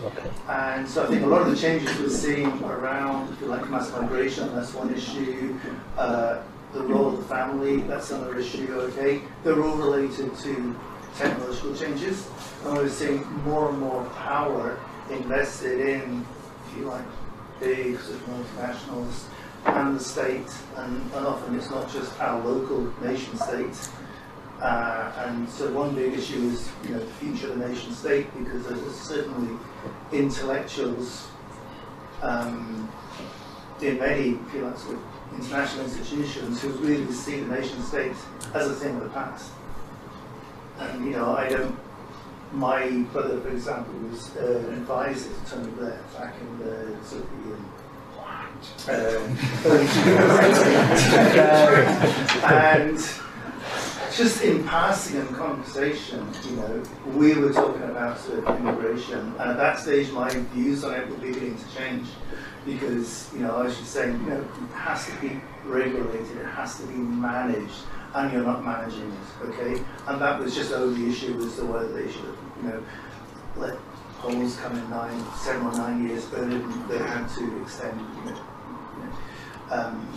Okay. 0.04 0.30
And 0.50 0.88
so 0.88 1.04
I 1.04 1.08
think 1.08 1.24
a 1.24 1.28
lot 1.28 1.42
of 1.42 1.50
the 1.50 1.56
changes 1.56 1.98
we're 2.00 2.10
seeing 2.10 2.48
around, 2.64 3.32
if 3.34 3.42
you 3.42 3.48
like, 3.48 3.68
mass 3.70 3.92
migration, 3.92 4.54
that's 4.56 4.74
one 4.74 4.94
issue. 4.94 5.58
Uh, 5.98 6.42
the 6.74 6.82
role 6.82 7.10
of 7.10 7.18
the 7.18 7.24
family, 7.24 7.78
that's 7.82 8.12
another 8.12 8.38
issue, 8.38 8.68
okay? 8.74 9.22
They're 9.44 9.64
all 9.64 9.76
related 9.76 10.36
to 10.38 10.76
technological 11.16 11.76
changes. 11.76 12.28
And 12.66 12.78
we're 12.78 12.90
seeing 12.90 13.24
more 13.44 13.70
and 13.70 13.80
more 13.80 14.04
power 14.16 14.80
invested 15.12 15.80
in, 15.80 16.26
if 16.68 16.78
you 16.78 16.86
like, 16.86 17.06
big 17.60 18.00
sort 18.00 18.16
of 18.16 18.22
multinationals 18.28 19.26
and 19.66 20.00
the 20.00 20.04
state. 20.04 20.48
And, 20.76 21.02
and 21.14 21.26
often 21.26 21.56
it's 21.56 21.70
not 21.70 21.92
just 21.92 22.20
our 22.20 22.44
local 22.44 22.82
nation 23.02 23.38
state. 23.38 23.90
Uh, 24.62 25.12
and 25.26 25.50
so 25.50 25.72
one 25.74 25.94
big 25.96 26.14
issue 26.14 26.40
is 26.50 26.70
you 26.84 26.92
know, 26.92 27.00
the 27.00 27.12
future 27.14 27.52
of 27.52 27.60
the 27.60 27.68
nation 27.68 27.92
state 27.92 28.28
because 28.38 28.66
there's 28.66 28.96
certainly 28.96 29.60
intellectuals 30.12 31.28
um, 32.22 32.90
in 33.82 34.00
many 34.00 34.40
you 34.54 34.62
like, 34.62 34.78
sort 34.78 34.96
of 34.96 35.04
international 35.36 35.84
institutions 35.84 36.62
who 36.62 36.70
really 36.70 37.12
see 37.12 37.40
the 37.40 37.56
nation 37.56 37.82
state 37.84 38.16
as 38.54 38.70
a 38.70 38.76
thing 38.76 38.96
of 38.96 39.04
the 39.04 39.10
past. 39.10 39.52
And 40.80 41.06
you 41.06 41.12
know, 41.12 41.36
I 41.36 41.50
don't. 41.50 41.78
My 42.52 42.88
brother, 43.12 43.42
for 43.42 43.50
example, 43.50 43.94
was 44.10 44.36
uh, 44.38 44.64
an 44.68 44.76
advisor 44.76 45.30
to 45.30 45.50
Tony 45.50 45.72
Blair 45.72 46.00
back 46.16 46.36
in 46.40 46.60
the 46.60 47.04
sort 47.04 47.24
of 47.24 47.30
the 47.32 47.58
um, 48.88 49.38
early 49.66 49.86
2000s. 49.86 50.84
and 52.44 53.24
just 54.16 54.44
in 54.44 54.64
passing 54.66 55.20
and 55.20 55.36
conversation, 55.36 56.28
you 56.48 56.56
know, 56.58 56.84
we 57.16 57.34
were 57.34 57.52
talking 57.52 57.82
about 57.84 58.20
sort 58.20 58.46
of 58.46 58.60
immigration, 58.60 59.20
and 59.40 59.52
at 59.52 59.58
that 59.58 59.80
stage, 59.80 60.12
my 60.12 60.30
views 60.30 60.84
on 60.84 60.94
it 60.94 61.10
were 61.10 61.16
beginning 61.16 61.58
to 61.58 61.76
change 61.76 62.08
because, 62.66 63.32
you 63.34 63.40
know, 63.40 63.56
I 63.56 63.64
was 63.64 63.78
just 63.78 63.92
saying, 63.92 64.14
you 64.24 64.30
know, 64.30 64.40
it 64.40 64.76
has 64.76 65.08
to 65.08 65.16
be 65.20 65.42
regulated, 65.66 66.38
it 66.38 66.46
has 66.46 66.80
to 66.80 66.86
be 66.86 66.94
managed, 66.94 67.74
and 68.14 68.32
you're 68.32 68.44
not 68.44 68.64
managing 68.64 69.12
it, 69.12 69.48
okay? 69.48 69.84
And 70.08 70.22
that 70.22 70.40
was 70.40 70.56
just 70.56 70.70
the 70.70 70.78
only 70.78 71.10
issue 71.10 71.34
was 71.36 71.56
the 71.56 71.66
whether 71.66 71.92
they 71.92 72.12
should, 72.12 72.38
you 72.62 72.70
know, 72.70 72.84
let 73.56 73.78
Poles 74.20 74.56
come 74.58 74.78
in 74.78 74.90
nine, 74.90 75.22
seven 75.36 75.66
or 75.66 75.74
nine 75.74 76.08
years 76.08 76.26
than 76.28 76.88
they 76.88 76.98
had 77.00 77.28
to 77.30 77.62
extend, 77.62 78.00
you 78.00 78.32
know 78.32 78.53
um, 79.70 80.08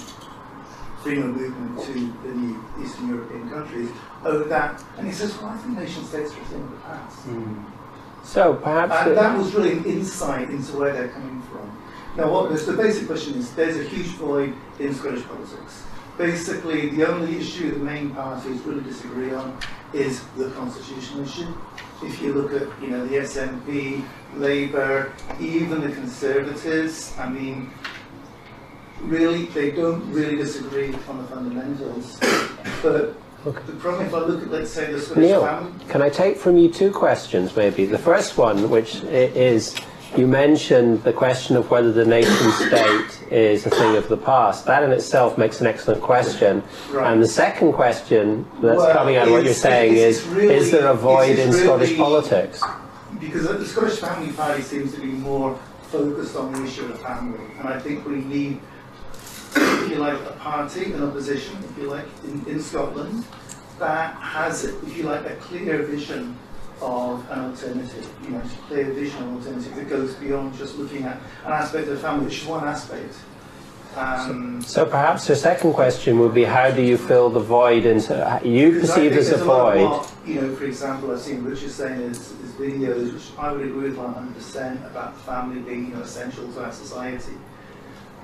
freedom 1.03 1.31
of 1.31 1.37
movement 1.37 1.87
to 1.87 1.93
the 2.27 2.35
new 2.35 2.65
Eastern 2.83 3.09
European 3.09 3.49
countries 3.49 3.91
over 4.25 4.45
that. 4.45 4.83
And 4.99 5.07
he 5.07 5.13
says, 5.13 5.37
well, 5.39 5.51
I 5.51 5.57
think 5.59 5.79
nation 5.79 6.05
states 6.05 6.33
are 6.35 6.41
a 6.41 6.45
thing 6.47 6.63
of 6.63 6.71
the 6.71 6.77
past. 6.79 7.27
Mm. 7.29 7.65
So 8.25 8.55
perhaps. 8.55 9.07
And 9.07 9.17
that 9.17 9.39
was 9.39 9.55
really 9.55 9.73
an 9.73 9.85
insight 9.85 10.51
into 10.51 10.77
where 10.77 10.93
they're 10.93 11.09
coming 11.09 11.41
from. 11.43 11.71
Now, 12.17 12.33
what 12.33 12.51
the 12.51 12.73
basic 12.73 13.07
question 13.07 13.35
is 13.35 13.53
there's 13.55 13.77
a 13.77 13.85
huge 13.85 14.07
void 14.17 14.55
in 14.81 14.95
Scottish 14.95 15.25
politics. 15.25 15.85
Basically, 16.19 16.89
the 16.89 17.07
only 17.07 17.37
issue 17.37 17.71
the 17.73 17.79
main 17.79 18.11
parties 18.11 18.59
really 18.63 18.83
disagree 18.83 19.33
on 19.35 19.57
is 19.93 20.25
the 20.39 20.51
constitutional 20.53 21.25
issue. 21.25 21.55
If 22.03 22.21
you 22.23 22.33
look 22.33 22.53
at, 22.55 22.83
you 22.83 22.89
know, 22.89 23.07
the 23.07 23.17
SNP, 23.17 24.03
Labour, 24.37 25.13
even 25.39 25.83
the 25.83 25.93
Conservatives, 25.93 27.15
I 27.19 27.29
mean, 27.29 27.71
really, 29.07 29.47
they 29.47 29.71
don't 29.71 30.11
really 30.13 30.37
disagree 30.37 30.95
on 31.09 31.19
the 31.19 31.25
fundamentals. 31.25 32.19
But 32.83 33.15
okay. 33.47 33.63
the 33.67 33.73
problem, 33.75 34.07
if 34.07 34.15
I 34.15 34.19
look 34.19 34.43
at, 34.43 34.51
let's 34.51 34.71
say, 34.71 34.93
the 34.93 35.01
Scottish 35.01 35.23
Neil, 35.23 35.43
family. 35.43 35.85
Can 35.89 36.03
I 36.03 36.09
take 36.09 36.37
from 36.37 36.57
you 36.57 36.71
two 36.71 36.91
questions, 36.91 37.55
maybe? 37.57 37.87
The 37.87 37.99
first 37.99 38.37
one, 38.37 38.71
which 38.71 38.97
is 39.05 39.75
you 40.17 40.27
mentioned 40.27 41.03
the 41.03 41.13
question 41.13 41.57
of 41.57 41.71
whether 41.71 41.93
the 41.93 42.05
nation 42.05 42.53
state 42.53 43.31
is 43.31 43.67
a 43.67 43.71
thing 43.71 43.97
of 43.97 44.09
the 44.09 44.17
past. 44.17 44.65
That 44.65 44.83
in 44.83 44.93
itself 44.93 45.37
makes 45.37 45.61
an 45.61 45.67
excellent 45.67 46.01
question. 46.01 46.63
Right. 46.91 47.13
And 47.13 47.23
the 47.23 47.29
second 47.29 47.73
question 47.73 48.47
that's 48.63 48.79
well, 48.79 48.93
coming 48.93 49.17
out 49.17 49.27
of 49.27 49.33
what 49.33 49.45
you're 49.45 49.53
saying 49.53 49.97
is 49.97 50.23
really, 50.29 50.55
is 50.55 50.71
there 50.71 50.89
a 50.89 50.95
void 50.95 51.39
in 51.39 51.51
really, 51.51 51.65
Scottish 51.65 51.97
politics? 51.97 52.63
Because 53.21 53.47
the 53.47 53.67
Scottish 53.67 53.99
Family 53.99 54.33
Party 54.33 54.63
seems 54.63 54.95
to 54.95 55.01
be 55.01 55.09
more 55.09 55.59
focused 55.91 56.37
on 56.37 56.53
the 56.53 56.65
issue 56.65 56.87
of 56.87 57.01
family. 57.03 57.45
And 57.59 57.69
I 57.69 57.79
think 57.79 58.07
we 58.07 58.17
need 58.17 58.61
if 59.57 59.91
you 59.91 59.97
like, 59.97 60.21
a 60.21 60.33
party, 60.39 60.93
an 60.93 61.03
opposition, 61.03 61.57
if 61.65 61.79
you 61.79 61.89
like, 61.89 62.07
in, 62.25 62.45
in 62.47 62.61
Scotland 62.61 63.25
that 63.79 64.15
has, 64.17 64.65
if 64.65 64.97
you 64.97 65.05
like, 65.05 65.27
a 65.27 65.37
clear 65.37 65.83
vision 65.83 66.37
of 66.81 67.29
an 67.31 67.41
alternative, 67.41 68.09
you 68.25 68.31
know, 68.31 68.39
a 68.39 68.69
clear 68.69 68.85
vision 68.93 69.23
of 69.23 69.29
an 69.29 69.37
alternative 69.37 69.75
that 69.77 69.89
goes 69.89 70.15
beyond 70.15 70.57
just 70.57 70.77
looking 70.77 71.05
at 71.05 71.17
an 71.45 71.53
aspect 71.53 71.89
of 71.89 71.97
the 71.97 72.01
family, 72.01 72.27
which 72.27 72.43
is 72.43 72.47
one 72.47 72.67
aspect. 72.67 73.15
Um, 73.97 74.61
so, 74.61 74.85
so, 74.85 74.91
perhaps 74.91 75.27
the 75.27 75.35
second 75.35 75.73
question 75.73 76.19
would 76.19 76.35
be 76.35 76.45
how 76.45 76.71
do 76.71 76.83
you 76.83 76.99
fill 76.99 77.31
the 77.31 77.41
void 77.41 77.87
into 77.87 78.41
you 78.45 78.79
perceive 78.79 79.13
as 79.13 79.33
a 79.33 79.39
void? 79.39 79.81
A 79.81 79.89
what, 79.89 80.15
you 80.27 80.35
know, 80.43 80.55
for 80.55 80.65
example, 80.65 81.13
I've 81.13 81.21
seen 81.21 81.43
Richard 81.43 81.71
saying 81.71 82.01
his, 82.01 82.19
his 82.19 82.53
videos, 82.53 83.15
which 83.15 83.39
I 83.39 83.53
would 83.53 83.63
agree 83.63 83.89
with 83.89 83.97
100% 83.97 84.91
about 84.91 85.15
the 85.15 85.21
family 85.21 85.61
being 85.61 85.89
you 85.89 85.95
know, 85.95 86.03
essential 86.03 86.47
to 86.53 86.65
our 86.65 86.73
society. 86.73 87.33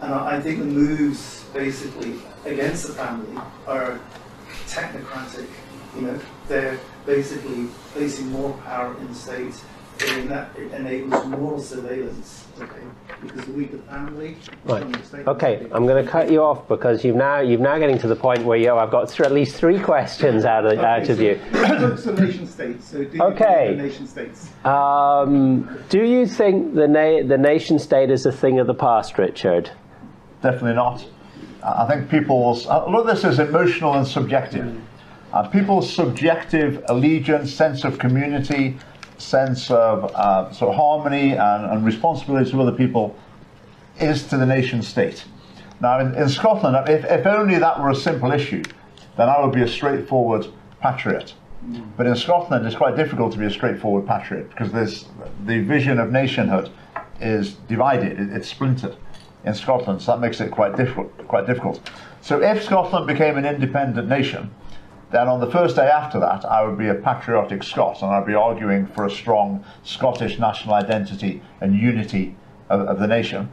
And 0.02 0.12
I 0.12 0.40
think 0.40 0.58
the 0.58 0.64
moves 0.64 1.44
basically 1.54 2.14
against 2.44 2.88
the 2.88 2.92
family 2.94 3.40
are 3.68 4.00
technocratic. 4.66 5.46
You 5.94 6.02
know, 6.02 6.20
they're 6.48 6.78
basically 7.06 7.68
placing 7.92 8.32
more 8.32 8.52
power 8.64 8.96
in 8.98 9.06
the 9.06 9.14
state, 9.14 9.54
and 10.08 10.28
that 10.28 10.58
it 10.58 10.72
enables 10.72 11.24
more 11.26 11.60
surveillance. 11.60 12.48
Okay, 12.60 12.82
because 13.20 13.44
the 13.44 13.52
weaker 13.52 13.78
family. 13.78 14.36
Right. 14.64 14.84
Okay, 15.28 15.68
I'm 15.70 15.86
going 15.86 16.04
to 16.04 16.10
cut 16.10 16.32
you 16.32 16.42
off 16.42 16.66
because 16.66 17.04
you've 17.04 17.14
now 17.14 17.38
you've 17.38 17.60
now 17.60 17.78
getting 17.78 17.98
to 17.98 18.08
the 18.08 18.16
point 18.16 18.44
where 18.44 18.58
you 18.58 18.74
I've 18.74 18.90
got 18.90 19.08
th- 19.08 19.20
at 19.20 19.32
least 19.32 19.54
three 19.54 19.78
questions 19.78 20.44
out 20.44 20.66
of 20.66 20.72
okay, 20.72 20.84
out 20.84 21.06
so, 21.06 21.12
of 21.12 21.20
you. 21.20 21.40
so 21.96 22.12
nation 22.12 22.48
states. 22.48 22.88
So 22.88 23.04
do 23.04 23.22
okay. 23.22 23.74
nation 23.76 24.08
states. 24.08 24.50
Um, 24.64 25.78
do 25.90 26.02
you 26.02 26.26
think 26.26 26.74
the 26.74 26.88
na- 26.88 27.22
the 27.24 27.38
nation 27.38 27.78
state 27.78 28.10
is 28.10 28.26
a 28.26 28.32
thing 28.32 28.58
of 28.58 28.66
the 28.66 28.74
past, 28.74 29.16
Richard? 29.16 29.70
Definitely 30.42 30.74
not. 30.74 31.06
I 31.62 31.86
think 31.86 32.10
people's, 32.10 32.66
a 32.66 32.68
lot 32.68 33.00
of 33.00 33.06
this 33.06 33.24
is 33.24 33.38
emotional 33.38 33.94
and 33.94 34.06
subjective. 34.06 34.80
Uh, 35.32 35.48
people's 35.48 35.90
subjective 35.90 36.84
allegiance, 36.88 37.54
sense 37.54 37.84
of 37.84 37.98
community, 37.98 38.76
sense 39.18 39.70
of 39.70 40.12
uh, 40.14 40.52
sort 40.52 40.70
of 40.70 40.76
harmony 40.76 41.32
and, 41.32 41.66
and, 41.66 41.84
responsibility 41.84 42.50
to 42.50 42.60
other 42.60 42.72
people 42.72 43.16
is 44.00 44.26
to 44.26 44.36
the 44.36 44.44
nation 44.44 44.82
state. 44.82 45.24
Now, 45.80 46.00
in, 46.00 46.14
in 46.16 46.28
Scotland, 46.28 46.76
if, 46.88 47.04
if, 47.04 47.24
only 47.24 47.58
that 47.58 47.80
were 47.80 47.90
a 47.90 47.94
simple 47.94 48.32
issue, 48.32 48.64
then 49.16 49.28
I 49.28 49.40
would 49.40 49.54
be 49.54 49.62
a 49.62 49.68
straightforward 49.68 50.46
patriot. 50.80 51.34
But 51.96 52.08
in 52.08 52.16
Scotland, 52.16 52.66
it's 52.66 52.74
quite 52.74 52.96
difficult 52.96 53.32
to 53.34 53.38
be 53.38 53.46
a 53.46 53.50
straightforward 53.50 54.06
patriot 54.06 54.50
because 54.50 54.72
there's, 54.72 55.06
the 55.44 55.60
vision 55.60 56.00
of 56.00 56.10
nationhood 56.10 56.70
is 57.20 57.54
divided, 57.68 58.18
it, 58.18 58.32
it's 58.32 58.48
splintered 58.48 58.96
in 59.44 59.54
Scotland, 59.54 60.00
so 60.00 60.12
that 60.12 60.20
makes 60.20 60.40
it 60.40 60.50
quite 60.50 60.76
difficult. 60.76 61.16
Quite 61.28 61.46
difficult. 61.46 61.90
So 62.20 62.40
if 62.42 62.62
Scotland 62.62 63.06
became 63.06 63.36
an 63.36 63.44
independent 63.44 64.08
nation, 64.08 64.54
then 65.10 65.28
on 65.28 65.40
the 65.40 65.50
first 65.50 65.76
day 65.76 65.88
after 65.88 66.18
that, 66.20 66.44
I 66.44 66.64
would 66.64 66.78
be 66.78 66.88
a 66.88 66.94
patriotic 66.94 67.62
Scot, 67.62 68.02
and 68.02 68.10
I'd 68.10 68.26
be 68.26 68.34
arguing 68.34 68.86
for 68.86 69.04
a 69.04 69.10
strong 69.10 69.64
Scottish 69.82 70.38
national 70.38 70.74
identity 70.74 71.42
and 71.60 71.78
unity 71.78 72.34
of, 72.70 72.80
of 72.82 72.98
the 72.98 73.06
nation. 73.06 73.50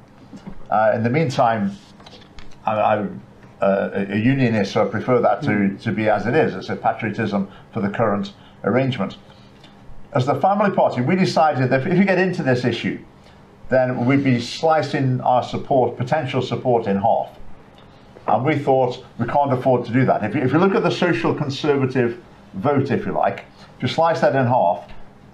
Uh, 0.70 0.94
in 0.96 1.04
the 1.04 1.10
meantime, 1.10 1.76
I, 2.66 2.98
am 2.98 3.22
uh, 3.62 3.90
a 3.94 4.18
unionist, 4.18 4.72
so 4.72 4.86
I 4.86 4.90
prefer 4.90 5.20
that 5.22 5.42
to, 5.44 5.78
to 5.80 5.92
be 5.92 6.08
as 6.10 6.26
it 6.28 6.36
is. 6.36 6.56
It's 6.56 6.70
a 6.70 6.76
patriotism 6.76 7.52
for 7.74 7.82
the 7.82 7.90
current 7.90 8.34
arrangement. 8.64 9.18
As 10.14 10.26
the 10.26 10.36
family 10.36 10.74
party, 10.74 11.02
we 11.02 11.16
decided 11.16 11.70
that 11.72 11.86
if 11.86 11.98
you 11.98 12.06
get 12.06 12.20
into 12.20 12.42
this 12.42 12.64
issue, 12.64 13.00
then 13.70 14.06
we'd 14.06 14.24
be 14.24 14.40
slicing 14.40 15.22
our 15.22 15.44
support, 15.44 15.96
potential 15.96 16.42
support, 16.42 16.88
in 16.88 16.98
half. 16.98 17.30
And 18.28 18.44
we 18.44 18.58
thought 18.58 19.04
we 19.18 19.28
can't 19.28 19.54
afford 19.54 19.86
to 19.86 19.94
do 19.94 20.06
that. 20.06 20.24
If 20.24 20.36
you, 20.36 20.42
if 20.42 20.52
you 20.52 20.60
look 20.60 20.76
at 20.76 20.84
the 20.84 20.92
social 20.92 21.34
conservative 21.34 22.22
vote, 22.56 22.92
if 22.92 23.06
you 23.06 23.12
like, 23.12 23.46
if 23.78 23.84
you 23.84 23.88
slice 23.88 24.22
that 24.22 24.36
in 24.36 24.46
half, 24.46 24.92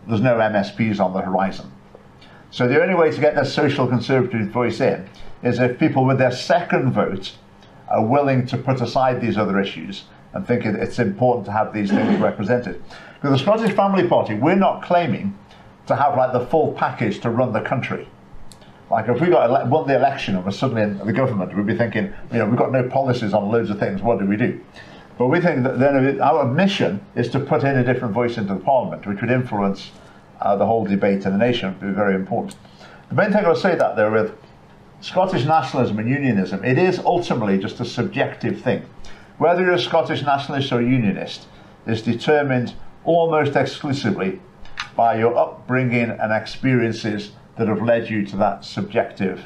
there's 0.07 0.21
no 0.21 0.35
MSPs 0.35 0.99
on 0.99 1.13
the 1.13 1.21
horizon. 1.21 1.71
So 2.51 2.67
the 2.67 2.81
only 2.81 2.95
way 2.95 3.11
to 3.11 3.19
get 3.19 3.35
the 3.35 3.43
social 3.43 3.87
conservative 3.87 4.49
voice 4.49 4.79
in 4.79 5.09
is 5.41 5.59
if 5.59 5.79
people 5.79 6.05
with 6.05 6.17
their 6.17 6.31
second 6.31 6.91
vote 6.91 7.33
are 7.89 8.05
willing 8.05 8.45
to 8.47 8.57
put 8.57 8.81
aside 8.81 9.21
these 9.21 9.37
other 9.37 9.59
issues 9.59 10.03
and 10.33 10.45
think 10.45 10.65
it's 10.65 10.99
important 10.99 11.45
to 11.45 11.51
have 11.51 11.73
these 11.73 11.89
things 11.89 12.19
represented. 12.21 12.81
Because 13.15 13.31
the 13.31 13.43
Scottish 13.43 13.75
Family 13.75 14.07
Party, 14.07 14.35
we're 14.35 14.55
not 14.55 14.83
claiming 14.83 15.37
to 15.87 15.95
have 15.95 16.17
like 16.17 16.33
the 16.33 16.45
full 16.47 16.73
package 16.73 17.19
to 17.21 17.29
run 17.29 17.53
the 17.53 17.61
country. 17.61 18.07
Like 18.89 19.07
if 19.07 19.19
we 19.19 19.27
got 19.27 19.49
ele- 19.49 19.67
won 19.67 19.87
the 19.87 19.95
election 19.95 20.35
and 20.35 20.45
were 20.45 20.51
suddenly 20.51 20.83
in 20.83 20.97
the 20.99 21.13
government, 21.13 21.55
we'd 21.55 21.65
be 21.65 21.75
thinking, 21.75 22.13
you 22.31 22.39
know, 22.39 22.45
we've 22.45 22.57
got 22.57 22.71
no 22.71 22.87
policies 22.87 23.33
on 23.33 23.51
loads 23.51 23.69
of 23.69 23.79
things. 23.79 24.01
What 24.01 24.19
do 24.19 24.25
we 24.25 24.37
do? 24.37 24.61
But 25.17 25.27
we 25.27 25.39
think 25.39 25.63
that 25.63 25.79
then 25.79 26.21
our 26.21 26.45
mission 26.45 27.03
is 27.15 27.29
to 27.29 27.39
put 27.39 27.63
in 27.63 27.77
a 27.77 27.83
different 27.83 28.13
voice 28.13 28.37
into 28.37 28.53
the 28.53 28.59
parliament, 28.59 29.07
which 29.07 29.21
would 29.21 29.31
influence 29.31 29.91
uh, 30.41 30.55
the 30.55 30.65
whole 30.65 30.85
debate 30.85 31.25
in 31.25 31.31
the 31.31 31.37
nation. 31.37 31.69
Would 31.79 31.87
be 31.87 31.93
very 31.93 32.15
important. 32.15 32.55
The 33.09 33.15
main 33.15 33.31
thing 33.31 33.45
I'll 33.45 33.55
say 33.55 33.75
that 33.75 33.95
there 33.95 34.11
with 34.11 34.35
Scottish 35.01 35.45
nationalism 35.45 35.99
and 35.99 36.09
unionism, 36.09 36.63
it 36.63 36.77
is 36.77 36.99
ultimately 36.99 37.57
just 37.57 37.79
a 37.79 37.85
subjective 37.85 38.61
thing. 38.61 38.83
Whether 39.37 39.63
you're 39.63 39.73
a 39.73 39.79
Scottish 39.79 40.21
nationalist 40.23 40.71
or 40.71 40.81
unionist 40.81 41.47
is 41.85 42.01
determined 42.01 42.73
almost 43.03 43.55
exclusively 43.55 44.41
by 44.95 45.17
your 45.17 45.37
upbringing 45.37 46.09
and 46.09 46.31
experiences 46.31 47.31
that 47.57 47.67
have 47.67 47.81
led 47.81 48.09
you 48.09 48.25
to 48.25 48.35
that 48.37 48.65
subjective 48.65 49.45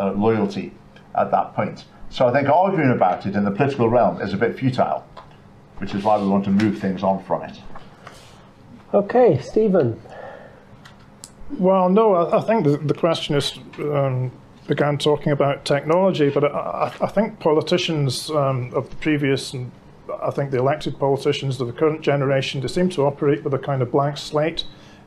uh, 0.00 0.12
loyalty 0.12 0.72
at 1.14 1.30
that 1.30 1.54
point. 1.54 1.84
So 2.10 2.26
I 2.26 2.32
think 2.32 2.48
arguing 2.48 2.90
about 2.90 3.26
it 3.26 3.34
in 3.34 3.44
the 3.44 3.50
political 3.50 3.88
realm 3.88 4.20
is 4.20 4.32
a 4.32 4.36
bit 4.36 4.58
futile, 4.58 5.06
which 5.78 5.94
is 5.94 6.04
why 6.04 6.18
we 6.18 6.28
want 6.28 6.44
to 6.44 6.50
move 6.50 6.78
things 6.78 7.02
on 7.02 7.22
from 7.24 7.42
it. 7.42 7.58
Okay, 8.92 9.38
Stephen. 9.38 10.00
Well, 11.58 11.88
no, 11.88 12.14
I, 12.14 12.38
I 12.38 12.40
think 12.42 12.64
the, 12.64 12.76
the 12.76 12.94
question 12.94 13.34
is 13.34 13.58
um, 13.78 14.30
began 14.66 14.96
talking 14.98 15.32
about 15.32 15.64
technology, 15.64 16.30
but 16.30 16.44
I, 16.44 16.92
I 17.00 17.06
think 17.08 17.38
politicians 17.38 18.30
um, 18.30 18.72
of 18.74 18.88
the 18.90 18.96
previous 18.96 19.52
and 19.52 19.70
I 20.22 20.30
think 20.30 20.50
the 20.50 20.58
elected 20.58 20.98
politicians 20.98 21.60
of 21.60 21.66
the 21.66 21.72
current 21.72 22.02
generation 22.02 22.60
they 22.60 22.68
seem 22.68 22.88
to 22.90 23.02
operate 23.02 23.42
with 23.42 23.54
a 23.54 23.58
kind 23.58 23.82
of 23.82 23.90
blank 23.90 24.16
slate 24.16 24.64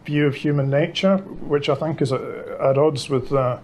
view 0.08 0.26
of 0.26 0.36
human 0.36 0.70
nature, 0.70 1.18
which 1.54 1.68
I 1.70 1.76
think 1.76 2.02
is 2.02 2.12
at 2.12 2.78
odds 2.78 3.10
with 3.10 3.32
uh, 3.32 3.60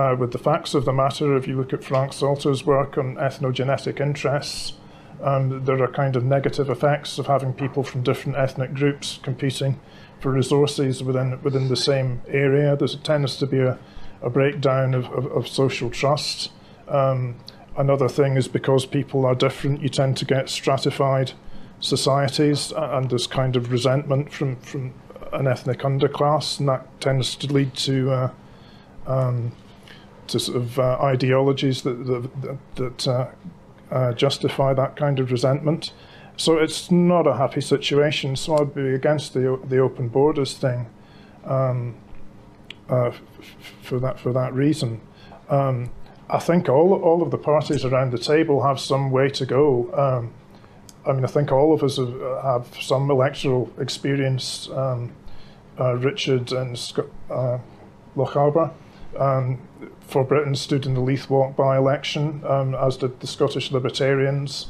uh, 0.00 0.16
with 0.18 0.32
the 0.32 0.38
facts 0.38 0.74
of 0.74 0.84
the 0.84 0.92
matter. 0.92 1.36
If 1.36 1.46
you 1.48 1.56
look 1.56 1.72
at 1.72 1.82
Frank 1.84 2.12
Salter's 2.12 2.66
work 2.66 2.98
on 2.98 3.14
ethnogenetic 3.16 4.00
interests, 4.00 4.74
um, 5.22 5.64
there 5.64 5.80
are 5.82 5.92
kind 6.02 6.16
of 6.16 6.24
negative 6.24 6.68
effects 6.68 7.18
of 7.18 7.26
having 7.26 7.52
people 7.52 7.82
from 7.84 8.02
different 8.02 8.36
ethnic 8.36 8.74
groups 8.74 9.20
competing 9.22 9.80
for 10.20 10.32
resources 10.32 11.02
within 11.02 11.40
within 11.42 11.68
the 11.68 11.80
same 11.90 12.20
area. 12.28 12.76
There 12.76 12.88
tends 12.88 13.36
to 13.36 13.46
be 13.46 13.60
a, 13.60 13.78
a 14.20 14.30
breakdown 14.30 14.94
of, 14.94 15.04
of, 15.18 15.26
of 15.26 15.48
social 15.48 15.90
trust. 15.90 16.50
Um, 16.88 17.36
another 17.76 18.08
thing 18.08 18.36
is 18.36 18.48
because 18.48 18.84
people 18.86 19.24
are 19.24 19.36
different, 19.36 19.82
you 19.82 19.88
tend 19.88 20.16
to 20.16 20.24
get 20.24 20.48
stratified 20.48 21.32
societies, 21.80 22.72
and 22.76 23.08
there's 23.10 23.28
kind 23.28 23.54
of 23.56 23.70
resentment 23.70 24.32
from 24.32 24.56
from 24.56 24.92
an 25.32 25.46
ethnic 25.46 25.80
underclass, 25.80 26.58
and 26.58 26.68
that 26.68 27.00
tends 27.00 27.34
to 27.36 27.46
lead 27.52 27.74
to 27.74 28.10
uh, 28.10 28.30
um, 29.06 29.52
to 30.28 30.38
sort 30.38 30.58
of 30.58 30.78
uh, 30.78 30.98
ideologies 31.00 31.82
that 31.82 32.06
that, 32.06 32.58
that 32.76 33.08
uh, 33.08 33.26
uh, 33.90 34.12
justify 34.12 34.74
that 34.74 34.96
kind 34.96 35.18
of 35.18 35.30
resentment. 35.30 35.92
So 36.36 36.58
it's 36.58 36.90
not 36.90 37.26
a 37.26 37.36
happy 37.36 37.60
situation. 37.60 38.36
So 38.36 38.58
I'd 38.58 38.74
be 38.74 38.94
against 38.94 39.34
the 39.34 39.60
the 39.68 39.78
open 39.78 40.08
borders 40.08 40.56
thing 40.56 40.86
um, 41.44 41.96
uh, 42.88 43.12
for 43.82 43.98
that 44.00 44.20
for 44.20 44.32
that 44.32 44.52
reason. 44.54 45.00
Um, 45.48 45.90
I 46.30 46.38
think 46.38 46.68
all 46.68 46.92
all 47.02 47.22
of 47.22 47.30
the 47.30 47.38
parties 47.38 47.84
around 47.84 48.12
the 48.12 48.18
table 48.18 48.62
have 48.62 48.78
some 48.78 49.10
way 49.10 49.28
to 49.30 49.46
go. 49.46 50.30
I 51.08 51.12
mean, 51.12 51.24
I 51.24 51.28
think 51.28 51.50
all 51.50 51.72
of 51.72 51.82
us 51.82 51.96
have, 51.96 52.20
have 52.42 52.66
some 52.80 53.10
electoral 53.10 53.72
experience. 53.78 54.68
Um, 54.68 55.12
uh, 55.80 55.94
Richard 55.96 56.52
and 56.52 56.78
Scott, 56.78 57.06
uh, 57.30 57.58
Lochaber 58.16 58.72
um, 59.18 59.58
for 60.00 60.24
Britain 60.24 60.54
stood 60.54 60.86
in 60.86 60.94
the 60.94 61.00
Leith 61.00 61.30
Walk 61.30 61.56
by 61.56 61.76
election, 61.76 62.42
um, 62.46 62.74
as 62.74 62.96
did 62.96 63.20
the 63.20 63.26
Scottish 63.26 63.70
Libertarians. 63.70 64.68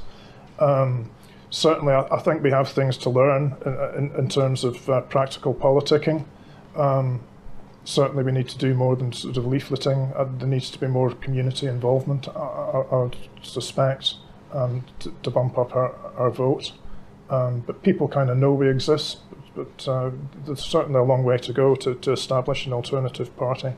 Um, 0.59 1.11
certainly, 1.51 1.93
I, 1.93 2.03
I, 2.11 2.21
think 2.21 2.43
we 2.43 2.51
have 2.51 2.69
things 2.69 2.97
to 2.99 3.11
learn 3.11 3.57
in, 3.65 3.75
in, 3.97 4.17
in 4.17 4.29
terms 4.29 4.65
of 4.65 4.89
uh, 4.89 5.01
practical 5.03 5.55
politicking. 5.55 6.25
Um, 6.77 7.21
certainly, 7.85 8.23
we 8.23 8.33
need 8.33 8.49
to 8.49 8.59
do 8.59 8.75
more 8.75 8.97
than 8.97 9.13
sort 9.13 9.37
of 9.37 9.45
leafleting. 9.45 10.19
Uh, 10.19 10.27
there 10.39 10.49
needs 10.49 10.71
to 10.71 10.79
be 10.79 10.87
more 10.87 11.11
community 11.11 11.67
involvement, 11.67 12.29
I, 12.29 12.41
I, 12.41 12.81
I 12.91 13.03
would 13.03 13.17
suspect, 13.43 14.15
um, 14.53 14.85
to, 15.01 15.13
to, 15.23 15.31
bump 15.31 15.59
up 15.59 15.75
our, 15.75 15.95
our 16.17 16.31
vote. 16.31 16.73
Um, 17.31 17.61
but 17.67 17.83
people 17.83 18.09
kind 18.09 18.31
of 18.31 18.39
know 18.39 18.53
we 18.53 18.69
exist, 18.69 19.19
but 19.55 19.87
uh, 19.87 20.11
there's 20.47 20.65
certainly 20.65 20.99
a 20.99 21.03
long 21.03 21.25
way 21.25 21.37
to 21.39 21.53
go 21.53 21.75
to, 21.77 21.95
to 21.95 22.13
establish 22.13 22.67
an 22.67 22.73
alternative 22.73 23.37
party. 23.37 23.73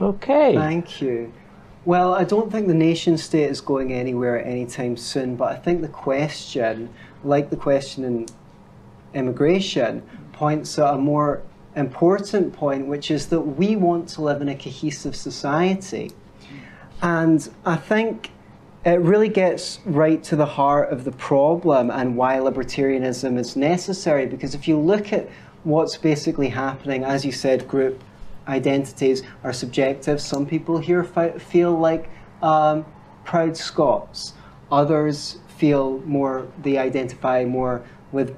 Okay. 0.00 0.54
Thank 0.54 1.02
you. 1.02 1.32
Well, 1.84 2.14
I 2.14 2.24
don't 2.24 2.52
think 2.52 2.68
the 2.68 2.74
nation 2.74 3.16
state 3.16 3.50
is 3.50 3.60
going 3.60 3.92
anywhere 3.92 4.44
anytime 4.44 4.96
soon, 4.96 5.36
but 5.36 5.52
I 5.52 5.56
think 5.56 5.80
the 5.80 5.88
question, 5.88 6.90
like 7.24 7.50
the 7.50 7.56
question 7.56 8.04
in 8.04 8.26
immigration, 9.14 10.02
points 10.32 10.78
at 10.78 10.94
a 10.94 10.98
more 10.98 11.42
important 11.76 12.52
point, 12.52 12.86
which 12.86 13.10
is 13.10 13.28
that 13.28 13.40
we 13.40 13.76
want 13.76 14.08
to 14.10 14.22
live 14.22 14.42
in 14.42 14.48
a 14.48 14.54
cohesive 14.54 15.16
society. 15.16 16.12
And 17.02 17.48
I 17.64 17.76
think 17.76 18.30
it 18.84 19.00
really 19.00 19.28
gets 19.28 19.80
right 19.84 20.22
to 20.24 20.36
the 20.36 20.46
heart 20.46 20.90
of 20.92 21.04
the 21.04 21.12
problem 21.12 21.90
and 21.90 22.16
why 22.16 22.36
libertarianism 22.36 23.38
is 23.38 23.56
necessary. 23.56 24.26
Because 24.26 24.54
if 24.54 24.66
you 24.66 24.78
look 24.78 25.12
at 25.12 25.28
what's 25.64 25.96
basically 25.96 26.48
happening, 26.48 27.04
as 27.04 27.24
you 27.24 27.32
said, 27.32 27.68
group 27.68 28.02
identities 28.48 29.22
are 29.44 29.52
subjective. 29.52 30.20
Some 30.20 30.46
people 30.46 30.78
here 30.78 31.04
feel 31.04 31.78
like 31.78 32.10
um, 32.42 32.84
proud 33.24 33.56
Scots. 33.56 34.34
Others 34.72 35.38
feel 35.58 35.98
more, 36.00 36.48
they 36.62 36.78
identify 36.78 37.44
more 37.44 37.82
with 38.12 38.34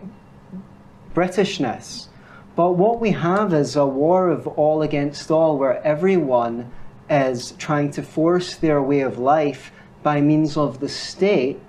Britishness. 1.15 2.09
But 2.57 2.73
what 2.73 3.01
we 3.01 3.13
have 3.13 3.55
is 3.55 3.77
a 3.77 3.87
war 3.87 4.29
of 4.29 4.47
all 4.47 4.83
against 4.83 5.31
all, 5.31 5.57
where 5.57 5.83
everyone 5.83 6.71
is 7.13 7.53
trying 7.59 7.91
to 7.91 8.03
force 8.03 8.57
their 8.57 8.81
way 8.83 9.01
of 9.01 9.19
life 9.19 9.71
by 10.03 10.21
means 10.21 10.57
of 10.57 10.81
the 10.81 10.89
state 10.89 11.61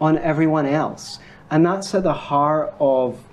on 0.00 0.18
everyone 0.18 0.66
else. 0.66 1.20
And 1.50 1.64
that's 1.64 1.94
at 1.94 2.02
the 2.02 2.12
heart 2.12 2.74
of 2.80 3.24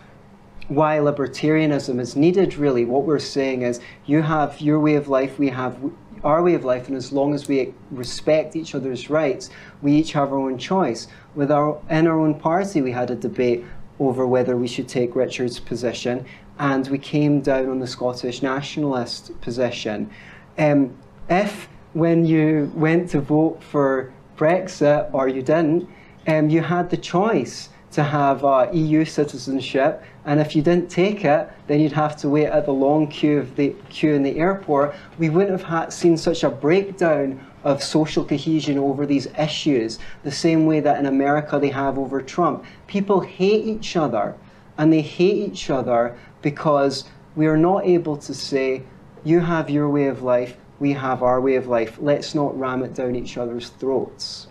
why 0.68 0.98
libertarianism 0.98 2.00
is 2.00 2.16
needed, 2.16 2.58
really. 2.58 2.86
What 2.86 3.04
we're 3.04 3.20
saying 3.20 3.64
is 3.64 3.80
you 4.06 4.22
have 4.22 4.62
your 4.62 4.80
way 4.80 4.96
of 4.96 5.08
life, 5.08 5.40
we 5.40 5.50
have 5.50 5.78
our 6.24 6.44
way 6.44 6.54
of 6.54 6.64
life, 6.64 6.88
and 6.88 6.98
as 6.98 7.12
long 7.12 7.34
as 7.34 7.48
we 7.48 7.74
respect 7.90 8.56
each 8.56 8.76
other's 8.76 9.10
rights, 9.10 9.50
we 9.82 9.94
each 9.94 10.12
have 10.14 10.32
our 10.32 10.40
own 10.40 10.58
choice. 10.58 11.08
With 11.36 11.52
our, 11.52 11.82
in 11.90 12.06
our 12.06 12.20
own 12.20 12.40
party, 12.40 12.82
we 12.82 12.92
had 12.92 13.10
a 13.10 13.16
debate 13.16 13.66
over 14.00 14.28
whether 14.28 14.56
we 14.58 14.68
should 14.68 14.88
take 14.88 15.16
Richard's 15.16 15.60
position, 15.60 16.26
and 16.60 16.88
we 16.90 17.00
came 17.00 17.42
down 17.42 17.70
on 17.70 17.80
the 17.80 17.88
Scottish 17.88 18.44
nationalist 18.44 19.40
position. 19.42 20.10
Um, 20.58 20.96
if, 21.30 21.68
when 21.94 22.26
you 22.26 22.72
went 22.76 23.10
to 23.12 23.22
vote 23.22 23.62
for 23.64 24.14
Brexit 24.38 25.10
or 25.14 25.28
you 25.28 25.42
didn't, 25.42 25.90
um, 26.28 26.50
you 26.50 26.62
had 26.62 26.90
the 26.90 26.98
choice 26.98 27.70
to 27.92 28.04
have 28.04 28.44
uh, 28.44 28.70
EU 28.74 29.06
citizenship, 29.06 30.04
and 30.26 30.40
if 30.40 30.56
you 30.56 30.62
didn't 30.62 30.90
take 30.90 31.24
it, 31.24 31.50
then 31.68 31.80
you'd 31.80 31.94
have 31.94 32.18
to 32.18 32.30
wait 32.30 32.48
at 32.48 32.66
the 32.66 32.72
long 32.72 33.08
queue 33.08 33.40
of 33.40 33.56
the 33.56 33.74
queue 33.90 34.14
in 34.14 34.24
the 34.24 34.38
airport. 34.38 34.94
We 35.18 35.30
wouldn't 35.30 35.52
have 35.52 35.64
had, 35.64 35.94
seen 35.94 36.18
such 36.18 36.44
a 36.44 36.50
breakdown 36.50 37.44
of 37.64 37.82
social 37.82 38.24
cohesion 38.24 38.78
over 38.78 39.06
these 39.06 39.28
issues, 39.40 40.00
the 40.24 40.32
same 40.32 40.66
way 40.66 40.80
that 40.82 41.00
in 41.00 41.06
America 41.06 41.58
they 41.60 41.70
have 41.70 41.98
over 41.98 42.22
Trump. 42.22 42.66
People 42.88 43.22
hate 43.22 43.66
each 43.66 43.96
other, 43.96 44.36
and 44.78 44.92
they 44.92 45.02
hate 45.02 45.38
each 45.38 45.70
other 45.70 46.18
because 46.42 47.06
we 47.36 47.48
are 47.48 47.58
not 47.58 47.86
able 47.86 48.18
to 48.18 48.34
say, 48.34 48.84
you 49.24 49.40
have 49.40 49.70
your 49.70 49.90
way 49.90 50.08
of 50.08 50.22
life, 50.22 50.58
we 50.80 50.94
have 50.94 51.24
our 51.24 51.42
way 51.42 51.56
of 51.56 51.68
life. 51.68 51.98
Let's 52.00 52.36
not 52.36 52.58
ram 52.58 52.84
it 52.84 52.94
down 52.94 53.16
each 53.16 53.38
other's 53.38 53.70
throats. 53.70 54.48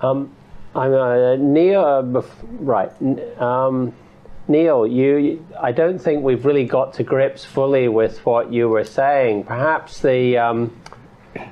Um, 0.00 0.34
I'm 0.74 0.92
uh, 0.92 1.36
Neil. 1.36 1.80
Uh, 1.80 2.02
bef- 2.02 2.26
right, 2.60 2.90
um, 3.40 3.94
Neil. 4.48 4.86
You. 4.86 5.44
I 5.60 5.72
don't 5.72 5.98
think 5.98 6.22
we've 6.22 6.44
really 6.44 6.66
got 6.66 6.94
to 6.94 7.02
grips 7.02 7.44
fully 7.44 7.88
with 7.88 8.24
what 8.26 8.52
you 8.52 8.68
were 8.68 8.84
saying. 8.84 9.44
Perhaps 9.44 10.00
the 10.00 10.36
um, 10.36 10.76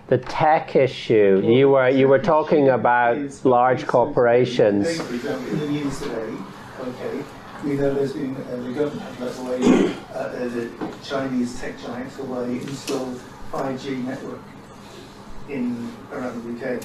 the 0.09 0.19
tech 0.19 0.77
issue. 0.77 1.43
You 1.45 1.71
were 1.71 1.89
you 1.89 2.09
were 2.09 2.19
talking 2.19 2.69
about 2.69 3.45
large 3.45 3.87
corporations. 3.87 5.01
For 5.01 5.15
example, 5.15 5.53
in 5.53 5.59
the 5.59 5.69
news 5.69 6.01
today, 6.01 6.37
okay, 6.81 7.25
we 7.65 7.75
know 7.75 7.95
there's 7.95 8.13
been 8.13 8.37
uh, 8.37 8.57
the 8.57 8.73
government 8.73 9.21
let 9.21 9.39
away 9.39 9.95
uh, 10.15 10.29
the 10.29 10.71
Chinese 11.05 11.61
tech 11.61 11.79
giant 11.81 12.11
Huawei 12.13 12.61
installed 12.63 13.21
5G 13.53 14.05
network 14.05 14.41
in 15.49 15.91
around 16.13 16.43
the 16.43 16.67
UK, 16.77 16.83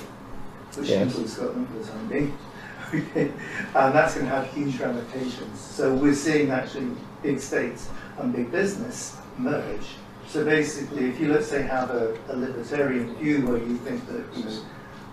which 0.75 0.89
Yes. 0.89 1.03
includes 1.07 1.33
Scotland 1.33 1.67
for 1.69 1.79
the 1.79 1.85
time 1.91 2.07
being. 2.07 2.37
Okay, 2.93 3.31
and 3.75 3.93
that's 3.93 4.13
going 4.13 4.27
to 4.27 4.31
have 4.31 4.47
huge 4.53 4.79
ramifications. 4.79 5.59
So 5.59 5.93
we're 5.93 6.13
seeing 6.15 6.51
actually 6.51 6.87
big 7.21 7.41
states 7.41 7.89
and 8.17 8.31
big 8.33 8.49
business 8.49 9.17
merge. 9.37 9.85
So 10.29 10.45
basically, 10.45 11.09
if 11.09 11.19
you 11.19 11.33
let's 11.33 11.47
say 11.47 11.63
have 11.63 11.89
a, 11.89 12.17
a 12.29 12.35
libertarian 12.37 13.13
view 13.15 13.45
where 13.45 13.57
you 13.57 13.75
think 13.79 14.07
that 14.07 14.23
you 14.37 14.45
know 14.45 14.61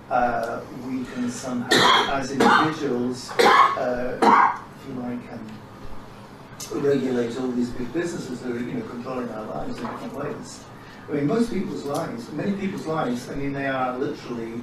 uh, 0.09 0.61
we 0.87 1.05
can 1.15 1.29
somehow, 1.29 2.15
as 2.15 2.31
individuals, 2.31 3.33
uh, 3.41 4.57
you 4.89 4.95
like, 5.01 5.33
um, 5.33 6.81
regulate 6.83 7.37
all 7.39 7.49
these 7.53 7.71
big 7.71 7.93
businesses 7.93 8.41
that 8.41 8.53
are 8.53 8.59
you 8.59 8.75
know 8.75 8.83
controlling 8.87 9.29
our 9.31 9.45
lives 9.47 9.79
in 9.79 9.87
different 9.87 10.15
ways. 10.15 10.65
I 11.09 11.13
mean, 11.13 11.27
most 11.27 11.51
people's 11.53 11.85
lives, 11.85 12.33
many 12.33 12.53
people's 12.53 12.87
lives, 12.87 13.29
I 13.31 13.35
mean, 13.35 13.53
they 13.53 13.67
are 13.67 13.99
literally, 13.99 14.63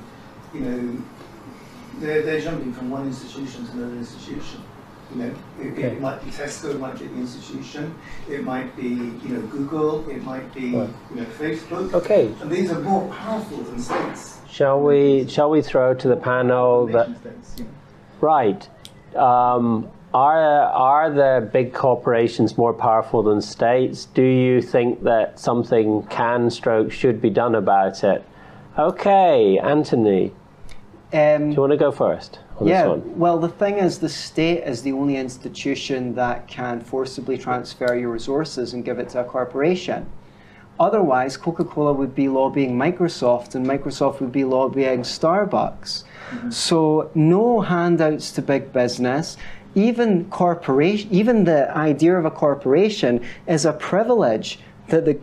you 0.55 0.59
know, 0.59 1.01
they're, 1.99 2.23
they're 2.23 2.41
jumping 2.41 2.73
from 2.73 2.89
one 2.89 3.05
institution 3.07 3.65
to 3.67 3.71
another 3.73 3.95
institution. 3.95 4.61
You 5.13 5.17
know, 5.23 5.35
it, 5.59 5.67
Okay. 5.73 5.83
it 5.83 6.01
might 6.01 6.23
be 6.25 6.31
Tesco, 6.31 6.71
it 6.71 6.79
might 6.79 6.97
be 6.97 7.05
the 7.05 7.15
institution, 7.19 7.93
it 8.27 8.43
might 8.43 8.75
be, 8.75 8.87
you 8.87 9.29
know, 9.29 9.41
Google, 9.47 10.09
it 10.09 10.23
might 10.23 10.51
be, 10.55 10.73
Right. 10.75 10.89
you 11.11 11.15
know, 11.17 11.25
Facebook. 11.37 11.93
Okay. 11.93 12.33
And 12.41 12.49
these 12.49 12.71
are 12.71 12.79
more 12.79 13.07
powerful 13.13 13.57
than 13.59 13.79
states. 13.79 14.39
Shall 14.49 14.81
we? 14.81 15.27
Shall 15.27 15.49
we 15.51 15.61
throw 15.61 15.93
to 15.93 16.07
the 16.07 16.15
panel 16.15 16.87
that? 16.87 17.09
Right. 18.19 18.67
Um, 19.15 19.87
are 20.13 20.39
are 20.41 21.09
the 21.09 21.49
big 21.51 21.73
corporations 21.73 22.57
more 22.57 22.73
powerful 22.73 23.23
than 23.23 23.41
states? 23.41 24.05
Do 24.05 24.23
you 24.23 24.61
think 24.61 25.03
that 25.03 25.39
something 25.39 26.03
can, 26.07 26.49
stroke, 26.49 26.91
should 26.91 27.21
be 27.21 27.29
done 27.29 27.55
about 27.55 28.03
it? 28.03 28.23
Okay, 28.77 29.57
Anthony. 29.59 30.33
Um, 31.13 31.49
Do 31.49 31.55
you 31.55 31.61
want 31.61 31.71
to 31.71 31.77
go 31.77 31.91
first 31.91 32.39
on 32.57 32.67
yeah, 32.67 32.83
this 32.83 32.89
one? 32.89 33.19
well, 33.19 33.37
the 33.37 33.49
thing 33.49 33.77
is, 33.77 33.99
the 33.99 34.07
state 34.09 34.63
is 34.63 34.81
the 34.81 34.93
only 34.93 35.17
institution 35.17 36.15
that 36.15 36.47
can 36.47 36.79
forcibly 36.79 37.37
transfer 37.37 37.95
your 37.95 38.09
resources 38.09 38.73
and 38.73 38.85
give 38.85 38.97
it 38.97 39.09
to 39.09 39.19
a 39.19 39.23
corporation. 39.25 40.09
Otherwise, 40.79 41.35
Coca 41.37 41.65
Cola 41.65 41.91
would 41.93 42.15
be 42.15 42.27
lobbying 42.29 42.75
Microsoft, 42.77 43.55
and 43.55 43.65
Microsoft 43.65 44.21
would 44.21 44.31
be 44.31 44.43
lobbying 44.43 45.01
Starbucks. 45.01 46.05
So, 46.49 47.11
no 47.13 47.59
handouts 47.59 48.31
to 48.31 48.41
big 48.41 48.71
business. 48.71 49.35
Even 49.75 50.25
corporation, 50.29 51.07
even 51.11 51.43
the 51.45 51.75
idea 51.75 52.17
of 52.17 52.25
a 52.25 52.31
corporation 52.31 53.23
is 53.47 53.65
a 53.65 53.73
privilege 53.73 54.59
that 54.87 55.05
the 55.05 55.19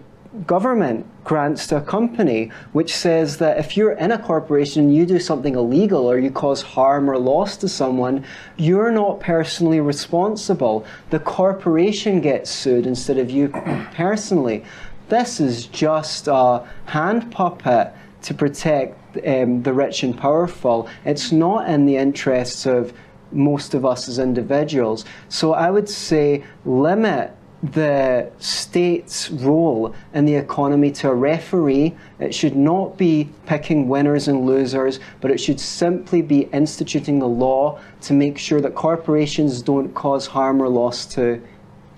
government 0.47 1.07
grants 1.25 1.67
to 1.67 1.77
a 1.77 1.81
company, 1.81 2.51
which 2.73 2.95
says 2.95 3.39
that 3.39 3.59
if 3.59 3.77
you're 3.77 3.93
in 3.93 4.13
a 4.13 4.19
corporation 4.19 4.85
and 4.85 4.95
you 4.95 5.07
do 5.07 5.19
something 5.19 5.55
illegal 5.55 6.07
or 6.07 6.19
you 6.19 6.31
cause 6.31 6.63
harm 6.63 7.11
or 7.11 7.19
loss 7.19 7.57
to 7.57 7.69
someone, 7.69 8.25
you're 8.57 8.93
not 8.93 9.21
personally 9.21 9.81
responsible. 9.81 10.85
The 11.11 11.19
corporation 11.19 12.21
gets 12.21 12.51
sued 12.51 12.87
instead 12.87 13.19
of 13.19 13.31
you 13.31 13.49
personally. 13.95 14.65
This 15.09 15.41
is 15.41 15.67
just 15.67 16.29
a 16.29 16.67
hand 16.87 17.33
puppet 17.33 17.93
to 18.23 18.35
protect 18.35 18.97
um, 19.27 19.63
the 19.63 19.73
rich 19.73 20.03
and 20.03 20.17
powerful. 20.17 20.89
It's 21.05 21.33
not 21.33 21.69
in 21.69 21.87
the 21.87 21.97
interests 21.97 22.67
of 22.67 22.93
most 23.33 23.75
of 23.75 23.85
us 23.85 24.09
as 24.09 24.19
individuals. 24.19 25.05
So 25.29 25.53
I 25.53 25.71
would 25.71 25.89
say 25.89 26.45
limit 26.65 27.35
the 27.63 28.31
state's 28.39 29.31
role 29.31 29.93
in 30.15 30.25
the 30.25 30.35
economy 30.35 30.93
to 30.93 31.11
a 31.11 31.15
referee. 31.15 31.97
It 32.21 32.33
should 32.33 32.55
not 32.55 32.97
be 32.97 33.31
picking 33.47 33.89
winners 33.89 34.29
and 34.29 34.47
losers, 34.47 35.01
but 35.21 35.31
it 35.33 35.39
should 35.39 35.59
simply 35.59 36.23
be 36.23 36.43
instituting 36.53 37.19
the 37.19 37.27
law 37.27 37.81
to 38.03 38.13
make 38.13 38.39
sure 38.39 38.61
that 38.61 38.75
corporations 38.77 39.61
don't 39.61 39.93
cause 39.93 40.27
harm 40.27 40.63
or 40.63 40.69
loss 40.69 41.05
to 41.07 41.43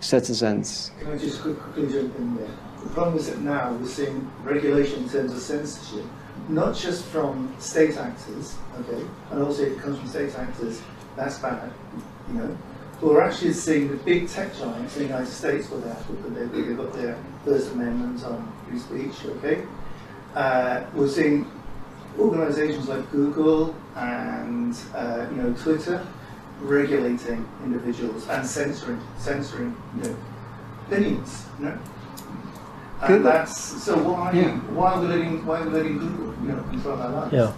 citizens. 0.01 0.93
Can 0.99 1.13
I 1.13 1.19
just 1.19 1.43
quickly 1.43 1.93
jump 1.93 2.17
in 2.17 2.37
there? 2.37 2.49
The 2.83 2.89
problem 2.91 3.19
is 3.19 3.27
that 3.29 3.41
now 3.41 3.75
we're 3.75 3.87
seeing 3.87 4.31
regulation 4.43 5.03
in 5.03 5.09
terms 5.11 5.33
of 5.35 5.41
censorship, 5.41 6.07
not 6.49 6.75
just 6.75 7.05
from 7.05 7.55
state 7.59 7.99
actors, 7.99 8.57
okay, 8.79 9.05
and 9.31 9.43
also 9.43 9.65
it 9.65 9.79
comes 9.79 9.99
from 9.99 10.09
state 10.09 10.35
actors, 10.39 10.81
that's 11.21 11.39
bad, 11.39 11.71
you 12.29 12.35
know. 12.39 12.57
But 13.01 13.07
we're 13.11 13.23
actually 13.23 13.53
seeing 13.53 13.89
the 13.89 13.97
big 13.97 14.29
tech 14.29 14.55
giants 14.59 14.97
in 14.97 15.03
the 15.03 15.09
United 15.09 15.29
States, 15.31 15.71
where 15.71 15.81
they 15.81 15.89
have, 15.89 16.53
they- 16.53 16.63
they've 16.63 16.77
got 16.77 16.93
their 16.93 17.17
First 17.45 17.73
Amendment 17.73 18.23
on 18.25 18.51
free 18.69 18.79
speech, 18.79 19.17
okay. 19.37 19.63
Uh, 20.35 20.83
we're 20.95 21.09
seeing 21.09 21.47
organizations 22.19 22.89
like 22.89 23.11
Google 23.11 23.75
and 23.97 24.77
uh, 24.95 25.27
you 25.31 25.37
know 25.43 25.53
Twitter 25.55 26.07
regulating 26.61 27.49
individuals 27.65 28.29
and 28.29 28.47
censoring 28.47 29.01
censoring 29.19 29.75
you 29.97 30.03
know 30.05 30.17
opinions, 30.87 31.47
you 31.59 31.65
know. 31.67 31.79
And 33.03 33.09
Google- 33.09 33.33
that's 33.33 33.57
so 33.83 33.97
why 33.99 34.33
Yeah. 34.33 34.57
why 34.77 34.93
are 34.93 35.01
we 35.01 35.07
letting 35.09 35.45
why 35.47 35.61
are 35.61 35.65
we 35.65 35.71
letting 35.71 35.99
Google 35.99 36.35
you 36.43 36.49
know 36.53 36.63
control 36.71 37.01
our 37.01 37.11
lives? 37.11 37.33
Yeah. 37.33 37.53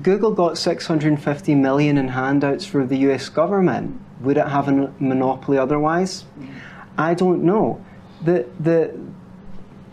Google 0.00 0.32
got 0.32 0.56
650 0.56 1.54
million 1.54 1.98
in 1.98 2.08
handouts 2.08 2.64
from 2.64 2.88
the 2.88 2.96
US 3.08 3.28
government. 3.28 4.00
Would 4.20 4.38
it 4.38 4.48
have 4.48 4.68
a 4.68 4.92
monopoly 4.98 5.58
otherwise? 5.58 6.24
Mm. 6.38 6.48
I 6.96 7.14
don't 7.14 7.42
know. 7.42 7.84
The, 8.22 8.46
the, 8.60 8.98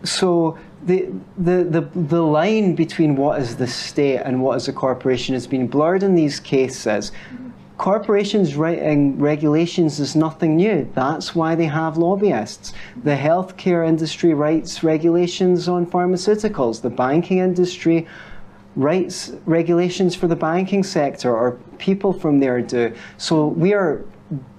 so 0.03 0.57
the, 0.83 1.09
the, 1.37 1.63
the, 1.63 1.81
the 1.93 2.21
line 2.21 2.75
between 2.75 3.15
what 3.15 3.41
is 3.41 3.57
the 3.57 3.67
state 3.67 4.19
and 4.19 4.41
what 4.41 4.55
is 4.57 4.67
a 4.67 4.73
corporation 4.73 5.33
has 5.33 5.47
been 5.47 5.67
blurred 5.67 6.03
in 6.03 6.15
these 6.15 6.39
cases. 6.39 7.11
Mm-hmm. 7.11 7.49
Corporations 7.77 8.55
writing 8.55 9.17
regulations 9.19 9.99
is 9.99 10.15
nothing 10.15 10.57
new. 10.57 10.89
That's 10.93 11.33
why 11.33 11.55
they 11.55 11.65
have 11.65 11.97
lobbyists. 11.97 12.71
Mm-hmm. 12.71 13.01
The 13.01 13.15
healthcare 13.15 13.87
industry 13.87 14.33
writes 14.33 14.83
regulations 14.83 15.67
on 15.67 15.85
pharmaceuticals. 15.85 16.81
The 16.81 16.89
banking 16.89 17.39
industry 17.39 18.07
writes 18.79 19.33
regulations 19.45 20.15
for 20.15 20.27
the 20.27 20.35
banking 20.35 20.83
sector, 20.83 21.35
or 21.35 21.59
people 21.77 22.13
from 22.13 22.39
there 22.39 22.61
do. 22.61 22.95
So 23.17 23.47
we 23.47 23.73
are 23.73 24.05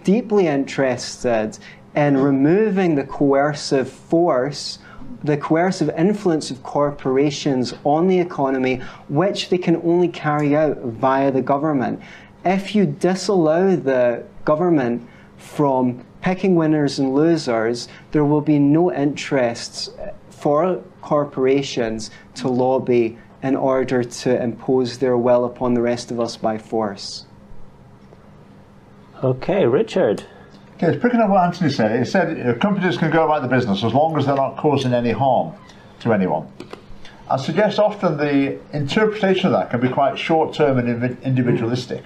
deeply 0.05 0.47
interested 0.47 1.59
in 1.97 2.17
removing 2.17 2.95
the 2.95 3.05
coercive 3.05 3.91
force 3.91 4.79
the 5.23 5.37
coercive 5.37 5.91
influence 5.99 6.51
of 6.51 6.63
corporations 6.63 7.75
on 7.85 8.09
the 8.09 8.19
economy, 8.19 8.77
which 9.09 9.51
they 9.51 9.59
can 9.59 9.77
only 9.77 10.09
carry 10.09 10.57
out 10.57 10.79
via 10.79 11.31
the 11.31 11.43
government. 11.43 12.01
If 12.45 12.75
you 12.75 12.87
disallow 12.87 13.77
the 13.77 14.25
government 14.45 15.07
from 15.37 16.05
picking 16.23 16.55
winners 16.55 16.99
and 16.99 17.15
losers, 17.15 17.89
there 18.13 18.25
will 18.25 18.41
be 18.41 18.59
no 18.59 18.93
interests 18.93 19.91
for 20.31 20.83
corporations 21.03 22.11
to 22.37 22.49
lobby 22.49 23.19
in 23.43 23.57
order 23.57 24.03
to 24.03 24.43
impose 24.43 24.99
their 24.99 25.17
will 25.17 25.45
upon 25.45 25.75
the 25.75 25.83
rest 25.83 26.11
of 26.11 26.21
us 26.21 26.37
by 26.37 26.59
force. 26.59 27.27
Okay, 29.23 29.67
Richard. 29.67 30.25
Okay, 30.77 30.89
it's 30.95 31.03
picking 31.03 31.21
up 31.21 31.29
what 31.29 31.45
Anthony 31.45 31.71
said. 31.71 31.99
He 31.99 32.05
said 32.05 32.47
uh, 32.47 32.59
companies 32.59 32.97
can 32.97 33.11
go 33.11 33.25
about 33.25 33.43
the 33.43 33.49
business 33.49 33.85
as 33.85 33.93
long 33.93 34.17
as 34.17 34.27
they're 34.27 34.35
not 34.35 34.57
causing 34.57 34.95
any 34.95 35.13
harm 35.13 35.53
to 36.01 36.13
anyone. 36.13 36.51
I 37.29 37.37
suggest 37.37 37.79
often 37.79 38.17
the 38.17 38.59
interpretation 38.73 39.47
of 39.47 39.53
that 39.53 39.71
can 39.71 39.81
be 39.81 39.89
quite 39.89 40.19
short 40.19 40.55
term 40.55 40.79
and 40.79 41.19
individualistic. 41.23 42.03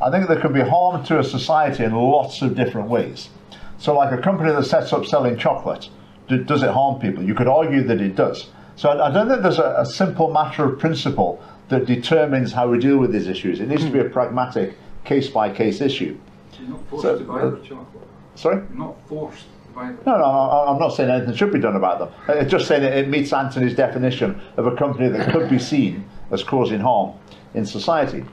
I 0.00 0.10
think 0.10 0.28
there 0.28 0.40
can 0.40 0.52
be 0.52 0.60
harm 0.60 1.04
to 1.06 1.18
a 1.18 1.24
society 1.24 1.84
in 1.84 1.92
lots 1.92 2.40
of 2.40 2.54
different 2.54 2.88
ways. 2.88 3.30
So, 3.78 3.94
like 3.94 4.16
a 4.16 4.22
company 4.22 4.52
that 4.52 4.64
sets 4.64 4.92
up 4.92 5.06
selling 5.06 5.36
chocolate, 5.36 5.88
does 6.28 6.62
it 6.62 6.70
harm 6.70 7.00
people? 7.00 7.22
You 7.22 7.34
could 7.34 7.48
argue 7.48 7.82
that 7.82 8.00
it 8.00 8.16
does. 8.16 8.48
So, 8.76 8.90
I, 8.90 9.08
I 9.08 9.10
don't 9.10 9.28
think 9.28 9.42
there's 9.42 9.58
a, 9.58 9.76
a 9.78 9.86
simple 9.86 10.32
matter 10.32 10.64
of 10.64 10.78
principle 10.78 11.42
that 11.68 11.86
determines 11.86 12.52
how 12.52 12.68
we 12.68 12.78
deal 12.78 12.98
with 12.98 13.12
these 13.12 13.26
issues. 13.28 13.60
It 13.60 13.68
needs 13.68 13.84
to 13.84 13.90
be 13.90 14.00
a 14.00 14.04
pragmatic, 14.04 14.76
case 15.04 15.28
by 15.28 15.50
case 15.52 15.80
issue. 15.80 16.18
You're 16.58 16.68
not 16.70 16.80
forced 16.88 17.02
So, 17.02 17.18
to 17.18 17.24
buy 17.24 17.40
uh, 17.40 17.50
the 17.50 17.56
chocolate. 17.58 18.08
Sorry? 18.34 18.56
You're 18.56 18.78
not 18.78 19.08
forced 19.08 19.44
to 19.74 19.80
No, 20.06 20.12
no, 20.12 20.18
no, 20.18 20.64
I'm 20.68 20.78
not 20.78 20.90
saying 20.90 21.10
anything 21.10 21.34
should 21.34 21.52
be 21.52 21.58
done 21.60 21.76
about 21.76 21.98
them. 21.98 22.08
Uh, 22.28 22.40
It's 22.40 22.50
just 22.50 22.66
saying 22.68 22.82
it, 22.82 22.92
it 22.94 23.08
meets 23.08 23.32
Anthony's 23.32 23.74
definition 23.74 24.40
of 24.56 24.66
a 24.66 24.76
company 24.76 25.08
that 25.08 25.30
could 25.32 25.48
be 25.48 25.58
seen 25.58 26.08
as 26.30 26.42
causing 26.42 26.80
harm 26.80 27.12
in 27.54 27.64
society. 27.64 28.24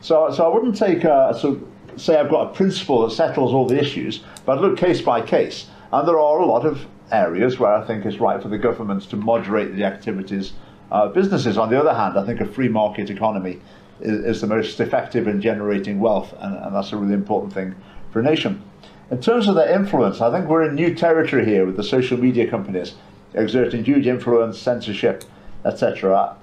So, 0.00 0.30
so 0.32 0.50
I 0.50 0.54
wouldn't 0.54 0.76
take 0.76 1.04
a, 1.04 1.36
so 1.38 1.60
say 1.96 2.16
I've 2.16 2.30
got 2.30 2.50
a 2.50 2.54
principle 2.54 3.06
that 3.06 3.14
settles 3.14 3.52
all 3.52 3.66
the 3.66 3.78
issues, 3.78 4.24
but 4.44 4.58
I'd 4.58 4.62
look 4.62 4.78
case 4.78 5.00
by 5.00 5.20
case. 5.20 5.66
And 5.92 6.06
there 6.06 6.18
are 6.18 6.38
a 6.38 6.46
lot 6.46 6.64
of 6.64 6.86
areas 7.12 7.58
where 7.58 7.72
I 7.72 7.84
think 7.84 8.04
it's 8.04 8.18
right 8.18 8.42
for 8.42 8.48
the 8.48 8.58
governments 8.58 9.06
to 9.06 9.16
moderate 9.16 9.76
the 9.76 9.84
activities 9.84 10.52
of 10.90 11.14
businesses. 11.14 11.58
On 11.58 11.70
the 11.70 11.78
other 11.78 11.94
hand, 11.94 12.18
I 12.18 12.24
think 12.24 12.40
a 12.40 12.46
free 12.46 12.68
market 12.68 13.10
economy 13.10 13.60
is, 14.00 14.24
is 14.24 14.40
the 14.40 14.46
most 14.46 14.80
effective 14.80 15.28
in 15.28 15.40
generating 15.40 16.00
wealth, 16.00 16.34
and, 16.38 16.56
and 16.56 16.74
that's 16.74 16.92
a 16.92 16.96
really 16.96 17.14
important 17.14 17.52
thing 17.52 17.74
for 18.12 18.20
a 18.20 18.22
nation. 18.22 18.62
In 19.10 19.20
terms 19.20 19.48
of 19.48 19.56
their 19.56 19.72
influence, 19.72 20.20
I 20.20 20.30
think 20.30 20.48
we're 20.48 20.68
in 20.68 20.74
new 20.74 20.94
territory 20.94 21.44
here 21.44 21.66
with 21.66 21.76
the 21.76 21.84
social 21.84 22.16
media 22.18 22.48
companies 22.48 22.94
exerting 23.34 23.84
huge 23.84 24.06
influence, 24.06 24.58
censorship, 24.58 25.24
etc. 25.64 26.36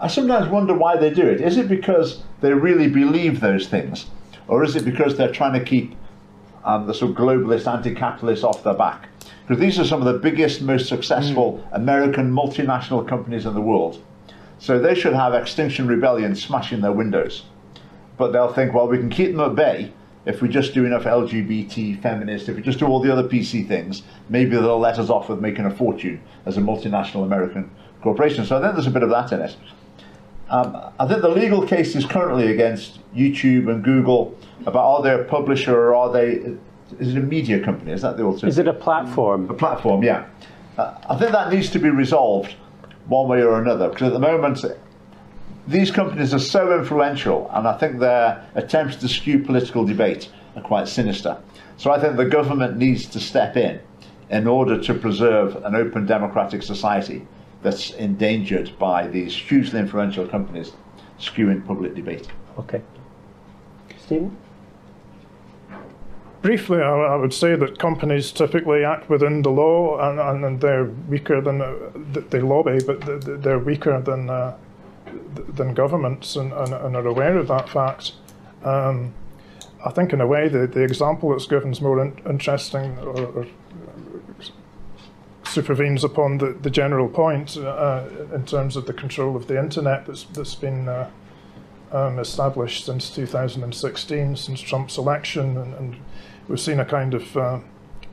I 0.00 0.08
sometimes 0.08 0.48
wonder 0.48 0.74
why 0.74 0.96
they 0.96 1.10
do 1.10 1.26
it. 1.26 1.40
Is 1.40 1.56
it 1.56 1.68
because 1.68 2.22
they 2.40 2.52
really 2.52 2.88
believe 2.88 3.40
those 3.40 3.68
things? 3.68 4.06
Or 4.48 4.62
is 4.62 4.76
it 4.76 4.84
because 4.84 5.16
they're 5.16 5.32
trying 5.32 5.54
to 5.54 5.64
keep 5.64 5.96
um, 6.64 6.86
the 6.86 6.94
sort 6.94 7.12
of 7.12 7.16
globalist 7.16 7.72
anti-capitalists 7.72 8.44
off 8.44 8.62
their 8.62 8.74
back? 8.74 9.08
Because 9.46 9.60
these 9.60 9.78
are 9.78 9.84
some 9.84 10.04
of 10.04 10.12
the 10.12 10.18
biggest, 10.18 10.60
most 10.60 10.88
successful 10.88 11.64
mm. 11.70 11.76
American 11.76 12.32
multinational 12.32 13.06
companies 13.06 13.46
in 13.46 13.54
the 13.54 13.60
world. 13.60 14.02
So 14.58 14.78
they 14.78 14.94
should 14.94 15.12
have 15.12 15.34
Extinction 15.34 15.86
Rebellion 15.86 16.34
smashing 16.34 16.80
their 16.80 16.92
windows. 16.92 17.44
But 18.16 18.32
they'll 18.32 18.52
think, 18.52 18.74
well, 18.74 18.88
we 18.88 18.98
can 18.98 19.10
keep 19.10 19.32
them 19.32 19.40
at 19.40 19.54
bay 19.54 19.92
if 20.24 20.42
we 20.42 20.48
just 20.48 20.74
do 20.74 20.84
enough 20.84 21.04
LGBT, 21.04 22.02
feminist, 22.02 22.48
if 22.48 22.56
we 22.56 22.62
just 22.62 22.80
do 22.80 22.86
all 22.86 23.00
the 23.00 23.12
other 23.12 23.28
PC 23.28 23.66
things, 23.66 24.02
maybe 24.28 24.50
they'll 24.50 24.78
let 24.78 24.98
us 24.98 25.08
off 25.08 25.28
with 25.28 25.40
making 25.40 25.66
a 25.66 25.70
fortune 25.70 26.20
as 26.46 26.56
a 26.56 26.60
multinational 26.60 27.22
American 27.22 27.70
corporation. 28.02 28.44
So 28.44 28.58
I 28.58 28.60
think 28.60 28.74
there's 28.74 28.88
a 28.88 28.90
bit 28.90 29.04
of 29.04 29.10
that 29.10 29.30
in 29.30 29.40
it. 29.40 29.56
Um, 30.50 30.76
I 30.98 31.06
think 31.06 31.22
the 31.22 31.28
legal 31.28 31.64
case 31.66 31.94
is 31.94 32.04
currently 32.04 32.52
against 32.52 32.98
YouTube 33.14 33.68
and 33.68 33.82
Google 33.82 34.36
about 34.64 34.84
are 34.84 35.02
they 35.02 35.14
a 35.14 35.24
publisher 35.24 35.76
or 35.76 35.94
are 35.94 36.12
they 36.12 36.56
is 36.98 37.14
it 37.14 37.18
a 37.18 37.20
media 37.20 37.62
company? 37.64 37.92
Is 37.92 38.02
that 38.02 38.16
the 38.16 38.22
alternative? 38.22 38.48
Is 38.48 38.58
it 38.58 38.68
a 38.68 38.72
platform? 38.72 39.50
A 39.50 39.54
platform, 39.54 40.02
yeah. 40.02 40.26
Uh, 40.78 40.94
I 41.08 41.16
think 41.16 41.32
that 41.32 41.52
needs 41.52 41.70
to 41.70 41.78
be 41.78 41.90
resolved 41.90 42.54
one 43.06 43.28
way 43.28 43.42
or 43.42 43.60
another 43.60 43.88
because 43.88 44.08
at 44.08 44.12
the 44.12 44.18
moment 44.18 44.64
these 45.66 45.90
companies 45.90 46.34
are 46.34 46.38
so 46.38 46.76
influential 46.78 47.50
and 47.54 47.66
I 47.66 47.76
think 47.78 47.98
their 47.98 48.44
attempts 48.54 48.96
to 48.96 49.08
skew 49.08 49.40
political 49.40 49.84
debate 49.84 50.28
are 50.54 50.62
quite 50.62 50.88
sinister. 50.88 51.40
So 51.76 51.90
I 51.90 52.00
think 52.00 52.16
the 52.16 52.24
government 52.24 52.76
needs 52.76 53.06
to 53.06 53.20
step 53.20 53.56
in 53.56 53.80
in 54.30 54.46
order 54.46 54.80
to 54.82 54.94
preserve 54.94 55.56
an 55.64 55.74
open 55.74 56.06
democratic 56.06 56.62
society 56.62 57.26
that's 57.62 57.90
endangered 57.92 58.76
by 58.78 59.06
these 59.06 59.34
hugely 59.34 59.80
influential 59.80 60.26
companies 60.26 60.72
skewing 61.18 61.66
public 61.66 61.94
debate. 61.94 62.28
Okay. 62.58 62.82
Stephen? 63.98 64.36
Briefly, 66.46 66.80
I, 66.80 67.16
would 67.16 67.34
say 67.34 67.56
that 67.56 67.80
companies 67.80 68.30
typically 68.30 68.84
act 68.84 69.10
within 69.10 69.42
the 69.42 69.50
law 69.50 69.98
and, 69.98 70.44
and, 70.44 70.60
they're 70.60 70.84
weaker 70.84 71.40
than 71.40 71.60
uh, 71.60 71.74
they 72.30 72.38
lobby, 72.40 72.78
but 72.86 73.00
they're 73.42 73.58
weaker 73.58 74.00
than 74.00 74.30
uh, 74.30 74.56
than 75.48 75.74
governments 75.74 76.36
and, 76.36 76.52
and, 76.52 76.72
and, 76.72 76.94
are 76.94 77.04
aware 77.04 77.36
of 77.36 77.48
that 77.48 77.68
fact. 77.68 78.12
Um, 78.62 79.12
I 79.84 79.90
think, 79.90 80.12
in 80.12 80.20
a 80.20 80.26
way, 80.28 80.46
the, 80.46 80.68
the 80.68 80.84
example 80.84 81.30
that's 81.30 81.48
given 81.48 81.72
is 81.72 81.80
more 81.80 82.00
in, 82.00 82.16
interesting 82.30 82.96
or, 82.98 83.26
or 83.26 83.46
supervenes 85.42 86.04
upon 86.04 86.38
the, 86.38 86.52
the 86.52 86.70
general 86.70 87.08
point 87.08 87.56
uh, 87.56 88.04
in 88.32 88.46
terms 88.46 88.76
of 88.76 88.86
the 88.86 88.92
control 88.92 89.34
of 89.34 89.48
the 89.48 89.58
internet 89.58 90.06
that's, 90.06 90.22
that's 90.22 90.54
been 90.54 90.88
uh, 90.88 91.10
um, 91.90 92.20
established 92.20 92.84
since 92.84 93.10
2016, 93.10 94.36
since 94.36 94.60
Trump's 94.60 94.96
election, 94.96 95.56
and, 95.56 95.74
and 95.74 95.96
we've 96.48 96.60
seen 96.60 96.80
a 96.80 96.84
kind 96.84 97.14
of 97.14 97.36
uh, 97.36 97.60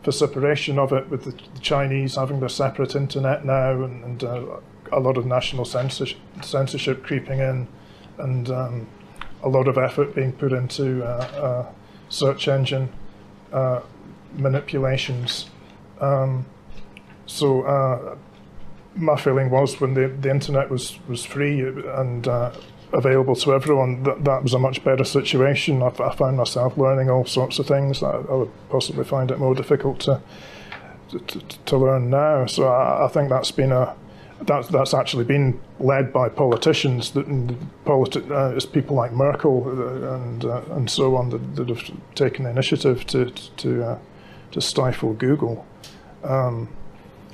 of 0.05 0.91
it 0.91 1.09
with 1.09 1.23
the, 1.23 1.59
Chinese 1.59 2.15
having 2.15 2.39
their 2.39 2.49
separate 2.49 2.95
internet 2.95 3.45
now, 3.45 3.83
and, 3.83 4.03
and 4.03 4.23
uh, 4.23 4.43
a 4.91 4.99
lot 4.99 5.17
of 5.17 5.25
national 5.25 5.65
censorship, 5.65 6.17
censorship 6.41 7.03
creeping 7.03 7.39
in, 7.39 7.67
and 8.17 8.49
um, 8.49 8.87
a 9.43 9.49
lot 9.49 9.67
of 9.67 9.77
effort 9.77 10.13
being 10.13 10.31
put 10.31 10.51
into 10.51 11.03
uh, 11.03 11.07
uh, 11.07 11.71
search 12.09 12.47
engine 12.47 12.89
manipulations. 14.35 15.49
Um, 16.01 16.45
so 17.25 17.61
uh, 17.61 18.15
my 18.95 19.15
feeling 19.15 19.49
was 19.49 19.79
when 19.79 19.93
the, 19.93 20.07
the 20.07 20.29
internet 20.29 20.69
was, 20.69 20.99
was 21.07 21.25
free 21.25 21.61
and 21.61 22.27
uh, 22.27 22.51
available 22.93 23.35
to 23.35 23.53
everyone, 23.53 24.03
that, 24.03 24.23
that 24.23 24.43
was 24.43 24.53
a 24.53 24.59
much 24.59 24.83
better 24.83 25.03
situation. 25.03 25.81
I, 25.81 25.87
I 25.87 26.15
found 26.15 26.37
myself 26.37 26.77
learning 26.77 27.09
all 27.09 27.25
sorts 27.25 27.59
of 27.59 27.67
things 27.67 27.99
that 27.99 28.13
I 28.29 28.33
would 28.33 28.51
possibly 28.69 29.03
find 29.03 29.31
it 29.31 29.39
more 29.39 29.55
difficult 29.55 29.99
to 30.01 30.21
to, 31.27 31.39
to 31.65 31.77
learn 31.77 32.09
now. 32.09 32.45
So 32.45 32.67
I, 32.67 33.05
I, 33.05 33.07
think 33.07 33.29
that's 33.29 33.51
been 33.51 33.71
a 33.71 33.95
that's 34.41 34.67
that's 34.69 34.93
actually 34.93 35.25
been 35.25 35.59
led 35.79 36.11
by 36.11 36.29
politicians 36.29 37.11
that 37.11 37.27
politi- 37.85 38.29
uh, 38.31 38.55
it's 38.55 38.65
people 38.65 38.95
like 38.95 39.11
Merkel 39.13 39.63
uh, 39.67 40.15
and 40.15 40.45
uh, 40.45 40.61
and 40.71 40.89
so 40.89 41.15
on 41.15 41.29
that, 41.29 41.55
that, 41.55 41.69
have 41.69 41.91
taken 42.15 42.45
the 42.45 42.49
initiative 42.49 43.05
to 43.07 43.29
to 43.31 43.83
uh, 43.83 43.99
to 44.51 44.61
stifle 44.61 45.13
Google. 45.13 45.65
Um, 46.23 46.69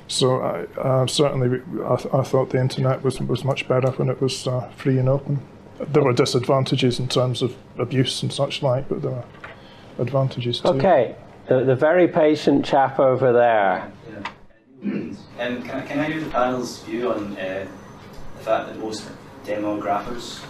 so 0.08 0.42
I, 0.42 1.06
certainly, 1.06 1.60
I, 1.84 1.94
th- 1.94 2.12
I, 2.12 2.24
thought 2.24 2.50
the 2.50 2.60
internet 2.60 3.04
was 3.04 3.20
was 3.20 3.44
much 3.44 3.68
better 3.68 3.92
when 3.92 4.08
it 4.08 4.20
was 4.20 4.46
uh, 4.46 4.68
free 4.70 4.98
and 4.98 5.08
open. 5.08 5.40
There 5.88 6.02
were 6.02 6.12
disadvantages 6.12 6.98
in 6.98 7.08
terms 7.08 7.42
of 7.42 7.56
abuse 7.78 8.22
and 8.22 8.32
such 8.32 8.62
like, 8.62 8.88
but 8.88 9.02
there 9.02 9.12
were 9.12 9.24
advantages 9.98 10.60
too. 10.60 10.68
Okay, 10.68 11.16
the, 11.48 11.64
the 11.64 11.76
very 11.76 12.06
patient 12.06 12.64
chap 12.64 12.98
over 12.98 13.32
there. 13.32 13.90
Yeah. 14.10 14.30
Um, 14.82 15.62
can, 15.62 15.70
I, 15.70 15.86
can 15.86 15.98
I 16.00 16.04
hear 16.04 16.20
the 16.20 16.30
panel's 16.30 16.82
view 16.82 17.12
on 17.12 17.36
uh, 17.36 17.66
the 18.36 18.44
fact 18.44 18.68
that 18.68 18.78
most 18.78 19.08
demographers 19.44 20.42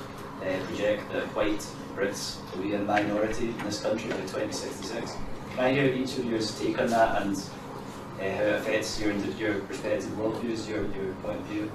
uh, 0.42 0.66
project 0.66 1.12
that 1.12 1.24
white 1.34 1.66
Brits 1.96 2.38
will 2.54 2.62
be 2.62 2.74
a 2.74 2.78
minority 2.78 3.48
in 3.48 3.58
this 3.58 3.82
country 3.82 4.10
by 4.10 4.16
2066? 4.16 5.16
Can 5.54 5.64
I 5.64 5.72
hear 5.72 5.86
each 5.86 6.16
of 6.18 6.24
yours 6.24 6.58
take 6.58 6.80
on 6.80 6.88
that 6.88 7.22
and 7.22 7.36
uh, 7.36 8.22
how 8.22 8.42
it 8.44 8.54
affects 8.56 9.00
your 9.00 9.12
your 9.12 9.54
respective 9.62 10.10
worldviews, 10.10 10.68
your, 10.68 10.82
your 10.94 11.14
point 11.22 11.40
of 11.40 11.46
view, 11.46 11.70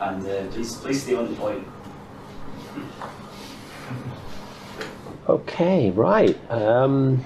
and 0.00 0.26
uh, 0.26 0.46
please 0.52 0.76
please 0.76 1.02
stay 1.02 1.14
on 1.14 1.28
the 1.28 1.36
point. 1.36 1.66
Okay, 5.28 5.90
right. 5.90 6.38
Um, 6.50 7.16
do 7.16 7.24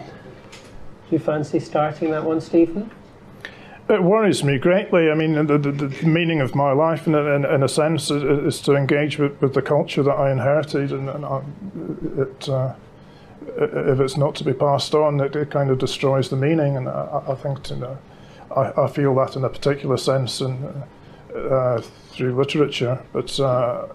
you 1.11 1.19
fancy 1.19 1.61
starting 1.61 2.11
that 2.11 2.25
one, 2.25 2.41
Stephen? 2.41 2.91
It 3.89 4.03
worries 4.03 4.43
me 4.43 4.59
greatly. 4.59 5.11
I 5.11 5.15
mean, 5.15 5.47
the, 5.47 5.59
the, 5.59 5.73
the 5.73 6.07
meaning 6.07 6.41
of 6.41 6.55
my 6.55 6.73
life, 6.73 7.07
in, 7.07 7.15
in, 7.15 7.45
in 7.45 7.63
a 7.63 7.69
sense, 7.69 8.11
is, 8.11 8.23
is, 8.23 8.61
to 8.63 8.75
engage 8.75 9.19
with, 9.19 9.41
with 9.43 9.53
the 9.53 9.61
culture 9.61 10.03
that 10.03 10.13
I 10.13 10.33
inherited, 10.33 10.91
and, 10.91 11.09
and 11.11 11.25
I, 11.25 11.43
it, 12.17 12.49
uh, 12.49 12.75
if 13.57 14.01
it's 14.01 14.17
not 14.17 14.35
to 14.37 14.45
be 14.45 14.55
passed 14.55 14.95
on, 14.95 15.21
it, 15.21 15.37
it, 15.37 15.51
kind 15.51 15.71
of 15.71 15.79
destroys 15.79 16.31
the 16.31 16.37
meaning. 16.37 16.79
And 16.79 16.89
I, 16.89 17.23
I 17.29 17.35
think 17.35 17.63
to, 17.65 17.77
know, 17.77 17.99
I, 18.57 18.73
I, 18.85 18.89
feel 18.89 19.15
that 19.17 19.37
in 19.37 19.45
a 19.45 19.51
particular 19.51 19.99
sense 19.99 20.41
and 20.41 20.85
uh, 21.35 21.83
through 22.11 22.35
literature, 22.35 23.03
but 23.13 23.39
uh, 23.39 23.87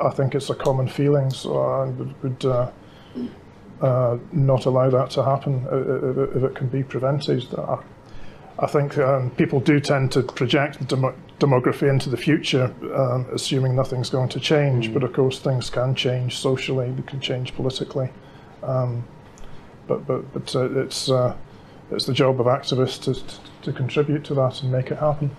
I 0.00 0.10
think 0.10 0.34
it's 0.34 0.50
a 0.50 0.54
common 0.54 0.88
feeling, 0.88 1.30
so 1.30 1.60
I 1.60 1.84
would, 1.86 2.22
would 2.22 2.44
uh, 2.44 2.70
uh 3.80 4.18
not 4.32 4.66
allow 4.66 4.90
that 4.90 5.10
to 5.10 5.24
happen 5.24 5.66
if, 5.70 6.36
if 6.36 6.42
it 6.42 6.54
can 6.54 6.68
be 6.68 6.82
prevented. 6.82 7.52
I, 7.58 7.78
I 8.58 8.66
think 8.66 8.98
um, 8.98 9.30
people 9.30 9.60
do 9.60 9.80
tend 9.80 10.12
to 10.12 10.22
project 10.22 10.86
dem- 10.86 11.14
demography 11.40 11.88
into 11.88 12.10
the 12.10 12.16
future, 12.16 12.72
um, 12.94 13.26
assuming 13.32 13.74
nothing's 13.74 14.10
going 14.10 14.28
to 14.30 14.40
change. 14.40 14.90
Mm. 14.90 14.94
But 14.94 15.02
of 15.02 15.12
course, 15.12 15.40
things 15.40 15.70
can 15.70 15.94
change 15.94 16.38
socially, 16.38 16.90
they 16.92 17.02
can 17.02 17.20
change 17.20 17.54
politically. 17.54 18.10
Um, 18.62 19.04
but 19.86 20.06
but 20.06 20.32
but 20.32 20.54
uh, 20.54 20.80
it's 20.80 21.10
uh, 21.10 21.36
it's 21.90 22.06
the 22.06 22.12
job 22.12 22.40
of 22.40 22.46
activists 22.46 23.02
to, 23.02 23.14
to, 23.14 23.40
to 23.62 23.72
contribute 23.72 24.24
to 24.24 24.34
that 24.34 24.62
and 24.62 24.70
make 24.70 24.90
it 24.90 24.98
happen. 24.98 25.34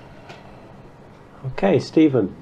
Okay, 1.45 1.79
Stephen. 1.79 2.35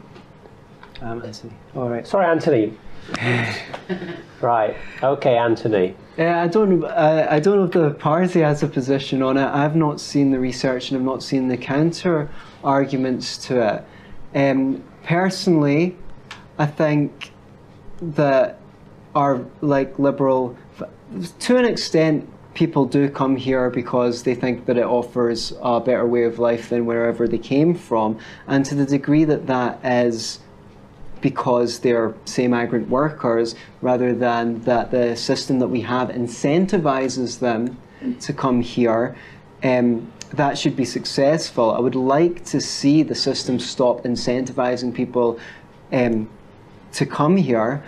Um, 1.01 1.23
Anthony. 1.23 1.53
All 1.75 1.89
right. 1.89 2.05
Sorry, 2.05 2.25
Anthony. 2.25 2.77
right. 4.41 4.75
Okay, 5.01 5.35
Anthony. 5.35 5.95
Yeah, 6.17 6.39
uh, 6.39 6.43
I 6.43 6.47
don't. 6.47 6.83
Uh, 6.83 7.27
I 7.29 7.39
don't 7.39 7.57
know 7.57 7.63
if 7.65 7.71
the 7.71 7.97
party 7.99 8.41
has 8.41 8.61
a 8.61 8.67
position 8.67 9.23
on 9.23 9.37
it. 9.37 9.45
I've 9.45 9.75
not 9.75 9.99
seen 9.99 10.31
the 10.31 10.39
research 10.39 10.91
and 10.91 10.99
I've 10.99 11.05
not 11.05 11.23
seen 11.23 11.47
the 11.47 11.57
counter 11.57 12.29
arguments 12.63 13.37
to 13.47 13.83
it. 14.33 14.37
Um, 14.37 14.83
personally, 15.03 15.97
I 16.59 16.67
think 16.67 17.31
that 18.01 18.59
our 19.15 19.43
like 19.61 19.97
liberal, 19.97 20.55
to 21.39 21.57
an 21.57 21.65
extent, 21.65 22.29
people 22.53 22.85
do 22.85 23.09
come 23.09 23.35
here 23.35 23.71
because 23.71 24.23
they 24.23 24.35
think 24.35 24.65
that 24.67 24.77
it 24.77 24.85
offers 24.85 25.53
a 25.61 25.79
better 25.79 26.05
way 26.05 26.25
of 26.25 26.37
life 26.37 26.69
than 26.69 26.85
wherever 26.85 27.27
they 27.27 27.39
came 27.39 27.73
from. 27.73 28.19
And 28.47 28.63
to 28.65 28.75
the 28.75 28.85
degree 28.85 29.23
that 29.23 29.47
that 29.47 29.83
is 29.83 30.39
because 31.21 31.79
they're, 31.79 32.13
say, 32.25 32.47
migrant 32.47 32.89
workers, 32.89 33.55
rather 33.81 34.13
than 34.13 34.61
that 34.61 34.91
the 34.91 35.15
system 35.15 35.59
that 35.59 35.67
we 35.67 35.81
have 35.81 36.09
incentivizes 36.09 37.39
them 37.39 37.77
to 38.19 38.33
come 38.33 38.61
here. 38.61 39.15
Um, 39.63 40.11
that 40.33 40.57
should 40.57 40.75
be 40.75 40.85
successful. 40.85 41.71
I 41.71 41.79
would 41.79 41.95
like 41.95 42.45
to 42.45 42.61
see 42.61 43.03
the 43.03 43.15
system 43.15 43.59
stop 43.59 44.03
incentivizing 44.03 44.93
people 44.93 45.39
um, 45.91 46.29
to 46.93 47.05
come 47.05 47.37
here 47.37 47.83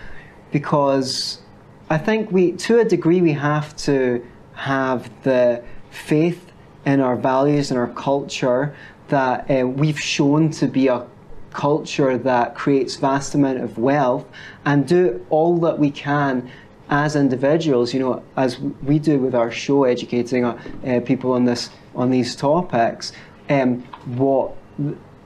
because 0.51 1.41
I 1.89 1.97
think 1.97 2.31
we, 2.31 2.51
to 2.53 2.79
a 2.79 2.86
degree, 2.86 3.21
we 3.21 3.34
have 3.34 3.75
to 3.77 4.25
have 4.53 5.09
the 5.23 5.63
faith 5.89 6.51
in 6.86 6.99
our 6.99 7.15
values 7.15 7.71
and 7.71 7.79
our 7.79 7.88
culture 7.88 8.75
that 9.07 9.49
uh, 9.49 9.67
we've 9.67 9.99
shown 9.99 10.49
to 10.51 10.67
be 10.67 10.88
a 10.88 11.05
culture 11.54 12.18
that 12.18 12.56
creates 12.56 12.95
vast 12.95 13.36
amount 13.36 13.60
of 13.60 13.78
wealth 13.78 14.26
and 14.66 14.88
do 14.88 15.26
all 15.30 15.58
that 15.60 15.80
we 15.80 15.91
can 15.91 16.49
as 16.89 17.16
individuals, 17.16 17.93
you 17.93 17.99
know, 17.99 18.24
as 18.36 18.60
we 18.60 18.99
do 18.99 19.18
with 19.20 19.34
our 19.34 19.49
show, 19.49 19.86
educating 19.86 20.43
uh, 20.43 20.62
uh, 20.86 20.99
people 21.01 21.32
on 21.32 21.45
this 21.45 21.70
on 21.95 22.10
these 22.10 22.36
topics, 22.36 23.14
um, 23.49 23.82
what 24.18 24.56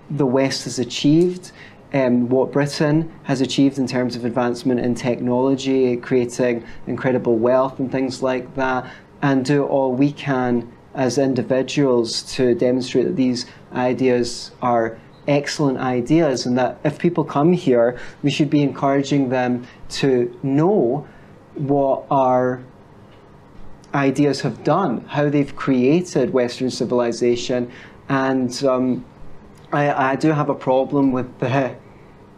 the 0.09 0.25
West 0.25 0.65
has 0.65 0.79
achieved, 0.79 1.51
um, 1.93 2.29
what 2.29 2.51
Britain 2.51 3.11
has 3.23 3.41
achieved 3.41 3.77
in 3.79 3.87
terms 3.87 4.15
of 4.15 4.25
advancement 4.25 4.79
in 4.79 4.95
technology, 4.95 5.97
creating 5.97 6.65
incredible 6.85 7.37
wealth 7.37 7.79
and 7.79 7.91
things 7.91 8.21
like 8.21 8.53
that, 8.55 8.89
and 9.21 9.45
do 9.45 9.65
all 9.65 9.93
we 9.93 10.11
can 10.11 10.71
as 10.93 11.17
individuals 11.17 12.23
to 12.23 12.55
demonstrate 12.55 13.05
that 13.05 13.15
these 13.15 13.45
ideas 13.73 14.51
are 14.61 14.97
excellent 15.27 15.77
ideas 15.77 16.45
and 16.45 16.57
that 16.57 16.79
if 16.83 16.97
people 16.97 17.23
come 17.23 17.53
here, 17.53 17.99
we 18.23 18.31
should 18.31 18.49
be 18.49 18.61
encouraging 18.61 19.29
them 19.29 19.67
to 19.89 20.37
know 20.43 21.07
what 21.55 22.05
our 22.09 22.61
ideas 23.93 24.41
have 24.41 24.63
done, 24.63 25.05
how 25.05 25.29
they've 25.29 25.55
created 25.55 26.31
Western 26.31 26.69
civilization. 26.69 27.71
And 28.09 28.63
um, 28.63 29.05
I, 29.71 30.11
I, 30.11 30.15
do 30.15 30.31
have 30.31 30.49
a 30.49 30.55
problem 30.55 31.11
with 31.11 31.39
the, 31.39 31.75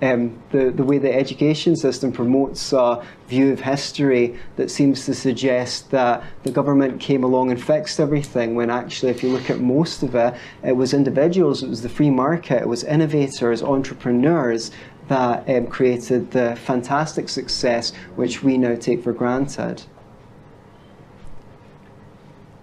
um, 0.01 0.41
the, 0.51 0.71
the 0.71 0.83
way 0.83 0.97
the 0.97 1.13
education 1.13 1.75
system 1.75 2.11
promotes 2.11 2.71
a 2.73 3.05
view 3.27 3.51
of 3.51 3.59
history 3.59 4.39
that 4.55 4.71
seems 4.71 5.05
to 5.05 5.13
suggest 5.13 5.91
that 5.91 6.23
the 6.43 6.51
government 6.51 6.99
came 7.01 7.23
along 7.23 7.51
and 7.51 7.61
fixed 7.61 7.99
everything, 7.99 8.55
when 8.55 8.69
actually, 8.69 9.11
if 9.11 9.23
you 9.23 9.29
look 9.29 9.49
at 9.49 9.59
most 9.59 10.03
of 10.03 10.15
it, 10.15 10.33
it 10.63 10.71
was 10.71 10.93
individuals, 10.93 11.63
it 11.63 11.69
was 11.69 11.81
the 11.81 11.89
free 11.89 12.09
market, 12.09 12.61
it 12.61 12.67
was 12.67 12.83
innovators, 12.83 13.61
entrepreneurs 13.61 14.71
that 15.09 15.49
um, 15.49 15.67
created 15.67 16.31
the 16.31 16.55
fantastic 16.55 17.27
success 17.27 17.93
which 18.15 18.43
we 18.43 18.57
now 18.57 18.75
take 18.75 19.03
for 19.03 19.11
granted. 19.11 19.83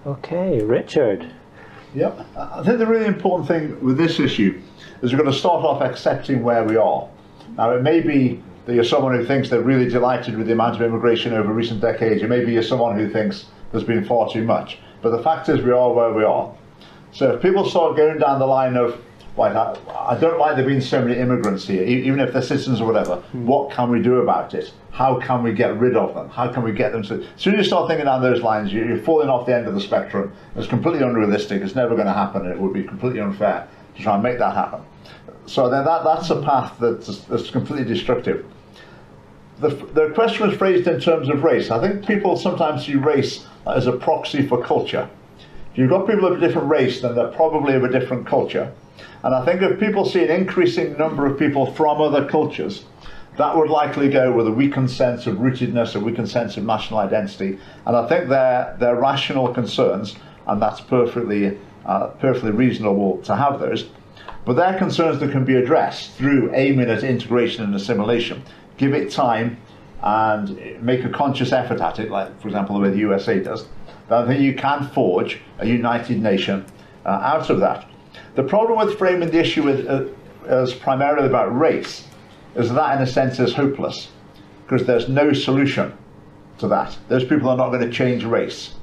Okay, 0.06 0.62
Richard. 0.62 1.32
Yep. 1.94 2.26
I 2.36 2.62
think 2.62 2.78
the 2.78 2.86
really 2.86 3.06
important 3.06 3.48
thing 3.48 3.82
with 3.82 3.96
this 3.96 4.20
issue 4.20 4.60
is 5.02 5.12
we've 5.12 5.20
got 5.20 5.30
to 5.30 5.36
start 5.36 5.64
off 5.64 5.82
accepting 5.82 6.42
where 6.42 6.62
we 6.62 6.76
are. 6.76 7.08
Now, 7.56 7.70
it 7.72 7.82
may 7.82 8.00
be 8.00 8.42
that 8.66 8.74
you're 8.74 8.84
someone 8.84 9.14
who 9.16 9.24
thinks 9.24 9.48
they're 9.48 9.62
really 9.62 9.88
delighted 9.88 10.36
with 10.36 10.46
the 10.46 10.52
amount 10.52 10.76
of 10.76 10.82
immigration 10.82 11.32
over 11.32 11.52
recent 11.52 11.80
decades, 11.80 12.22
or 12.22 12.28
maybe 12.28 12.52
you're 12.52 12.62
someone 12.62 12.98
who 12.98 13.08
thinks 13.08 13.46
there's 13.72 13.84
been 13.84 14.04
far 14.04 14.30
too 14.30 14.44
much. 14.44 14.78
But 15.02 15.10
the 15.10 15.22
fact 15.22 15.48
is, 15.48 15.62
we 15.62 15.70
are 15.70 15.92
where 15.92 16.12
we 16.12 16.24
are. 16.24 16.52
So 17.12 17.32
if 17.32 17.42
people 17.42 17.68
start 17.68 17.96
going 17.96 18.18
down 18.18 18.40
the 18.40 18.46
line 18.46 18.76
of, 18.76 19.00
right, 19.38 19.54
I, 19.54 19.76
I 19.98 20.18
don't 20.18 20.38
like 20.38 20.56
there 20.56 20.66
being 20.66 20.80
so 20.80 21.00
many 21.00 21.18
immigrants 21.18 21.66
here, 21.66 21.82
even 21.82 22.20
if 22.20 22.32
they're 22.32 22.42
citizens 22.42 22.80
or 22.80 22.86
whatever, 22.86 23.22
mm. 23.32 23.44
what 23.44 23.70
can 23.70 23.90
we 23.90 24.02
do 24.02 24.16
about 24.16 24.52
it? 24.52 24.72
How 24.90 25.18
can 25.20 25.42
we 25.42 25.52
get 25.52 25.78
rid 25.78 25.96
of 25.96 26.14
them? 26.14 26.28
How 26.28 26.52
can 26.52 26.62
we 26.62 26.72
get 26.72 26.92
them 26.92 27.02
to. 27.04 27.22
As 27.22 27.28
soon 27.36 27.54
as 27.54 27.58
you 27.58 27.64
start 27.64 27.88
thinking 27.88 28.06
down 28.06 28.20
those 28.20 28.42
lines, 28.42 28.72
you're 28.72 28.98
falling 28.98 29.28
off 29.28 29.46
the 29.46 29.54
end 29.54 29.66
of 29.66 29.74
the 29.74 29.80
spectrum. 29.80 30.32
It's 30.56 30.66
completely 30.66 31.02
unrealistic. 31.02 31.62
It's 31.62 31.74
never 31.74 31.94
going 31.94 32.06
to 32.06 32.12
happen, 32.12 32.46
it 32.46 32.58
would 32.58 32.72
be 32.74 32.82
completely 32.82 33.20
unfair 33.20 33.68
to 33.96 34.02
try 34.02 34.14
and 34.14 34.22
make 34.22 34.38
that 34.38 34.54
happen. 34.54 34.80
So 35.46 35.68
then 35.70 35.84
that, 35.84 36.04
that's 36.04 36.30
a 36.30 36.42
path 36.42 36.76
that's, 36.80 37.18
that's 37.20 37.50
completely 37.50 37.84
destructive. 37.84 38.44
The, 39.60 39.68
the 39.68 40.12
question 40.14 40.48
was 40.48 40.56
phrased 40.56 40.86
in 40.86 41.00
terms 41.00 41.28
of 41.28 41.42
race. 41.42 41.70
I 41.70 41.80
think 41.80 42.06
people 42.06 42.36
sometimes 42.36 42.84
see 42.84 42.94
race 42.94 43.46
as 43.66 43.86
a 43.86 43.92
proxy 43.92 44.46
for 44.46 44.62
culture. 44.62 45.08
If 45.72 45.78
you've 45.78 45.90
got 45.90 46.06
people 46.06 46.26
of 46.26 46.42
a 46.42 46.46
different 46.46 46.68
race, 46.68 47.00
then 47.00 47.14
they're 47.14 47.28
probably 47.28 47.74
of 47.74 47.84
a 47.84 47.88
different 47.88 48.26
culture. 48.26 48.72
And 49.22 49.34
I 49.34 49.44
think 49.44 49.62
if 49.62 49.80
people 49.80 50.04
see 50.04 50.22
an 50.22 50.30
increasing 50.30 50.96
number 50.98 51.26
of 51.26 51.38
people 51.38 51.72
from 51.72 52.00
other 52.00 52.28
cultures, 52.28 52.84
that 53.36 53.56
would 53.56 53.68
likely 53.68 54.08
go 54.08 54.32
with 54.32 54.46
a 54.46 54.52
weakened 54.52 54.90
sense 54.90 55.26
of 55.26 55.36
rootedness, 55.36 55.94
a 55.94 56.00
weakened 56.00 56.28
sense 56.28 56.56
of 56.56 56.64
national 56.64 57.00
identity. 57.00 57.58
And 57.84 57.96
I 57.96 58.08
think 58.08 58.28
they're, 58.28 58.76
they're 58.78 58.96
rational 58.96 59.52
concerns, 59.52 60.16
and 60.46 60.60
that's 60.60 60.80
perfectly, 60.80 61.58
uh, 61.86 62.08
perfectly 62.08 62.50
reasonable 62.50 63.18
to 63.22 63.36
have 63.36 63.60
those. 63.60 63.88
But 64.44 64.54
they're 64.54 64.78
concerns 64.78 65.18
that 65.20 65.32
can 65.32 65.44
be 65.44 65.56
addressed 65.56 66.12
through 66.12 66.54
aiming 66.54 66.90
at 66.90 67.02
integration 67.02 67.64
and 67.64 67.74
assimilation. 67.74 68.42
Give 68.76 68.92
it 68.92 69.10
time 69.10 69.58
and 70.02 70.80
make 70.82 71.04
a 71.04 71.08
conscious 71.08 71.52
effort 71.52 71.80
at 71.80 71.98
it, 71.98 72.10
like, 72.10 72.40
for 72.40 72.48
example, 72.48 72.76
the 72.76 72.82
way 72.82 72.90
the 72.90 72.98
USA 72.98 73.40
does. 73.40 73.66
I 74.08 74.24
think 74.26 74.40
you 74.40 74.54
can 74.54 74.88
forge 74.88 75.40
a 75.58 75.66
united 75.66 76.22
nation 76.22 76.64
uh, 77.04 77.08
out 77.08 77.50
of 77.50 77.60
that. 77.60 77.88
The 78.34 78.44
problem 78.44 78.78
with 78.86 78.98
framing 78.98 79.30
the 79.30 79.40
issue 79.40 79.62
with, 79.64 79.86
uh, 79.88 80.04
as 80.46 80.74
primarily 80.74 81.26
about 81.26 81.56
race 81.58 82.06
is 82.54 82.72
that, 82.72 82.96
in 82.96 83.02
a 83.02 83.06
sense, 83.06 83.40
is 83.40 83.54
hopeless 83.54 84.08
because 84.64 84.86
there's 84.86 85.08
no 85.08 85.32
solution 85.32 85.96
to 86.58 86.68
that. 86.68 86.96
Those 87.08 87.24
people 87.24 87.48
are 87.48 87.56
not 87.56 87.70
going 87.70 87.82
to 87.82 87.90
change 87.90 88.24
race. 88.24 88.74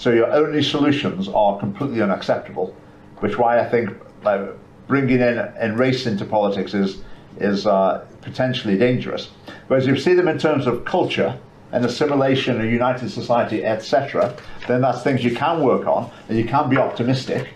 So 0.00 0.10
your 0.12 0.32
only 0.32 0.62
solutions 0.62 1.28
are 1.28 1.58
completely 1.58 2.00
unacceptable, 2.00 2.74
which 3.18 3.36
why 3.36 3.60
I 3.60 3.68
think 3.68 3.90
like, 4.22 4.40
bringing 4.88 5.20
in, 5.20 5.38
in 5.60 5.76
race 5.76 6.06
into 6.06 6.24
politics 6.24 6.72
is, 6.72 7.02
is 7.38 7.66
uh, 7.66 8.06
potentially 8.22 8.78
dangerous. 8.78 9.28
Whereas 9.68 9.86
if 9.86 9.96
you 9.96 10.00
see 10.00 10.14
them 10.14 10.26
in 10.26 10.38
terms 10.38 10.66
of 10.66 10.86
culture 10.86 11.38
and 11.72 11.84
assimilation, 11.84 12.62
a 12.62 12.64
united 12.64 13.10
society, 13.10 13.62
etc., 13.62 14.34
then 14.66 14.80
that's 14.80 15.02
things 15.02 15.22
you 15.22 15.36
can 15.36 15.62
work 15.62 15.86
on 15.86 16.10
and 16.30 16.38
you 16.38 16.46
can 16.46 16.70
be 16.70 16.78
optimistic 16.78 17.50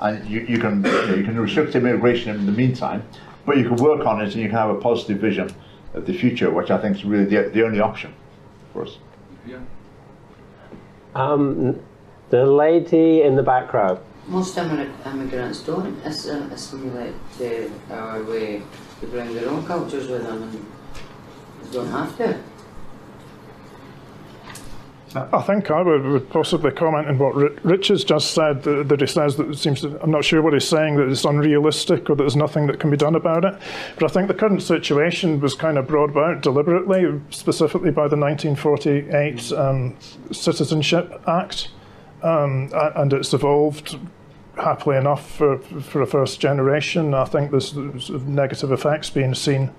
and 0.00 0.26
you, 0.26 0.40
you 0.48 0.58
can 0.58 0.82
you, 0.82 0.90
know, 0.90 1.14
you 1.16 1.22
can 1.22 1.38
restrict 1.38 1.74
immigration 1.74 2.34
in 2.34 2.46
the 2.46 2.52
meantime, 2.52 3.02
but 3.44 3.58
you 3.58 3.68
can 3.68 3.76
work 3.76 4.06
on 4.06 4.22
it 4.22 4.32
and 4.32 4.36
you 4.36 4.48
can 4.48 4.56
have 4.56 4.70
a 4.70 4.80
positive 4.80 5.18
vision 5.18 5.54
of 5.92 6.06
the 6.06 6.14
future, 6.14 6.50
which 6.50 6.70
I 6.70 6.78
think 6.78 6.96
is 6.96 7.04
really 7.04 7.26
the, 7.26 7.50
the 7.50 7.62
only 7.62 7.80
option 7.80 8.14
for 8.72 8.86
us. 8.86 8.96
Yeah. 9.46 9.58
Um, 11.14 11.78
the 12.30 12.46
lady 12.46 13.22
in 13.22 13.36
the 13.36 13.42
back 13.42 13.72
row 13.72 14.00
most 14.30 14.56
immigrants 14.56 15.60
don't 15.62 15.98
assimilate 16.04 17.14
to 17.36 17.70
our 17.90 18.22
way. 18.22 18.62
They 19.00 19.06
bring 19.08 19.34
their 19.34 19.48
own 19.48 19.66
cultures 19.66 20.08
with 20.08 20.22
them 20.22 20.42
and 20.44 20.52
they 20.52 21.72
don't 21.72 21.88
have 21.88 22.16
to. 22.18 22.38
I 25.12 25.42
think 25.42 25.72
I 25.72 25.82
would, 25.82 26.04
would 26.04 26.30
possibly 26.30 26.70
comment 26.70 27.08
on 27.08 27.18
what 27.18 27.34
Rich 27.64 27.88
has 27.88 28.04
just 28.04 28.32
said, 28.32 28.62
that, 28.62 28.88
that 28.88 29.00
he 29.00 29.08
says 29.08 29.34
that 29.38 29.48
it 29.48 29.58
seems 29.58 29.80
to, 29.80 30.00
I'm 30.00 30.12
not 30.12 30.24
sure 30.24 30.40
what 30.40 30.52
he's 30.52 30.68
saying, 30.68 30.98
that 30.98 31.08
it's 31.08 31.24
unrealistic 31.24 32.08
or 32.08 32.14
that 32.14 32.22
there's 32.22 32.36
nothing 32.36 32.68
that 32.68 32.78
can 32.78 32.90
be 32.90 32.96
done 32.96 33.16
about 33.16 33.44
it. 33.44 33.60
But 33.98 34.08
I 34.08 34.14
think 34.14 34.28
the 34.28 34.34
current 34.34 34.62
situation 34.62 35.40
was 35.40 35.54
kind 35.54 35.78
of 35.78 35.88
brought 35.88 36.10
about 36.10 36.42
deliberately, 36.42 37.20
specifically 37.30 37.90
by 37.90 38.06
the 38.06 38.16
1948 38.16 39.52
um, 39.52 39.96
Citizenship 40.30 41.20
Act. 41.26 41.70
Um, 42.22 42.70
and 42.72 43.12
it's 43.12 43.32
evolved 43.32 43.98
happily 44.56 44.96
enough 44.96 45.30
for, 45.30 45.58
for 45.58 46.02
a 46.02 46.06
first 46.06 46.40
generation. 46.40 47.14
I 47.14 47.24
think 47.24 47.50
there's, 47.50 47.72
there's 47.72 48.10
negative 48.10 48.72
effects 48.72 49.10
being 49.10 49.34
seen. 49.34 49.70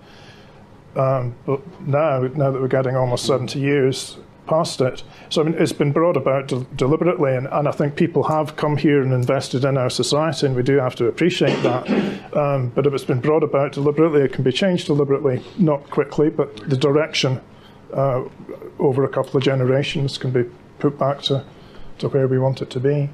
Um, 0.96 1.36
but 1.46 1.62
now, 1.82 2.20
now 2.20 2.52
that 2.52 2.62
we're 2.62 2.68
getting 2.68 2.96
almost 2.96 3.26
70 3.26 3.60
years 3.60 4.18
past 4.48 4.82
it, 4.82 5.04
so 5.30 5.42
I 5.42 5.46
mean, 5.46 5.56
it's 5.58 5.72
been 5.72 5.94
brought 5.94 6.18
about 6.18 6.48
de- 6.48 6.66
deliberately, 6.76 7.36
and, 7.36 7.48
and 7.48 7.68
I 7.68 7.72
think 7.72 7.96
people 7.96 8.24
have 8.24 8.58
come 8.58 8.76
here 8.76 9.02
and 9.02 9.14
invested 9.14 9.64
in 9.64 9.78
our 9.78 9.90
society, 9.90 10.48
and 10.48 10.56
we 10.56 10.64
do 10.64 10.78
have 10.78 10.96
to 10.96 11.06
appreciate 11.06 11.62
that. 11.64 11.90
Um, 12.36 12.70
but 12.70 12.86
if 12.88 12.94
it's 12.94 13.04
been 13.06 13.22
brought 13.22 13.44
about 13.44 13.74
deliberately, 13.74 14.22
it 14.22 14.34
can 14.34 14.44
be 14.44 14.52
changed 14.52 14.88
deliberately, 14.88 15.42
not 15.58 15.90
quickly, 15.90 16.30
but 16.30 16.70
the 16.70 16.78
direction 16.78 17.40
uh, 17.94 18.24
over 18.80 19.04
a 19.04 19.10
couple 19.10 19.38
of 19.38 19.44
generations 19.44 20.18
can 20.18 20.32
be 20.32 20.44
put 20.80 20.98
back 20.98 21.22
to, 21.24 21.46
to 22.02 22.10
where 22.10 22.28
we 22.28 22.38
want 22.40 22.62
it 22.62 22.70
to 22.72 22.80
be. 22.80 23.10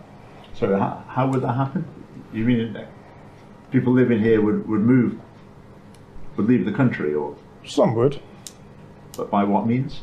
So 0.56 0.78
how, 0.78 1.04
how 1.08 1.28
would 1.28 1.42
that 1.44 1.54
happen? 1.54 1.86
You 2.34 2.44
mean 2.46 2.78
people 3.72 3.94
living 3.94 4.20
here 4.20 4.42
would, 4.42 4.68
would 4.68 4.82
move, 4.82 5.18
would 6.36 6.48
leave 6.48 6.66
the 6.66 6.72
country, 6.72 7.14
or 7.14 7.36
some 7.66 7.94
would. 7.96 8.20
But 9.16 9.30
by 9.30 9.44
what 9.44 9.68
means? 9.68 10.02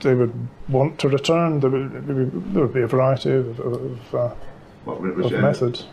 They 0.00 0.14
would 0.14 0.32
want 0.68 0.98
to 1.00 1.08
return. 1.08 1.60
There 1.60 1.70
would, 1.70 2.06
there 2.52 2.62
would 2.62 2.72
be 2.74 2.82
a 2.82 2.86
variety 2.86 3.32
of, 3.32 3.60
of, 3.60 4.14
uh, 4.14 4.34
what, 4.84 4.98
of 5.04 5.32
methods. 5.32 5.86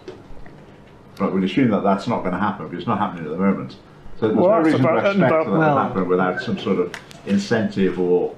But 1.17 1.33
we'd 1.33 1.43
assume 1.43 1.71
that 1.71 1.83
that's 1.83 2.07
not 2.07 2.21
going 2.21 2.33
to 2.33 2.39
happen 2.39 2.65
because 2.67 2.79
it's 2.79 2.87
not 2.87 2.99
happening 2.99 3.25
at 3.25 3.31
the 3.31 3.37
moment. 3.37 3.77
So 4.19 4.27
there's 4.27 4.37
Well, 4.37 4.49
no 4.49 4.55
that's 4.63 4.65
reason 4.65 4.81
about- 4.81 5.01
to 5.01 5.07
expect 5.11 5.17
about- 5.31 5.45
that 5.45 5.51
to 5.51 5.57
well- 5.57 5.77
happen 5.77 6.07
without 6.07 6.41
some 6.41 6.57
sort 6.57 6.79
of 6.79 6.93
incentive 7.25 7.99
or, 7.99 8.35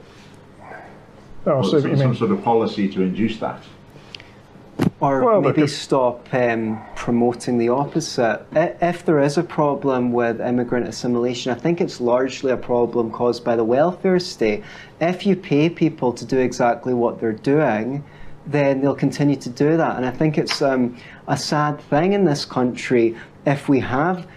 Oh, 1.48 1.52
or 1.52 1.60
I 1.60 1.62
see 1.62 1.74
what 1.74 1.82
some, 1.82 1.92
you 1.92 1.98
some 1.98 2.16
sort 2.16 2.32
of 2.32 2.44
policy 2.44 2.90
to 2.90 3.02
induce 3.02 3.40
that. 3.40 3.64
Or 5.00 5.24
Well, 5.24 5.42
maybe 5.42 5.54
because- 5.54 5.76
stop 5.76 6.28
um, 6.34 6.82
promoting 6.96 7.58
the 7.58 7.70
opposite. 7.70 8.46
If 8.54 9.06
there 9.06 9.20
is 9.20 9.38
a 9.38 9.44
problem 9.44 10.12
with 10.12 10.42
immigrant 10.42 10.88
assimilation, 10.88 11.52
I 11.52 11.56
think 11.56 11.80
it's 11.80 12.02
largely 12.02 12.52
a 12.52 12.58
problem 12.58 13.10
caused 13.12 13.44
by 13.44 13.56
the 13.56 13.64
welfare 13.64 14.20
state. 14.20 14.64
If 15.00 15.26
you 15.26 15.36
pay 15.36 15.70
people 15.70 16.12
to 16.14 16.26
do 16.26 16.38
exactly 16.38 16.94
what 16.94 17.20
they're 17.20 17.32
doing, 17.32 18.04
then 18.46 18.82
they'll 18.82 18.96
continue 18.96 19.38
to 19.38 19.50
do 19.50 19.78
that. 19.78 19.96
And 19.98 20.06
I 20.06 20.12
think 20.12 20.38
it's 20.38 20.62
um, 20.62 20.98
a 21.28 21.38
sad 21.38 21.80
thing 21.90 22.14
in 22.14 22.26
this 22.26 22.44
country 22.44 23.16
if 23.46 23.70
we 23.70 23.80
have 23.80 24.28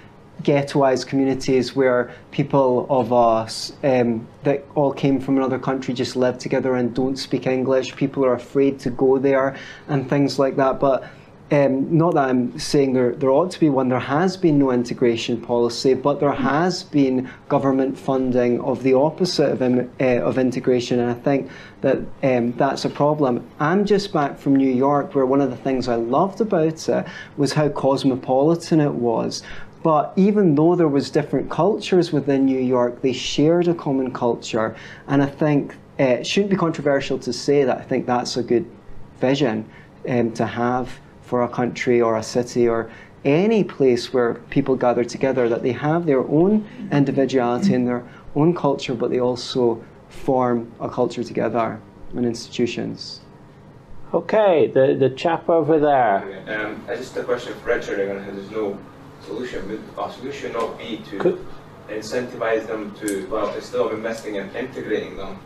ghettoized 0.43 1.07
communities 1.07 1.75
where 1.75 2.13
people 2.31 2.87
of 2.89 3.13
us 3.13 3.73
um, 3.85 4.27
that 4.45 4.65
all 4.75 4.93
came 4.93 5.21
from 5.21 5.37
another 5.37 5.59
country 5.59 5.93
just 5.95 6.17
live 6.17 6.39
together 6.39 6.75
and 6.77 6.95
don't 6.95 7.17
speak 7.17 7.47
English. 7.47 7.95
People 7.97 8.25
are 8.25 8.35
afraid 8.35 8.79
to 8.81 8.91
go 8.91 9.19
there 9.19 9.57
and 9.89 10.09
things 10.09 10.39
like 10.39 10.57
that. 10.57 10.81
But 10.81 11.11
um, 11.53 11.97
not 11.97 12.15
that 12.15 12.29
I'm 12.29 12.57
saying 12.59 12.93
there, 12.93 13.13
there 13.13 13.31
ought 13.31 13.51
to 13.51 13.61
be 13.61 13.69
one. 13.69 13.89
There 13.89 13.99
has 13.99 14.37
been 14.37 14.59
no 14.59 14.71
integration 14.71 15.41
policy, 15.41 15.95
but 15.95 16.21
there 16.21 16.33
has 16.33 16.85
been 16.85 17.29
government 17.49 17.99
funding 17.99 18.61
of 18.61 18.85
the 18.85 18.95
opposite 18.95 19.51
of, 19.51 19.63
uh, 19.63 20.05
of 20.25 20.39
integration, 20.39 21.01
and 21.01 21.11
I 21.11 21.15
think 21.15 21.51
that 21.81 21.99
um, 22.23 22.53
that's 22.53 22.85
a 22.85 22.91
problem. 22.91 23.49
I'm 23.59 23.85
just 23.85 24.13
back 24.13 24.39
from 24.39 24.55
New 24.55 24.71
York, 24.71 25.15
where 25.15 25.27
one 25.27 25.41
of 25.41 25.51
the 25.51 25.57
things 25.57 25.89
I 25.89 25.97
loved 25.97 26.41
about 26.41 26.89
it 26.89 27.07
was 27.37 27.53
how 27.53 27.69
cosmopolitan 27.69 28.79
it 28.79 28.95
was. 28.95 29.43
But 29.83 30.13
even 30.17 30.55
though 30.55 30.75
there 30.75 30.89
was 30.89 31.11
different 31.11 31.51
cultures 31.51 32.13
within 32.13 32.45
New 32.45 32.61
York, 32.61 33.01
they 33.01 33.13
shared 33.13 33.69
a 33.69 33.75
common 33.75 34.13
culture, 34.13 34.77
and 35.09 35.23
I 35.23 35.27
think 35.27 35.75
uh, 35.99 36.21
it 36.21 36.27
shouldn't 36.27 36.51
be 36.51 36.57
controversial 36.57 37.19
to 37.19 37.33
say 37.33 37.65
that 37.65 37.79
I 37.79 37.83
think 37.83 38.07
that's 38.07 38.37
a 38.37 38.43
good 38.43 38.67
vision 39.19 39.69
um, 40.09 40.33
to 40.33 40.47
have 40.47 41.01
for 41.23 41.43
a 41.43 41.49
country 41.49 42.01
or 42.01 42.17
a 42.17 42.23
city 42.23 42.69
or 42.69 42.91
any 43.25 43.63
place 43.63 44.13
where 44.13 44.35
people 44.51 44.77
gather 44.77 45.05
together, 45.05 45.49
that 45.49 45.63
they 45.63 45.73
have 45.73 46.07
their 46.07 46.21
own 46.21 46.67
individuality 46.91 47.75
and 47.75 47.87
their 47.87 48.03
own 48.35 48.55
culture, 48.55 48.95
but 48.95 49.11
they 49.11 49.21
also 49.21 49.83
form 50.09 50.71
a 50.81 50.89
culture 50.89 51.23
together 51.23 51.81
and 52.15 52.27
institutions. 52.27 53.21
Okay, 54.13 54.67
the, 54.69 54.97
the 54.99 55.11
chap 55.11 55.49
over 55.49 55.79
there. 55.79 56.43
Um, 56.49 56.83
just 56.89 57.17
a 57.17 57.23
question 57.23 57.55
for 57.61 57.69
Richard 57.69 58.01
again, 58.01 58.25
how 58.25 58.31
there's 58.33 58.51
no 58.51 58.79
solution. 59.27 59.69
Would 59.69 59.83
our 59.99 60.11
solution 60.13 60.53
not 60.53 60.79
be 60.79 61.03
to 61.11 61.19
Could- 61.19 61.47
incentivize 61.89 62.67
them 62.67 62.95
to, 63.01 63.27
well, 63.29 63.53
instead 63.55 63.81
of 63.81 63.93
investing 63.93 64.39
and 64.39 64.55
integrating 64.55 65.17
them, 65.17 65.39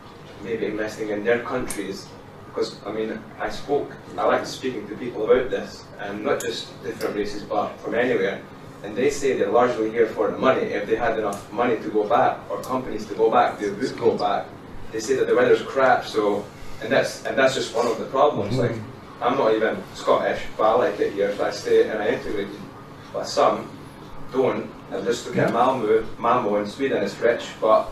maybe 0.43 0.65
investing 0.65 1.09
in 1.09 1.23
their 1.23 1.39
countries? 1.39 2.07
Because, 2.47 2.77
I 2.85 2.91
mean, 2.91 3.19
I 3.39 3.49
spoke, 3.49 3.91
I 4.17 4.25
like 4.25 4.45
speaking 4.45 4.87
to 4.87 4.95
people 4.95 5.29
about 5.29 5.49
this, 5.49 5.83
and 5.99 6.23
not 6.23 6.39
just 6.41 6.71
different 6.83 7.15
races, 7.15 7.43
but 7.43 7.69
from 7.79 7.95
anywhere. 7.95 8.41
And 8.83 8.95
they 8.95 9.09
say 9.09 9.37
they're 9.37 9.51
largely 9.51 9.89
here 9.91 10.05
for 10.07 10.29
the 10.31 10.37
money. 10.37 10.61
If 10.61 10.87
they 10.87 10.95
had 10.95 11.17
enough 11.19 11.51
money 11.51 11.75
to 11.77 11.89
go 11.89 12.07
back, 12.07 12.37
or 12.49 12.61
companies 12.61 13.05
to 13.07 13.15
go 13.15 13.29
back, 13.31 13.59
they 13.59 13.69
would 13.69 13.97
go 13.97 14.17
back. 14.17 14.45
They 14.91 14.99
say 14.99 15.15
that 15.15 15.27
the 15.27 15.35
weather's 15.35 15.63
crap, 15.63 16.05
so, 16.05 16.45
and 16.81 16.91
that's, 16.91 17.25
and 17.25 17.37
that's 17.37 17.55
just 17.55 17.75
one 17.75 17.87
of 17.87 17.97
the 17.99 18.05
problems. 18.05 18.53
Mm-hmm. 18.55 18.61
Like, 18.61 18.81
I'm 19.21 19.37
not 19.37 19.53
even 19.53 19.81
Scottish, 19.95 20.41
but 20.55 20.63
I 20.63 20.75
like 20.75 20.99
it 20.99 21.13
here, 21.13 21.35
so 21.35 21.45
I 21.45 21.51
stay 21.51 21.89
and 21.89 22.01
I 22.01 22.09
integrate. 22.09 22.47
But 23.15 23.27
some 23.27 23.69
don't, 24.33 24.69
and 24.91 25.05
just 25.05 25.25
look 25.25 25.37
at 25.37 25.53
Malmö, 25.53 26.05
Malmö 26.17 26.61
in 26.61 26.67
Sweden 26.67 27.01
is 27.01 27.17
rich, 27.19 27.45
but 27.61 27.89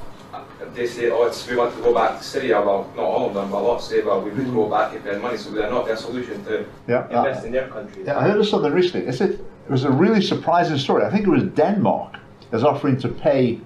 they 0.74 0.86
say, 0.86 1.10
oh, 1.12 1.24
it's, 1.24 1.48
we 1.48 1.56
want 1.56 1.74
to 1.76 1.82
go 1.82 1.94
back 1.94 2.18
to 2.18 2.24
Syria. 2.24 2.60
Well, 2.62 2.92
not 2.98 3.06
all 3.06 3.28
of 3.30 3.34
them, 3.34 3.50
but 3.50 3.60
a 3.60 3.66
lot 3.66 3.80
say, 3.80 4.02
well, 4.02 4.22
we 4.22 4.32
would 4.32 4.54
go 4.54 4.70
back 4.70 4.94
if 4.94 5.04
they 5.04 5.12
had 5.12 5.22
money, 5.22 5.38
so 5.38 5.52
they're 5.52 5.70
not 5.70 5.86
their 5.86 5.96
solution 5.96 6.44
to 6.44 6.66
Yeah, 6.90 7.08
uh, 7.10 7.20
invest 7.20 7.46
in 7.46 7.54
their 7.54 7.70
country. 7.70 8.04
Yeah, 8.06 8.20
I 8.20 8.24
heard 8.24 8.38
of 8.38 8.48
something 8.48 8.74
recently. 8.74 9.08
It's 9.08 9.22
a, 9.22 9.32
it 9.32 9.70
was 9.70 9.86
a 9.86 9.92
really 9.92 10.22
surprising 10.22 10.78
story. 10.78 11.06
I 11.06 11.10
think 11.10 11.26
it 11.26 11.30
was 11.30 11.44
Denmark 11.44 12.18
is 12.52 12.66
offering 12.66 12.98
to 12.98 13.08
pay 13.08 13.62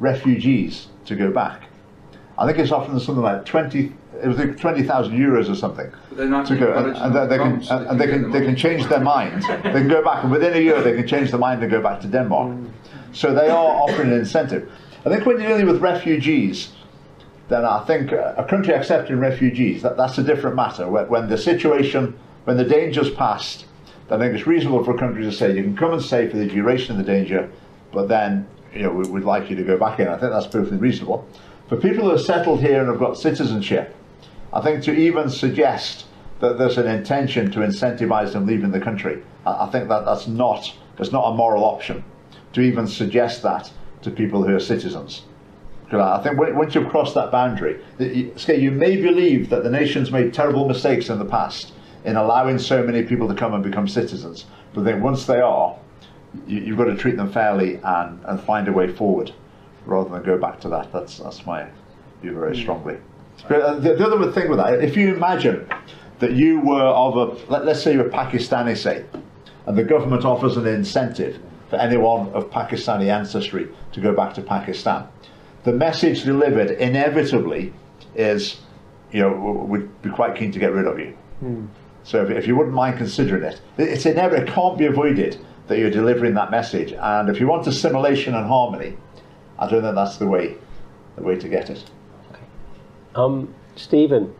refugees 0.00 0.88
to 1.06 1.16
go 1.16 1.30
back. 1.30 1.62
I 2.36 2.46
think 2.46 2.58
it's 2.58 2.72
offering 2.72 2.98
something 2.98 3.22
like 3.22 3.46
twenty. 3.46 3.92
It 4.22 4.28
was 4.28 4.36
like 4.36 4.58
twenty 4.58 4.82
thousand 4.82 5.16
euros 5.16 5.48
or 5.48 5.54
something 5.54 5.90
But 6.14 6.20
they're 6.20 6.30
not 6.30 6.46
to 6.46 6.56
go, 6.56 6.72
and, 6.72 6.96
and 6.96 7.30
they, 7.30 7.38
can 7.38 7.60
to 7.60 7.66
come, 7.66 7.86
and 7.88 8.00
they 8.00 8.06
can 8.06 8.30
they 8.30 8.40
can 8.44 8.54
change 8.54 8.86
their 8.86 9.00
mind. 9.00 9.42
They 9.42 9.72
can 9.72 9.88
go 9.88 10.00
back, 10.00 10.22
and 10.22 10.30
within 10.30 10.54
a 10.54 10.60
year 10.60 10.80
they 10.80 10.94
can 10.94 11.08
change 11.08 11.30
their 11.30 11.40
mind 11.40 11.60
and 11.60 11.72
go 11.72 11.80
back 11.82 12.00
to 12.02 12.06
Denmark. 12.06 12.56
So 13.12 13.34
they 13.34 13.48
are 13.48 13.66
offering 13.82 14.12
an 14.12 14.18
incentive. 14.18 14.70
I 15.04 15.08
think 15.08 15.26
when 15.26 15.40
you're 15.40 15.48
dealing 15.48 15.66
with 15.66 15.82
refugees, 15.82 16.72
then 17.48 17.64
I 17.64 17.84
think 17.84 18.12
a 18.12 18.46
country 18.48 18.74
accepting 18.74 19.18
refugees, 19.18 19.82
that, 19.82 19.96
that's 19.96 20.16
a 20.18 20.22
different 20.22 20.54
matter. 20.54 20.88
When, 20.88 21.08
when 21.08 21.28
the 21.28 21.36
situation, 21.36 22.16
when 22.44 22.56
the 22.58 22.64
danger's 22.64 23.10
passed, 23.10 23.66
then 24.08 24.20
I 24.20 24.24
think 24.24 24.38
it's 24.38 24.46
reasonable 24.46 24.84
for 24.84 24.94
a 24.94 24.98
country 24.98 25.24
to 25.24 25.32
say 25.32 25.54
you 25.54 25.64
can 25.64 25.76
come 25.76 25.92
and 25.92 26.00
stay 26.00 26.28
for 26.28 26.36
the 26.36 26.46
duration 26.46 26.92
of 26.92 27.04
the 27.04 27.12
danger, 27.12 27.50
but 27.92 28.06
then 28.08 28.46
you 28.72 28.82
know 28.82 28.90
we, 28.90 29.08
we'd 29.08 29.24
like 29.24 29.50
you 29.50 29.56
to 29.56 29.64
go 29.64 29.76
back 29.76 29.98
in. 29.98 30.06
I 30.06 30.16
think 30.16 30.30
that's 30.30 30.46
perfectly 30.46 30.78
reasonable. 30.78 31.28
For 31.68 31.76
people 31.76 32.04
who 32.04 32.12
are 32.12 32.18
settled 32.18 32.60
here 32.60 32.78
and 32.78 32.88
have 32.88 33.00
got 33.00 33.16
citizenship, 33.18 33.96
I 34.54 34.60
think 34.60 34.84
to 34.84 34.94
even 34.94 35.28
suggest 35.28 36.06
that 36.38 36.58
there's 36.58 36.78
an 36.78 36.86
intention 36.86 37.50
to 37.50 37.58
incentivize 37.58 38.32
them 38.32 38.46
leaving 38.46 38.70
the 38.70 38.80
country, 38.80 39.22
I, 39.44 39.66
I 39.66 39.70
think 39.70 39.88
that 39.88 40.04
that's 40.04 40.28
not 40.28 40.72
it's 40.98 41.10
not 41.12 41.32
a 41.32 41.34
moral 41.34 41.64
option 41.64 42.04
to 42.52 42.60
even 42.60 42.86
suggest 42.86 43.42
that 43.42 43.72
to 44.02 44.10
people 44.10 44.44
who 44.44 44.54
are 44.54 44.60
citizens. 44.60 45.22
I 45.92 46.20
think 46.22 46.38
once 46.38 46.74
you've 46.74 46.88
crossed 46.88 47.14
that 47.14 47.30
boundary, 47.30 47.80
you, 47.98 48.70
may 48.70 49.00
believe 49.00 49.48
that 49.50 49.62
the 49.62 49.70
nation's 49.70 50.10
made 50.10 50.34
terrible 50.34 50.66
mistakes 50.66 51.08
in 51.08 51.18
the 51.18 51.24
past 51.24 51.72
in 52.04 52.16
allowing 52.16 52.58
so 52.58 52.82
many 52.82 53.02
people 53.04 53.28
to 53.28 53.34
come 53.34 53.54
and 53.54 53.62
become 53.62 53.86
citizens. 53.86 54.46
But 54.72 54.84
then 54.84 55.02
once 55.02 55.26
they 55.26 55.40
are, 55.40 55.76
you, 56.48 56.60
you've 56.60 56.78
got 56.78 56.86
to 56.86 56.96
treat 56.96 57.16
them 57.16 57.30
fairly 57.30 57.80
and, 57.84 58.18
and 58.24 58.40
find 58.40 58.66
a 58.66 58.72
way 58.72 58.92
forward 58.92 59.32
rather 59.86 60.10
than 60.10 60.22
go 60.24 60.36
back 60.36 60.60
to 60.60 60.68
that. 60.70 60.92
That's, 60.92 61.18
that's 61.18 61.46
my 61.46 61.68
view 62.22 62.34
very 62.34 62.56
hmm. 62.56 62.62
strongly. 62.62 62.98
Uh, 63.48 63.74
the, 63.74 63.94
the 63.94 64.06
other 64.06 64.32
thing 64.32 64.48
with 64.48 64.58
that, 64.58 64.82
if 64.82 64.96
you 64.96 65.14
imagine 65.14 65.66
that 66.20 66.32
you 66.32 66.60
were 66.60 66.80
of 66.82 67.16
a, 67.16 67.50
let, 67.50 67.64
let's 67.66 67.82
say 67.82 67.92
you're 67.94 68.08
Pakistani, 68.08 68.76
say, 68.76 69.04
and 69.66 69.76
the 69.76 69.84
government 69.84 70.24
offers 70.24 70.56
an 70.56 70.66
incentive 70.66 71.38
for 71.68 71.76
anyone 71.76 72.28
of 72.32 72.50
Pakistani 72.50 73.08
ancestry 73.12 73.68
to 73.92 74.00
go 74.00 74.14
back 74.14 74.34
to 74.34 74.42
Pakistan. 74.42 75.06
The 75.64 75.72
message 75.72 76.24
delivered 76.24 76.70
inevitably 76.72 77.72
is, 78.14 78.60
you 79.12 79.20
know, 79.20 79.32
we'd 79.68 80.02
be 80.02 80.10
quite 80.10 80.36
keen 80.36 80.52
to 80.52 80.58
get 80.58 80.72
rid 80.72 80.86
of 80.86 80.98
you. 80.98 81.16
So 82.04 82.22
if, 82.22 82.30
if 82.30 82.46
you 82.46 82.54
wouldn't 82.56 82.74
mind 82.74 82.98
considering 82.98 83.42
it, 83.42 83.60
it- 83.78 83.88
it's 83.88 84.06
inevitable, 84.06 84.48
it 84.48 84.54
can't 84.54 84.78
be 84.78 84.86
avoided 84.86 85.38
that 85.68 85.78
you're 85.78 85.90
delivering 85.90 86.34
that 86.34 86.50
message. 86.50 86.92
And 86.92 87.28
if 87.30 87.40
you 87.40 87.46
want 87.48 87.66
assimilation 87.66 88.34
and 88.34 88.46
harmony, 88.46 88.96
I 89.58 89.68
don't 89.68 89.82
think 89.82 89.94
that's 89.94 90.18
the 90.18 90.26
way, 90.26 90.56
the 91.16 91.22
way 91.22 91.36
to 91.36 91.48
get 91.48 91.70
it. 91.70 91.82
Um, 93.14 93.54
Stephen, 93.76 94.34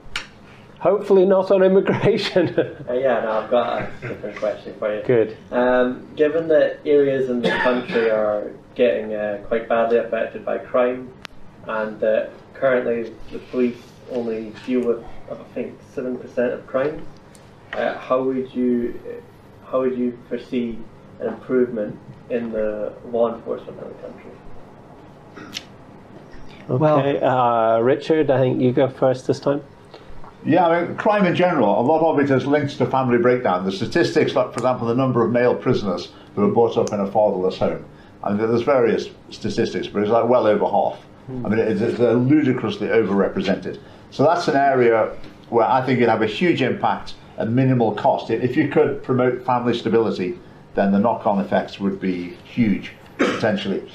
hopefully 0.80 1.24
not 1.26 1.50
on 1.50 1.62
immigration. 1.62 2.54
Uh, 2.88 2.92
yeah, 2.92 3.20
no, 3.20 3.30
I've 3.40 3.50
got 3.50 3.82
a 3.82 4.08
different 4.08 4.38
question 4.38 4.74
for 4.78 4.94
you. 4.94 5.02
Good. 5.04 5.36
Um, 5.50 6.06
given 6.16 6.48
that 6.48 6.80
areas 6.84 7.30
in 7.30 7.40
the 7.40 7.48
country 7.48 8.10
are 8.10 8.50
getting 8.74 9.14
uh, 9.14 9.42
quite 9.48 9.68
badly 9.68 9.96
affected 9.98 10.44
by 10.44 10.58
crime, 10.58 11.10
and 11.66 11.98
that 12.00 12.30
currently 12.52 13.14
the 13.32 13.38
police 13.50 13.78
only 14.10 14.52
deal 14.66 14.86
with, 14.86 15.04
I 15.30 15.36
think, 15.54 15.78
seven 15.94 16.18
percent 16.18 16.52
of 16.52 16.66
crimes, 16.66 17.02
uh, 17.72 17.96
how 17.98 18.22
would 18.22 18.54
you, 18.54 19.00
how 19.66 19.80
would 19.80 19.96
you 19.96 20.18
foresee 20.28 20.78
an 21.20 21.28
improvement 21.28 21.98
in 22.28 22.52
the 22.52 22.92
law 23.10 23.34
enforcement 23.34 23.80
in 23.80 23.88
the 23.88 23.94
country? 23.94 25.60
Okay, 26.68 27.20
uh, 27.20 27.78
Richard, 27.78 28.30
I 28.30 28.38
think 28.38 28.60
you 28.60 28.72
go 28.72 28.88
first 28.88 29.26
this 29.26 29.40
time. 29.40 29.62
Yeah, 30.46 30.66
I 30.66 30.86
mean, 30.86 30.96
crime 30.96 31.24
in 31.26 31.34
general, 31.34 31.80
a 31.80 31.82
lot 31.82 32.00
of 32.02 32.18
it 32.20 32.30
is 32.30 32.46
linked 32.46 32.76
to 32.78 32.86
family 32.86 33.18
breakdown. 33.18 33.64
The 33.64 33.72
statistics, 33.72 34.34
like, 34.34 34.48
for 34.48 34.58
example, 34.58 34.86
the 34.86 34.94
number 34.94 35.24
of 35.24 35.32
male 35.32 35.54
prisoners 35.54 36.12
who 36.34 36.44
are 36.44 36.52
brought 36.52 36.76
up 36.76 36.92
in 36.92 37.00
a 37.00 37.10
fatherless 37.10 37.58
home. 37.58 37.84
I 38.22 38.30
mean, 38.30 38.38
there's 38.38 38.62
various 38.62 39.08
statistics, 39.30 39.86
but 39.86 40.02
it's 40.02 40.10
like 40.10 40.28
well 40.28 40.46
over 40.46 40.66
half. 40.66 40.98
I 41.28 41.48
mean, 41.48 41.58
it's, 41.58 41.80
it's 41.80 41.98
ludicrously 41.98 42.88
overrepresented. 42.88 43.80
So 44.10 44.24
that's 44.24 44.46
an 44.48 44.56
area 44.56 45.16
where 45.48 45.66
I 45.66 45.84
think 45.84 45.98
it'd 45.98 46.10
have 46.10 46.22
a 46.22 46.26
huge 46.26 46.60
impact 46.60 47.14
at 47.38 47.48
minimal 47.48 47.94
cost. 47.94 48.30
If 48.30 48.42
if 48.42 48.56
you 48.56 48.68
could 48.68 49.02
promote 49.02 49.44
family 49.44 49.76
stability, 49.76 50.38
then 50.74 50.92
the 50.92 50.98
knock-on 50.98 51.40
effects 51.40 51.80
would 51.80 52.00
be 52.00 52.36
huge, 52.44 52.92
potentially. 53.18 53.90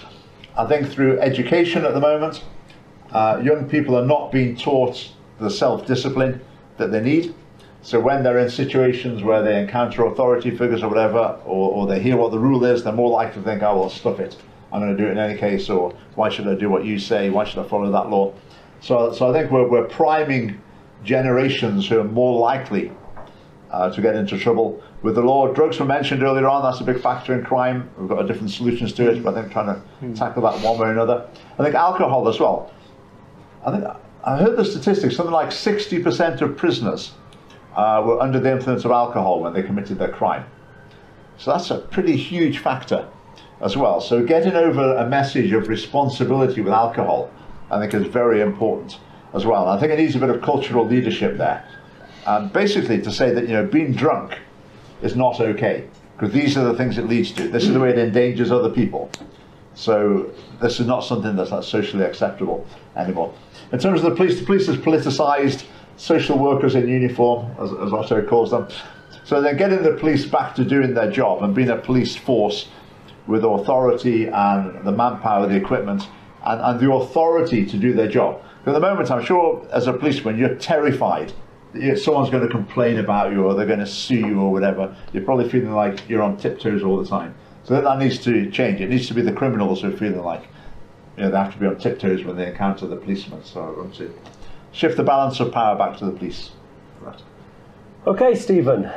I 0.57 0.65
think 0.65 0.89
through 0.89 1.19
education 1.19 1.85
at 1.85 1.93
the 1.93 1.99
moment, 1.99 2.43
uh, 3.11 3.41
young 3.43 3.67
people 3.69 3.95
are 3.97 4.05
not 4.05 4.31
being 4.31 4.55
taught 4.55 5.11
the 5.39 5.49
self-discipline 5.49 6.41
that 6.77 6.91
they 6.91 7.01
need. 7.01 7.33
So 7.81 7.99
when 7.99 8.23
they're 8.23 8.39
in 8.39 8.49
situations 8.49 9.23
where 9.23 9.41
they 9.41 9.59
encounter 9.61 10.05
authority 10.05 10.51
figures 10.51 10.83
or 10.83 10.89
whatever, 10.89 11.39
or, 11.45 11.71
or 11.71 11.87
they 11.87 12.01
hear 12.01 12.17
what 12.17 12.31
the 12.31 12.39
rule 12.39 12.65
is, 12.65 12.83
they're 12.83 12.91
more 12.93 13.09
likely 13.09 13.41
to 13.41 13.47
think, 13.47 13.63
oh, 13.63 13.79
well, 13.79 13.89
stuff 13.89 14.19
it. 14.19 14.35
I'm 14.71 14.81
going 14.81 14.95
to 14.95 15.01
do 15.01 15.07
it 15.07 15.11
in 15.13 15.17
any 15.17 15.37
case, 15.39 15.69
or 15.69 15.93
why 16.15 16.29
should 16.29 16.47
I 16.47 16.55
do 16.55 16.69
what 16.69 16.83
you 16.85 16.99
say? 16.99 17.29
Why 17.29 17.45
should 17.45 17.59
I 17.65 17.67
follow 17.67 17.89
that 17.91 18.09
law? 18.09 18.33
So, 18.81 19.13
so 19.13 19.29
I 19.29 19.33
think 19.33 19.51
we're, 19.51 19.67
we're 19.67 19.85
priming 19.87 20.61
generations 21.03 21.87
who 21.87 21.99
are 21.99 22.03
more 22.03 22.39
likely 22.39 22.91
uh, 23.71 23.89
to 23.91 24.01
get 24.01 24.15
into 24.15 24.37
trouble 24.37 24.81
with 25.01 25.15
the 25.15 25.21
law. 25.21 25.51
Drugs 25.53 25.79
were 25.79 25.85
mentioned 25.85 26.21
earlier 26.21 26.47
on, 26.47 26.61
that's 26.63 26.81
a 26.81 26.83
big 26.83 27.01
factor 27.01 27.33
in 27.33 27.43
crime. 27.45 27.89
We've 27.97 28.09
got 28.09 28.27
different 28.27 28.51
solutions 28.51 28.93
to 28.93 29.09
it, 29.09 29.23
but 29.23 29.35
I 29.35 29.41
think 29.41 29.53
trying 29.53 29.67
to 29.67 29.81
Hmm. 30.01 30.13
tackle 30.13 30.43
that 30.43 30.59
one 30.63 30.77
way 30.77 30.87
or 30.89 30.91
another. 30.91 31.27
I 31.57 31.63
think 31.63 31.75
alcohol 31.75 32.27
as 32.27 32.39
well. 32.39 32.71
I 33.65 33.71
think 33.71 33.83
I 34.23 34.37
heard 34.37 34.57
the 34.57 34.65
statistics, 34.65 35.15
something 35.15 35.33
like 35.33 35.49
60% 35.49 36.41
of 36.41 36.57
prisoners 36.57 37.11
uh, 37.75 38.01
were 38.05 38.21
under 38.21 38.39
the 38.39 38.51
influence 38.51 38.85
of 38.85 38.91
alcohol 38.91 39.41
when 39.41 39.53
they 39.53 39.63
committed 39.63 39.97
their 39.97 40.11
crime. 40.11 40.45
So 41.37 41.51
that's 41.51 41.71
a 41.71 41.79
pretty 41.79 42.17
huge 42.17 42.59
factor 42.59 43.07
as 43.61 43.77
well. 43.77 44.01
So 44.01 44.23
getting 44.23 44.55
over 44.55 44.95
a 44.95 45.07
message 45.07 45.51
of 45.51 45.67
responsibility 45.67 46.61
with 46.61 46.73
alcohol, 46.73 47.31
I 47.71 47.79
think, 47.79 47.93
is 47.93 48.11
very 48.11 48.41
important 48.41 48.99
as 49.33 49.45
well. 49.45 49.63
And 49.63 49.71
I 49.71 49.79
think 49.79 49.93
it 49.93 49.99
needs 49.99 50.15
a 50.15 50.19
bit 50.19 50.29
of 50.29 50.41
cultural 50.41 50.85
leadership 50.85 51.37
there. 51.37 51.65
And 52.25 52.51
basically 52.51 53.01
to 53.01 53.11
say 53.11 53.33
that 53.33 53.47
you 53.47 53.53
know 53.53 53.65
being 53.65 53.93
drunk 53.93 54.37
is 55.01 55.15
not 55.15 55.39
okay 55.39 55.87
because 56.17 56.33
these 56.33 56.57
are 56.57 56.65
the 56.65 56.75
things 56.75 56.97
it 56.97 57.07
leads 57.07 57.31
to. 57.33 57.47
This 57.47 57.63
is 57.63 57.73
the 57.73 57.79
way 57.79 57.89
it 57.89 57.97
endangers 57.97 58.51
other 58.51 58.69
people. 58.69 59.09
So 59.73 60.31
this 60.59 60.81
is 60.81 60.87
not 60.87 61.05
something 61.05 61.37
that's 61.37 61.51
not 61.51 61.63
socially 61.63 62.03
acceptable 62.03 62.67
anymore. 62.97 63.33
In 63.71 63.77
terms 63.77 64.03
of 64.03 64.09
the 64.09 64.15
police, 64.15 64.39
the 64.39 64.45
police 64.45 64.65
has 64.65 64.77
politicised, 64.77 65.65
social 65.97 66.37
workers 66.39 66.75
in 66.75 66.87
uniform, 66.87 67.51
as, 67.59 67.71
as 67.71 67.93
Otto 67.93 68.25
calls 68.25 68.51
them. 68.51 68.67
So 69.23 69.41
they're 69.41 69.53
getting 69.53 69.83
the 69.83 69.93
police 69.93 70.25
back 70.25 70.55
to 70.55 70.63
doing 70.63 70.95
their 70.95 71.11
job 71.11 71.43
and 71.43 71.53
being 71.53 71.69
a 71.69 71.77
police 71.77 72.15
force 72.15 72.67
with 73.27 73.43
authority 73.43 74.25
and 74.25 74.83
the 74.83 74.91
manpower, 74.91 75.47
the 75.47 75.55
equipment, 75.55 76.07
and, 76.45 76.61
and 76.61 76.79
the 76.79 76.91
authority 76.91 77.63
to 77.65 77.77
do 77.77 77.93
their 77.93 78.07
job. 78.07 78.41
At 78.65 78.73
the 78.73 78.79
moment, 78.79 79.11
I'm 79.11 79.23
sure 79.23 79.67
as 79.71 79.85
a 79.85 79.93
policeman, 79.93 80.37
you're 80.37 80.55
terrified 80.55 81.31
that 81.73 81.99
someone's 81.99 82.31
going 82.31 82.47
to 82.47 82.49
complain 82.49 82.97
about 82.97 83.31
you 83.31 83.45
or 83.45 83.53
they're 83.53 83.67
going 83.67 83.79
to 83.79 83.85
sue 83.85 84.15
you 84.15 84.41
or 84.41 84.51
whatever. 84.51 84.95
You're 85.13 85.23
probably 85.23 85.47
feeling 85.47 85.73
like 85.73 86.09
you're 86.09 86.23
on 86.23 86.37
tiptoes 86.37 86.83
all 86.83 86.97
the 86.97 87.07
time. 87.07 87.35
So 87.63 87.79
that 87.79 87.99
needs 87.99 88.17
to 88.19 88.49
change. 88.49 88.81
It 88.81 88.89
needs 88.89 89.07
to 89.09 89.13
be 89.13 89.21
the 89.21 89.31
criminals 89.31 89.81
who 89.81 89.89
are 89.89 89.97
feeling 89.97 90.23
like 90.23 90.47
you 91.19 91.25
know, 91.25 91.31
they 91.31 91.37
have 91.37 91.51
to 91.53 91.59
be 91.59 91.65
on 91.65 91.77
tiptoes 91.77 92.23
when 92.23 92.37
they 92.37 92.47
encounter 92.47 92.87
the 92.87 92.95
policeman. 92.95 93.43
So 93.43 93.59
I 93.61 93.77
want 93.77 93.93
to 93.95 94.13
shift 94.71 94.95
the 94.95 95.03
balance 95.03 95.39
of 95.41 95.51
power 95.51 95.77
back 95.77 95.97
to 95.97 96.05
the 96.05 96.11
police. 96.11 96.51
Right. 97.01 97.21
Okay, 98.07 98.35
Stephen. 98.35 98.89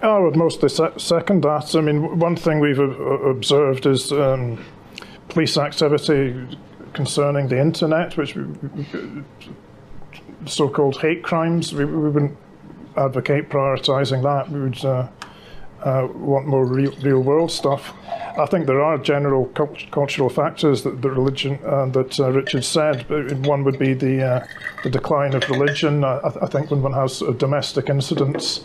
I 0.00 0.18
would 0.18 0.36
mostly 0.36 0.68
se- 0.68 0.92
second 0.98 1.42
that. 1.42 1.74
I 1.74 1.80
mean, 1.80 2.20
one 2.20 2.36
thing 2.36 2.60
we've 2.60 2.78
observed 2.78 3.86
is 3.86 4.12
um, 4.12 4.64
police 5.28 5.56
activity 5.58 6.56
concerning 6.92 7.48
the 7.48 7.58
internet, 7.60 8.16
which 8.16 8.36
we, 8.36 8.44
we- 8.44 9.24
so-called 10.44 11.00
hate 11.00 11.24
crimes. 11.24 11.74
We, 11.74 11.84
we 11.84 12.08
wouldn't 12.10 12.36
advocate 12.96 13.48
prioritising 13.50 14.22
that. 14.22 14.48
We 14.52 14.60
would 14.60 14.84
uh, 14.84 15.08
uh, 15.86 16.08
want 16.14 16.46
more 16.46 16.66
real, 16.66 16.92
real-world 17.02 17.50
stuff. 17.50 17.94
I 18.36 18.44
think 18.46 18.66
there 18.66 18.82
are 18.82 18.98
general 18.98 19.46
cult- 19.54 19.90
cultural 19.90 20.28
factors 20.28 20.82
that 20.82 21.00
the 21.00 21.10
religion 21.10 21.58
uh, 21.64 21.86
that 21.86 22.20
uh, 22.20 22.32
Richard 22.32 22.64
said. 22.64 23.08
One 23.46 23.64
would 23.64 23.78
be 23.78 23.94
the 23.94 24.22
uh, 24.22 24.46
the 24.82 24.90
decline 24.90 25.34
of 25.34 25.48
religion. 25.48 26.04
I, 26.04 26.20
I 26.42 26.46
think 26.46 26.70
when 26.70 26.82
one 26.82 26.92
has 26.92 27.22
uh, 27.22 27.30
domestic 27.30 27.88
incidents, 27.88 28.64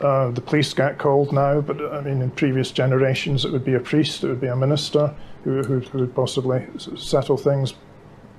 uh, 0.00 0.30
the 0.30 0.40
police 0.40 0.74
get 0.74 0.98
called 0.98 1.32
now. 1.32 1.60
But 1.60 1.76
I 1.94 2.00
mean, 2.00 2.22
in 2.22 2.30
previous 2.30 2.72
generations, 2.72 3.44
it 3.44 3.52
would 3.52 3.64
be 3.64 3.74
a 3.74 3.80
priest, 3.80 4.24
it 4.24 4.28
would 4.28 4.40
be 4.40 4.48
a 4.48 4.56
minister 4.56 5.14
who, 5.44 5.62
who, 5.62 5.80
who 5.80 5.98
would 5.98 6.14
possibly 6.14 6.66
settle 6.96 7.36
things 7.36 7.74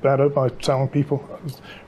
better 0.01 0.27
by 0.27 0.49
telling 0.49 0.89
people, 0.89 1.23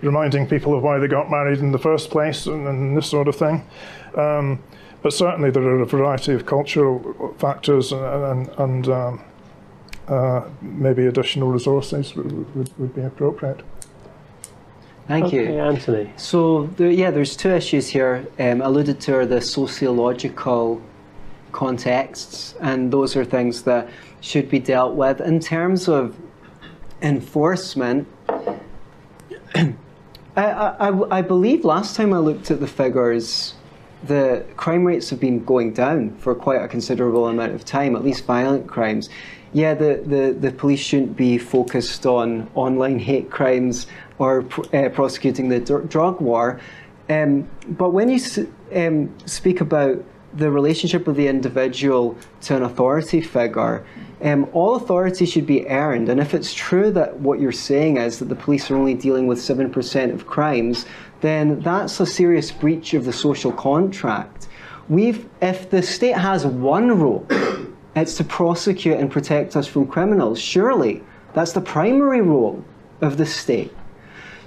reminding 0.02 0.48
people 0.48 0.74
of 0.74 0.84
why 0.84 1.00
they 1.00 1.08
got 1.08 1.30
married 1.30 1.60
in 1.60 1.72
the 1.72 1.80
first 1.80 2.10
place, 2.10 2.46
and, 2.46 2.68
and 2.68 2.96
this 2.96 3.10
sort 3.10 3.28
of 3.28 3.36
thing. 3.36 3.68
Um, 4.16 4.64
but 5.06 5.14
certainly, 5.14 5.52
there 5.52 5.62
are 5.62 5.82
a 5.82 5.86
variety 5.86 6.34
of 6.34 6.48
cultural 6.48 7.36
factors 7.38 7.92
and, 7.92 8.02
and, 8.02 8.50
and 8.58 8.90
um, 8.90 9.22
uh, 10.08 10.42
maybe 10.64 11.06
additional 11.06 11.50
resources 11.50 12.16
would, 12.16 12.56
would, 12.56 12.80
would 12.80 12.96
be 12.96 13.02
appropriate. 13.02 13.62
Thank 15.08 15.26
Okay, 15.26 15.54
you. 15.54 15.60
Anthony. 15.60 16.12
So, 16.18 16.66
there, 16.78 16.90
yeah, 16.90 17.12
there's 17.12 17.36
two 17.36 17.52
issues 17.52 17.88
here. 17.88 18.26
Um, 18.40 18.62
alluded 18.62 19.00
to 19.02 19.18
are 19.18 19.28
the 19.28 19.42
sociological 19.42 20.82
contexts, 21.52 22.56
and 22.60 22.92
those 22.92 23.16
are 23.16 23.24
things 23.24 23.62
that 23.62 23.88
should 24.22 24.50
be 24.50 24.58
dealt 24.58 24.96
with. 24.96 25.22
In 25.22 25.40
terms 25.40 25.88
of 25.88 26.18
enforcement, 27.04 28.08
I, 29.54 29.76
I, 30.36 31.18
I 31.20 31.22
believe 31.22 31.64
last 31.64 31.96
time 31.96 32.12
I 32.12 32.18
looked 32.18 32.50
at 32.50 32.60
the 32.60 32.68
figures, 32.68 33.54
the 34.08 34.46
crime 34.58 34.84
rates 34.84 35.10
have 35.10 35.20
been 35.20 35.44
going 35.44 35.74
down 35.74 36.16
for 36.18 36.36
quite 36.36 36.62
a 36.62 36.68
considerable 36.68 37.28
amount 37.28 37.54
of 37.54 37.66
time, 37.66 37.96
at 37.96 38.04
least 38.04 38.26
violent 38.26 38.68
crimes. 38.68 39.10
Yeah, 39.54 39.74
the, 39.74 40.04
the, 40.06 40.36
the 40.38 40.52
police 40.52 40.80
shouldn't 40.80 41.16
be 41.16 41.38
focused 41.38 42.06
on 42.06 42.50
online 42.56 43.00
hate 43.00 43.32
crimes 43.32 43.88
or 44.20 44.46
uh, 44.74 44.90
prosecuting 44.90 45.50
the 45.50 45.60
dr- 45.60 45.88
drug 45.90 46.20
war. 46.20 46.60
Um, 47.10 47.48
but 47.70 47.92
when 47.92 48.10
you 48.10 48.20
um, 48.76 49.14
speak 49.26 49.62
about 49.62 50.04
the 50.36 50.52
relationship 50.52 51.08
of 51.08 51.16
the 51.16 51.28
individual 51.28 52.18
to 52.42 52.56
an 52.56 52.64
authority 52.64 53.22
figure, 53.22 53.86
um, 54.22 54.48
all 54.54 54.76
authority 54.76 55.26
should 55.26 55.46
be 55.46 55.68
earned. 55.68 56.10
And 56.10 56.20
if 56.20 56.34
it's 56.34 56.54
true 56.54 56.92
that 56.92 57.20
what 57.20 57.40
you're 57.40 57.52
saying 57.52 57.98
is 57.98 58.20
that 58.20 58.26
the 58.26 58.36
police 58.36 58.70
are 58.70 58.76
only 58.76 58.94
dealing 58.94 59.28
with 59.28 59.38
7% 59.40 60.14
of 60.14 60.28
crimes, 60.28 60.86
then 61.22 61.60
that's 61.62 62.00
a 62.00 62.06
serious 62.06 62.52
breach 62.52 62.94
of 62.94 63.06
the 63.06 63.14
social 63.14 63.52
contract. 63.52 64.48
We've, 64.90 65.28
if 65.42 65.70
the 65.70 65.82
state 65.82 66.18
has 66.18 66.46
one 66.46 67.00
role, 67.00 67.26
it's 67.96 68.16
to 68.18 68.24
prosecute 68.24 69.00
and 69.00 69.12
protect 69.12 69.56
us 69.56 69.68
from 69.68 69.88
criminals. 69.88 70.40
Surely 70.40 71.04
that's 71.34 71.54
the 71.54 71.62
primary 71.62 72.22
role 72.22 72.64
of 73.02 73.18
the 73.18 73.26
state. 73.26 73.74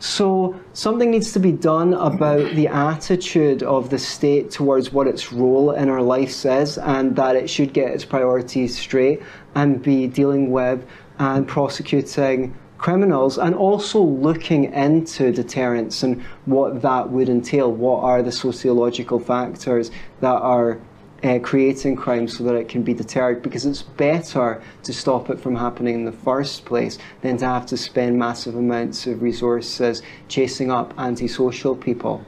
So 0.01 0.59
something 0.75 1.11
needs 1.11 1.33
to 1.33 1.41
be 1.41 1.53
done 1.53 1.95
about 1.95 2.55
the 2.55 2.69
attitude 2.69 3.63
of 3.63 3.91
the 3.91 3.99
state 3.99 4.51
towards 4.51 4.93
what 4.93 5.07
its 5.07 5.33
role 5.33 5.73
in 5.73 5.89
our 5.89 6.03
lives 6.03 6.45
is, 6.45 6.79
and 6.79 7.17
that 7.17 7.35
it 7.35 7.51
should 7.51 7.73
get 7.73 7.91
its 7.91 8.05
priorities 8.05 8.79
straight 8.79 9.23
and 9.55 9.83
be 9.83 10.07
dealing 10.07 10.51
with 10.51 10.87
and 11.19 11.49
prosecuting 11.49 12.55
criminals, 12.79 13.39
and 13.39 13.57
also 13.57 14.01
looking 14.01 14.73
into 14.73 15.33
deterrence 15.33 16.05
and 16.05 16.23
what 16.47 16.81
that 16.81 17.11
would 17.11 17.29
entail. 17.29 17.73
What 17.73 18.05
are 18.05 18.23
the 18.23 18.31
sociological 18.31 19.19
factors 19.19 19.91
that 20.21 20.41
are 20.41 20.79
uh, 21.23 21.39
creating 21.43 21.97
crime 21.97 22.29
so 22.29 22.45
that 22.45 22.55
it 22.55 22.69
can 22.69 22.83
be 22.83 22.95
deterred 22.95 23.43
because 23.43 23.67
it's 23.67 23.83
better 23.83 24.63
to 24.85 24.93
stop 24.93 25.31
it 25.31 25.41
from 25.41 25.57
happening 25.57 25.95
in 25.95 26.05
the 26.05 26.13
first 26.13 26.65
place 26.65 26.99
than 27.23 27.37
to 27.39 27.47
have 27.47 27.67
to 27.67 27.77
spend 27.77 28.19
massive 28.19 28.55
amounts 28.55 29.07
of 29.07 29.21
resources 29.21 30.03
chasing 30.29 30.71
up 30.71 30.95
antisocial 30.99 31.75
people. 31.75 32.25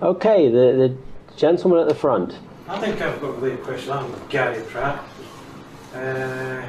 Okay, 0.00 0.48
the, 0.48 0.56
the 0.56 1.36
gentleman 1.36 1.80
at 1.80 1.88
the 1.88 1.94
front. 1.94 2.34
I 2.66 2.78
think 2.78 3.00
I've 3.00 3.20
got 3.20 3.36
a 3.36 3.40
great 3.40 3.62
question. 3.62 3.92
I'm 3.92 4.28
Gary 4.28 4.62
Pratt. 4.62 5.04
Uh, 5.94 6.62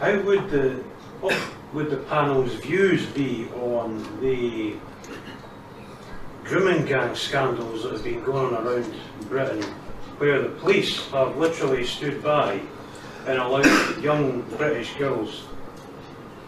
how 0.00 0.20
would 0.20 0.50
the 0.50 0.82
what 1.20 1.36
would 1.72 1.90
the 1.90 1.96
panel's 1.96 2.54
views 2.54 3.06
be 3.06 3.48
on 3.60 4.20
the 4.20 4.74
grooming 6.52 6.84
gang 6.84 7.14
scandals 7.14 7.82
that 7.82 7.92
have 7.92 8.04
been 8.04 8.22
going 8.24 8.54
around 8.54 8.94
Britain, 9.30 9.62
where 10.18 10.42
the 10.42 10.50
police 10.50 11.08
have 11.08 11.34
literally 11.38 11.82
stood 11.82 12.22
by 12.22 12.60
and 13.26 13.38
allowed 13.38 14.02
young 14.02 14.42
British 14.58 14.94
girls, 14.96 15.44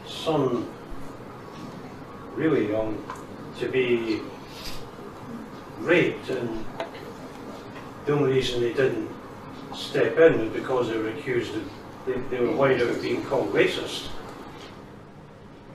some 0.07 0.69
really 2.35 2.69
young, 2.69 3.03
to 3.59 3.67
be 3.67 4.21
raped 5.79 6.29
and 6.29 6.63
the 8.05 8.13
only 8.13 8.35
reason 8.35 8.61
they 8.61 8.75
didn't 8.75 9.09
step 9.75 10.19
in 10.19 10.39
was 10.39 10.51
because 10.51 10.91
they 10.91 10.99
were 10.99 11.09
accused 11.09 11.55
of, 11.55 11.67
they, 12.05 12.13
they 12.29 12.45
were 12.45 12.55
worried 12.55 12.83
of 12.83 13.01
being 13.01 13.25
called 13.25 13.51
racist. 13.55 14.09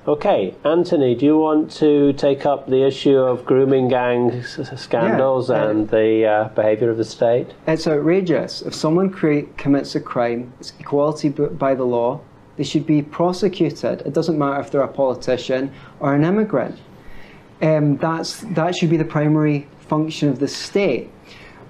Okay, 0.09 0.55
Anthony, 0.65 1.13
do 1.13 1.23
you 1.23 1.37
want 1.37 1.69
to 1.73 2.13
take 2.13 2.43
up 2.43 2.67
the 2.67 2.83
issue 2.83 3.15
of 3.15 3.45
grooming 3.45 3.89
gang 3.89 4.41
scandals 4.43 5.51
Yeah, 5.51 5.65
uh, 5.65 5.67
and 5.67 5.87
the 5.87 6.25
uh, 6.25 6.47
behaviour 6.55 6.89
of 6.89 6.97
the 6.97 7.05
state? 7.05 7.53
It's 7.67 7.85
outrageous. 7.85 8.63
If 8.63 8.73
someone 8.73 9.11
commits 9.11 9.93
a 9.93 9.99
crime, 9.99 10.51
it's 10.59 10.73
equality 10.79 11.29
by 11.29 11.75
the 11.75 11.83
law, 11.83 12.21
they 12.57 12.63
should 12.63 12.87
be 12.87 13.03
prosecuted. 13.03 14.01
It 14.01 14.13
doesn't 14.13 14.35
matter 14.35 14.59
if 14.59 14.71
they're 14.71 14.81
a 14.81 14.87
politician 14.87 15.71
or 15.99 16.15
an 16.15 16.23
immigrant. 16.23 16.79
Um, 17.61 17.97
that's, 17.97 18.41
that 18.55 18.75
should 18.75 18.89
be 18.89 18.97
the 18.97 19.05
primary 19.05 19.67
function 19.81 20.27
of 20.27 20.39
the 20.39 20.47
state. 20.47 21.11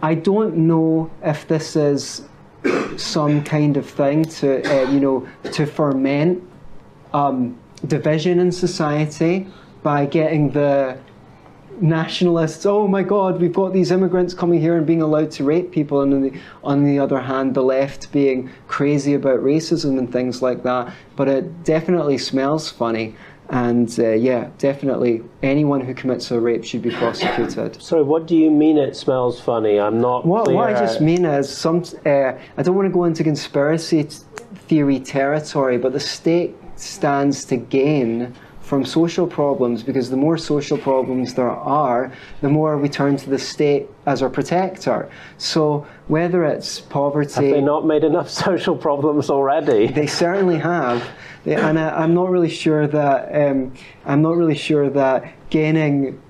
I 0.02 0.14
don't 0.14 0.56
know 0.56 1.12
if 1.24 1.46
this 1.46 1.76
is 1.76 2.22
some 2.96 3.44
kind 3.44 3.76
of 3.76 3.86
thing 3.86 4.24
to, 4.40 4.64
uh, 4.64 4.90
you 4.90 5.02
know, 5.02 5.28
to 5.52 5.66
ferment 5.66 6.42
um, 7.14 7.60
division 7.88 8.40
in 8.40 8.52
society 8.52 9.48
by 9.84 10.06
getting 10.06 10.52
the 10.52 10.98
nationalists, 11.82 12.66
oh 12.66 12.88
my 12.88 13.04
God, 13.04 13.40
we've 13.40 13.54
got 13.54 13.74
these 13.74 13.92
immigrants 13.92 14.34
coming 14.34 14.60
here 14.60 14.78
and 14.78 14.86
being 14.86 15.02
allowed 15.02 15.32
to 15.32 15.44
rape 15.44 15.72
people, 15.72 16.02
and 16.02 16.14
on 16.14 16.22
the, 16.22 16.34
on 16.64 16.84
the 16.84 17.00
other 17.00 17.20
hand, 17.20 17.56
the 17.56 17.64
left 17.64 18.12
being 18.12 18.50
crazy 18.68 19.14
about 19.14 19.40
racism 19.40 19.98
and 19.98 20.12
things 20.12 20.42
like 20.42 20.64
that. 20.64 20.94
But 21.16 21.28
it 21.30 21.64
definitely 21.64 22.18
smells 22.18 22.70
funny. 22.70 23.16
And 23.52 23.90
uh, 24.00 24.10
yeah, 24.12 24.50
definitely 24.60 25.24
anyone 25.42 25.82
who 25.82 25.96
commits 25.96 26.30
a 26.30 26.40
rape 26.40 26.64
should 26.64 26.84
be 26.84 26.92
prosecuted. 26.92 27.82
Sorry, 27.82 28.04
what 28.04 28.28
do 28.28 28.36
you 28.38 28.52
mean 28.52 28.78
it 28.78 28.96
smells 28.96 29.42
funny? 29.42 29.80
I'm 29.80 30.00
not 30.00 30.24
What, 30.24 30.46
clear. 30.46 30.56
what 30.56 30.76
I 30.76 30.80
just 30.80 31.02
mean 31.02 31.26
is 31.26 31.50
some. 31.50 31.84
Uh, 32.06 32.34
I 32.58 32.62
don't 32.62 32.76
want 32.76 32.88
to 32.88 32.94
go 32.94 33.06
into 33.06 33.24
conspiracy 33.24 34.04
theory 34.68 35.00
territory, 35.00 35.80
but 35.80 35.94
the 35.94 36.00
state 36.00 36.56
stands 36.80 37.46
to 37.46 37.58
gain 37.58 38.36
from 38.70 38.86
social 38.86 39.26
problems 39.26 39.82
because 39.82 40.12
the 40.12 40.16
more 40.16 40.38
social 40.38 40.78
problems 40.78 41.34
there 41.34 41.50
are, 41.50 42.14
the 42.42 42.50
more 42.50 42.78
we 42.78 42.88
turn 42.88 43.18
to 43.18 43.28
the 43.28 43.40
state 43.40 43.88
as 44.06 44.22
our 44.22 44.30
protector. 44.30 45.10
So 45.40 45.88
whether 46.08 46.44
it's 46.46 46.80
poverty, 46.80 47.34
Have 47.34 47.56
they 47.56 47.62
not 47.62 47.88
made 47.88 48.04
enough 48.04 48.30
social 48.46 48.78
problems 48.78 49.32
already? 49.32 49.88
They 49.88 50.06
certainly 50.06 50.60
have, 50.60 51.04
and 51.46 51.80
I, 51.80 51.90
I'm 51.90 52.14
not 52.14 52.30
really 52.30 52.50
sure 52.50 52.86
that 52.86 53.34
um, 53.34 53.74
I'm 54.06 54.22
not 54.22 54.38
really 54.38 54.56
sure 54.56 54.88
that 54.92 55.34
gaining 55.50 56.22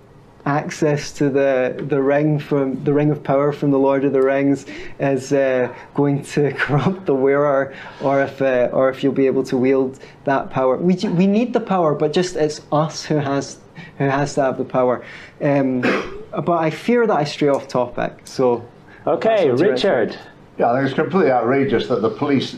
access 0.45 1.11
to 1.11 1.29
the 1.29 1.83
the 1.89 2.01
ring 2.01 2.39
from 2.39 2.83
the 2.83 2.93
ring 2.93 3.11
of 3.11 3.23
power 3.23 3.51
from 3.51 3.71
the 3.71 3.77
Lord 3.77 4.03
of 4.05 4.13
the 4.13 4.21
Rings 4.21 4.65
is 4.99 5.33
uh, 5.33 5.73
going 5.93 6.23
to 6.23 6.51
corrupt 6.57 7.05
the 7.05 7.13
wearer, 7.13 7.73
or 8.01 8.21
if 8.21 8.41
uh, 8.41 8.69
or 8.71 8.89
if 8.89 9.03
you'll 9.03 9.13
be 9.13 9.27
able 9.27 9.43
to 9.43 9.57
wield 9.57 9.99
that 10.23 10.49
power. 10.49 10.77
We 10.77 10.95
ju- 10.95 11.11
we 11.11 11.27
need 11.27 11.53
the 11.53 11.59
power, 11.59 11.93
but 11.93 12.13
just 12.13 12.35
it's 12.35 12.61
us 12.71 13.05
who 13.05 13.17
has 13.17 13.59
who 13.97 14.05
has 14.05 14.35
to 14.35 14.43
have 14.43 14.57
the 14.57 14.65
power. 14.65 15.03
Um, 15.41 15.81
but 16.31 16.59
I 16.59 16.69
fear 16.69 17.05
that 17.07 17.17
I 17.17 17.23
stray 17.23 17.49
off 17.49 17.67
topic. 17.67 18.21
So 18.23 18.67
okay, 19.05 19.49
Richard. 19.51 20.17
Yeah, 20.57 20.71
I 20.71 20.77
think 20.77 20.87
it's 20.87 20.95
completely 20.95 21.31
outrageous 21.31 21.87
that 21.87 22.01
the 22.01 22.09
police 22.09 22.57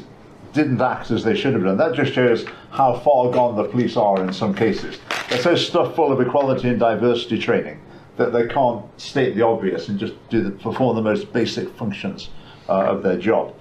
didn't 0.53 0.81
act 0.81 1.11
as 1.11 1.23
they 1.23 1.35
should 1.35 1.53
have 1.53 1.63
done. 1.63 1.77
That 1.77 1.93
just 1.93 2.13
shows 2.13 2.45
how 2.71 2.99
far 2.99 3.31
gone 3.31 3.55
the 3.55 3.65
police 3.65 3.97
are 3.97 4.23
in 4.23 4.33
some 4.33 4.53
cases. 4.53 4.99
They're 5.29 5.41
so 5.41 5.55
stuffed 5.55 5.95
full 5.95 6.11
of 6.11 6.19
equality 6.19 6.69
and 6.69 6.79
diversity 6.79 7.39
training 7.39 7.79
that 8.17 8.33
they 8.33 8.47
can't 8.47 8.83
state 8.99 9.35
the 9.35 9.45
obvious 9.45 9.87
and 9.87 9.97
just 9.97 10.13
do 10.29 10.43
the, 10.43 10.51
perform 10.51 10.95
the 10.95 11.01
most 11.01 11.31
basic 11.31 11.69
functions 11.75 12.29
uh, 12.69 12.83
of 12.83 13.03
their 13.03 13.17
job. 13.17 13.55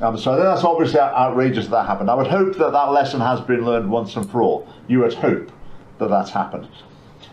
Um, 0.00 0.16
so 0.16 0.36
that's 0.36 0.62
obviously 0.62 1.00
outrageous 1.00 1.64
that, 1.66 1.72
that 1.72 1.86
happened. 1.86 2.08
I 2.08 2.14
would 2.14 2.28
hope 2.28 2.56
that 2.56 2.72
that 2.72 2.92
lesson 2.92 3.20
has 3.20 3.40
been 3.40 3.64
learned 3.64 3.90
once 3.90 4.14
and 4.14 4.30
for 4.30 4.42
all. 4.42 4.68
You 4.86 5.00
would 5.00 5.14
hope 5.14 5.50
that 5.98 6.08
that's 6.08 6.30
happened. 6.30 6.68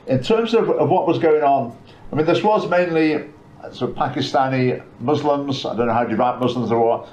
In 0.08 0.22
terms 0.24 0.54
of, 0.54 0.70
of 0.70 0.90
what 0.90 1.08
was 1.08 1.20
going 1.20 1.44
on, 1.44 1.78
I 2.12 2.16
mean, 2.16 2.26
this 2.26 2.44
was 2.44 2.68
mainly 2.68 3.16
uh, 3.16 3.72
sort 3.72 3.92
of 3.92 3.98
Pakistani 3.98 4.84
Muslims. 5.00 5.66
I 5.66 5.76
don't 5.76 5.88
know 5.88 5.94
how 5.94 6.06
devout 6.06 6.40
Muslims 6.40 6.70
there 6.70 6.80
were. 6.80 7.06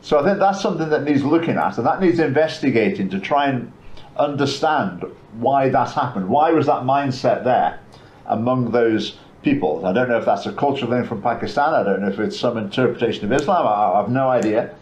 So 0.00 0.18
I 0.18 0.24
think 0.24 0.38
that's 0.38 0.60
something 0.60 0.88
that 0.90 1.04
needs 1.04 1.24
looking 1.24 1.56
at, 1.56 1.76
and 1.78 1.86
that 1.86 2.00
needs 2.00 2.18
investigating 2.18 3.08
to 3.10 3.18
try 3.18 3.48
and 3.48 3.72
understand 4.16 5.04
why 5.34 5.68
that 5.68 5.90
happened. 5.90 6.28
Why 6.28 6.50
was 6.50 6.66
that 6.66 6.82
mindset 6.82 7.44
there 7.44 7.80
among 8.26 8.70
those 8.70 9.18
people? 9.42 9.84
I 9.84 9.92
don't 9.92 10.08
know 10.08 10.18
if 10.18 10.24
that's 10.24 10.46
a 10.46 10.52
cultural 10.52 10.90
thing 10.90 11.04
from 11.04 11.22
Pakistan. 11.22 11.74
I 11.74 11.82
don't 11.82 12.00
know 12.00 12.08
if 12.08 12.18
it's 12.18 12.38
some 12.38 12.56
interpretation 12.56 13.24
of 13.24 13.32
Islam. 13.32 13.66
I, 13.66 13.70
I 13.70 14.00
have 14.00 14.10
no 14.10 14.28
idea. 14.28 14.74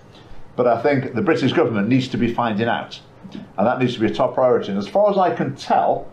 But 0.54 0.66
I 0.66 0.80
think 0.82 1.14
the 1.14 1.22
British 1.22 1.52
government 1.52 1.88
needs 1.88 2.08
to 2.08 2.16
be 2.16 2.32
finding 2.32 2.66
out, 2.66 2.98
and 3.32 3.66
that 3.66 3.78
needs 3.78 3.94
to 3.94 4.00
be 4.00 4.06
a 4.06 4.14
top 4.14 4.34
priority. 4.34 4.70
And 4.70 4.78
as 4.78 4.88
far 4.88 5.10
as 5.10 5.18
I 5.18 5.34
can 5.34 5.54
tell, 5.54 6.06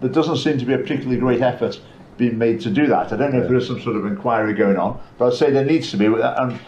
there 0.00 0.10
doesn't 0.10 0.36
seem 0.36 0.58
to 0.58 0.66
be 0.66 0.74
a 0.74 0.78
particularly 0.78 1.18
great 1.18 1.40
effort 1.40 1.80
being 2.18 2.36
made 2.36 2.60
to 2.60 2.70
do 2.70 2.86
that. 2.88 3.12
I 3.12 3.16
don't 3.16 3.32
know 3.32 3.40
if 3.40 3.48
there 3.48 3.56
is 3.56 3.66
some 3.66 3.80
sort 3.80 3.96
of 3.96 4.04
inquiry 4.04 4.52
going 4.52 4.76
on, 4.76 5.00
but 5.16 5.32
I'd 5.32 5.38
say 5.38 5.50
there 5.50 5.64
needs 5.64 5.90
to 5.92 5.96
be. 5.96 6.06
And 6.06 6.58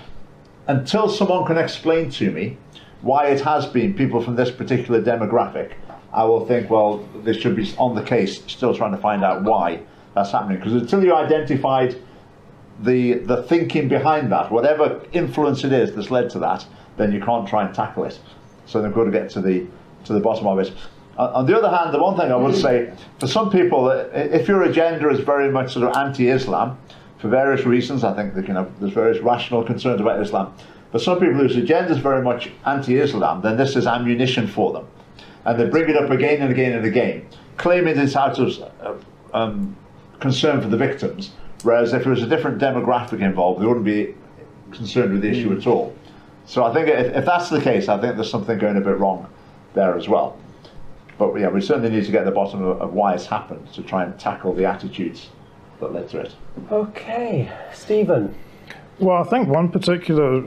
until 0.66 1.08
someone 1.08 1.46
can 1.46 1.58
explain 1.58 2.10
to 2.10 2.30
me 2.30 2.56
why 3.02 3.28
it 3.28 3.40
has 3.40 3.66
been 3.66 3.94
people 3.94 4.22
from 4.22 4.36
this 4.36 4.50
particular 4.50 5.02
demographic, 5.02 5.72
I 6.12 6.24
will 6.24 6.46
think, 6.46 6.70
well, 6.70 6.98
they 7.24 7.32
should 7.32 7.56
be 7.56 7.72
on 7.78 7.94
the 7.94 8.02
case, 8.02 8.42
still 8.46 8.74
trying 8.74 8.92
to 8.92 8.98
find 8.98 9.24
out 9.24 9.42
why 9.42 9.80
that's 10.14 10.32
happening. 10.32 10.58
Because 10.58 10.74
until 10.74 11.04
you 11.04 11.14
identified 11.14 11.96
the 12.82 13.14
the 13.14 13.42
thinking 13.44 13.88
behind 13.88 14.32
that, 14.32 14.50
whatever 14.50 15.02
influence 15.12 15.64
it 15.64 15.72
is 15.72 15.94
that's 15.94 16.10
led 16.10 16.30
to 16.30 16.38
that, 16.40 16.66
then 16.96 17.12
you 17.12 17.20
can't 17.20 17.46
try 17.46 17.64
and 17.64 17.74
tackle 17.74 18.04
it. 18.04 18.18
So 18.66 18.82
they've 18.82 18.92
got 18.92 19.04
to 19.04 19.10
get 19.10 19.30
to 19.30 19.40
the 19.40 19.66
to 20.04 20.12
the 20.12 20.20
bottom 20.20 20.46
of 20.46 20.58
it. 20.58 20.72
On 21.16 21.28
on 21.28 21.46
the 21.46 21.56
other 21.56 21.74
hand, 21.74 21.94
the 21.94 22.02
one 22.02 22.16
thing 22.16 22.32
I 22.32 22.36
would 22.36 22.54
hmm. 22.54 22.60
say, 22.60 22.92
for 23.18 23.26
some 23.26 23.50
people, 23.50 23.90
if 23.90 24.48
your 24.48 24.62
agenda 24.62 25.08
is 25.10 25.20
very 25.20 25.50
much 25.50 25.74
sort 25.74 25.88
of 25.88 25.96
anti-Islam, 25.96 26.78
for 27.20 27.28
various 27.28 27.66
reasons, 27.66 28.02
I 28.02 28.14
think 28.14 28.34
that, 28.34 28.48
you 28.48 28.54
know, 28.54 28.70
there's 28.80 28.92
various 28.92 29.22
rational 29.22 29.62
concerns 29.62 30.00
about 30.00 30.20
Islam. 30.20 30.54
For 30.90 30.98
some 30.98 31.20
people 31.20 31.34
whose 31.34 31.54
agenda 31.54 31.92
is 31.92 31.98
very 31.98 32.22
much 32.22 32.50
anti-Islam, 32.64 33.42
then 33.42 33.56
this 33.56 33.76
is 33.76 33.86
ammunition 33.86 34.46
for 34.46 34.72
them, 34.72 34.86
and 35.44 35.60
they 35.60 35.68
bring 35.68 35.88
it 35.90 35.96
up 35.96 36.10
again 36.10 36.40
and 36.40 36.50
again 36.50 36.72
and 36.72 36.86
again, 36.86 37.26
claiming 37.58 37.98
it's 37.98 38.16
out 38.16 38.38
of 38.38 38.58
uh, 38.80 38.94
um, 39.34 39.76
concern 40.18 40.62
for 40.62 40.68
the 40.68 40.78
victims. 40.78 41.32
Whereas 41.62 41.92
if 41.92 42.06
it 42.06 42.08
was 42.08 42.22
a 42.22 42.26
different 42.26 42.58
demographic 42.58 43.20
involved, 43.20 43.60
they 43.60 43.66
wouldn't 43.66 43.84
be 43.84 44.14
concerned 44.72 45.12
with 45.12 45.20
the 45.20 45.28
issue 45.28 45.52
at 45.52 45.66
all. 45.66 45.94
So 46.46 46.64
I 46.64 46.72
think 46.72 46.88
if, 46.88 47.14
if 47.14 47.26
that's 47.26 47.50
the 47.50 47.60
case, 47.60 47.88
I 47.88 48.00
think 48.00 48.16
there's 48.16 48.30
something 48.30 48.58
going 48.58 48.78
a 48.78 48.80
bit 48.80 48.98
wrong 48.98 49.28
there 49.74 49.94
as 49.94 50.08
well. 50.08 50.38
But 51.18 51.38
yeah, 51.38 51.48
we 51.48 51.60
certainly 51.60 51.90
need 51.90 52.06
to 52.06 52.12
get 52.12 52.20
to 52.20 52.24
the 52.24 52.30
bottom 52.30 52.62
of, 52.62 52.80
of 52.80 52.94
why 52.94 53.12
it's 53.12 53.26
happened 53.26 53.70
to 53.74 53.82
try 53.82 54.04
and 54.04 54.18
tackle 54.18 54.54
the 54.54 54.64
attitudes 54.64 55.28
that 55.80 55.92
led 55.92 56.08
to 56.10 56.20
it. 56.20 56.34
Okay, 56.70 57.50
Stephen. 57.72 58.34
Well, 58.98 59.22
I 59.22 59.24
think 59.24 59.48
one 59.48 59.70
particular 59.70 60.42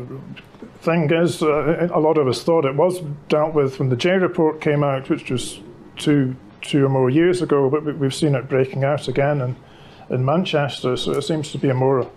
thing 0.82 1.10
is 1.12 1.42
uh, 1.42 1.88
a 1.92 2.00
lot 2.00 2.18
of 2.18 2.28
us 2.28 2.44
thought 2.44 2.66
it 2.66 2.76
was 2.76 3.00
dealt 3.30 3.54
with 3.54 3.80
when 3.80 3.90
the 3.90 3.96
Jay 3.96 4.18
report 4.18 4.62
came 4.62 4.84
out, 4.84 5.10
which 5.10 5.30
was 5.32 5.60
two 5.98 6.36
two 6.62 6.86
or 6.86 6.90
more 6.90 7.10
years 7.10 7.42
ago, 7.42 7.70
but 7.70 7.84
we- 7.84 7.92
we've 7.92 8.14
seen 8.14 8.36
it 8.36 8.48
breaking 8.48 8.86
out 8.86 9.10
again 9.10 9.42
in, 9.42 9.56
in 10.10 10.24
Manchester. 10.24 10.96
So 10.96 11.12
it 11.12 11.24
seems 11.24 11.52
to 11.52 11.58
be 11.58 11.68
a 11.68 11.74
more, 11.74 12.10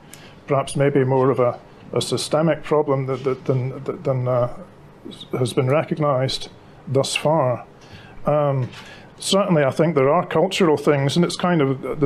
perhaps 0.47 0.77
maybe 0.77 1.03
more 1.03 1.31
of 1.31 1.41
a, 1.41 1.59
a 1.93 2.01
systemic 2.01 2.63
problem 2.63 3.07
that, 3.07 3.25
that, 3.25 3.45
than, 3.47 3.71
that, 3.83 4.05
than 4.05 4.29
uh, 4.29 4.57
has 5.33 5.53
been 5.53 5.67
recognised 5.69 6.49
thus 6.87 7.17
far. 7.17 7.67
Um, 8.25 8.69
certainly, 9.19 9.65
I 9.65 9.71
think 9.71 9.95
there 9.95 10.09
are 10.09 10.27
cultural 10.27 10.77
things, 10.77 11.17
and 11.17 11.25
it's 11.25 11.37
kind 11.37 11.63
of, 11.63 12.03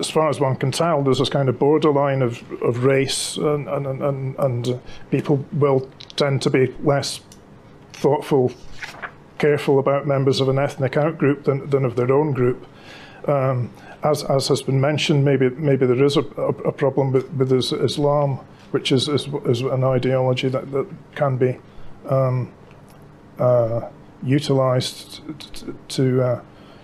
as 0.00 0.10
far 0.10 0.28
as 0.28 0.40
one 0.40 0.56
can 0.56 0.70
tell, 0.70 1.02
there's 1.02 1.18
this 1.18 1.28
kind 1.28 1.48
of 1.48 1.58
borderline 1.58 2.22
of, 2.22 2.42
of 2.62 2.84
race, 2.84 3.36
and, 3.36 3.68
and, 3.68 3.86
and, 3.86 4.36
and, 4.38 4.68
uh, 4.68 4.78
people 5.10 5.44
will 5.52 5.88
tend 6.16 6.42
to 6.42 6.50
be 6.50 6.74
less 6.82 7.20
thoughtful, 7.92 8.52
careful 9.38 9.78
about 9.78 10.06
members 10.06 10.40
of 10.40 10.48
an 10.48 10.58
ethnic 10.58 10.92
outgroup 10.92 11.44
than, 11.44 11.68
than 11.70 11.84
of 11.84 11.96
their 11.96 12.12
own 12.12 12.32
group. 12.32 12.66
Um, 13.26 13.70
as, 14.02 14.24
as 14.24 14.48
has 14.48 14.62
been 14.62 14.80
mentioned, 14.80 15.24
maybe 15.24 15.50
maybe 15.50 15.84
there 15.84 16.04
is 16.04 16.16
a, 16.16 16.22
a, 16.36 16.48
a 16.68 16.72
problem 16.72 17.12
with, 17.12 17.28
with 17.32 17.52
is- 17.52 17.72
Islam, 17.72 18.38
which 18.70 18.92
is, 18.92 19.08
is, 19.08 19.28
is 19.44 19.60
an 19.62 19.82
ideology 19.82 20.48
that, 20.48 20.70
that 20.70 20.86
can 21.14 21.36
be 21.36 21.58
um, 22.08 22.52
uh, 23.38 23.88
utilised 24.22 25.22
t- 25.38 25.48
t- 25.52 25.72
to 25.88 26.22
uh, 26.22 26.42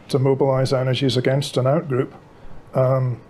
to 0.09 0.19
mobilise 0.19 0.73
energies 0.73 1.17
against 1.17 1.57
an 1.57 1.65
outgroup. 1.65 2.13
Um, 2.75 3.21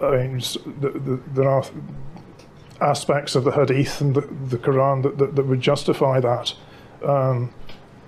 I 0.00 0.10
mean, 0.10 0.36
s- 0.36 0.56
th- 0.80 0.92
th- 0.92 1.20
there 1.34 1.48
are 1.48 1.64
aspects 2.80 3.34
of 3.34 3.44
the 3.44 3.52
Hadith 3.52 4.00
and 4.00 4.14
the, 4.14 4.22
the 4.22 4.58
Quran 4.58 5.02
that, 5.02 5.18
that, 5.18 5.36
that 5.36 5.46
would 5.46 5.60
justify 5.60 6.20
that. 6.20 6.54
Um, 7.04 7.52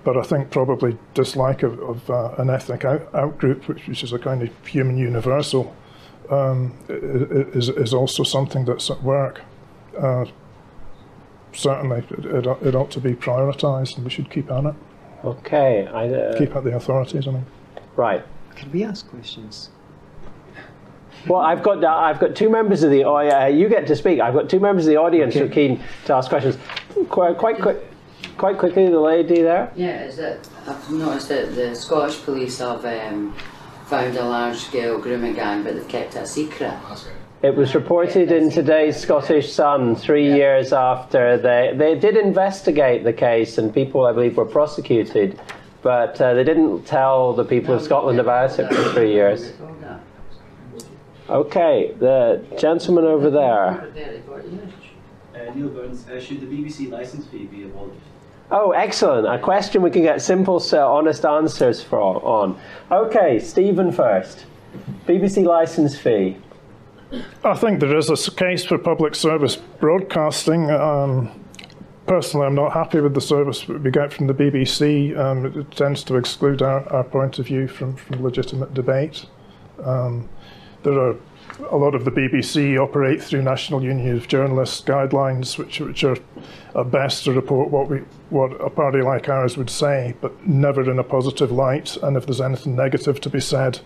but 0.03 0.17
I 0.17 0.23
think 0.23 0.51
probably 0.51 0.97
dislike 1.13 1.63
of, 1.63 1.79
of 1.79 2.09
uh, 2.09 2.35
an 2.37 2.49
ethnic 2.49 2.83
out, 2.83 3.11
outgroup, 3.13 3.67
which, 3.67 3.87
which 3.87 4.03
is 4.03 4.11
a 4.13 4.19
kind 4.19 4.41
of 4.41 4.67
human 4.67 4.97
universal, 4.97 5.73
um, 6.29 6.77
is, 6.89 7.69
is 7.69 7.93
also 7.93 8.23
something 8.23 8.65
that's 8.65 8.89
at 8.89 9.01
work. 9.01 9.41
Uh, 9.97 10.25
certainly, 11.53 11.99
it, 12.09 12.25
it, 12.25 12.45
it 12.67 12.75
ought 12.75 12.91
to 12.91 12.99
be 12.99 13.13
prioritised, 13.13 13.95
and 13.95 14.03
we 14.03 14.09
should 14.09 14.29
keep 14.29 14.51
on 14.51 14.67
it. 14.67 14.75
Okay, 15.23 15.87
I, 15.87 16.09
uh, 16.09 16.37
keep 16.37 16.55
at 16.55 16.63
the 16.63 16.75
authorities. 16.75 17.27
I 17.27 17.31
mean, 17.31 17.45
right. 17.95 18.23
Can 18.55 18.71
we 18.71 18.83
ask 18.83 19.07
questions? 19.09 19.69
Well, 21.27 21.39
I've 21.39 21.63
got 21.63 21.81
uh, 21.83 21.87
I've 21.87 22.19
got 22.19 22.35
two 22.35 22.49
members 22.49 22.83
of 22.83 22.91
the 22.91 23.05
oh, 23.05 23.19
yeah, 23.19 23.47
you 23.47 23.69
get 23.69 23.87
to 23.87 23.95
speak. 23.95 24.19
I've 24.19 24.33
got 24.33 24.49
two 24.49 24.59
members 24.59 24.85
of 24.85 24.89
the 24.89 24.97
audience 24.97 25.33
who 25.33 25.45
are 25.45 25.49
keen 25.49 25.81
to 26.05 26.13
ask 26.13 26.29
questions. 26.29 26.57
Quite 27.09 27.37
quite 27.37 27.61
quick, 27.61 27.77
quite 28.37 28.57
quickly, 28.57 28.89
the 28.89 28.99
lady 28.99 29.41
there. 29.41 29.71
Yeah, 29.75 30.03
is 30.03 30.17
that 30.17 30.47
I've 30.67 30.91
noticed 30.91 31.29
that 31.29 31.55
the 31.55 31.73
Scottish 31.75 32.21
police 32.23 32.59
have 32.59 32.83
um, 32.83 33.33
found 33.85 34.17
a 34.17 34.25
large 34.25 34.57
scale 34.57 34.99
grooming 34.99 35.35
gang, 35.35 35.63
but 35.63 35.75
they've 35.75 35.87
kept 35.87 36.17
it 36.17 36.23
a 36.23 36.27
secret. 36.27 36.73
It 37.43 37.57
was 37.57 37.75
reported 37.75 38.31
in 38.31 38.49
today's 38.49 38.95
Scottish 38.95 39.51
Sun 39.51 39.97
three 39.97 40.33
years 40.33 40.71
after 40.71 41.37
they 41.37 41.73
they 41.75 41.99
did 41.99 42.15
investigate 42.15 43.03
the 43.03 43.11
case, 43.11 43.57
and 43.57 43.73
people, 43.73 44.05
I 44.05 44.13
believe, 44.13 44.37
were 44.37 44.45
prosecuted, 44.45 45.37
but 45.81 46.21
uh, 46.21 46.35
they 46.35 46.45
didn't 46.45 46.85
tell 46.85 47.33
the 47.33 47.43
people 47.43 47.73
of 47.73 47.81
Scotland 47.81 48.21
about 48.21 48.57
it 48.59 48.73
for 48.73 48.93
three 48.93 49.11
years. 49.11 49.51
Okay, 51.29 51.93
the 51.99 52.45
gentleman 52.57 53.03
over 53.03 53.29
there. 53.29 53.91
Uh, 55.35 55.53
Neil 55.53 55.67
Burns, 55.67 56.07
uh, 56.07 56.21
should 56.21 56.39
the 56.39 56.47
BBC 56.47 56.89
licence 56.89 57.25
fee 57.27 57.43
be 57.47 57.63
abolished? 57.65 57.99
Oh, 58.51 58.71
excellent. 58.71 59.27
A 59.27 59.37
question 59.37 59.81
we 59.81 59.91
can 59.91 60.03
get 60.03 60.21
simple, 60.21 60.61
so 60.61 60.93
honest 60.93 61.25
answers 61.25 61.83
for, 61.83 62.23
on. 62.23 62.57
Okay, 62.89 63.37
Stephen 63.39 63.91
first. 63.91 64.45
BBC 65.05 65.43
licence 65.43 65.97
fee. 65.97 66.37
I 67.43 67.55
think 67.55 67.79
there 67.79 67.95
is 67.95 68.09
a 68.09 68.31
case 68.31 68.65
for 68.65 68.77
public 68.77 69.15
service 69.15 69.55
broadcasting. 69.55 70.71
Um, 70.71 71.31
personally, 72.07 72.45
I'm 72.45 72.55
not 72.55 72.73
happy 72.73 73.01
with 73.01 73.13
the 73.13 73.21
service 73.21 73.67
we 73.67 73.91
get 73.91 74.13
from 74.13 74.27
the 74.27 74.33
BBC. 74.33 75.17
Um, 75.17 75.45
it 75.45 75.71
tends 75.71 76.03
to 76.05 76.15
exclude 76.15 76.61
our, 76.61 76.87
our 76.91 77.03
point 77.03 77.39
of 77.39 77.45
view 77.45 77.67
from, 77.67 77.95
from 77.95 78.23
legitimate 78.23 78.73
debate. 78.73 79.25
Um, 79.83 80.29
there 80.83 80.99
are 80.99 81.15
a 81.69 81.77
lot 81.77 81.93
of 81.93 82.03
the 82.03 82.11
BBC 82.11 82.79
operate 82.79 83.21
through 83.21 83.41
National 83.41 83.83
Union 83.83 84.17
of 84.17 84.27
Journalists 84.27 84.81
guidelines, 84.81 85.57
which 85.57 85.79
which 85.79 86.03
are 86.03 86.17
at 86.75 86.91
best 86.91 87.25
to 87.25 87.31
report 87.31 87.69
what 87.69 87.89
we 87.89 87.99
what 88.29 88.51
a 88.59 88.69
party 88.69 89.01
like 89.01 89.29
ours 89.29 89.55
would 89.55 89.69
say, 89.69 90.15
but 90.19 90.47
never 90.47 90.89
in 90.89 90.99
a 90.99 91.03
positive 91.03 91.51
light. 91.51 91.95
And 91.97 92.17
if 92.17 92.25
there's 92.25 92.41
anything 92.41 92.75
negative 92.75 93.21
to 93.21 93.29
be 93.29 93.39
said, 93.39 93.79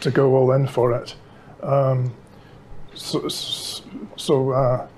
to 0.00 0.10
go 0.10 0.34
all 0.36 0.52
in 0.52 0.66
for 0.66 0.92
it. 0.92 1.14
Um, 1.62 2.14
so, 2.94 3.28
so 4.16 4.50
uh, 4.50 4.88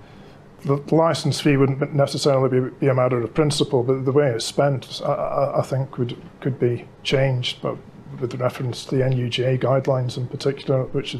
the 0.65 0.77
license 0.95 1.41
fee 1.41 1.57
wouldn't 1.57 1.95
necessarily 1.95 2.61
be, 2.61 2.71
be, 2.81 2.89
a 2.89 2.95
matter 2.95 3.21
of 3.21 3.35
principle, 3.35 3.83
but 3.83 4.05
the 4.05 4.13
way 4.13 4.31
it's 4.31 4.45
spent, 4.45 5.01
I, 5.05 5.55
I 5.57 5.63
think, 5.63 5.99
would 5.99 6.17
could 6.41 6.59
be 6.59 6.87
changed. 7.03 7.61
But 7.63 7.77
with 8.21 8.35
reference 8.35 8.85
to 8.87 8.97
the 8.97 9.03
NUJA 9.03 9.61
guidelines 9.61 10.17
in 10.17 10.29
particular, 10.29 10.85
which 10.85 11.17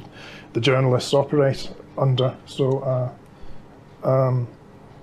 the 0.53 0.61
journalists 0.61 1.15
operate 1.15 1.71
under. 1.99 2.37
So, 2.47 2.81
uh, 2.81 4.09
um, 4.09 4.49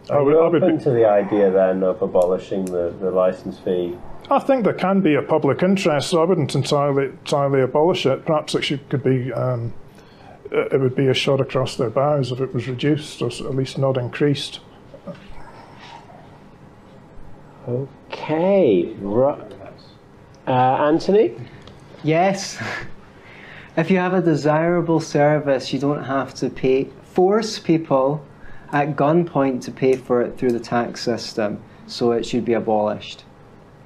are 0.10 0.24
you 0.24 0.40
open 0.40 0.78
be, 0.78 0.84
to 0.84 0.92
the 0.92 1.08
idea 1.08 1.52
then 1.52 1.84
of 1.84 2.02
abolishing 2.02 2.66
the, 2.66 2.96
the 3.00 3.12
license 3.12 3.60
fee? 3.60 3.98
I 4.32 4.40
think 4.40 4.64
there 4.64 4.74
can 4.74 5.02
be 5.02 5.16
a 5.16 5.22
public 5.22 5.64
interest, 5.64 6.10
so 6.10 6.22
I 6.22 6.26
wouldn't 6.26 6.56
entirely 6.56 7.06
entirely 7.06 7.62
abolish 7.62 8.06
it. 8.06 8.26
Perhaps 8.26 8.56
it 8.56 8.64
should, 8.64 8.88
could 8.90 9.04
be. 9.04 9.32
Um, 9.34 9.74
it 10.52 10.80
would 10.80 10.96
be 10.96 11.08
a 11.08 11.14
shot 11.14 11.40
across 11.40 11.76
their 11.76 11.90
bows 11.90 12.32
if 12.32 12.40
it 12.40 12.54
was 12.54 12.68
reduced 12.68 13.22
or 13.22 13.28
at 13.28 13.56
least 13.56 13.78
not 13.78 13.98
increased. 13.98 14.60
Okay, 17.68 18.96
uh, 20.48 20.52
Anthony. 20.52 21.36
Yes. 22.04 22.62
If 23.78 23.90
you 23.90 23.98
have 23.98 24.14
a 24.14 24.22
desirable 24.22 25.00
service, 25.00 25.72
you 25.72 25.80
don't 25.80 26.04
have 26.04 26.34
to 26.36 26.50
pay, 26.50 26.90
force 27.14 27.60
people 27.60 28.26
at 28.74 28.98
gunpoint 28.98 29.62
to 29.66 29.72
pay 29.72 29.96
for 29.96 30.22
it 30.22 30.38
through 30.38 30.52
the 30.52 30.60
tax 30.60 31.02
system. 31.02 31.62
So 31.88 32.12
it 32.12 32.26
should 32.26 32.44
be 32.44 32.54
abolished. 32.54 33.24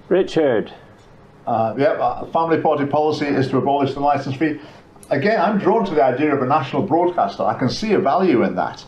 Richard. 0.10 0.74
Uh, 1.46 1.76
yeah, 1.78 1.92
uh, 1.92 2.26
family 2.28 2.60
party 2.60 2.88
policy 2.88 3.28
is 3.28 3.50
to 3.50 3.58
abolish 3.58 3.94
the 3.94 4.00
license 4.00 4.36
fee. 4.36 4.60
Again, 5.10 5.40
I'm 5.40 5.60
drawn 5.60 5.86
to 5.86 5.94
the 5.94 6.04
idea 6.04 6.34
of 6.34 6.42
a 6.42 6.46
national 6.46 6.84
broadcaster. 6.84 7.44
I 7.44 7.58
can 7.58 7.70
see 7.70 7.94
a 7.94 8.00
value 8.00 8.44
in 8.44 8.56
that. 8.56 8.84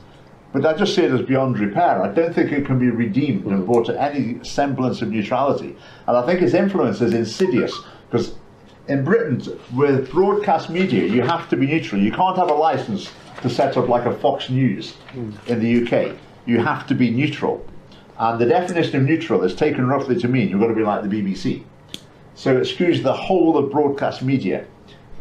But 0.53 0.65
I 0.65 0.73
just 0.73 0.95
see 0.95 1.03
it 1.03 1.11
as 1.11 1.21
beyond 1.21 1.59
repair. 1.59 2.01
I 2.01 2.07
don't 2.07 2.33
think 2.33 2.51
it 2.51 2.65
can 2.65 2.79
be 2.79 2.89
redeemed 2.89 3.45
and 3.45 3.65
brought 3.65 3.87
to 3.87 4.01
any 4.01 4.41
semblance 4.43 5.01
of 5.01 5.09
neutrality. 5.09 5.75
And 6.07 6.15
I 6.15 6.25
think 6.25 6.41
its 6.41 6.53
influence 6.53 7.01
is 7.01 7.13
insidious 7.13 7.77
because 8.09 8.35
in 8.87 9.03
Britain, 9.03 9.41
with 9.73 10.09
broadcast 10.11 10.69
media, 10.69 11.05
you 11.05 11.21
have 11.23 11.49
to 11.49 11.57
be 11.57 11.67
neutral. 11.67 12.01
You 12.01 12.11
can't 12.11 12.37
have 12.37 12.49
a 12.49 12.53
license 12.53 13.11
to 13.41 13.49
set 13.49 13.75
up 13.75 13.89
like 13.89 14.05
a 14.05 14.13
Fox 14.13 14.49
News 14.49 14.95
in 15.47 15.59
the 15.59 15.83
UK. 15.83 16.15
You 16.45 16.59
have 16.61 16.87
to 16.87 16.95
be 16.95 17.11
neutral. 17.11 17.65
And 18.17 18.39
the 18.39 18.45
definition 18.45 18.95
of 18.95 19.03
neutral 19.03 19.43
is 19.43 19.55
taken 19.55 19.87
roughly 19.87 20.17
to 20.21 20.27
mean 20.29 20.47
you've 20.47 20.61
got 20.61 20.67
to 20.67 20.73
be 20.73 20.83
like 20.83 21.03
the 21.03 21.09
BBC. 21.09 21.63
So 22.35 22.55
it 22.55 22.61
skews 22.61 23.03
the 23.03 23.13
whole 23.13 23.57
of 23.57 23.71
broadcast 23.71 24.21
media 24.21 24.65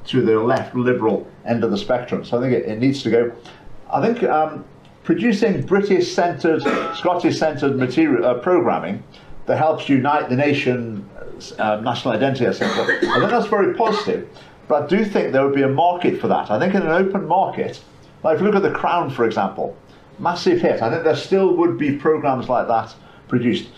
to 0.06 0.22
the 0.22 0.38
left 0.38 0.74
liberal 0.74 1.26
end 1.44 1.64
of 1.64 1.70
the 1.70 1.78
spectrum. 1.78 2.24
So 2.24 2.38
I 2.38 2.42
think 2.42 2.52
it, 2.52 2.66
it 2.66 2.78
needs 2.78 3.02
to 3.02 3.10
go. 3.10 3.32
I 3.90 4.04
think 4.04 4.22
um, 4.24 4.64
producing 5.02 5.62
British 5.62 6.12
centred, 6.12 6.62
Scottish 6.96 7.38
centred 7.38 7.76
material 7.76 8.24
uh, 8.24 8.34
programming 8.34 9.02
that 9.46 9.58
helps 9.58 9.88
unite 9.88 10.28
the 10.28 10.36
nation, 10.36 11.08
uh, 11.58 11.80
national 11.82 12.14
identity, 12.14 12.46
etc. 12.46 12.96
I 12.96 13.18
think 13.18 13.30
that's 13.30 13.46
very 13.46 13.74
positive. 13.74 14.28
But 14.68 14.84
I 14.84 14.86
do 14.86 15.04
think 15.04 15.32
there 15.32 15.44
would 15.44 15.54
be 15.54 15.62
a 15.62 15.68
market 15.68 16.20
for 16.20 16.28
that. 16.28 16.50
I 16.50 16.58
think 16.58 16.74
in 16.74 16.82
an 16.82 16.88
open 16.88 17.26
market, 17.26 17.82
like 18.22 18.36
if 18.36 18.40
you 18.40 18.46
look 18.46 18.56
at 18.56 18.62
The 18.62 18.72
Crown, 18.72 19.10
for 19.10 19.26
example, 19.26 19.76
massive 20.18 20.60
hit. 20.60 20.82
I 20.82 20.90
think 20.90 21.04
there 21.04 21.16
still 21.16 21.54
would 21.56 21.78
be 21.78 21.96
programs 21.96 22.48
like 22.48 22.68
that 22.68 22.94
produced. 23.28 23.68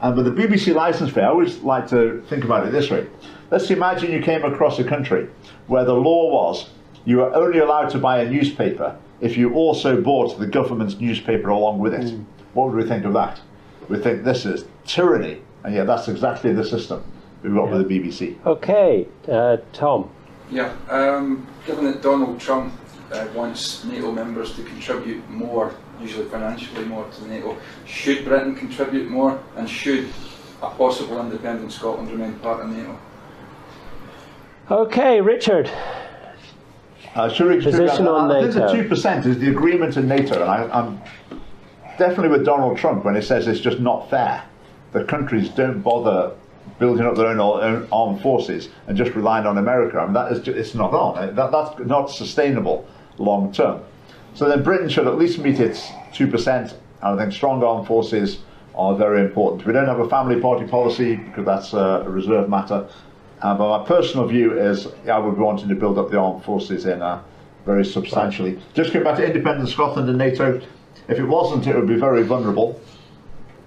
And 0.00 0.16
with 0.16 0.24
the 0.24 0.30
BBC 0.30 0.74
license 0.74 1.12
fee, 1.12 1.20
I 1.20 1.28
always 1.28 1.58
like 1.58 1.88
to 1.88 2.22
think 2.28 2.44
about 2.44 2.66
it 2.66 2.72
this 2.72 2.90
way. 2.90 3.06
Let's 3.50 3.68
imagine 3.70 4.12
you 4.12 4.22
came 4.22 4.44
across 4.44 4.78
a 4.78 4.84
country 4.84 5.28
where 5.66 5.84
the 5.84 5.94
law 5.94 6.30
was 6.30 6.70
you 7.04 7.16
were 7.16 7.34
only 7.34 7.58
allowed 7.58 7.90
to 7.90 7.98
buy 7.98 8.20
a 8.20 8.30
newspaper 8.30 8.96
if 9.20 9.36
you 9.36 9.54
also 9.54 10.00
bought 10.00 10.38
the 10.38 10.46
government's 10.46 11.00
newspaper 11.00 11.48
along 11.48 11.80
with 11.80 11.94
it. 11.94 12.06
Mm. 12.06 12.24
What 12.54 12.68
would 12.68 12.82
we 12.82 12.88
think 12.88 13.04
of 13.04 13.12
that? 13.14 13.40
We 13.88 13.98
think 13.98 14.22
this 14.22 14.46
is 14.46 14.66
tyranny, 14.86 15.42
and 15.64 15.74
yet 15.74 15.88
that's 15.88 16.06
exactly 16.06 16.52
the 16.52 16.64
system 16.64 17.02
we've 17.42 17.52
got 17.52 17.66
yeah. 17.66 17.78
with 17.78 17.88
the 17.88 17.98
BBC. 17.98 18.46
Okay, 18.46 19.08
uh, 19.28 19.56
Tom. 19.72 20.10
Yeah, 20.50 20.72
um, 20.88 21.46
given 21.66 21.84
that 21.86 22.02
Donald 22.02 22.38
Trump 22.38 22.72
uh, 23.12 23.26
wants 23.34 23.84
NATO 23.84 24.12
members 24.12 24.54
to 24.56 24.62
contribute 24.62 25.28
more, 25.28 25.74
usually 26.00 26.28
financially 26.28 26.84
more 26.84 27.08
to 27.08 27.28
NATO, 27.28 27.56
should 27.84 28.24
Britain 28.24 28.54
contribute 28.54 29.08
more, 29.08 29.42
and 29.56 29.68
should 29.68 30.08
a 30.62 30.70
possible 30.70 31.20
independent 31.20 31.72
Scotland 31.72 32.10
remain 32.10 32.34
part 32.34 32.60
of 32.60 32.70
NATO? 32.70 32.96
Okay, 34.70 35.20
Richard. 35.20 35.68
Uh, 37.16 37.28
Position 37.28 38.06
on 38.06 38.30
I, 38.30 38.38
I 38.38 38.42
think 38.42 38.54
the 38.54 38.72
two 38.72 38.88
percent 38.88 39.26
is 39.26 39.36
the 39.38 39.50
agreement 39.50 39.96
in 39.96 40.06
NATO, 40.06 40.40
and 40.40 40.48
I, 40.48 40.62
I'm 40.72 41.02
definitely 41.98 42.28
with 42.28 42.44
Donald 42.44 42.78
Trump 42.78 43.04
when 43.04 43.16
he 43.16 43.20
says 43.20 43.48
it's 43.48 43.58
just 43.58 43.80
not 43.80 44.08
fair 44.08 44.44
that 44.92 45.08
countries 45.08 45.48
don't 45.48 45.80
bother 45.80 46.36
building 46.78 47.04
up 47.04 47.16
their 47.16 47.26
own, 47.26 47.40
own 47.40 47.88
armed 47.90 48.22
forces 48.22 48.68
and 48.86 48.96
just 48.96 49.14
relying 49.16 49.44
on 49.44 49.58
America. 49.58 49.98
I 49.98 50.04
mean, 50.04 50.14
that 50.14 50.30
is 50.30 50.40
just, 50.40 50.56
it's 50.56 50.74
not 50.74 50.94
on. 50.94 51.34
That, 51.34 51.50
that's 51.50 51.78
not 51.80 52.06
sustainable 52.06 52.86
long 53.18 53.52
term. 53.52 53.82
So 54.34 54.48
then 54.48 54.62
Britain 54.62 54.88
should 54.88 55.08
at 55.08 55.18
least 55.18 55.38
meet 55.40 55.58
its 55.58 55.88
2%. 56.14 56.46
And 56.46 56.74
I 57.02 57.16
think 57.16 57.32
strong 57.32 57.62
armed 57.64 57.88
forces 57.88 58.38
are 58.74 58.94
very 58.94 59.20
important. 59.20 59.66
We 59.66 59.72
don't 59.72 59.86
have 59.86 59.98
a 59.98 60.08
family 60.08 60.40
party 60.40 60.66
policy 60.66 61.16
because 61.16 61.44
that's 61.44 61.72
a 61.72 62.04
reserve 62.06 62.48
matter. 62.48 62.88
Uh, 63.42 63.54
but 63.54 63.78
my 63.78 63.86
personal 63.86 64.26
view 64.26 64.58
is 64.58 64.86
I 65.10 65.18
would 65.18 65.36
be 65.36 65.40
wanting 65.40 65.68
to 65.68 65.74
build 65.74 65.98
up 65.98 66.10
the 66.10 66.18
armed 66.18 66.44
forces 66.44 66.84
in 66.86 67.00
uh, 67.00 67.22
very 67.64 67.84
substantially. 67.84 68.60
Just 68.74 68.92
going 68.92 69.04
back 69.04 69.16
to 69.16 69.26
independent 69.26 69.68
Scotland 69.68 70.08
and 70.08 70.18
NATO, 70.18 70.60
if 71.08 71.18
it 71.18 71.24
wasn't, 71.24 71.66
it 71.66 71.74
would 71.74 71.88
be 71.88 71.96
very 71.96 72.22
vulnerable. 72.22 72.80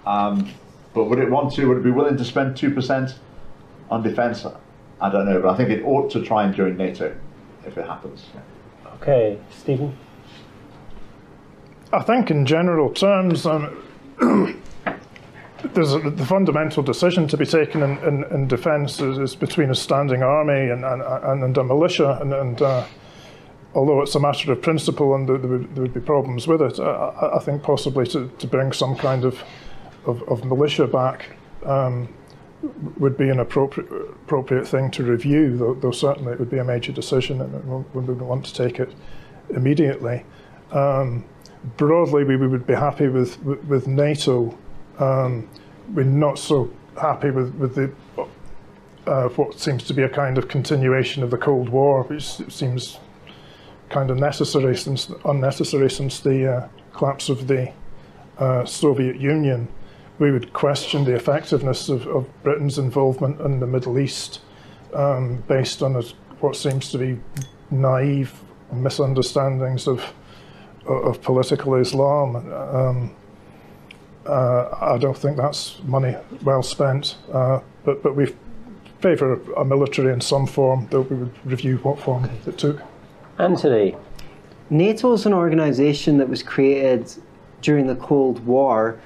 Um, 0.06 0.52
but 0.94 1.06
would 1.06 1.20
it 1.20 1.30
want 1.30 1.54
to? 1.56 1.66
Would 1.68 1.78
it 1.78 1.84
be 1.84 1.92
willing 1.92 2.18
to 2.18 2.26
spend 2.26 2.56
2% 2.56 3.16
on 3.90 4.04
defence? 4.04 4.46
I 5.02 5.10
don't 5.10 5.26
know, 5.26 5.42
but 5.42 5.50
I 5.50 5.58
think 5.58 5.70
it 5.70 5.84
ought 5.84 6.12
to 6.12 6.24
try 6.24 6.44
and 6.44 6.54
join 6.54 6.78
NATO 6.78 7.16
if 7.66 7.78
it 7.78 7.86
happens. 7.86 8.26
Okay, 9.02 9.40
Stephen? 9.50 9.98
I 11.92 12.02
think 12.04 12.32
in 12.32 12.46
general 12.46 12.92
terms, 12.92 13.46
um, 13.46 14.63
there's 15.74 15.94
a, 15.94 16.00
the 16.00 16.26
fundamental 16.26 16.84
decision 16.84 17.28
to 17.30 17.38
be 17.38 17.46
taken 17.46 17.82
in, 17.82 17.98
in, 18.00 18.24
in 18.32 18.48
defence 18.48 19.00
is, 19.00 19.18
is, 19.18 19.36
between 19.36 19.70
a 19.70 19.76
standing 19.76 20.22
army 20.22 20.70
and, 20.70 20.84
and, 20.84 21.44
and 21.44 21.58
a 21.58 21.64
militia. 21.64 22.18
And, 22.22 22.34
and 22.34 22.62
uh, 22.62 22.86
although 23.74 24.02
it's 24.02 24.16
a 24.16 24.20
matter 24.20 24.52
of 24.52 24.62
principle 24.62 25.16
and 25.16 25.28
there, 25.28 25.38
there, 25.38 25.50
would, 25.50 25.76
there 25.76 25.82
would, 25.84 25.94
be 25.94 26.02
problems 26.02 26.48
with 26.48 26.62
it, 26.62 26.80
I, 26.80 27.32
I 27.36 27.40
think 27.40 27.64
possibly 27.64 28.06
to, 28.08 28.30
to, 28.30 28.48
bring 28.48 28.72
some 28.72 28.96
kind 28.96 29.24
of, 29.24 29.42
of, 30.06 30.22
of 30.24 30.44
militia 30.46 30.88
back 30.88 31.38
um, 31.66 32.14
would 32.98 33.18
be 33.18 33.30
an 33.30 33.40
appropriate, 33.40 33.90
appropriate 33.92 34.68
thing 34.68 34.92
to 34.92 35.04
review, 35.04 35.58
though, 35.58 35.74
though, 35.74 35.92
certainly 35.92 36.34
it 36.34 36.40
would 36.40 36.52
be 36.52 36.60
a 36.60 36.64
major 36.64 36.92
decision 36.92 37.42
and 37.42 37.54
we 37.94 38.02
wouldn't 38.02 38.22
want 38.22 38.46
to 38.46 38.54
take 38.54 38.80
it 38.80 38.94
immediately. 39.50 40.24
Um, 40.72 41.26
broadly, 41.78 42.24
we 42.24 42.36
would 42.36 42.68
be 42.68 42.74
happy 42.74 43.08
with, 43.08 43.42
with 43.44 43.88
NATO 43.88 44.58
um, 45.00 45.50
we're 45.94 46.04
not 46.04 46.40
so 46.40 46.72
happy 47.00 47.32
with, 47.32 47.54
with 47.56 47.76
the 47.76 47.92
uh, 49.06 49.28
what 49.30 49.60
seems 49.60 49.84
to 49.84 49.94
be 49.94 50.04
a 50.04 50.10
kind 50.10 50.38
of 50.38 50.48
continuation 50.48 51.24
of 51.24 51.32
the 51.32 51.38
Cold 51.38 51.70
War, 51.70 52.04
which 52.04 52.24
seems 52.50 53.00
kind 53.90 54.10
of 54.10 54.18
necessary 54.18 54.78
since 54.78 55.12
unnecessary 55.26 55.90
since 55.90 56.22
the 56.22 56.54
uh, 56.54 56.68
collapse 56.94 57.30
of 57.30 57.48
the 57.48 57.72
uh, 58.38 58.66
Soviet 58.66 59.18
Union. 59.20 59.68
We 60.20 60.32
would 60.32 60.54
question 60.54 61.04
the 61.04 61.16
effectiveness 61.16 61.90
of, 61.90 62.08
of 62.08 62.30
Britain's 62.44 62.78
involvement 62.78 63.42
in 63.42 63.60
the 63.60 63.68
Middle 63.68 64.00
East 64.00 64.42
um, 64.94 65.44
based 65.48 65.84
on 65.84 65.96
a, 65.96 66.04
what 66.40 66.56
seems 66.56 66.90
to 66.92 66.98
be 66.98 67.20
naive 67.72 68.34
misunderstandings 68.72 69.88
of 69.88 70.14
of 70.86 71.22
political 71.22 71.76
Islam. 71.76 72.36
Um, 72.36 73.16
I 74.26 74.98
don't 75.00 75.18
think 75.18 75.38
that's 75.38 75.80
money 75.84 76.16
well 76.44 76.64
spent, 76.64 77.18
uh, 77.32 77.60
but 77.84 78.02
but 78.04 78.16
we 78.16 78.34
favour 79.02 79.40
a 79.58 79.66
military 79.66 80.14
in 80.14 80.22
some 80.22 80.48
form, 80.48 80.88
though 80.90 81.02
we 81.02 81.18
would 81.18 81.34
review 81.46 81.78
what 81.80 82.00
form 82.00 82.30
it 82.48 82.58
took. 82.58 82.82
Anthony. 83.38 83.96
NATO 84.70 85.12
is 85.12 85.26
an 85.26 85.34
organisation 85.34 86.18
that 86.20 86.30
was 86.30 86.42
created 86.42 87.14
during 87.62 87.88
the 87.88 87.96
Cold 87.96 88.46
War 88.46 89.00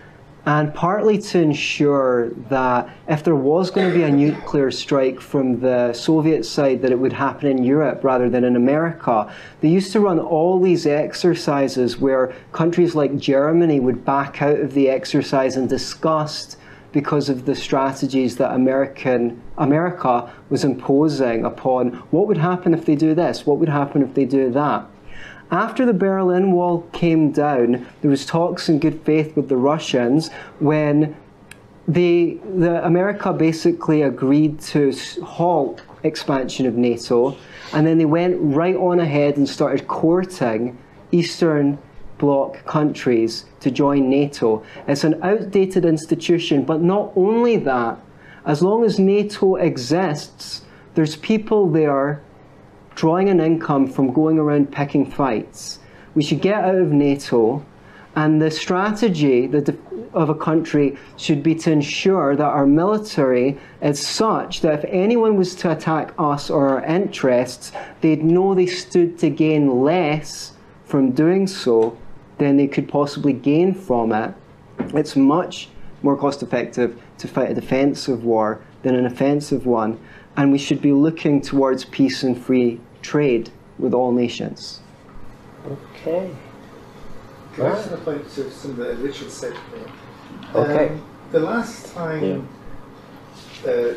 and 0.47 0.73
partly 0.73 1.17
to 1.17 1.41
ensure 1.41 2.29
that 2.49 2.89
if 3.09 3.21
there 3.21 3.35
was 3.35 3.69
going 3.69 3.85
to 3.85 3.93
be 3.93 4.03
a 4.03 4.09
nuclear 4.09 4.71
strike 4.71 5.19
from 5.19 5.59
the 5.59 5.91
Soviet 5.91 6.45
side, 6.45 6.81
that 6.81 6.91
it 6.93 6.97
would 6.97 7.11
happen 7.11 7.49
in 7.49 7.65
Europe 7.65 8.01
rather 8.01 8.29
than 8.29 8.45
in 8.45 8.55
America. 8.55 9.29
They 9.59 9.67
used 9.67 9.91
to 9.91 9.99
run 9.99 10.19
all 10.19 10.61
these 10.61 10.87
exercises 10.87 11.97
where 11.97 12.33
countries 12.53 12.95
like 12.95 13.17
Germany 13.17 13.81
would 13.81 14.05
back 14.05 14.41
out 14.41 14.57
of 14.57 14.73
the 14.73 14.89
exercise 14.89 15.57
in 15.57 15.67
disgust 15.67 16.55
because 16.93 17.27
of 17.27 17.45
the 17.45 17.53
strategies 17.53 18.37
that 18.37 18.53
American 18.53 19.41
America 19.57 20.31
was 20.49 20.63
imposing 20.63 21.43
upon 21.43 21.91
what 22.11 22.25
would 22.25 22.37
happen 22.37 22.73
if 22.73 22.85
they 22.85 22.95
do 22.95 23.13
this, 23.13 23.45
what 23.45 23.59
would 23.59 23.67
happen 23.67 24.01
if 24.01 24.13
they 24.13 24.23
do 24.23 24.49
that. 24.51 24.85
After 25.49 25.85
the 25.85 25.93
Berlin 25.93 26.51
Wall 26.51 26.81
came 26.91 27.31
down, 27.31 27.87
there 28.01 28.11
was 28.11 28.25
talks 28.25 28.67
in 28.67 28.79
good 28.79 29.01
faith 29.01 29.35
with 29.37 29.47
the 29.47 29.55
Russians 29.55 30.29
when 30.59 31.15
the, 31.87 32.37
the 32.55 32.85
America 32.85 33.31
basically 33.31 34.01
agreed 34.01 34.59
to 34.59 34.93
halt 35.23 35.83
expansion 36.03 36.65
of 36.65 36.75
NATO, 36.75 37.37
and 37.73 37.87
then 37.87 37.97
they 37.97 38.05
went 38.05 38.35
right 38.39 38.75
on 38.75 38.99
ahead 38.99 39.37
and 39.37 39.47
started 39.47 39.87
courting 39.87 40.77
Eastern 41.11 41.77
Bloc 42.17 42.65
countries 42.65 43.45
to 43.61 43.71
join 43.71 44.09
NATO. 44.09 44.63
It's 44.85 45.05
an 45.05 45.23
outdated 45.23 45.85
institution, 45.85 46.65
but 46.65 46.81
not 46.81 47.13
only 47.15 47.55
that, 47.57 47.97
as 48.45 48.61
long 48.61 48.83
as 48.83 48.99
NATO 48.99 49.55
exists, 49.55 50.63
there's 50.95 51.15
people 51.15 51.69
there 51.69 52.21
drawing 52.97 53.29
an 53.29 53.39
income 53.39 53.85
from 53.85 54.11
going 54.11 54.39
around 54.39 54.71
picking 54.71 55.05
fights. 55.05 55.77
We 56.15 56.23
should 56.23 56.41
get 56.41 56.63
out 56.63 56.73
of 56.73 56.91
NATO, 56.91 57.63
and 58.15 58.41
the 58.41 58.49
strategy 58.49 59.45
of 60.13 60.29
a 60.29 60.33
country 60.33 60.97
should 61.15 61.43
be 61.43 61.53
to 61.53 61.71
ensure 61.71 62.35
that 62.35 62.43
our 62.43 62.65
military 62.65 63.59
is 63.83 64.03
such 64.03 64.61
that 64.61 64.79
if 64.79 64.85
anyone 64.89 65.37
was 65.37 65.53
to 65.57 65.71
attack 65.71 66.11
us 66.17 66.49
or 66.49 66.69
our 66.69 66.83
interests, 66.85 67.71
they'd 68.01 68.23
know 68.23 68.55
they 68.55 68.65
stood 68.65 69.19
to 69.19 69.29
gain 69.29 69.83
less 69.83 70.53
from 70.83 71.11
doing 71.11 71.45
so 71.45 71.95
than 72.39 72.57
they 72.57 72.65
could 72.65 72.89
possibly 72.89 73.33
gain 73.33 73.75
from 73.75 74.11
it. 74.11 74.33
It's 74.95 75.15
much 75.15 75.69
more 76.01 76.17
cost 76.17 76.41
effective 76.41 76.99
to 77.19 77.27
fight 77.27 77.51
a 77.51 77.53
defensive 77.53 78.23
war 78.23 78.59
than 78.81 78.95
an 78.95 79.05
offensive 79.05 79.67
one, 79.67 79.99
and 80.35 80.51
we 80.51 80.57
should 80.57 80.81
be 80.81 80.93
looking 80.93 81.41
towards 81.41 81.85
peace 81.85 82.23
and 82.23 82.35
free 82.35 82.79
trade 83.07 83.49
with 83.79 83.93
all 83.93 84.11
nations. 84.11 84.81
Okay. 85.65 86.29
Can 87.53 87.65
I 87.65 87.69
just 87.75 88.03
point 88.03 88.29
to 88.31 88.51
something 88.51 88.83
that 88.83 88.97
Richard 88.97 89.31
said 89.31 89.53
there? 89.71 90.61
Okay. 90.61 90.89
Um, 90.89 91.05
the 91.31 91.39
last 91.39 91.93
time 91.93 92.47
yeah. 93.63 93.71
uh, 93.71 93.93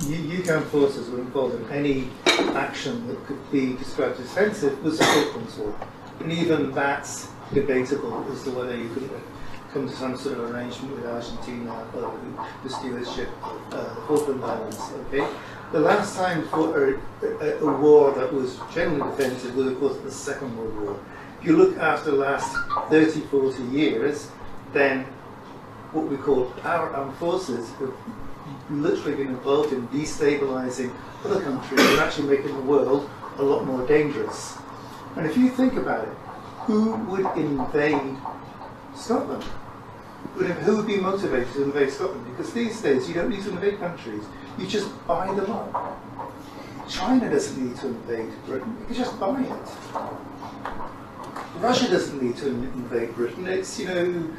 UK 0.00 0.64
forces 0.64 1.10
were 1.10 1.20
involved 1.20 1.54
in 1.54 1.70
any 1.70 2.08
action 2.54 3.06
that 3.08 3.26
could 3.26 3.52
be 3.52 3.74
described 3.74 4.18
as 4.20 4.26
offensive 4.26 4.82
was 4.82 4.98
the 4.98 5.04
Falklands 5.04 5.56
War. 5.56 5.74
And 6.20 6.32
even 6.32 6.72
that's 6.72 7.28
debatable 7.52 8.26
as 8.32 8.42
to 8.44 8.50
whether 8.50 8.76
you 8.76 8.88
could 8.88 9.10
come 9.72 9.86
to 9.86 9.94
some 9.94 10.16
sort 10.16 10.38
of 10.38 10.50
arrangement 10.50 10.96
with 10.96 11.06
Argentina 11.06 11.86
or 11.94 12.18
the 12.62 12.70
stewardship 12.70 13.28
of 13.42 13.74
uh, 13.74 13.94
the 13.94 14.00
Falkland 14.06 14.42
Islands. 14.42 14.80
Okay? 15.08 15.26
The 15.72 15.80
last 15.80 16.14
time 16.14 16.46
for 16.46 16.94
a, 16.94 17.00
a, 17.22 17.58
a, 17.58 17.80
war 17.80 18.12
that 18.12 18.32
was 18.32 18.60
generally 18.72 19.10
defensive 19.10 19.56
was, 19.56 19.66
of 19.66 19.80
course, 19.80 19.96
the 19.98 20.12
Second 20.12 20.56
World 20.56 20.80
War. 20.80 21.00
If 21.40 21.46
you 21.46 21.56
look 21.56 21.76
after 21.78 22.12
the 22.12 22.18
last 22.18 22.56
30, 22.88 23.20
40 23.22 23.62
years, 23.64 24.30
then 24.72 25.04
what 25.90 26.06
we 26.06 26.18
call 26.18 26.52
our 26.62 26.90
armed 26.90 27.16
forces 27.16 27.68
have 27.80 27.92
literally 28.70 29.16
been 29.16 29.34
involved 29.34 29.72
in 29.72 29.88
destabilizing 29.88 30.94
other 31.24 31.40
countries 31.42 31.80
and 31.80 31.98
actually 31.98 32.28
making 32.28 32.54
the 32.54 32.62
world 32.62 33.10
a 33.38 33.42
lot 33.42 33.64
more 33.64 33.84
dangerous. 33.88 34.56
And 35.16 35.26
if 35.26 35.36
you 35.36 35.48
think 35.50 35.74
about 35.74 36.06
it, 36.06 36.14
who 36.66 36.94
would 36.94 37.26
invade 37.36 38.16
Scotland? 38.94 39.42
Who 40.34 40.76
would 40.76 40.86
be 40.86 40.98
motivated 40.98 41.52
to 41.54 41.64
invade 41.64 41.90
Scotland? 41.90 42.24
Because 42.30 42.52
these 42.52 42.80
days 42.80 43.08
you 43.08 43.14
don't 43.14 43.30
need 43.30 43.42
to 43.42 43.50
invade 43.50 43.80
countries 43.80 44.22
you 44.58 44.66
just 44.66 44.88
buy 45.06 45.32
them 45.34 45.50
up. 45.50 46.00
China 46.88 47.28
doesn't 47.28 47.62
need 47.62 47.76
to 47.78 47.88
invade 47.88 48.30
Britain, 48.46 48.76
you 48.80 48.86
can 48.86 48.94
just 48.94 49.18
buy 49.18 49.40
it. 49.40 49.68
Russia 51.58 51.88
doesn't 51.90 52.22
need 52.22 52.36
to 52.36 52.48
invade 52.48 53.14
Britain. 53.14 53.46
It's, 53.46 53.78
you 53.78 53.86
know, 53.86 54.30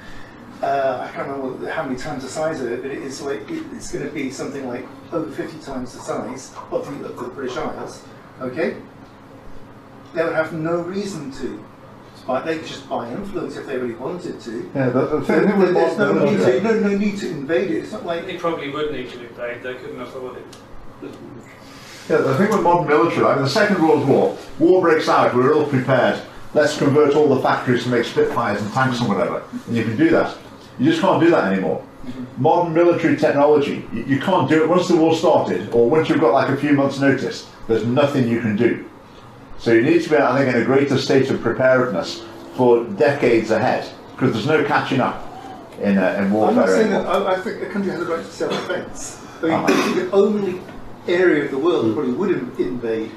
uh, 0.61 1.07
I 1.07 1.13
can't 1.13 1.27
remember 1.27 1.69
how 1.69 1.83
many 1.83 1.97
times 1.97 2.23
the 2.23 2.29
size 2.29 2.61
of 2.61 2.71
it, 2.71 2.81
but 2.81 2.91
it's 2.91 3.21
like 3.21 3.49
it, 3.49 3.63
it's 3.73 3.91
going 3.91 4.05
to 4.05 4.11
be 4.11 4.31
something 4.31 4.67
like 4.67 4.85
over 5.11 5.29
50 5.31 5.59
times 5.59 5.93
the 5.93 5.99
size 5.99 6.53
of 6.71 6.99
the, 6.99 7.05
of 7.05 7.19
the 7.19 7.27
British 7.27 7.57
Isles. 7.57 8.03
Okay, 8.39 8.77
they 10.13 10.23
would 10.23 10.33
have 10.33 10.53
no 10.53 10.81
reason 10.81 11.31
to. 11.33 11.63
But 12.27 12.45
they 12.45 12.57
could 12.57 12.67
just 12.67 12.89
buy 12.89 13.09
influence 13.09 13.55
if 13.55 13.65
they 13.65 13.77
really 13.77 13.93
wanted 13.93 14.41
to. 14.41 14.71
Yeah, 14.75 14.89
but 14.89 15.11
the 15.11 15.21
thing 15.21 15.49
so, 15.49 15.73
there's 15.73 15.97
no 15.97 16.25
need, 16.25 16.37
to, 16.39 16.61
no, 16.61 16.79
no 16.81 16.97
need 16.97 17.17
to 17.19 17.29
invade 17.29 17.71
it. 17.71 17.77
It's 17.83 17.93
not 17.93 18.05
like 18.05 18.25
they 18.25 18.35
probably 18.35 18.69
would 18.69 18.91
need 18.91 19.09
to 19.11 19.25
invade. 19.25 19.63
They 19.63 19.75
couldn't 19.75 20.01
afford 20.01 20.37
it. 20.37 20.45
Yeah, 22.09 22.17
the 22.17 22.37
thing 22.37 22.49
with 22.49 22.61
modern 22.61 22.87
military, 22.87 23.23
like 23.23 23.37
the 23.37 23.47
Second 23.47 23.81
World 23.81 24.07
War, 24.07 24.37
war 24.59 24.81
breaks 24.81 25.07
out, 25.07 25.33
we're 25.33 25.53
all 25.53 25.65
prepared. 25.65 26.21
Let's 26.53 26.77
convert 26.77 27.15
all 27.15 27.33
the 27.33 27.41
factories 27.41 27.83
to 27.83 27.89
make 27.89 28.03
Spitfires 28.03 28.61
and 28.61 28.73
tanks 28.73 28.99
and 28.99 29.07
whatever. 29.07 29.43
And 29.67 29.75
you 29.75 29.83
can 29.83 29.95
do 29.95 30.09
that. 30.09 30.37
You 30.79 30.89
just 30.89 31.01
can't 31.01 31.21
do 31.21 31.29
that 31.29 31.51
anymore. 31.51 31.81
Modern 32.37 32.73
military 32.73 33.15
technology, 33.15 33.85
you, 33.93 34.03
you 34.03 34.19
can't 34.19 34.49
do 34.49 34.63
it 34.63 34.69
once 34.69 34.87
the 34.87 34.95
war 34.97 35.15
started, 35.15 35.73
or 35.73 35.89
once 35.89 36.09
you've 36.09 36.19
got 36.19 36.33
like 36.33 36.49
a 36.49 36.57
few 36.57 36.73
months' 36.73 36.99
notice. 36.99 37.49
There's 37.67 37.85
nothing 37.85 38.27
you 38.27 38.41
can 38.41 38.55
do. 38.55 38.89
So 39.59 39.73
you 39.73 39.81
need 39.81 40.03
to 40.03 40.09
be, 40.09 40.17
I 40.17 40.37
think, 40.37 40.55
in 40.55 40.61
a 40.61 40.65
greater 40.65 40.97
state 40.97 41.29
of 41.29 41.41
preparedness 41.41 42.23
for 42.55 42.83
decades 42.83 43.51
ahead, 43.51 43.89
because 44.11 44.33
there's 44.33 44.47
no 44.47 44.63
catching 44.63 44.99
up 44.99 45.23
in, 45.81 45.97
uh, 45.97 46.17
in 46.19 46.31
warfare. 46.31 46.49
I'm 46.49 46.55
not 46.55 46.69
saying 46.69 46.89
that 46.91 47.05
I, 47.05 47.33
I, 47.33 47.39
think 47.39 47.61
a 47.61 47.69
country 47.69 47.91
has 47.91 48.01
a 48.01 48.05
right 48.05 48.25
to 48.25 48.31
self-defence. 48.31 49.25
I 49.41 49.45
mean, 49.45 49.51
uh-huh. 49.53 49.93
the 49.95 50.11
only 50.11 50.61
area 51.07 51.45
of 51.45 51.51
the 51.51 51.57
world 51.57 51.85
that 51.85 51.93
probably 51.93 52.13
would 52.13 52.59
invade 52.59 53.11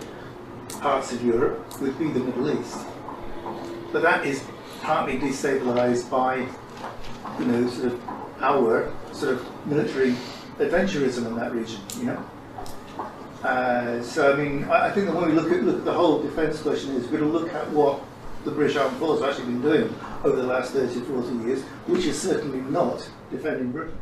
parts 0.80 1.12
of 1.12 1.24
Europe 1.24 1.80
would 1.80 1.98
be 1.98 2.10
the 2.10 2.20
Middle 2.20 2.58
East. 2.58 2.78
But 3.92 4.02
that 4.02 4.24
is 4.24 4.44
partly 4.82 5.18
destabilised 5.18 6.10
by, 6.10 6.46
you 7.38 7.44
know, 7.44 7.68
sort 7.68 7.92
of 7.92 8.08
our 8.40 8.92
sort 9.12 9.34
of 9.34 9.66
military 9.66 10.14
adventurism 10.58 11.26
in 11.26 11.36
that 11.36 11.52
region, 11.52 11.80
you 11.98 12.04
know. 12.04 12.30
Uh, 13.42 14.02
so 14.02 14.32
I 14.32 14.36
mean, 14.36 14.64
I, 14.64 14.88
I 14.88 14.90
think 14.90 15.06
that 15.06 15.14
when 15.16 15.30
we 15.30 15.32
look 15.32 15.50
at 15.50 15.62
look 15.62 15.78
at 15.78 15.84
the 15.84 15.92
whole 15.92 16.22
defence 16.22 16.60
question 16.60 16.94
is 16.96 17.06
we're 17.08 17.18
going 17.18 17.32
to 17.32 17.38
look 17.38 17.52
at 17.54 17.70
what 17.70 18.00
the 18.44 18.50
British 18.50 18.76
Armed 18.76 18.96
Forces 18.98 19.22
have 19.22 19.30
actually 19.30 19.52
been 19.52 19.62
doing 19.62 19.94
over 20.24 20.36
the 20.36 20.46
last 20.46 20.72
30, 20.72 21.00
40 21.00 21.46
years, 21.46 21.62
which 21.86 22.04
is 22.04 22.20
certainly 22.20 22.60
not 22.70 23.08
defending 23.30 23.72
Britain. 23.72 23.96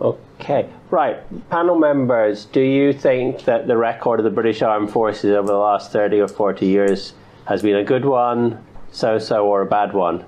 Okay, 0.00 0.68
right. 0.90 1.18
Panel 1.50 1.78
members, 1.78 2.44
do 2.46 2.60
you 2.60 2.92
think 2.92 3.44
that 3.44 3.66
the 3.66 3.76
record 3.76 4.20
of 4.20 4.24
the 4.24 4.30
British 4.30 4.62
Armed 4.62 4.90
Forces 4.90 5.32
over 5.32 5.48
the 5.48 5.56
last 5.58 5.90
30 5.90 6.20
or 6.20 6.28
40 6.28 6.66
years 6.66 7.14
has 7.46 7.62
been 7.62 7.76
a 7.76 7.84
good 7.84 8.04
one, 8.04 8.64
so 8.92 9.18
so, 9.18 9.46
or 9.46 9.62
a 9.62 9.66
bad 9.66 9.92
one? 9.92 10.24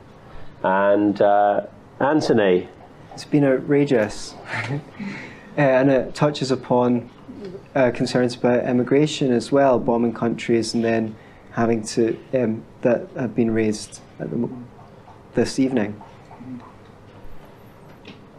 And 0.63 1.21
uh, 1.23 1.67
Anthony? 2.01 2.69
It's 3.15 3.25
been 3.25 3.45
outrageous. 3.45 4.35
uh, 4.53 4.81
and 5.57 5.91
it 5.91 6.15
touches 6.15 6.51
upon 6.51 7.11
uh, 7.75 7.91
concerns 7.91 8.35
about 8.35 8.65
immigration 8.65 9.33
as 9.33 9.53
well, 9.53 9.79
bombing 9.79 10.13
countries 10.13 10.75
and 10.75 10.85
then 10.85 11.15
having 11.53 11.83
to 11.83 12.17
um, 12.35 12.63
that 12.83 13.09
have 13.17 13.35
been 13.35 13.51
raised 13.51 14.01
the, 14.19 14.49
this 15.35 15.59
evening. 15.59 16.01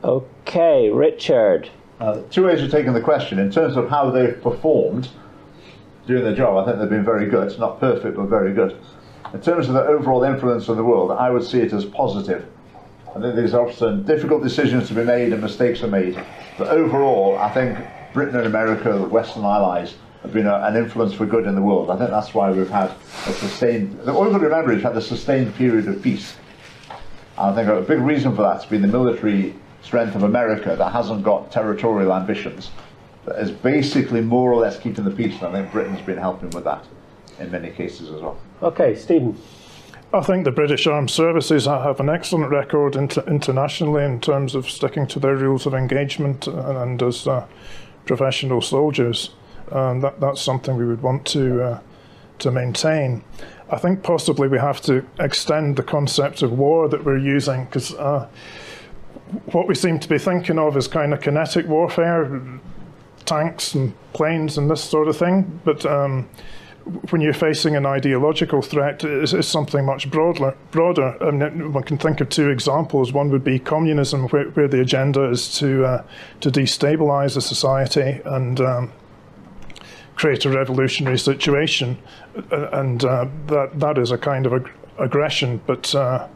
Okay, 0.04 0.90
Richard. 0.90 1.70
Uh, 2.00 2.22
two 2.32 2.46
ways 2.46 2.62
of 2.64 2.72
taking 2.72 2.94
the 2.94 3.02
question. 3.02 3.38
In 3.38 3.52
terms 3.52 3.78
of 3.78 3.90
how 3.90 4.10
they've 4.10 4.42
performed 4.42 5.10
doing 6.08 6.24
their 6.24 6.36
job, 6.36 6.58
I 6.58 6.66
think 6.66 6.80
they've 6.80 6.90
been 6.90 7.06
very 7.06 7.30
good. 7.30 7.58
Not 7.60 7.80
perfect, 7.80 8.18
but 8.18 8.26
very 8.26 8.54
good. 8.54 8.78
in 9.34 9.42
terms 9.42 9.68
of 9.68 9.76
the 9.76 9.84
overall 9.84 10.24
influence 10.24 10.68
on 10.68 10.78
the 10.78 10.84
world, 10.84 11.12
I 11.12 11.30
would 11.30 11.44
see 11.44 11.60
it 11.60 11.72
as 11.74 11.86
positive. 11.86 12.46
I 13.10 13.20
think 13.20 13.36
there's 13.36 13.54
often 13.54 14.04
difficult 14.04 14.42
decisions 14.42 14.88
to 14.88 14.94
be 14.94 15.04
made 15.04 15.34
and 15.34 15.42
mistakes 15.42 15.84
are 15.84 15.88
made. 15.88 16.20
But 16.58 16.70
overall, 16.70 17.38
I 17.38 17.50
think 17.54 17.78
Britain 18.14 18.36
and 18.36 18.48
America, 18.48 18.92
the 18.94 19.08
Western 19.08 19.44
allies, 19.44 19.96
have 20.22 20.34
been 20.34 20.48
a, 20.48 20.56
an 20.64 20.76
influence 20.76 21.14
for 21.14 21.26
good 21.26 21.46
in 21.46 21.56
the 21.56 21.62
world. 21.62 21.90
I 21.90 21.98
think 21.98 22.10
that's 22.10 22.34
why 22.34 22.52
we've 22.52 22.70
had 22.70 22.92
a 23.28 23.34
sustained. 23.34 24.00
All 24.10 24.24
we've 24.24 24.32
got 24.32 24.40
to 24.40 24.46
remember 24.46 24.72
is 24.72 24.78
we've 24.78 24.84
had 24.84 24.98
a 24.98 25.02
sustained 25.02 25.56
period 25.56 25.88
of 25.88 26.02
peace. 26.02 26.36
And 27.38 27.52
I 27.52 27.56
think 27.56 27.68
a 27.70 27.82
big 27.82 28.00
reason 28.00 28.36
for 28.36 28.44
that's 28.44 28.66
been 28.66 28.82
the 28.82 28.88
military 28.88 29.56
strength 29.82 30.16
of 30.16 30.24
America 30.24 30.76
that 30.76 30.92
hasn't 30.92 31.24
got 31.24 31.52
territorial 31.52 32.14
ambitions, 32.14 32.70
that 33.26 33.40
is 33.40 33.52
basically 33.52 34.22
more 34.22 34.52
or 34.52 34.62
less 34.62 34.80
keeping 34.80 35.04
the 35.04 35.12
peace. 35.12 35.36
And 35.42 35.48
I 35.48 35.62
think 35.62 35.72
Britain's 35.72 36.02
been 36.02 36.18
helping 36.18 36.52
with 36.52 36.66
that 36.66 36.86
in 37.40 37.52
many 37.52 37.72
cases 37.72 38.10
as 38.12 38.22
well. 38.22 38.38
Okay, 38.62 38.96
Stephen. 38.96 39.38
I 40.14 40.22
think 40.22 40.44
the 40.44 40.52
British 40.52 40.88
Armed 40.88 41.10
Services 41.10 41.66
have 41.66 42.02
an 42.02 42.10
excellent 42.10 42.52
record 42.52 42.98
inter- 42.98 43.24
internationally 43.28 44.04
in 44.04 44.20
terms 44.20 44.56
of 44.56 44.70
sticking 44.70 45.08
to 45.08 45.20
their 45.20 45.38
rules 45.38 45.66
of 45.66 45.74
engagement 45.74 46.48
and, 46.48 46.78
and 46.78 47.02
as 47.02 47.28
uh, 47.28 47.48
professional 48.06 48.62
soldiers. 48.62 49.32
Um, 49.72 50.02
that, 50.02 50.20
that's 50.20 50.42
something 50.42 50.76
we 50.76 50.86
would 50.86 51.02
want 51.02 51.26
to 51.28 51.64
uh, 51.64 51.80
to 52.40 52.52
maintain. 52.52 53.24
I 53.70 53.78
think 53.78 54.04
possibly 54.04 54.48
we 54.48 54.58
have 54.60 54.82
to 54.82 55.06
extend 55.20 55.78
the 55.78 55.84
concept 55.84 56.42
of 56.42 56.52
war 56.52 56.90
that 56.90 57.06
we're 57.06 57.18
using 57.18 57.66
because 57.66 57.94
uh, 57.94 58.28
what 59.54 59.68
we 59.68 59.76
seem 59.76 60.00
to 60.00 60.10
be 60.10 60.18
thinking 60.18 60.60
of 60.60 60.76
is 60.76 60.88
kind 60.88 61.14
of 61.14 61.22
kinetic 61.22 61.68
warfare, 61.68 62.42
tanks 63.26 63.74
and 63.76 63.94
planes 64.14 64.58
and 64.58 64.70
this 64.70 64.84
sort 64.84 65.08
of 65.08 65.16
thing. 65.16 65.62
But 65.64 65.86
um, 65.86 66.28
when 67.10 67.22
you're 67.22 67.34
facing 67.34 67.76
an 67.76 67.86
ideological 67.86 68.62
threat, 68.62 69.04
it's, 69.04 69.48
something 69.48 69.86
much 69.86 70.10
broader. 70.10 70.56
Broader. 70.72 71.16
I 71.22 71.32
mean, 71.32 71.74
one 71.74 71.84
can 71.84 71.98
think 71.98 72.22
of 72.22 72.30
two 72.30 72.50
examples. 72.50 73.14
One 73.14 73.30
would 73.30 73.44
be 73.44 73.60
communism, 73.60 74.28
where, 74.30 74.46
where 74.50 74.68
the 74.68 74.82
agenda 74.82 75.30
is 75.30 75.54
to 75.60 75.86
uh, 75.86 76.04
to 76.42 76.52
destabilize 76.52 77.38
a 77.38 77.42
society 77.42 78.22
and 78.26 78.60
um, 78.62 78.92
create 80.16 80.46
a 80.46 80.50
revolutionary 80.50 81.20
situation, 81.20 81.98
and 82.52 83.04
uh, 83.04 83.28
that 83.48 83.80
that 83.80 83.98
is 83.98 84.12
a 84.12 84.18
kind 84.18 84.46
of 84.46 84.54
ag- 84.54 84.72
aggression, 84.98 85.62
but 85.66 85.94
uh, 85.94 86.28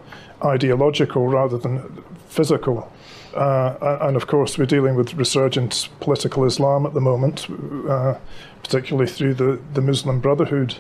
ideological 0.44 1.28
rather 1.28 1.58
than 1.58 2.04
physical. 2.28 2.92
Uh, 3.36 3.98
and 4.02 4.16
of 4.16 4.28
course, 4.28 4.58
we're 4.58 4.66
dealing 4.66 4.96
with 4.96 5.14
resurgent 5.14 5.90
political 6.00 6.46
Islam 6.46 6.86
at 6.86 6.94
the 6.94 7.02
moment, 7.02 7.48
uh, 7.90 8.16
particularly 8.64 9.10
through 9.10 9.34
the, 9.34 9.60
the 9.74 9.82
Muslim 9.82 10.22
Brotherhood. 10.22 10.76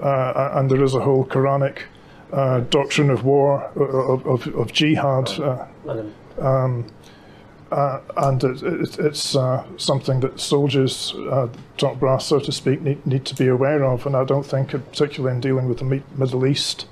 Uh, 0.00 0.50
and 0.54 0.70
there 0.70 0.82
is 0.82 0.94
a 0.94 1.00
whole 1.00 1.24
Quranic 1.24 1.82
uh, 2.32 2.60
doctrine 2.70 3.10
of 3.10 3.24
war, 3.24 3.64
of, 3.76 4.26
of, 4.26 4.46
of 4.54 4.72
jihad. 4.72 5.30
Uh, 5.30 5.66
um, 6.40 6.86
uh, 7.70 8.00
and 8.16 8.42
it, 8.42 8.62
it, 8.62 8.98
it's 8.98 9.36
something 9.76 10.18
that 10.20 10.40
soldiers, 10.40 11.14
top 11.76 12.00
brass, 12.00 12.26
so 12.26 12.40
to 12.40 12.50
speak, 12.50 12.80
need, 12.82 13.06
need 13.06 13.24
to 13.24 13.36
be 13.36 13.46
aware 13.46 13.84
of. 13.84 14.06
And 14.06 14.16
I 14.16 14.24
don't 14.24 14.44
think, 14.44 14.70
particularly 14.70 15.36
in 15.36 15.40
dealing 15.40 15.68
with 15.68 15.78
the 15.78 16.02
Middle 16.16 16.46
East, 16.46 16.86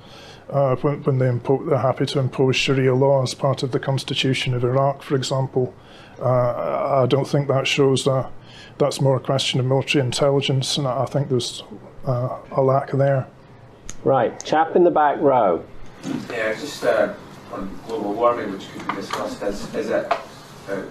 uh, 0.50 0.76
when, 0.76 1.02
when 1.04 1.18
they 1.18 1.26
impo- 1.26 1.68
they're 1.68 1.78
happy 1.78 2.06
to 2.06 2.18
impose 2.18 2.56
Sharia 2.56 2.94
law 2.94 3.22
as 3.22 3.34
part 3.34 3.62
of 3.62 3.72
the 3.72 3.78
constitution 3.80 4.54
of 4.54 4.64
Iraq, 4.64 5.02
for 5.02 5.16
example. 5.16 5.74
Uh, 6.20 7.02
I 7.02 7.06
don't 7.06 7.28
think 7.28 7.48
that 7.48 7.66
shows 7.66 8.04
that. 8.04 8.30
that's 8.78 9.00
more 9.00 9.16
a 9.16 9.20
question 9.20 9.60
of 9.60 9.66
military 9.66 10.04
intelligence, 10.04 10.78
and 10.78 10.86
I 10.86 11.04
think 11.04 11.28
there's 11.28 11.62
uh, 12.06 12.38
a 12.52 12.62
lack 12.62 12.90
there. 12.92 13.26
Right, 14.04 14.42
chap 14.44 14.76
in 14.76 14.84
the 14.84 14.90
back 14.90 15.20
row. 15.20 15.64
Yeah, 16.30 16.54
just 16.54 16.84
uh, 16.84 17.14
on 17.52 17.78
global 17.86 18.14
warming, 18.14 18.52
which 18.52 18.68
could 18.72 18.86
be 18.88 18.94
discussed, 18.94 19.42
is, 19.42 19.74
is 19.74 19.90
it? 19.90 20.12
Uh, 20.68 20.82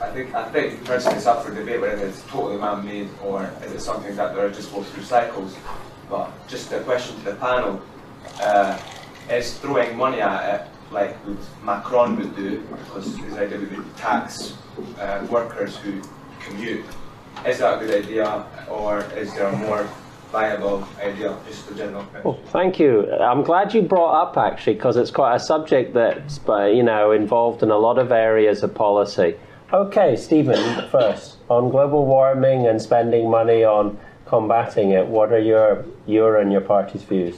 I 0.00 0.10
think 0.10 0.34
I 0.34 0.48
think 0.50 0.84
personally 0.84 1.16
it's 1.16 1.26
up 1.26 1.44
for 1.44 1.52
debate 1.52 1.80
whether 1.80 2.06
it's 2.06 2.22
totally 2.28 2.56
man-made 2.56 3.08
or 3.22 3.50
is 3.64 3.72
it 3.72 3.80
something 3.80 4.14
that 4.14 4.32
there 4.34 4.46
are 4.46 4.50
just 4.50 4.72
goes 4.72 4.88
through 4.90 5.02
cycles. 5.02 5.56
But 6.08 6.30
just 6.46 6.72
a 6.72 6.80
question 6.80 7.16
to 7.18 7.24
the 7.24 7.34
panel: 7.34 7.82
uh, 8.40 8.78
is 9.30 9.58
throwing 9.58 9.96
money 9.96 10.20
at 10.20 10.54
it 10.54 10.70
like 10.90 11.16
Macron 11.64 12.16
would 12.16 12.36
do, 12.36 12.60
because 12.60 13.16
his 13.16 13.34
idea 13.34 13.58
would 13.58 13.96
tax 13.96 14.54
uh, 15.00 15.26
workers 15.30 15.76
who 15.76 16.00
commute. 16.40 16.84
Is 17.46 17.58
that 17.58 17.82
a 17.82 17.86
good 17.86 18.04
idea, 18.04 18.46
or 18.70 19.00
is 19.16 19.34
there 19.34 19.48
a 19.48 19.56
more 19.56 19.88
viable 20.30 20.86
idea? 21.00 21.36
Just 21.46 21.68
the 21.68 21.74
general. 21.74 22.06
Well, 22.22 22.38
thank 22.46 22.78
you. 22.78 23.10
I'm 23.12 23.42
glad 23.42 23.74
you 23.74 23.82
brought 23.82 24.22
up 24.22 24.36
actually, 24.36 24.74
because 24.74 24.96
it's 24.96 25.10
quite 25.10 25.34
a 25.34 25.40
subject 25.40 25.94
that's 25.94 26.38
uh, 26.48 26.66
you 26.66 26.82
know 26.82 27.10
involved 27.10 27.62
in 27.62 27.70
a 27.70 27.78
lot 27.78 27.98
of 27.98 28.12
areas 28.12 28.62
of 28.62 28.74
policy. 28.74 29.34
Okay, 29.72 30.14
Stephen, 30.14 30.88
first 30.90 31.38
on 31.48 31.70
global 31.70 32.06
warming 32.06 32.66
and 32.68 32.80
spending 32.80 33.28
money 33.28 33.64
on 33.64 33.98
combating 34.26 34.90
it. 34.90 35.06
What 35.06 35.32
are 35.32 35.40
your 35.40 35.84
your 36.06 36.38
and 36.38 36.52
your 36.52 36.60
party's 36.60 37.02
views? 37.02 37.36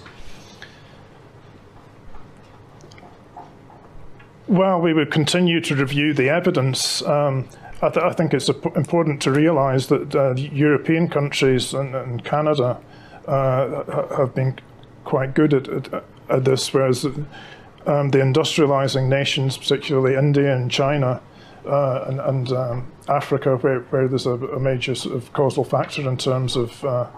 Well, 4.48 4.80
we 4.80 4.92
would 4.92 5.10
continue 5.10 5.60
to 5.62 5.74
review 5.74 6.14
the 6.14 6.28
evidence. 6.28 7.02
Um, 7.02 7.48
I, 7.82 7.88
th- 7.88 8.04
I, 8.04 8.12
think 8.12 8.32
it's 8.32 8.48
important 8.48 9.20
to 9.22 9.32
realise 9.32 9.88
that 9.88 10.14
uh, 10.14 10.34
European 10.36 11.08
countries 11.08 11.74
and, 11.74 11.96
and 11.96 12.24
Canada 12.24 12.80
uh, 13.26 14.14
have 14.16 14.36
been 14.36 14.56
quite 15.04 15.34
good 15.34 15.52
at, 15.52 15.68
at, 15.68 16.04
at 16.28 16.44
this, 16.44 16.72
whereas 16.72 17.04
um, 17.04 18.10
the 18.10 18.18
industrialising 18.18 19.08
nations, 19.08 19.58
particularly 19.58 20.14
India 20.14 20.54
and 20.54 20.70
China 20.70 21.20
uh, 21.66 22.04
and, 22.06 22.20
and 22.20 22.52
um, 22.52 22.92
Africa, 23.08 23.56
where, 23.56 23.80
where 23.80 24.06
there's 24.06 24.26
a, 24.26 24.34
a, 24.34 24.60
major 24.60 24.94
sort 24.94 25.16
of 25.16 25.32
causal 25.32 25.64
factor 25.64 26.08
in 26.08 26.16
terms 26.16 26.54
of 26.54 26.84
uh, 26.84 27.08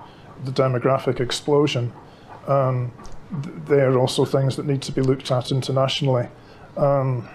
the 0.45 0.51
demographic 0.51 1.21
explosion, 1.21 1.93
um, 2.47 2.91
th- 3.43 3.55
they 3.67 3.81
are 3.81 3.99
also 3.99 4.25
things 4.25 4.57
that 4.57 4.65
need 4.65 4.81
to 4.81 4.93
be 4.93 5.03
looked 5.03 5.31
at 5.31 5.51
internationally. 5.51 6.27
Um, 6.79 7.29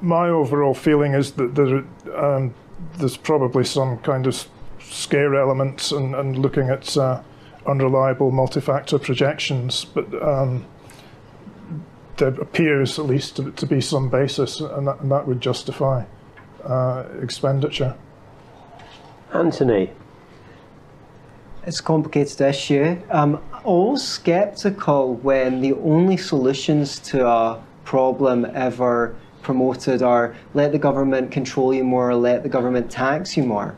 my 0.00 0.28
overall 0.28 0.74
feeling 0.74 1.14
is 1.14 1.32
that 1.32 1.54
there, 1.54 1.84
um, 2.16 2.54
there's 2.98 3.16
probably 3.16 3.64
some 3.64 3.98
kind 3.98 4.26
of 4.26 4.46
scare 4.78 5.34
elements 5.34 5.90
and, 5.90 6.14
and 6.14 6.38
looking 6.38 6.68
at 6.68 6.96
uh, 6.96 7.22
unreliable 7.66 8.30
multi-factor 8.30 8.98
projections, 8.98 9.84
but 9.84 10.06
um, 10.22 10.64
there 12.18 12.28
appears 12.28 12.98
at 12.98 13.06
least 13.06 13.36
to, 13.36 13.50
to, 13.52 13.66
be 13.66 13.80
some 13.80 14.08
basis, 14.08 14.60
and 14.60 14.86
that, 14.86 15.00
and 15.00 15.10
that 15.10 15.26
would 15.26 15.40
justify 15.40 16.04
uh, 16.64 17.04
expenditure. 17.22 17.96
Anthony. 19.32 19.90
It's 21.66 21.80
a 21.80 21.82
complicated 21.82 22.40
issue. 22.40 23.00
Um, 23.10 23.42
always 23.64 24.02
skeptical 24.02 25.14
when 25.14 25.60
the 25.60 25.72
only 25.74 26.16
solutions 26.16 26.98
to 27.00 27.26
a 27.26 27.62
problem 27.84 28.46
ever 28.54 29.16
promoted 29.42 30.02
are 30.02 30.36
let 30.54 30.72
the 30.72 30.78
government 30.78 31.30
control 31.30 31.72
you 31.72 31.84
more 31.84 32.10
or 32.10 32.14
let 32.14 32.42
the 32.42 32.48
government 32.48 32.90
tax 32.90 33.36
you 33.36 33.44
more. 33.44 33.76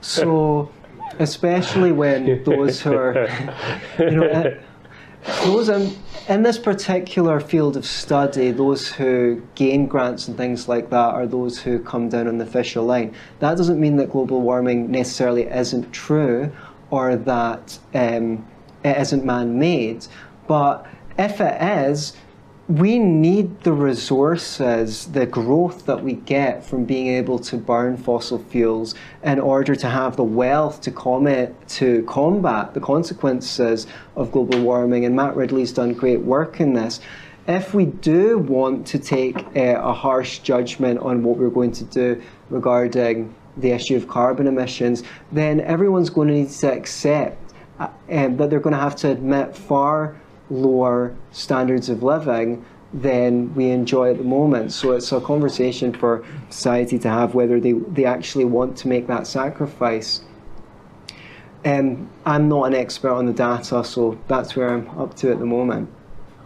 So, 0.00 0.70
especially 1.18 1.92
when 1.92 2.42
those 2.44 2.80
who 2.80 2.94
are, 2.94 3.28
you 3.98 4.10
know, 4.10 4.60
those 5.44 5.68
in, 5.68 5.96
in 6.28 6.42
this 6.42 6.58
particular 6.58 7.38
field 7.38 7.76
of 7.76 7.86
study, 7.86 8.50
those 8.50 8.88
who 8.88 9.42
gain 9.54 9.86
grants 9.86 10.28
and 10.28 10.36
things 10.36 10.68
like 10.68 10.90
that 10.90 11.14
are 11.14 11.26
those 11.26 11.60
who 11.60 11.78
come 11.78 12.08
down 12.08 12.26
on 12.26 12.38
the 12.38 12.44
official 12.44 12.84
line. 12.84 13.14
That 13.38 13.56
doesn't 13.56 13.80
mean 13.80 13.96
that 13.96 14.10
global 14.10 14.40
warming 14.40 14.90
necessarily 14.90 15.44
isn't 15.44 15.92
true 15.92 16.50
or 16.90 17.16
that 17.16 17.78
um, 17.94 18.46
it 18.84 18.96
isn't 18.96 19.24
man 19.24 19.58
made. 19.58 20.06
But 20.46 20.86
if 21.18 21.40
it 21.40 21.60
is, 21.62 22.14
we 22.68 22.98
need 22.98 23.60
the 23.62 23.72
resources, 23.72 25.06
the 25.08 25.26
growth 25.26 25.84
that 25.86 26.02
we 26.02 26.14
get 26.14 26.64
from 26.64 26.84
being 26.84 27.08
able 27.08 27.38
to 27.38 27.56
burn 27.56 27.96
fossil 27.96 28.38
fuels 28.38 28.94
in 29.24 29.40
order 29.40 29.74
to 29.74 29.88
have 29.88 30.16
the 30.16 30.24
wealth 30.24 30.80
to, 30.82 30.90
combat, 30.90 31.68
to 31.68 32.02
combat 32.04 32.72
the 32.72 32.80
consequences 32.80 33.86
of 34.16 34.30
global 34.30 34.60
warming. 34.60 35.04
And 35.04 35.16
Matt 35.16 35.36
Ridley's 35.36 35.72
done 35.72 35.92
great 35.92 36.20
work 36.20 36.60
in 36.60 36.72
this. 36.72 37.00
If 37.48 37.74
we 37.74 37.86
do 37.86 38.38
want 38.38 38.86
to 38.88 38.98
take 39.00 39.44
a, 39.56 39.74
a 39.74 39.92
harsh 39.92 40.38
judgment 40.38 41.00
on 41.00 41.24
what 41.24 41.38
we're 41.38 41.50
going 41.50 41.72
to 41.72 41.84
do 41.84 42.22
regarding 42.48 43.34
the 43.56 43.72
issue 43.72 43.96
of 43.96 44.06
carbon 44.08 44.46
emissions, 44.46 45.02
then 45.32 45.60
everyone's 45.60 46.10
going 46.10 46.28
to 46.28 46.34
need 46.34 46.50
to 46.50 46.72
accept 46.72 47.51
um, 48.10 48.36
that 48.36 48.50
they're 48.50 48.60
going 48.60 48.74
to 48.74 48.80
have 48.80 48.96
to 48.96 49.10
admit 49.10 49.56
far 49.56 50.20
lower 50.50 51.14
standards 51.30 51.88
of 51.88 52.02
living 52.02 52.64
than 52.92 53.54
we 53.54 53.70
enjoy 53.70 54.10
at 54.10 54.18
the 54.18 54.24
moment. 54.24 54.72
So 54.72 54.92
it's 54.92 55.10
a 55.12 55.20
conversation 55.20 55.94
for 55.94 56.24
society 56.50 56.98
to 56.98 57.08
have 57.08 57.34
whether 57.34 57.58
they, 57.58 57.72
they 57.72 58.04
actually 58.04 58.44
want 58.44 58.76
to 58.78 58.88
make 58.88 59.06
that 59.06 59.26
sacrifice. 59.26 60.22
Um, 61.64 62.10
I'm 62.26 62.48
not 62.48 62.64
an 62.64 62.74
expert 62.74 63.12
on 63.12 63.26
the 63.26 63.32
data, 63.32 63.82
so 63.84 64.18
that's 64.28 64.56
where 64.56 64.68
I'm 64.68 64.88
up 64.98 65.14
to 65.16 65.30
at 65.30 65.38
the 65.38 65.46
moment. 65.46 65.88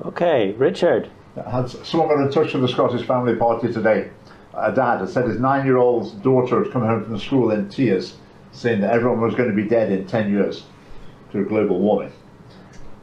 Okay, 0.05 0.53
Richard. 0.53 1.11
Had 1.51 1.69
someone 1.71 2.09
got 2.09 2.25
in 2.25 2.31
touch 2.31 2.53
with 2.53 2.63
the 2.63 2.69
Scottish 2.69 3.07
Family 3.07 3.35
Party 3.35 3.73
today? 3.73 4.11
A 4.55 4.73
dad 4.73 5.01
had 5.01 5.09
said 5.09 5.27
his 5.27 5.41
nine-year-old 5.41 6.23
daughter 6.23 6.63
had 6.63 6.73
come 6.73 6.83
home 6.83 7.05
from 7.05 7.19
school 7.19 7.51
in 7.51 7.69
tears, 7.69 8.17
saying 8.53 8.81
that 8.83 8.93
everyone 8.93 9.21
was 9.21 9.35
going 9.35 9.49
to 9.49 9.55
be 9.55 9.69
dead 9.69 9.91
in 9.91 10.07
ten 10.07 10.31
years 10.31 10.65
global 11.45 11.79
warming. 11.79 12.13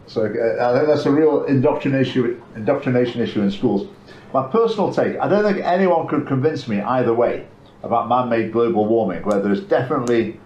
So 0.08 0.26
uh, 0.26 0.70
I 0.70 0.78
think 0.78 0.88
that's 0.88 1.06
a 1.06 1.12
real 1.12 1.46
indoctrination 1.46 2.42
indoctrination 2.56 3.22
issue 3.22 3.42
in 3.42 3.52
schools. 3.52 3.88
My 4.34 4.48
personal 4.48 4.94
take: 4.94 5.18
I 5.20 5.28
don't 5.28 5.44
think 5.44 5.66
anyone 5.66 6.08
could 6.08 6.28
convince 6.28 6.68
me 6.68 6.82
either 6.82 7.14
way 7.14 7.48
about 7.84 8.08
man-made 8.08 8.52
global 8.52 8.86
warming, 8.86 9.24
whether 9.24 9.52
it's 9.52 9.62
definitely 9.62 10.40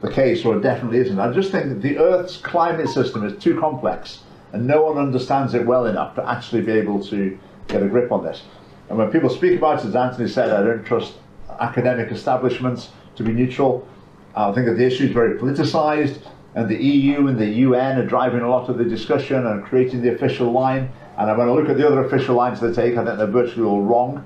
the 0.00 0.10
case 0.10 0.44
or 0.44 0.56
it 0.56 0.60
definitely 0.60 0.98
isn't. 0.98 1.18
I 1.18 1.32
just 1.32 1.50
think 1.50 1.68
that 1.68 1.82
the 1.82 1.98
Earth's 1.98 2.36
climate 2.36 2.88
system 2.88 3.24
is 3.26 3.42
too 3.42 3.58
complex 3.58 4.20
and 4.52 4.66
no 4.66 4.82
one 4.82 4.98
understands 4.98 5.54
it 5.54 5.66
well 5.66 5.86
enough 5.86 6.14
to 6.14 6.28
actually 6.28 6.62
be 6.62 6.72
able 6.72 7.02
to 7.06 7.36
get 7.66 7.82
a 7.82 7.88
grip 7.88 8.12
on 8.12 8.22
this. 8.22 8.42
And 8.88 8.98
when 8.98 9.10
people 9.10 9.28
speak 9.28 9.58
about 9.58 9.80
it, 9.80 9.88
as 9.88 9.96
Anthony 9.96 10.28
said, 10.28 10.50
I 10.50 10.62
don't 10.62 10.84
trust 10.84 11.14
academic 11.58 12.12
establishments 12.12 12.90
to 13.16 13.24
be 13.24 13.32
neutral. 13.32 13.88
I 14.36 14.52
think 14.52 14.66
that 14.66 14.74
the 14.74 14.84
issue 14.84 15.04
is 15.04 15.10
very 15.10 15.38
politicized, 15.38 16.20
and 16.54 16.68
the 16.68 16.76
EU 16.76 17.26
and 17.26 17.38
the 17.38 17.46
UN 17.46 17.98
are 17.98 18.06
driving 18.06 18.40
a 18.40 18.48
lot 18.48 18.68
of 18.68 18.78
the 18.78 18.84
discussion 18.84 19.46
and 19.46 19.64
creating 19.64 20.02
the 20.02 20.14
official 20.14 20.52
line. 20.52 20.90
And 21.16 21.36
when 21.36 21.48
I 21.48 21.52
look 21.52 21.68
at 21.68 21.76
the 21.76 21.86
other 21.86 22.04
official 22.04 22.36
lines 22.36 22.60
they 22.60 22.72
take, 22.72 22.96
I 22.96 23.04
think 23.04 23.18
they're 23.18 23.26
virtually 23.26 23.66
all 23.66 23.82
wrong. 23.82 24.24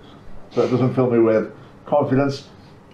So 0.53 0.63
it 0.63 0.71
doesn't 0.71 0.95
fill 0.95 1.11
me 1.11 1.19
with 1.19 1.53
confidence. 1.87 2.49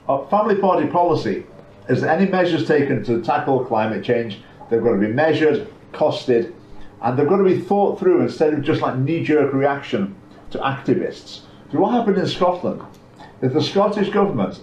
Uh, 0.09 0.25
family 0.27 0.57
party 0.57 0.87
policy 0.87 1.47
is 1.89 2.01
that 2.01 2.21
any 2.21 2.31
measures 2.31 2.67
taken 2.67 3.03
to 3.05 3.23
tackle 3.23 3.65
climate 3.65 4.05
change, 4.05 4.41
they've 4.71 4.83
got 4.83 4.93
to 4.93 4.99
be 4.99 5.09
measured, 5.09 5.69
costed, 5.93 6.53
and 7.03 7.19
they've 7.19 7.29
got 7.29 7.39
to 7.39 7.45
be 7.45 7.61
thought 7.61 7.99
through 7.99 8.23
instead 8.23 8.55
of 8.55 8.63
just 8.63 8.81
like 8.81 8.97
knee-jerk 8.97 9.53
reaction 9.53 10.15
to 10.51 10.59
activists. 10.59 11.43
So 11.73 11.81
what 11.81 11.93
happened 11.93 12.19
in 12.19 12.27
Scotland? 12.27 12.83
If 13.43 13.53
the 13.53 13.63
Scottish 13.63 14.11
government 14.11 14.61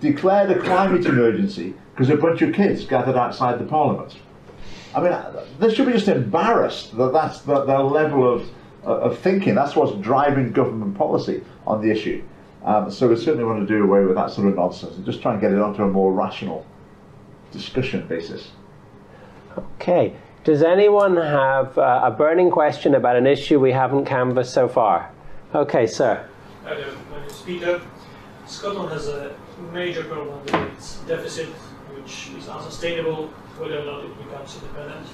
declared 0.00 0.50
a 0.50 0.60
climate 0.60 1.04
emergency 1.06 1.74
because 1.98 2.10
a 2.10 2.16
bunch 2.16 2.40
of 2.42 2.54
kids 2.54 2.84
gathered 2.84 3.16
outside 3.16 3.58
the 3.58 3.64
Parliament. 3.64 4.14
I 4.94 5.00
mean, 5.00 5.18
they 5.58 5.74
should 5.74 5.86
be 5.86 5.92
just 5.92 6.06
embarrassed 6.06 6.96
that 6.96 7.12
that's 7.12 7.40
the, 7.40 7.64
their 7.64 7.80
level 7.80 8.32
of, 8.32 8.48
of 8.84 9.18
thinking. 9.18 9.56
That's 9.56 9.74
what's 9.74 10.00
driving 10.00 10.52
government 10.52 10.96
policy 10.96 11.42
on 11.66 11.82
the 11.82 11.90
issue. 11.90 12.22
Um, 12.64 12.88
so 12.88 13.08
we 13.08 13.16
certainly 13.16 13.42
want 13.42 13.66
to 13.66 13.74
do 13.74 13.82
away 13.82 14.04
with 14.04 14.14
that 14.14 14.30
sort 14.30 14.46
of 14.46 14.54
nonsense 14.54 14.94
and 14.94 15.04
just 15.04 15.20
try 15.20 15.32
and 15.32 15.40
get 15.40 15.50
it 15.50 15.58
onto 15.58 15.82
a 15.82 15.88
more 15.88 16.12
rational 16.12 16.64
discussion 17.50 18.06
basis. 18.06 18.52
Okay. 19.58 20.14
Does 20.44 20.62
anyone 20.62 21.16
have 21.16 21.76
uh, 21.76 22.02
a 22.04 22.12
burning 22.12 22.52
question 22.52 22.94
about 22.94 23.16
an 23.16 23.26
issue 23.26 23.58
we 23.58 23.72
haven't 23.72 24.04
canvassed 24.04 24.54
so 24.54 24.68
far? 24.68 25.10
Okay, 25.52 25.88
sir. 25.88 26.28
Hello, 26.62 26.96
my 27.10 27.18
name 27.18 27.28
is 27.28 27.40
Peter. 27.40 27.80
Scotland 28.46 28.92
has 28.92 29.08
a 29.08 29.34
major 29.72 30.04
problem 30.04 30.44
with 30.44 30.54
its 30.54 30.98
deficit, 31.00 31.48
which 32.08 32.30
is 32.38 32.48
unsustainable 32.48 33.26
whether 33.58 33.80
or 33.80 33.84
not 33.84 34.04
it 34.04 34.18
becomes 34.24 34.54
independent. 34.54 35.06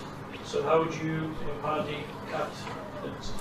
So 0.45 0.63
how 0.63 0.85
would 0.85 0.95
you, 0.95 1.35
in 1.41 1.47
your 1.47 1.57
party, 1.61 1.97
cut 2.31 2.49
the 3.03 3.09
deficit? 3.09 3.35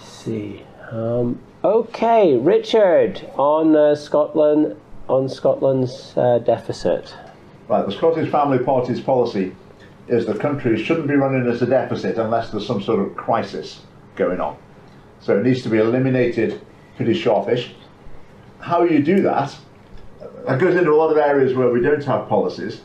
see. 0.00 0.62
Um, 0.92 1.40
okay, 1.64 2.36
Richard, 2.36 3.28
on 3.36 3.74
uh, 3.74 3.94
Scotland, 3.96 4.76
on 5.08 5.28
Scotland's 5.28 6.16
uh, 6.16 6.38
deficit. 6.38 7.14
Right, 7.66 7.84
the 7.84 7.92
Scottish 7.92 8.30
Family 8.30 8.58
Party's 8.58 9.00
policy 9.00 9.54
is 10.06 10.26
the 10.26 10.34
country 10.34 10.80
shouldn't 10.80 11.08
be 11.08 11.14
running 11.14 11.50
as 11.50 11.62
a 11.62 11.66
deficit 11.66 12.18
unless 12.18 12.50
there's 12.50 12.66
some 12.66 12.82
sort 12.82 13.00
of 13.00 13.16
crisis 13.16 13.80
going 14.14 14.40
on. 14.40 14.56
So 15.20 15.38
it 15.38 15.44
needs 15.44 15.62
to 15.62 15.70
be 15.70 15.78
eliminated 15.78 16.60
pretty 16.96 17.14
sharpish. 17.14 17.72
How 18.60 18.84
you 18.84 19.02
do 19.02 19.22
that, 19.22 19.56
that 20.46 20.58
goes 20.58 20.74
into 20.74 20.92
a 20.92 20.96
lot 20.96 21.10
of 21.10 21.18
areas 21.18 21.54
where 21.54 21.70
we 21.70 21.80
don't 21.80 22.04
have 22.04 22.28
policies. 22.28 22.80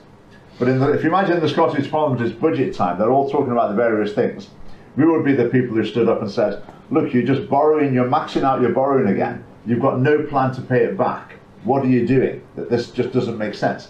But 0.58 0.66
the, 0.66 0.94
if 0.94 1.04
you 1.04 1.10
imagine 1.10 1.40
the 1.40 1.50
Scottish 1.50 1.90
Parliament 1.92 2.22
is 2.22 2.32
budget 2.32 2.74
time, 2.74 2.98
they're 2.98 3.12
all 3.12 3.30
talking 3.30 3.52
about 3.52 3.70
the 3.70 3.76
various 3.76 4.14
things. 4.14 4.50
We 4.96 5.06
would 5.06 5.26
be 5.26 5.34
the 5.34 5.50
people 5.50 5.76
who 5.76 5.86
stood 5.86 6.08
up 6.08 6.22
and 6.22 6.32
said, 6.32 6.64
look, 6.92 7.14
you're 7.14 7.24
just 7.24 7.50
borrowing, 7.50 7.94
you're 7.94 8.10
maxing 8.10 8.44
out 8.44 8.62
your 8.62 8.72
borrowing 8.72 9.12
again. 9.12 9.44
You've 9.66 9.82
got 9.82 10.00
no 10.00 10.24
plan 10.24 10.54
to 10.54 10.62
pay 10.62 10.86
it 10.86 10.98
back. 10.98 11.34
What 11.64 11.84
are 11.84 11.90
you 11.90 12.08
doing? 12.08 12.42
That 12.56 12.70
This 12.70 12.92
just 12.92 13.12
doesn't 13.12 13.38
make 13.38 13.56
sense. 13.56 13.90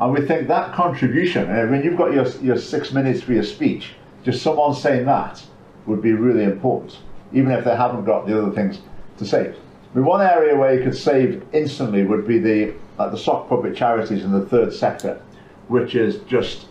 And 0.00 0.12
we 0.12 0.26
think 0.26 0.48
that 0.48 0.72
contribution, 0.72 1.50
I 1.50 1.64
when 1.66 1.84
you've 1.84 1.98
got 1.98 2.12
your, 2.12 2.26
your 2.42 2.56
six 2.56 2.90
minutes 2.92 3.22
for 3.22 3.34
your 3.34 3.42
speech, 3.42 3.92
just 4.24 4.42
someone 4.42 4.74
saying 4.74 5.04
that 5.06 5.42
would 5.86 6.00
be 6.00 6.12
really 6.12 6.44
important, 6.44 6.98
even 7.32 7.52
if 7.52 7.64
they 7.64 7.76
haven't 7.76 8.04
got 8.04 8.26
the 8.26 8.40
other 8.40 8.50
things 8.50 8.80
to 9.18 9.26
say. 9.26 9.50
I 9.50 9.96
mean, 9.96 10.06
one 10.06 10.22
area 10.22 10.56
where 10.56 10.74
you 10.74 10.82
could 10.82 10.96
save 10.96 11.44
instantly 11.52 12.04
would 12.04 12.26
be 12.26 12.38
the, 12.38 12.74
like 13.00 13.12
the 13.12 13.18
sock 13.18 13.48
puppet 13.48 13.74
charities 13.74 14.24
in 14.24 14.30
the 14.30 14.44
third 14.46 14.72
sector, 14.72 15.20
which 15.68 15.94
is 15.94 16.18
just 16.28 16.66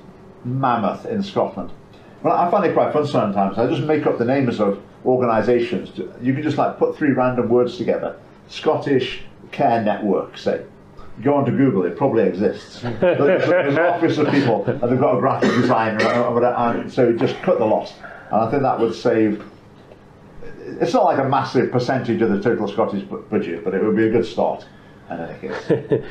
mammoth 0.45 1.06
in 1.06 1.23
Scotland. 1.23 1.72
Well, 2.22 2.38
I 2.38 2.51
find 2.51 2.65
it 2.65 2.73
quite 2.73 2.93
fun 2.93 3.07
sometimes. 3.07 3.57
I 3.57 3.68
just 3.68 3.81
make 3.84 4.06
up 4.06 4.18
the 4.18 4.26
names 4.26 4.60
of 4.60 4.81
organisations. 5.06 5.97
You 6.22 6.34
can 6.34 6.43
just 6.43 6.57
like 6.57 6.77
put 6.77 6.95
three 6.95 7.14
random 7.14 7.49
words 7.49 7.77
together. 7.77 8.19
Scottish 8.47 9.23
Care 9.51 9.81
Network, 9.81 10.38
say 10.38 10.64
go 11.22 11.35
onto 11.35 11.51
Google, 11.51 11.85
it 11.85 11.97
probably 11.97 12.23
exists. 12.23 12.81
There's 13.01 13.76
an 13.76 13.80
office 13.80 14.18
of 14.18 14.30
people, 14.30 14.64
and 14.65 14.81
they've 14.81 14.99
got 14.99 15.18
a 15.18 15.19
graphic 15.19 15.51
designer, 15.51 16.01
and 16.01 16.91
so 16.91 17.11
just 17.11 17.35
cut 17.41 17.60
the 17.60 17.65
loss. 17.65 17.93
And 18.31 18.41
I 18.41 18.49
think 18.49 18.64
that 18.64 18.80
would 18.80 18.95
save. 18.95 19.43
It's 20.80 20.93
not 20.93 21.03
like 21.03 21.19
a 21.19 21.27
massive 21.27 21.72
percentage 21.72 22.22
of 22.22 22.30
the 22.30 22.41
total 22.41 22.68
Scottish 22.68 23.03
budget, 23.03 23.65
but 23.65 23.73
it 23.73 23.84
would 23.84 23.97
be 23.97 24.07
a 24.07 24.11
good 24.11 24.26
start. 24.26 24.65
In 25.10 25.19
any 25.19 25.40
case. 25.40 26.03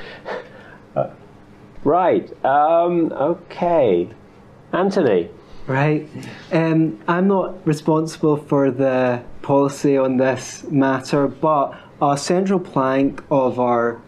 right. 1.85 2.45
Um, 2.45 3.13
okay. 3.13 4.09
Anthony. 4.73 5.31
Right. 5.67 6.09
Um, 6.51 6.99
I'm 7.07 7.29
not 7.29 7.67
responsible 7.67 8.37
for 8.37 8.71
the 8.71 9.23
policy 9.43 9.97
on 9.97 10.17
this 10.17 10.65
matter, 10.65 11.29
but 11.29 11.79
a 12.01 12.17
central 12.17 12.59
plank 12.59 13.23
of 13.31 13.61
our 13.61 14.01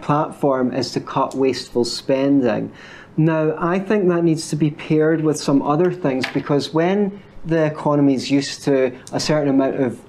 platform 0.00 0.72
is 0.72 0.92
to 0.92 1.00
cut 1.00 1.34
wasteful 1.34 1.84
spending. 1.84 2.72
Now, 3.16 3.56
I 3.58 3.78
think 3.78 4.08
that 4.08 4.24
needs 4.24 4.48
to 4.50 4.56
be 4.56 4.70
paired 4.70 5.22
with 5.22 5.38
some 5.38 5.62
other 5.62 5.92
things 5.92 6.24
because 6.32 6.72
when 6.72 7.22
the 7.44 7.64
economy 7.64 8.14
is 8.14 8.30
used 8.30 8.62
to 8.64 8.96
a 9.12 9.20
certain 9.20 9.48
amount 9.48 9.76
of 9.76 10.00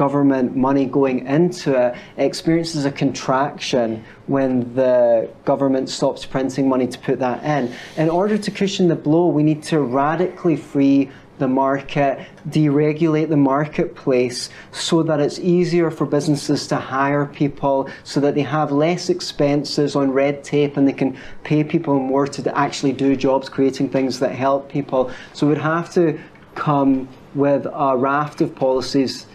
government 0.00 0.56
money 0.56 0.86
going 0.86 1.26
into 1.26 1.68
it, 1.78 1.94
experiences 2.16 2.86
a 2.86 2.90
contraction 2.90 4.02
when 4.28 4.74
the 4.74 5.28
government 5.44 5.90
stops 5.90 6.24
printing 6.24 6.66
money 6.66 6.86
to 6.86 6.98
put 7.00 7.18
that 7.18 7.44
in. 7.44 7.70
In 7.98 8.08
order 8.08 8.38
to 8.38 8.50
cushion 8.50 8.88
the 8.88 8.96
blow, 8.96 9.26
we 9.26 9.42
need 9.42 9.62
to 9.64 9.78
radically 9.80 10.56
free 10.56 11.10
the 11.36 11.46
market, 11.48 12.26
deregulate 12.48 13.28
the 13.28 13.36
marketplace 13.36 14.48
so 14.72 15.02
that 15.02 15.20
it's 15.20 15.38
easier 15.38 15.90
for 15.90 16.06
businesses 16.06 16.66
to 16.68 16.76
hire 16.76 17.26
people, 17.26 17.90
so 18.02 18.20
that 18.20 18.34
they 18.34 18.46
have 18.58 18.72
less 18.72 19.10
expenses 19.10 19.96
on 19.96 20.10
red 20.12 20.42
tape 20.42 20.78
and 20.78 20.88
they 20.88 20.94
can 20.94 21.14
pay 21.44 21.62
people 21.62 21.98
more 21.98 22.26
to 22.26 22.40
actually 22.56 22.92
do 22.92 23.14
jobs, 23.16 23.50
creating 23.50 23.90
things 23.90 24.18
that 24.18 24.32
help 24.34 24.70
people. 24.70 25.10
So 25.34 25.46
we'd 25.46 25.58
have 25.58 25.92
to 25.92 26.18
come 26.54 27.06
with 27.34 27.66
a 27.66 27.96
raft 27.98 28.40
of 28.40 28.54
policies 28.54 29.26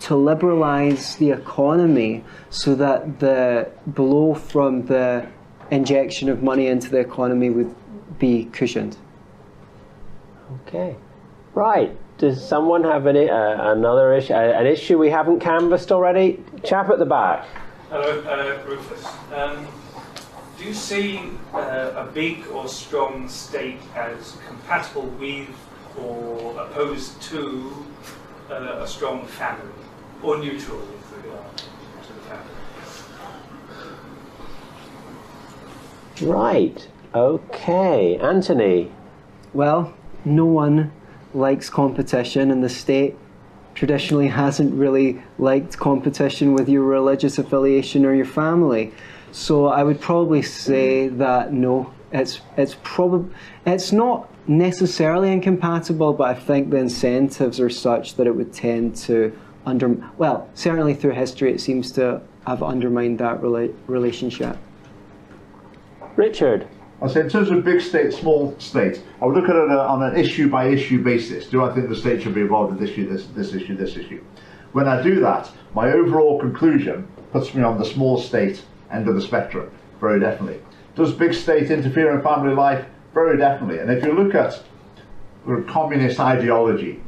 to 0.00 0.14
liberalise 0.14 1.16
the 1.18 1.30
economy 1.30 2.24
so 2.48 2.74
that 2.74 3.20
the 3.20 3.70
blow 3.86 4.34
from 4.34 4.86
the 4.86 5.26
injection 5.70 6.28
of 6.28 6.42
money 6.42 6.66
into 6.66 6.88
the 6.90 6.98
economy 6.98 7.50
would 7.50 7.74
be 8.18 8.46
cushioned. 8.46 8.96
Okay. 10.66 10.96
Right. 11.54 11.96
Does 12.18 12.46
someone 12.46 12.84
have 12.84 13.06
any, 13.06 13.30
uh, 13.30 13.72
another 13.72 14.12
issue, 14.12 14.34
uh, 14.34 14.36
an 14.36 14.66
issue 14.66 14.98
we 14.98 15.10
haven't 15.10 15.40
canvassed 15.40 15.90
already? 15.90 16.42
Chap 16.64 16.90
at 16.90 16.98
the 16.98 17.06
back. 17.06 17.46
Hello, 17.88 18.20
uh, 18.20 18.68
Rufus. 18.68 19.06
Um, 19.34 19.66
do 20.58 20.64
you 20.64 20.74
see 20.74 21.22
uh, 21.54 21.92
a 21.96 22.10
big 22.12 22.46
or 22.48 22.68
strong 22.68 23.28
state 23.28 23.80
as 23.94 24.36
compatible 24.46 25.06
with 25.18 25.48
or 25.98 26.60
opposed 26.60 27.20
to 27.22 27.86
uh, 28.50 28.80
a 28.82 28.86
strong 28.86 29.26
family, 29.26 29.72
or 30.22 30.38
neutral 30.38 30.78
with 30.78 31.24
regard 31.24 31.56
to 31.56 32.12
the 32.12 32.20
family? 32.20 32.54
Right. 36.22 36.88
Okay. 37.14 38.16
Anthony. 38.18 38.92
Well, 39.52 39.94
no 40.24 40.44
one 40.44 40.92
likes 41.34 41.70
competition, 41.70 42.50
and 42.50 42.62
the 42.62 42.68
state 42.68 43.16
traditionally 43.74 44.28
hasn't 44.28 44.74
really 44.74 45.22
liked 45.38 45.78
competition 45.78 46.52
with 46.52 46.68
your 46.68 46.82
religious 46.82 47.38
affiliation 47.38 48.04
or 48.04 48.14
your 48.14 48.26
family. 48.26 48.92
So 49.32 49.66
I 49.66 49.84
would 49.84 50.00
probably 50.00 50.42
say 50.42 51.08
that 51.08 51.52
no, 51.52 51.92
it's 52.12 52.40
it's 52.56 52.76
probably 52.82 53.32
it's 53.64 53.92
not 53.92 54.28
necessarily 54.48 55.32
incompatible, 55.32 56.12
but 56.12 56.28
I 56.28 56.34
think 56.34 56.70
the 56.70 56.78
incentives 56.78 57.60
are 57.60 57.70
such 57.70 58.16
that 58.16 58.26
it 58.26 58.34
would 58.34 58.52
tend 58.52 58.96
to 58.96 59.32
under 59.66 59.88
well 60.18 60.48
certainly 60.54 60.94
through 60.94 61.12
history 61.12 61.52
it 61.52 61.60
seems 61.60 61.92
to 61.92 62.20
have 62.46 62.62
undermined 62.62 63.18
that 63.18 63.40
rela- 63.40 63.74
relationship. 63.86 64.56
Richard. 66.16 66.66
I 67.02 67.08
say 67.08 67.20
in 67.20 67.28
terms 67.30 67.50
of 67.50 67.64
big 67.64 67.80
state, 67.80 68.12
small 68.12 68.54
state, 68.58 69.02
I 69.22 69.26
would 69.26 69.34
look 69.34 69.48
at 69.48 69.56
it 69.56 69.70
uh, 69.70 69.86
on 69.86 70.02
an 70.02 70.18
issue 70.18 70.50
by 70.50 70.66
issue 70.66 71.02
basis. 71.02 71.46
Do 71.46 71.64
I 71.64 71.74
think 71.74 71.88
the 71.88 71.96
state 71.96 72.22
should 72.22 72.34
be 72.34 72.42
involved 72.42 72.72
in 72.72 72.78
this 72.78 72.90
issue, 72.90 73.08
this, 73.08 73.26
this 73.28 73.54
issue, 73.54 73.76
this 73.76 73.96
issue? 73.96 74.22
When 74.72 74.86
I 74.86 75.02
do 75.02 75.18
that, 75.20 75.50
my 75.74 75.92
overall 75.92 76.38
conclusion 76.38 77.08
puts 77.32 77.54
me 77.54 77.62
on 77.62 77.78
the 77.78 77.84
small 77.84 78.18
state 78.18 78.62
end 78.90 79.08
of 79.08 79.14
the 79.14 79.22
spectrum, 79.22 79.70
very 79.98 80.20
definitely. 80.20 80.60
Does 80.94 81.12
big 81.12 81.32
state 81.32 81.70
interfere 81.70 82.14
in 82.14 82.22
family 82.22 82.54
life? 82.54 82.84
Very 83.14 83.38
definitely. 83.38 83.78
And 83.78 83.90
if 83.90 84.04
you 84.04 84.12
look 84.12 84.34
at 84.34 84.62
communist 85.68 86.20
ideology, 86.20 87.00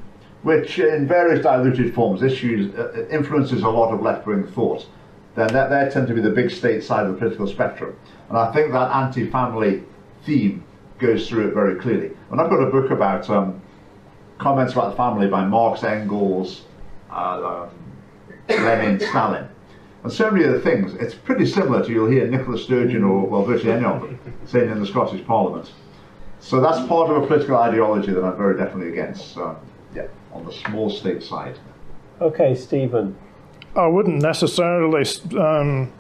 which 0.43 0.79
in 0.79 1.07
various 1.07 1.43
diluted 1.43 1.95
forms 1.95 2.23
issues 2.23 2.75
uh, 2.75 3.07
influences 3.11 3.63
a 3.63 3.69
lot 3.69 3.93
of 3.93 4.03
left-wing 4.03 4.47
thought, 4.49 4.87
then 5.35 5.49
that, 5.49 5.71
that 5.71 5.93
tend 5.93 6.07
to 6.09 6.15
be 6.15 6.21
the 6.21 6.31
big 6.31 6.51
state 6.51 6.83
side 6.83 7.07
of 7.07 7.13
the 7.13 7.19
political 7.19 7.47
spectrum. 7.47 7.97
And 8.29 8.37
I 8.37 8.53
think 8.53 8.73
that 8.73 8.91
anti-family 8.91 9.85
theme 10.25 10.65
goes 10.99 11.29
through 11.29 11.49
it 11.49 11.55
very 11.55 11.77
clearly. 11.77 12.11
And 12.31 12.41
I've 12.41 12.51
got 12.51 12.63
a 12.63 12.71
book 12.71 12.91
about 12.91 13.29
um, 13.31 13.61
comments 14.39 14.73
about 14.73 14.91
the 14.91 14.97
family 14.97 15.29
by 15.29 15.45
Marx, 15.45 15.85
Engels, 15.85 16.63
uh, 17.11 17.69
um, 17.69 17.71
Lenin, 18.49 19.01
Stalin. 19.01 19.49
And 20.03 20.13
so 20.13 20.31
many 20.31 20.45
of 20.45 20.53
the 20.53 20.61
things, 20.61 20.95
it's 20.95 21.15
pretty 21.15 21.47
similar 21.47 21.85
to 21.85 21.93
you'll 21.93 22.11
hear 22.11 22.27
Nicola 22.27 22.59
Sturgeon 22.59 23.05
or, 23.05 23.25
well, 23.25 23.45
virtually 23.45 23.73
any 23.73 23.85
of 23.85 24.01
them 24.01 24.19
saying 24.47 24.71
in 24.71 24.81
the 24.81 24.87
Scottish 24.87 25.25
Parliament. 25.25 25.71
So 26.41 26.61
that's 26.61 26.85
part 26.89 27.09
of 27.09 27.23
a 27.23 27.27
political 27.27 27.57
ideology 27.57 28.13
that 28.13 28.25
I'm 28.25 28.37
very 28.37 28.57
definitely 28.57 28.93
against, 28.93 29.39
uh, 29.39 29.55
yeah, 29.95 30.09
on 30.33 30.45
the 30.45 30.53
small 30.53 30.91
state 30.91 31.23
side. 31.23 31.59
Okay, 32.21 32.55
Stephen. 32.55 33.17
I 33.75 33.87
wouldn't 33.87 34.21
necessarily 34.23 35.05
um, 35.39 35.93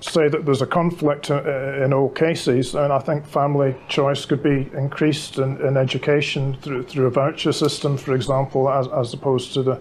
say 0.00 0.28
that 0.28 0.44
there's 0.44 0.62
a 0.62 0.66
conflict 0.66 1.30
uh, 1.30 1.42
in 1.84 1.92
all 1.92 2.08
cases, 2.08 2.74
and 2.74 2.92
I 2.92 2.98
think 2.98 3.26
family 3.26 3.76
choice 3.88 4.24
could 4.24 4.42
be 4.42 4.70
increased 4.74 5.38
in, 5.38 5.60
in 5.66 5.76
education 5.76 6.56
through, 6.62 6.84
through 6.84 7.06
a 7.06 7.10
voucher 7.10 7.52
system, 7.52 7.96
for 7.96 8.14
example, 8.14 8.70
as, 8.70 8.88
as 8.88 9.14
opposed 9.14 9.52
to 9.54 9.62
the 9.62 9.80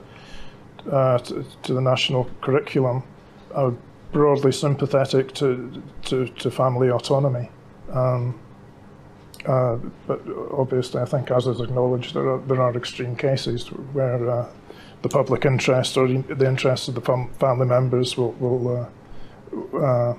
uh, 0.89 1.19
to, 1.19 1.45
to, 1.61 1.73
the 1.75 1.81
national 1.81 2.27
curriculum. 2.41 3.03
I'm 3.55 3.77
broadly 4.11 4.51
sympathetic 4.51 5.31
to, 5.35 5.83
to, 6.05 6.27
to 6.27 6.49
family 6.49 6.89
autonomy. 6.89 7.51
Um, 7.91 8.39
uh, 9.45 9.77
but 10.07 10.22
obviously, 10.51 11.01
I 11.01 11.05
think, 11.05 11.31
as 11.31 11.47
is 11.47 11.59
acknowledged, 11.61 12.13
there 12.13 12.30
are, 12.30 12.39
there 12.39 12.61
are 12.61 12.76
extreme 12.76 13.15
cases 13.15 13.68
where 13.68 14.30
uh, 14.30 14.49
the 15.01 15.09
public 15.09 15.45
interest 15.45 15.97
or 15.97 16.07
the 16.07 16.47
interest 16.47 16.88
of 16.88 16.95
the 16.95 17.01
fam- 17.01 17.34
family 17.39 17.65
members 17.65 18.18
will, 18.18 18.34
will 18.34 18.89
uh, 19.73 19.77
uh, 19.77 20.18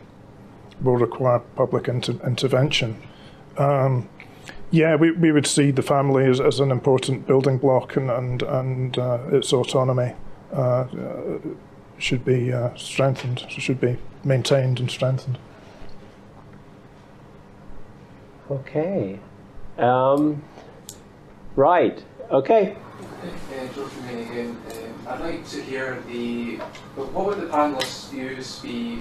will 0.81 0.97
require 0.97 1.39
public 1.55 1.87
inter- 1.89 2.19
intervention. 2.27 3.01
Um, 3.57 4.09
yeah, 4.71 4.97
we, 4.97 5.13
we 5.13 5.31
would 5.31 5.47
see 5.47 5.71
the 5.71 5.83
family 5.83 6.25
as, 6.27 6.41
as 6.41 6.59
an 6.59 6.71
important 6.71 7.27
building 7.27 7.59
block 7.59 7.97
and, 7.97 8.11
and, 8.11 8.43
and 8.43 8.99
uh, 8.99 9.19
its 9.31 9.53
autonomy 9.53 10.15
should 11.99 12.25
be 12.25 12.53
strengthened, 12.77 13.45
should 13.49 13.81
be 13.81 13.97
maintained 14.25 14.81
and 14.81 14.91
strengthened. 14.91 15.39
Okay. 18.53 19.19
Um, 19.79 20.43
right. 21.57 22.05
Okay. 22.31 22.77
Uh, 22.77 23.73
George 23.75 23.93
again. 24.11 24.59
Um, 24.71 25.07
I'd 25.09 25.21
like 25.21 25.49
to 25.49 25.63
hear 25.63 26.03
the. 26.07 26.57
What 26.97 27.25
would 27.25 27.41
the 27.41 27.47
panelists' 27.47 28.11
views 28.11 28.59
be 28.59 29.01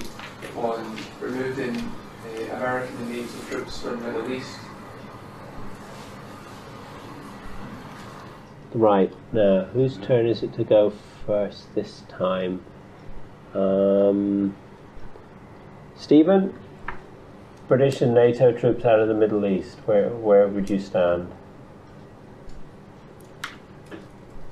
on 0.55 0.97
removing 1.19 1.75
uh, 1.75 2.55
American 2.55 2.95
and 2.95 3.09
NATO 3.09 3.39
troops 3.49 3.81
from 3.81 3.99
the 3.99 4.11
Middle 4.13 4.31
East? 4.31 4.57
Right. 8.73 9.13
Now, 9.33 9.65
whose 9.65 9.97
turn 9.97 10.27
is 10.27 10.43
it 10.43 10.53
to 10.53 10.63
go 10.63 10.93
first 11.27 11.75
this 11.75 12.03
time? 12.07 12.63
Um, 13.53 14.55
Stephen? 15.97 16.57
British 17.71 18.01
and 18.01 18.13
NATO 18.13 18.51
troops 18.51 18.83
out 18.83 18.99
of 18.99 19.07
the 19.07 19.13
Middle 19.13 19.45
East, 19.45 19.77
where, 19.85 20.09
where 20.09 20.45
would 20.45 20.69
you 20.69 20.77
stand? 20.77 21.31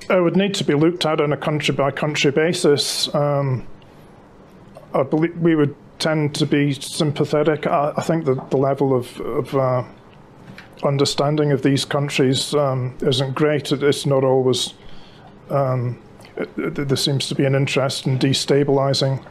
It 0.08 0.22
would 0.22 0.36
need 0.36 0.54
to 0.54 0.64
be 0.64 0.72
looked 0.72 1.04
at 1.04 1.20
on 1.20 1.30
a 1.30 1.36
country 1.36 1.74
by 1.74 1.90
country 1.90 2.30
basis. 2.30 3.14
Um, 3.14 3.66
I 4.94 5.02
believe 5.02 5.36
we 5.36 5.54
would 5.54 5.76
tend 5.98 6.34
to 6.36 6.46
be 6.46 6.72
sympathetic. 6.72 7.66
I, 7.66 7.92
I 7.94 8.02
think 8.02 8.24
that 8.24 8.50
the 8.50 8.56
level 8.56 8.96
of, 8.96 9.20
of 9.20 9.54
uh, 9.54 9.84
understanding 10.82 11.52
of 11.52 11.60
these 11.60 11.84
countries 11.84 12.54
um, 12.54 12.96
isn't 13.02 13.34
great. 13.34 13.70
it's 13.70 14.06
not 14.06 14.24
always. 14.24 14.72
Um, 15.50 16.00
it, 16.38 16.48
it, 16.56 16.88
there 16.88 16.96
seems 16.96 17.28
to 17.28 17.34
be 17.34 17.44
an 17.44 17.54
interest 17.54 18.06
in 18.06 18.18
destabilizing 18.18 19.22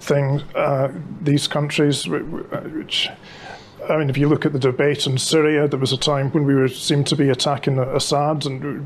things. 0.00 0.42
Uh, 0.54 0.92
these 1.20 1.46
countries, 1.46 2.06
which. 2.08 3.08
I 3.88 3.96
mean, 3.96 4.10
if 4.10 4.18
you 4.18 4.28
look 4.28 4.44
at 4.44 4.52
the 4.52 4.58
debate 4.58 5.06
in 5.06 5.16
Syria, 5.16 5.66
there 5.66 5.78
was 5.78 5.92
a 5.92 5.96
time 5.96 6.30
when 6.32 6.44
we 6.44 6.54
were 6.54 6.68
seemed 6.68 7.06
to 7.06 7.16
be 7.16 7.30
attacking 7.30 7.78
Assad 7.78 8.44
and 8.44 8.84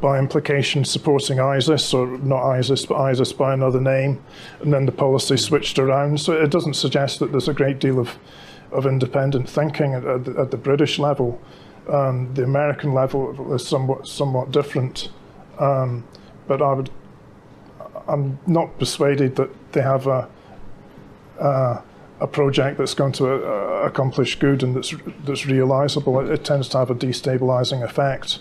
by 0.00 0.18
implication 0.18 0.84
supporting 0.84 1.40
ISIS, 1.40 1.94
or 1.94 2.06
not 2.18 2.44
ISIS, 2.44 2.84
but 2.86 2.96
ISIS 2.96 3.32
by 3.32 3.54
another 3.54 3.80
name, 3.80 4.22
and 4.60 4.72
then 4.72 4.86
the 4.86 4.92
policy 4.92 5.36
switched 5.36 5.78
around. 5.78 6.20
So 6.20 6.32
it 6.32 6.50
doesn't 6.50 6.74
suggest 6.74 7.18
that 7.20 7.32
there's 7.32 7.48
a 7.48 7.54
great 7.54 7.78
deal 7.78 7.98
of, 7.98 8.18
of 8.72 8.86
independent 8.86 9.48
thinking 9.48 9.94
at, 9.94 10.04
at, 10.04 10.24
the, 10.24 10.40
at 10.40 10.50
the 10.50 10.56
British 10.56 10.98
level. 10.98 11.40
Um, 11.88 12.34
the 12.34 12.44
American 12.44 12.92
level 12.94 13.54
is 13.54 13.66
somewhat 13.66 14.06
somewhat 14.06 14.50
different, 14.50 15.08
um, 15.58 16.04
but 16.46 16.60
I 16.60 16.72
would 16.72 16.90
I'm 18.08 18.38
not 18.46 18.78
persuaded 18.78 19.36
that 19.36 19.50
they 19.76 19.82
have 19.82 20.06
a 20.06 20.28
uh, 21.38 21.82
a 22.18 22.26
project 22.26 22.78
that's 22.78 22.94
going 22.94 23.12
to 23.12 23.26
uh, 23.26 23.82
accomplish 23.84 24.38
good 24.38 24.62
and 24.62 24.74
that's 24.74 24.94
that's 25.24 25.44
realizable. 25.46 26.18
It, 26.20 26.30
it, 26.30 26.44
tends 26.44 26.68
to 26.70 26.78
have 26.78 26.90
a 26.90 26.94
destabilizing 26.94 27.82
effect. 27.84 28.40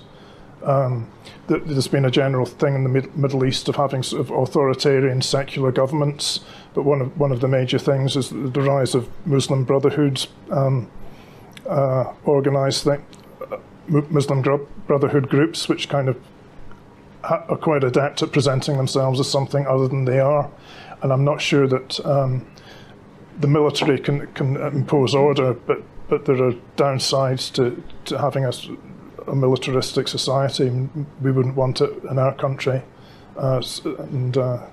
Um, 0.63 1.11
there's 1.47 1.89
been 1.89 2.05
a 2.05 2.09
general 2.09 2.45
thing 2.45 2.73
in 2.73 2.83
the 2.83 2.89
Mid- 2.89 3.15
Middle 3.17 3.43
East 3.45 3.67
of 3.67 3.75
having 3.75 4.01
sort 4.01 4.21
of 4.21 4.31
authoritarian 4.31 5.21
secular 5.21 5.71
governments, 5.71 6.39
but 6.73 6.83
one 6.83 7.01
of 7.01 7.19
one 7.19 7.33
of 7.33 7.41
the 7.41 7.49
major 7.49 7.77
things 7.77 8.15
is 8.15 8.29
the 8.29 8.61
rise 8.61 8.95
of 8.95 9.09
Muslim 9.25 9.65
Brotherhoods, 9.65 10.29
um, 10.51 10.89
uh, 11.67 12.13
organised 12.25 12.87
uh, 12.87 12.97
Muslim 13.89 14.41
Brotherhood 14.87 15.29
groups, 15.29 15.67
which 15.67 15.89
kind 15.89 16.07
of 16.07 16.15
are 17.25 17.57
quite 17.57 17.83
adept 17.83 18.21
at 18.21 18.31
presenting 18.31 18.77
themselves 18.77 19.19
as 19.19 19.29
something 19.29 19.65
other 19.67 19.87
than 19.87 20.05
they 20.05 20.19
are, 20.19 20.49
and 21.05 21.13
I'm 21.13 21.23
not 21.23 21.39
sure 21.39 21.67
that 21.67 22.03
um, 22.03 22.47
the 23.39 23.47
military 23.47 23.99
can 23.99 24.25
can 24.33 24.55
impose 24.57 25.13
order, 25.13 25.53
but 25.53 25.83
but 26.09 26.25
there 26.25 26.43
are 26.43 26.53
downsides 26.77 27.53
to, 27.53 27.83
to 28.05 28.17
having 28.17 28.43
a 28.43 28.51
a 29.27 29.35
militaristic 29.35 30.07
society. 30.07 30.67
We 31.21 31.31
wouldn't 31.31 31.55
want 31.55 31.79
it 31.81 31.91
in 32.09 32.17
our 32.17 32.33
country, 32.33 32.81
uh, 33.37 33.61
and 33.85 34.35
uh, 34.35 34.65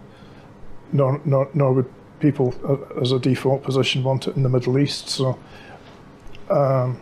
nor, 0.92 1.20
nor, 1.26 1.50
nor 1.52 1.74
would 1.74 1.90
people, 2.20 2.54
uh, 2.66 3.00
as 3.02 3.12
a 3.12 3.18
default 3.18 3.62
position, 3.62 4.02
want 4.02 4.26
it 4.26 4.34
in 4.34 4.42
the 4.42 4.48
Middle 4.48 4.78
East. 4.78 5.08
So. 5.10 5.38
Um, 6.48 6.98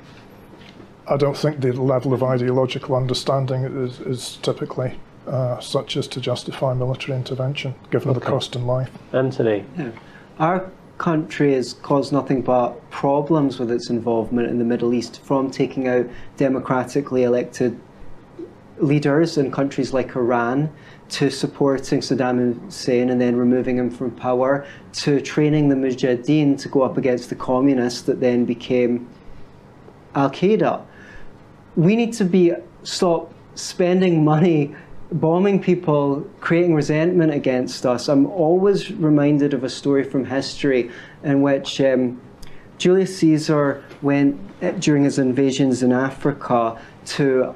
I 1.08 1.16
don't 1.16 1.36
think 1.36 1.60
the 1.60 1.72
level 1.72 2.12
of 2.12 2.22
ideological 2.22 2.94
understanding 2.94 3.64
is, 3.64 3.98
is 4.00 4.38
typically 4.42 4.96
uh, 5.26 5.60
such 5.60 5.96
as 5.96 6.08
to 6.08 6.20
justify 6.20 6.74
military 6.74 7.16
intervention, 7.16 7.74
given 7.90 8.10
okay. 8.10 8.18
the 8.18 8.24
cost 8.24 8.56
in 8.56 8.66
life. 8.66 8.90
Anthony. 9.12 9.64
Yeah. 9.76 9.90
Our 10.38 10.70
country 10.98 11.54
has 11.54 11.74
caused 11.74 12.12
nothing 12.12 12.42
but 12.42 12.90
problems 12.90 13.58
with 13.58 13.70
its 13.70 13.90
involvement 13.90 14.48
in 14.48 14.58
the 14.58 14.64
Middle 14.64 14.92
East, 14.92 15.20
from 15.22 15.50
taking 15.50 15.88
out 15.88 16.06
democratically 16.36 17.24
elected 17.24 17.78
leaders 18.78 19.38
in 19.38 19.50
countries 19.50 19.92
like 19.92 20.16
Iran 20.16 20.70
to 21.10 21.30
supporting 21.30 22.00
Saddam 22.00 22.60
Hussein 22.64 23.10
and 23.10 23.20
then 23.20 23.36
removing 23.36 23.76
him 23.78 23.90
from 23.90 24.10
power, 24.12 24.66
to 24.92 25.20
training 25.20 25.68
the 25.68 25.74
Mujahideen 25.74 26.58
to 26.60 26.68
go 26.68 26.82
up 26.82 26.96
against 26.96 27.28
the 27.28 27.34
communists 27.34 28.02
that 28.02 28.20
then 28.20 28.44
became 28.44 29.08
Al 30.14 30.30
Qaeda. 30.30 30.84
We 31.76 31.96
need 31.96 32.12
to 32.14 32.24
be 32.24 32.52
stop 32.82 33.32
spending 33.54 34.24
money 34.36 34.74
bombing 35.12 35.60
people, 35.60 36.26
creating 36.40 36.74
resentment 36.74 37.32
against 37.32 37.84
us. 37.84 38.08
I'm 38.08 38.26
always 38.26 38.90
reminded 38.92 39.54
of 39.54 39.64
a 39.64 39.68
story 39.68 40.04
from 40.04 40.24
history 40.24 40.90
in 41.22 41.42
which 41.42 41.80
um, 41.80 42.20
Julius 42.78 43.18
Caesar 43.18 43.84
went 44.02 44.40
eh, 44.62 44.70
during 44.72 45.04
his 45.04 45.18
invasions 45.18 45.82
in 45.82 45.92
Africa 45.92 46.80
to 47.06 47.54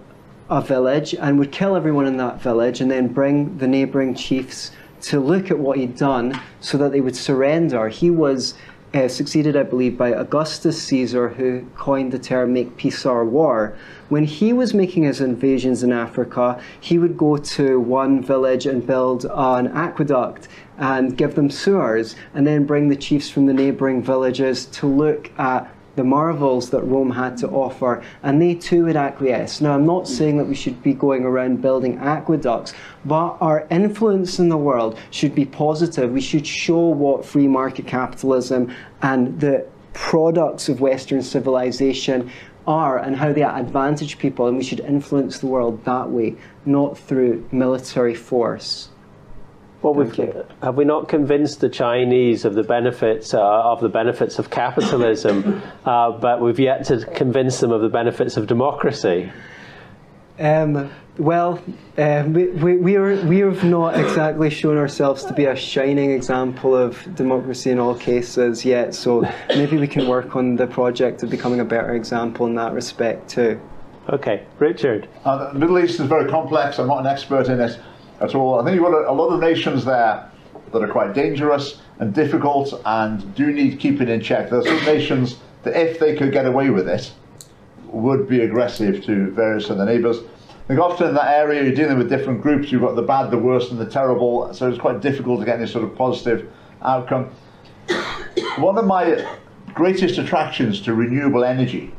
a 0.51 0.61
village 0.61 1.15
and 1.15 1.39
would 1.39 1.53
kill 1.53 1.77
everyone 1.77 2.07
in 2.07 2.17
that 2.19 2.43
village 2.43 2.81
and 2.81 2.91
then 2.91 3.09
bring 3.09 3.57
the 3.59 3.67
neighboring 3.67 4.15
chiefs 4.15 4.73
to 5.01 5.21
look 5.21 5.51
at 5.51 5.59
what 5.59 5.79
he'd 5.79 5.97
done 5.97 6.39
so 6.61 6.77
that 6.79 6.93
they 6.93 7.01
would 7.01 7.17
surrender. 7.17 7.89
He 7.89 8.11
was 8.11 8.55
uh, 8.95 9.09
succeeded, 9.09 9.57
I 9.57 9.65
believe, 9.65 9.99
by 9.99 10.11
Augustus 10.11 10.81
Caesar, 10.85 11.31
who 11.31 11.67
coined 11.77 12.13
the 12.13 12.19
term 12.19 12.53
make 12.53 12.77
peace 12.77 13.05
or 13.05 13.25
war. 13.25 13.77
When 14.09 14.25
he 14.25 14.53
was 14.53 14.73
making 14.73 15.03
his 15.03 15.21
invasions 15.21 15.83
in 15.83 15.93
Africa, 15.93 16.61
he 16.81 16.99
would 16.99 17.17
go 17.17 17.37
to 17.37 17.81
one 17.81 18.23
village 18.23 18.67
and 18.67 18.87
build 18.87 19.27
an 19.35 19.67
aqueduct 19.69 20.47
and 20.79 21.17
give 21.17 21.35
them 21.35 21.51
sewers, 21.51 22.15
and 22.35 22.47
then 22.47 22.65
bring 22.67 22.89
the 22.89 22.97
chiefs 22.97 23.29
from 23.29 23.47
the 23.47 23.53
neighboring 23.53 24.03
villages 24.03 24.67
to 24.67 24.87
look 24.87 25.31
at 25.39 25.74
the 25.97 26.05
marvels 26.05 26.71
that 26.71 26.83
Rome 26.83 27.11
had 27.11 27.37
to 27.39 27.49
offer, 27.49 28.03
and 28.23 28.41
they 28.41 28.55
too 28.55 28.85
would 28.85 28.97
acquiesce. 28.97 29.61
Now, 29.61 29.75
I'm 29.75 29.87
not 29.87 30.09
saying 30.09 30.39
that 30.39 30.47
we 30.47 30.55
should 30.55 30.83
be 30.83 30.93
going 30.93 31.25
around 31.25 31.63
building 31.63 31.99
aqueducts, 31.99 32.75
but 33.05 33.37
our 33.41 33.67
influence 33.71 34.39
in 34.39 34.49
the 34.49 34.57
world 34.57 34.99
should 35.11 35.35
be 35.35 35.45
positive. 35.45 36.13
We 36.13 36.21
should 36.21 36.47
show 36.47 36.81
what 36.81 37.25
free 37.25 37.49
market 37.49 37.87
capitalism 37.87 38.75
and 39.03 39.41
the 39.41 39.67
products 39.93 40.69
of 40.69 40.81
Western 40.81 41.23
civilization 41.23 42.31
are 42.67 42.99
and 42.99 43.17
how 43.17 43.33
they 43.33 43.43
advantage 43.43 44.19
people, 44.19 44.47
and 44.49 44.57
we 44.57 44.65
should 44.65 44.81
influence 44.81 45.39
the 45.39 45.47
world 45.47 45.85
that 45.85 46.11
way, 46.11 46.35
not 46.65 46.99
through 46.99 47.47
military 47.53 48.15
force. 48.15 48.89
Well, 49.85 49.93
we've, 49.93 50.17
have 50.63 50.77
we 50.77 50.87
not 50.87 51.11
convinced 51.11 51.61
the 51.61 51.69
Chinese 51.69 52.47
of 52.47 52.55
the 52.55 52.63
benefits 52.63 53.35
uh, 53.35 53.43
of 53.43 53.83
the 53.83 53.91
benefits 53.91 54.39
of 54.39 54.49
capitalism, 54.49 55.61
uh, 55.85 56.13
but 56.13 56.41
we've 56.41 56.59
yet 56.59 56.87
to 56.87 57.05
convince 57.05 57.61
them 57.61 57.71
of 57.71 57.83
the 57.83 57.91
benefits 57.91 58.39
of 58.39 58.47
democracy? 58.47 59.31
Um, 60.39 60.91
well, 61.19 61.63
uh, 61.99 62.25
we, 62.27 62.47
we, 62.47 62.77
we, 62.79 62.97
are, 62.97 63.27
we 63.27 63.41
have 63.41 63.63
not 63.63 64.01
exactly 64.01 64.49
shown 64.49 64.79
ourselves 64.79 65.23
to 65.27 65.35
be 65.35 65.45
a 65.45 65.55
shining 65.55 66.13
example 66.13 66.75
of 66.75 67.15
democracy 67.15 67.71
in 67.71 67.79
all 67.79 67.95
cases 67.95 68.65
yet, 68.65 68.95
so 68.95 69.31
maybe 69.51 69.77
we 69.77 69.87
can 69.87 70.09
work 70.09 70.35
on 70.35 70.57
the 70.57 70.67
project 70.67 71.23
of 71.23 71.29
becoming 71.29 71.61
a 71.61 71.65
better 71.65 71.95
example 71.95 72.47
in 72.47 72.55
that 72.55 72.73
respect 72.73 73.29
too. 73.29 73.61
Okay, 74.09 74.47
Richard. 74.59 75.11
Uh, 75.27 75.53
the 75.53 75.59
Middle 75.59 75.79
East 75.79 76.01
is 76.01 76.07
very 76.07 76.31
complex. 76.31 76.79
I'm 76.79 76.87
not 76.87 77.01
an 77.01 77.07
expert 77.07 77.49
in 77.49 77.61
it 77.61 77.79
at 78.25 78.35
all. 78.35 78.61
I 78.61 78.65
think 78.65 78.75
you've 78.75 78.85
got 78.85 78.95
a, 78.95 79.11
a 79.11 79.13
lot 79.13 79.29
of 79.29 79.41
nations 79.41 79.85
there 79.85 80.31
that 80.73 80.83
are 80.83 80.89
quite 80.89 81.15
dangerous 81.15 81.81
and 81.99 82.13
difficult 82.13 82.81
and 82.85 83.35
do 83.35 83.53
need 83.53 83.79
keeping 83.79 84.09
in 84.09 84.21
check. 84.21 84.51
There 84.51 84.59
are 84.59 84.65
some 84.65 84.85
nations 84.85 85.37
that, 85.63 85.77
if 85.77 85.99
they 85.99 86.17
could 86.17 86.33
get 86.33 86.47
away 86.47 86.71
with 86.71 86.89
it, 86.89 87.13
would 87.87 88.29
be 88.29 88.41
aggressive 88.41 89.05
to 89.05 89.31
various 89.31 89.71
of 89.71 89.79
the 89.79 89.85
neighbours. 89.85 90.19
I 90.19 90.67
think 90.67 90.81
often 90.81 91.09
in 91.09 91.15
that 91.15 91.29
area 91.29 91.63
you're 91.63 91.75
dealing 91.75 91.99
with 91.99 92.09
different 92.09 92.41
groups. 92.43 92.73
You've 92.73 92.81
got 92.81 92.97
the 92.97 93.03
bad, 93.03 93.31
the 93.31 93.39
worst, 93.39 93.71
and 93.71 93.79
the 93.79 93.87
terrible. 93.87 94.53
So 94.55 94.69
it's 94.69 94.79
quite 94.79 95.01
difficult 95.01 95.41
to 95.41 95.47
get 95.47 95.59
any 95.59 95.69
sort 95.69 95.85
of 95.85 95.95
positive 95.95 96.51
outcome. 96.83 97.31
One 98.57 98.79
of 98.79 98.87
my 98.87 99.37
greatest 99.75 100.19
attractions 100.19 100.81
to 100.83 100.95
renewable 100.95 101.45
energy, 101.45 101.93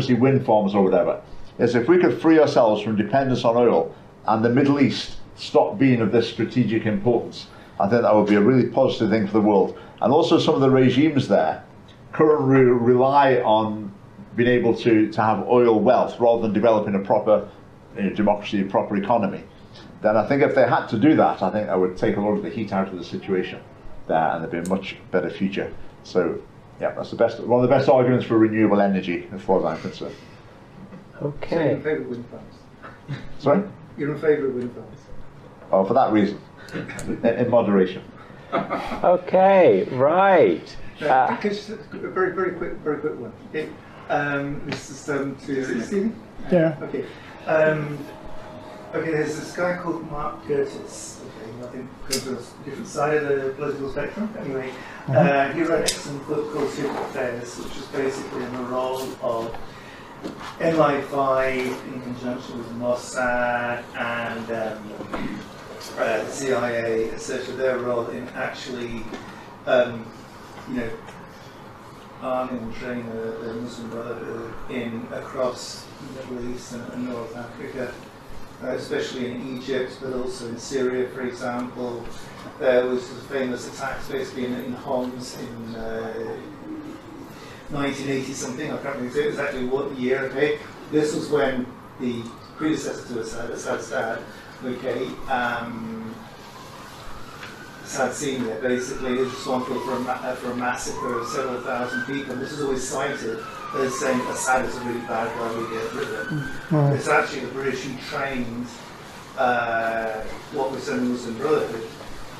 see 0.00 0.14
wind 0.14 0.46
farms 0.46 0.74
or 0.74 0.82
whatever, 0.82 1.20
is 1.58 1.74
if 1.74 1.88
we 1.88 1.98
could 1.98 2.20
free 2.20 2.38
ourselves 2.38 2.82
from 2.82 2.96
dependence 2.96 3.44
on 3.44 3.56
oil 3.56 3.94
and 4.26 4.44
the 4.44 4.48
Middle 4.48 4.80
East 4.80 5.16
stop 5.42 5.76
being 5.76 6.00
of 6.00 6.12
this 6.12 6.30
strategic 6.30 6.86
importance. 6.86 7.48
I 7.80 7.88
think 7.88 8.02
that 8.02 8.14
would 8.14 8.28
be 8.28 8.36
a 8.36 8.40
really 8.40 8.68
positive 8.68 9.10
thing 9.10 9.26
for 9.26 9.32
the 9.32 9.40
world. 9.40 9.76
And 10.00 10.12
also 10.12 10.38
some 10.38 10.54
of 10.54 10.60
the 10.60 10.70
regimes 10.70 11.26
there 11.26 11.64
currently 12.12 12.60
rely 12.60 13.36
on 13.36 13.92
being 14.36 14.48
able 14.48 14.74
to, 14.76 15.10
to 15.10 15.22
have 15.22 15.46
oil 15.48 15.80
wealth 15.80 16.18
rather 16.20 16.42
than 16.42 16.52
developing 16.52 16.94
a 16.94 17.00
proper 17.00 17.48
you 17.96 18.04
know, 18.04 18.10
democracy, 18.10 18.60
a 18.60 18.64
proper 18.64 18.96
economy. 18.96 19.42
Then 20.00 20.16
I 20.16 20.26
think 20.28 20.42
if 20.42 20.54
they 20.54 20.66
had 20.66 20.86
to 20.86 20.98
do 20.98 21.16
that, 21.16 21.42
I 21.42 21.50
think 21.50 21.66
that 21.66 21.78
would 21.78 21.96
take 21.96 22.16
a 22.16 22.20
lot 22.20 22.32
of 22.32 22.42
the 22.42 22.50
heat 22.50 22.72
out 22.72 22.88
of 22.88 22.96
the 22.96 23.04
situation 23.04 23.60
there 24.06 24.30
and 24.32 24.42
there'd 24.42 24.52
be 24.52 24.58
a 24.58 24.74
much 24.74 24.96
better 25.10 25.30
future. 25.30 25.72
So 26.04 26.40
yeah, 26.80 26.92
that's 26.92 27.10
the 27.10 27.16
best 27.16 27.40
one 27.40 27.62
of 27.62 27.68
the 27.68 27.74
best 27.74 27.88
arguments 27.88 28.26
for 28.26 28.38
renewable 28.38 28.80
energy 28.80 29.28
as 29.32 29.42
far 29.42 29.58
as 29.58 29.64
I'm 29.64 29.80
concerned. 29.80 30.14
Okay. 31.20 31.48
So 31.50 31.60
you're 31.60 31.70
in 31.70 31.82
favour 31.82 32.02
of 32.02 32.08
wind 32.08 32.26
farms? 32.28 33.18
Sorry? 33.38 33.62
You're 33.96 34.14
in 34.14 34.20
favour 34.20 34.46
of 34.46 34.54
wind 34.54 34.72
farms? 34.72 35.01
Oh, 35.72 35.84
for 35.84 35.94
that 35.94 36.12
reason, 36.12 36.38
in, 36.74 37.24
in 37.24 37.50
moderation. 37.50 38.02
Okay, 38.52 39.88
right. 39.92 40.76
Uh, 41.00 41.40
just 41.40 41.70
a 41.70 41.76
very, 41.92 42.34
very 42.34 42.52
quick, 42.52 42.74
very 42.84 42.98
quick 43.00 43.18
one. 43.18 43.32
Okay. 43.48 43.70
Um, 44.10 44.62
this 44.66 44.90
is 44.90 45.08
um, 45.08 45.34
to 45.46 45.80
Stephen. 45.82 46.14
Yeah. 46.50 46.76
Okay. 46.82 47.06
Um, 47.46 47.98
okay. 48.94 49.10
There's 49.10 49.38
this 49.40 49.56
guy 49.56 49.78
called 49.78 50.08
Mark 50.10 50.46
Curtis. 50.46 51.22
Okay, 51.40 51.66
I 51.66 51.70
think 51.70 51.88
comes 52.02 52.22
from 52.22 52.34
a 52.36 52.64
different 52.64 52.86
side 52.88 53.16
of 53.16 53.28
the 53.42 53.50
political 53.54 53.90
spectrum. 53.90 54.34
Anyway, 54.38 54.70
Mhm. 55.06 55.16
uh, 55.16 55.52
he 55.54 55.62
wrote 55.62 55.70
an 55.78 55.82
excellent 55.82 56.28
book 56.28 56.52
called 56.52 56.68
Secret 56.70 57.00
Affairs, 57.00 57.58
which 57.58 57.76
is 57.78 57.86
basically 57.86 58.44
in 58.44 58.52
the 58.52 58.62
role 58.64 59.00
of 59.22 59.56
MI5 60.60 61.56
in 61.86 62.00
conjunction 62.02 62.58
with 62.58 62.70
Mossad 62.78 63.82
and 63.96 64.52
um, 64.52 65.40
uh, 65.98 66.26
CIA, 66.28 67.10
etc., 67.10 67.54
their 67.54 67.78
role 67.78 68.08
in 68.08 68.28
actually, 68.28 69.02
um, 69.66 70.06
you 70.68 70.76
know, 70.76 70.90
arming 72.20 72.58
and 72.58 72.74
training 72.74 73.08
the, 73.10 73.32
the 73.32 73.54
Muslim 73.54 73.90
Brotherhood 73.90 74.54
in 74.70 75.06
across 75.12 75.86
the 76.00 76.34
Middle 76.34 76.54
East 76.54 76.72
and, 76.72 76.92
and 76.92 77.08
North 77.08 77.36
Africa, 77.36 77.92
uh, 78.62 78.68
especially 78.68 79.32
in 79.32 79.58
Egypt, 79.58 79.98
but 80.00 80.12
also 80.12 80.48
in 80.48 80.58
Syria, 80.58 81.08
for 81.08 81.22
example. 81.22 82.04
There 82.58 82.86
was 82.86 83.08
the 83.08 83.20
famous 83.22 83.72
attacks 83.72 84.08
basically 84.08 84.46
in, 84.46 84.54
in 84.54 84.72
Homs 84.72 85.36
in 85.38 85.74
uh, 85.74 86.36
1980 87.70 88.32
something, 88.34 88.70
I 88.70 88.76
can't 88.78 88.96
remember 88.96 89.20
exactly 89.22 89.64
what 89.64 89.96
year, 89.96 90.20
okay? 90.26 90.58
This 90.90 91.14
was 91.14 91.30
when 91.30 91.66
the 92.00 92.22
predecessor 92.56 93.14
to 93.14 93.20
Assad, 93.20 93.50
Assad's 93.50 93.90
dad, 93.90 94.18
okay, 94.64 95.08
um, 95.28 96.14
Senior 98.12 98.58
basically 98.60 99.18
is 99.18 99.30
responsible 99.30 99.80
for 99.80 99.94
a, 99.96 100.00
ma- 100.00 100.12
uh, 100.12 100.34
for 100.36 100.52
a 100.52 100.56
massacre 100.56 101.20
of 101.20 101.28
several 101.28 101.60
thousand 101.60 102.06
people. 102.06 102.36
This 102.36 102.52
is 102.52 102.62
always 102.62 102.88
cited 102.88 103.38
as 103.76 103.98
saying 103.98 104.20
Assad 104.28 104.64
is 104.64 104.76
a 104.76 104.80
really 104.80 105.00
bad 105.00 105.28
guy, 105.36 105.58
we 105.58 105.76
get 105.76 105.92
rid 105.94 106.08
of 106.08 106.28
him. 106.28 106.38
Mm. 106.70 106.96
It's 106.96 107.08
actually 107.08 107.40
the 107.40 107.52
British 107.52 107.82
who 107.82 107.98
trained 108.08 108.66
uh, 109.36 110.22
what 110.52 110.70
was 110.70 110.86
then 110.86 110.98
the 110.98 111.04
Muslim 111.04 111.38
Brotherhood 111.38 111.88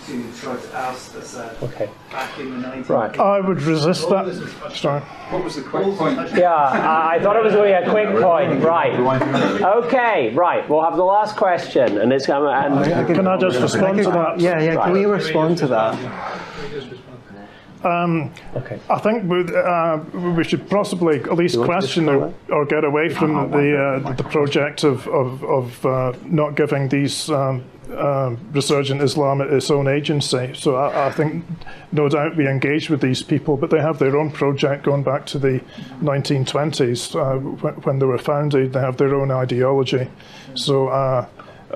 to 0.07 0.33
try 0.41 0.57
to 0.57 0.77
oust 0.77 1.15
Assad 1.15 1.57
Okay. 1.62 1.89
back 2.11 2.39
in 2.39 2.61
the 2.61 2.69
1980s. 2.69 2.89
Right. 2.89 3.19
I 3.20 3.41
would 3.41 3.62
resist 3.62 4.09
that. 4.09 4.73
Sorry. 4.74 5.01
What 5.31 5.45
was 5.45 5.57
the 5.57 5.62
quick 5.62 5.85
point? 5.97 6.19
Yeah, 6.37 6.53
I, 6.53 7.16
I 7.16 7.23
thought 7.23 7.37
it 7.37 7.45
was 7.45 7.55
going 7.55 7.73
to 7.73 7.81
be 7.81 7.87
a 7.87 7.91
quick 7.91 8.23
point. 8.23 8.62
Right. 8.62 8.99
Okay, 9.62 10.35
right. 10.35 10.69
We'll 10.69 10.83
have 10.83 10.97
the 10.97 11.05
last 11.05 11.37
question, 11.37 11.99
and 11.99 12.12
it's 12.12 12.27
going 12.27 12.43
to. 12.43 13.05
Can 13.15 13.27
I 13.27 13.37
just 13.39 13.61
respond 13.61 13.99
to 13.99 14.11
that? 14.11 14.41
Yeah, 14.41 14.61
yeah. 14.61 14.83
Can 14.83 14.93
we 14.93 15.05
respond 15.07 15.59
to 15.59 15.66
that? 15.69 16.49
Um, 17.84 18.32
I 18.88 18.98
think 18.98 19.28
we, 19.28 19.44
uh, 19.54 19.96
we 20.36 20.44
should 20.44 20.68
possibly 20.68 21.20
at 21.20 21.34
least 21.34 21.54
You 21.54 21.60
want 21.60 21.70
to 21.70 21.78
question 21.78 22.09
or, 22.09 22.32
or 22.50 22.64
get 22.64 22.84
away 22.84 23.09
from 23.09 23.50
the 23.50 24.02
uh, 24.04 24.12
the 24.12 24.24
project 24.24 24.84
of 24.84 25.06
of, 25.09 25.42
of 25.44 25.86
uh, 25.86 26.12
not 26.24 26.54
giving 26.54 26.88
these 26.88 27.28
um, 27.30 27.64
um 27.96 28.38
resurgent 28.52 29.02
Islam 29.02 29.40
its 29.40 29.70
own 29.70 29.88
agency. 29.88 30.52
So 30.54 30.76
I, 30.76 31.09
I 31.09 31.10
think 31.10 31.44
no 31.90 32.09
doubt 32.09 32.36
we 32.36 32.46
engage 32.48 32.88
with 32.88 33.00
these 33.00 33.22
people, 33.22 33.56
but 33.56 33.70
they 33.70 33.80
have 33.80 33.98
their 33.98 34.16
own 34.16 34.30
project 34.30 34.84
going 34.84 35.02
back 35.02 35.26
to 35.26 35.38
the 35.38 35.60
1920s 36.00 37.16
uh, 37.16 37.38
when, 37.62 37.74
when 37.74 37.98
they 37.98 38.06
were 38.06 38.18
founded. 38.18 38.72
They 38.72 38.80
have 38.80 38.96
their 38.96 39.14
own 39.14 39.30
ideology. 39.30 40.09
So. 40.54 40.88
Uh, 40.88 41.26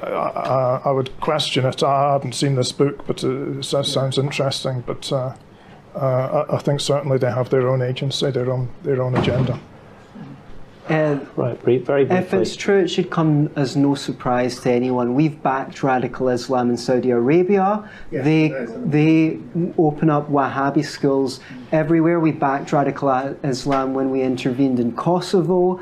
I, 0.02 0.08
I, 0.08 0.82
I 0.84 0.90
would 0.90 1.18
question 1.20 1.64
it. 1.64 1.82
I 1.82 2.12
haven't 2.12 2.34
seen 2.34 2.54
this 2.54 2.70
book, 2.70 3.06
but 3.06 3.24
it 3.24 3.64
sounds 3.64 3.90
sounds 3.90 4.18
interesting. 4.18 4.82
But 4.86 5.10
uh, 5.96 6.44
I, 6.48 6.56
I 6.56 6.58
think 6.58 6.80
certainly 6.80 7.18
they 7.18 7.30
have 7.30 7.50
their 7.50 7.68
own 7.68 7.82
agency, 7.82 8.30
their 8.30 8.50
own 8.52 8.68
their 8.82 9.02
own 9.02 9.16
agenda. 9.16 9.58
Uh, 10.88 11.18
right, 11.34 11.60
very 11.62 11.82
briefly. 12.04 12.16
If 12.16 12.32
it's 12.32 12.54
true, 12.54 12.78
it 12.78 12.88
should 12.88 13.10
come 13.10 13.50
as 13.56 13.76
no 13.76 13.96
surprise 13.96 14.60
to 14.60 14.70
anyone. 14.70 15.16
We've 15.16 15.42
backed 15.42 15.82
radical 15.82 16.28
Islam 16.28 16.70
in 16.70 16.76
Saudi 16.76 17.10
Arabia. 17.10 17.90
Yeah, 18.12 18.22
they 18.22 18.48
that 18.50 18.62
is 18.62 18.70
a- 18.70 18.78
they 18.78 19.38
open 19.78 20.10
up 20.10 20.30
Wahhabi 20.30 20.84
schools 20.84 21.40
everywhere. 21.72 22.20
We 22.20 22.30
backed 22.30 22.72
radical 22.72 23.08
Islam 23.42 23.94
when 23.94 24.10
we 24.10 24.22
intervened 24.22 24.78
in 24.78 24.92
Kosovo. 24.92 25.80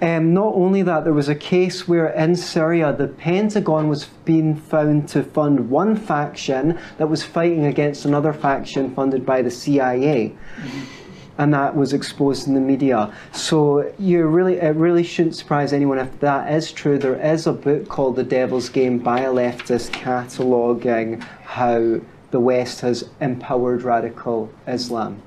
Um, 0.00 0.32
not 0.32 0.54
only 0.54 0.82
that, 0.82 1.02
there 1.04 1.12
was 1.12 1.28
a 1.28 1.34
case 1.34 1.88
where 1.88 2.08
in 2.10 2.36
Syria 2.36 2.92
the 2.92 3.08
Pentagon 3.08 3.88
was 3.88 4.04
being 4.24 4.54
found 4.54 5.08
to 5.08 5.24
fund 5.24 5.70
one 5.70 5.96
faction 5.96 6.78
that 6.98 7.08
was 7.08 7.24
fighting 7.24 7.66
against 7.66 8.04
another 8.04 8.32
faction 8.32 8.94
funded 8.94 9.26
by 9.26 9.42
the 9.42 9.50
CIA. 9.50 10.36
and 11.38 11.54
that 11.54 11.76
was 11.76 11.92
exposed 11.92 12.48
in 12.48 12.54
the 12.54 12.60
media. 12.60 13.14
So 13.32 13.92
you 13.98 14.26
really, 14.26 14.56
it 14.56 14.74
really 14.74 15.04
shouldn't 15.04 15.36
surprise 15.36 15.72
anyone 15.72 15.98
if 15.98 16.18
that 16.20 16.52
is 16.52 16.72
true. 16.72 16.98
There 16.98 17.14
is 17.14 17.46
a 17.46 17.52
book 17.52 17.88
called 17.88 18.16
The 18.16 18.24
Devil's 18.24 18.68
Game 18.68 18.98
by 18.98 19.20
a 19.20 19.32
leftist 19.32 19.92
cataloguing 19.92 21.20
how 21.44 22.00
the 22.32 22.40
West 22.40 22.80
has 22.80 23.08
empowered 23.20 23.82
radical 23.82 24.50
Islam. 24.66 25.22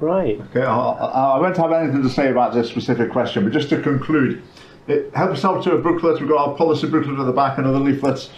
Right. 0.00 0.40
Okay, 0.50 0.62
I, 0.62 0.72
I 0.72 1.38
won't 1.40 1.56
have 1.56 1.72
anything 1.72 2.02
to 2.02 2.08
say 2.08 2.30
about 2.30 2.54
this 2.54 2.68
specific 2.68 3.10
question, 3.10 3.42
but 3.44 3.52
just 3.52 3.68
to 3.70 3.80
conclude, 3.82 4.42
it, 4.86 5.12
help 5.14 5.30
yourself 5.30 5.64
to 5.64 5.72
a 5.72 5.78
booklet. 5.78 6.20
We've 6.20 6.28
got 6.28 6.48
our 6.48 6.56
policy 6.56 6.88
booklet 6.88 7.18
at 7.18 7.26
the 7.26 7.32
back 7.32 7.58
and 7.58 7.66
other 7.66 7.80
leaflets. 7.80 8.30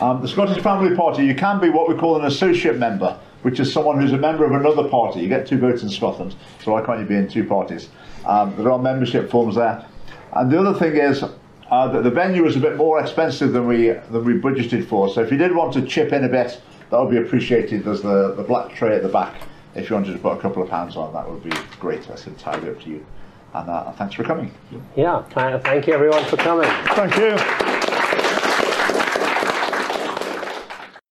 Um, 0.00 0.22
the 0.22 0.28
Scottish 0.28 0.62
Family 0.62 0.96
Party, 0.96 1.24
you 1.24 1.34
can 1.34 1.60
be 1.60 1.70
what 1.70 1.88
we 1.88 1.94
call 1.94 2.16
an 2.16 2.24
associate 2.24 2.78
member, 2.78 3.18
which 3.42 3.60
is 3.60 3.72
someone 3.72 4.00
who's 4.00 4.12
a 4.12 4.18
member 4.18 4.44
of 4.44 4.52
another 4.52 4.88
party. 4.88 5.20
You 5.20 5.28
get 5.28 5.46
two 5.46 5.58
votes 5.58 5.82
in 5.82 5.88
Scotland, 5.88 6.34
so 6.62 6.72
why 6.72 6.84
can't 6.84 7.00
you 7.00 7.06
be 7.06 7.14
in 7.16 7.28
two 7.28 7.44
parties? 7.44 7.88
Um, 8.26 8.54
there 8.56 8.70
are 8.70 8.78
membership 8.78 9.30
forms 9.30 9.54
there. 9.54 9.84
And 10.32 10.50
the 10.50 10.58
other 10.60 10.78
thing 10.78 10.96
is 10.96 11.22
uh, 11.22 11.88
that 11.88 12.02
the 12.02 12.10
venue 12.10 12.46
is 12.46 12.56
a 12.56 12.60
bit 12.60 12.76
more 12.76 13.00
expensive 13.00 13.52
than 13.52 13.66
we 13.66 13.88
than 13.88 14.24
we 14.24 14.34
budgeted 14.34 14.86
for. 14.86 15.08
So 15.08 15.22
if 15.22 15.30
you 15.30 15.38
did 15.38 15.54
want 15.54 15.72
to 15.74 15.82
chip 15.82 16.12
in 16.12 16.24
a 16.24 16.28
bit, 16.28 16.60
that 16.90 17.00
would 17.00 17.10
be 17.10 17.18
appreciated. 17.18 17.84
There's 17.84 18.02
the, 18.02 18.34
the 18.34 18.42
black 18.42 18.74
tray 18.74 18.96
at 18.96 19.02
the 19.02 19.08
back. 19.08 19.42
If 19.78 19.90
you 19.90 19.94
wanted 19.94 20.12
to 20.12 20.18
put 20.18 20.36
a 20.36 20.40
couple 20.40 20.60
of 20.62 20.68
pounds 20.68 20.96
on, 20.96 21.12
that 21.12 21.30
would 21.30 21.42
be 21.42 21.52
great. 21.78 22.02
That's 22.08 22.26
entirely 22.26 22.70
up 22.70 22.80
to 22.82 22.90
you. 22.90 23.06
And 23.54 23.70
uh, 23.70 23.92
thanks 23.92 24.14
for 24.14 24.24
coming. 24.24 24.52
Yeah, 24.96 25.22
thank 25.60 25.86
you 25.86 25.94
everyone 25.94 26.24
for 26.24 26.36
coming. 26.36 26.68
Thank 26.94 27.16
you. 27.16 27.94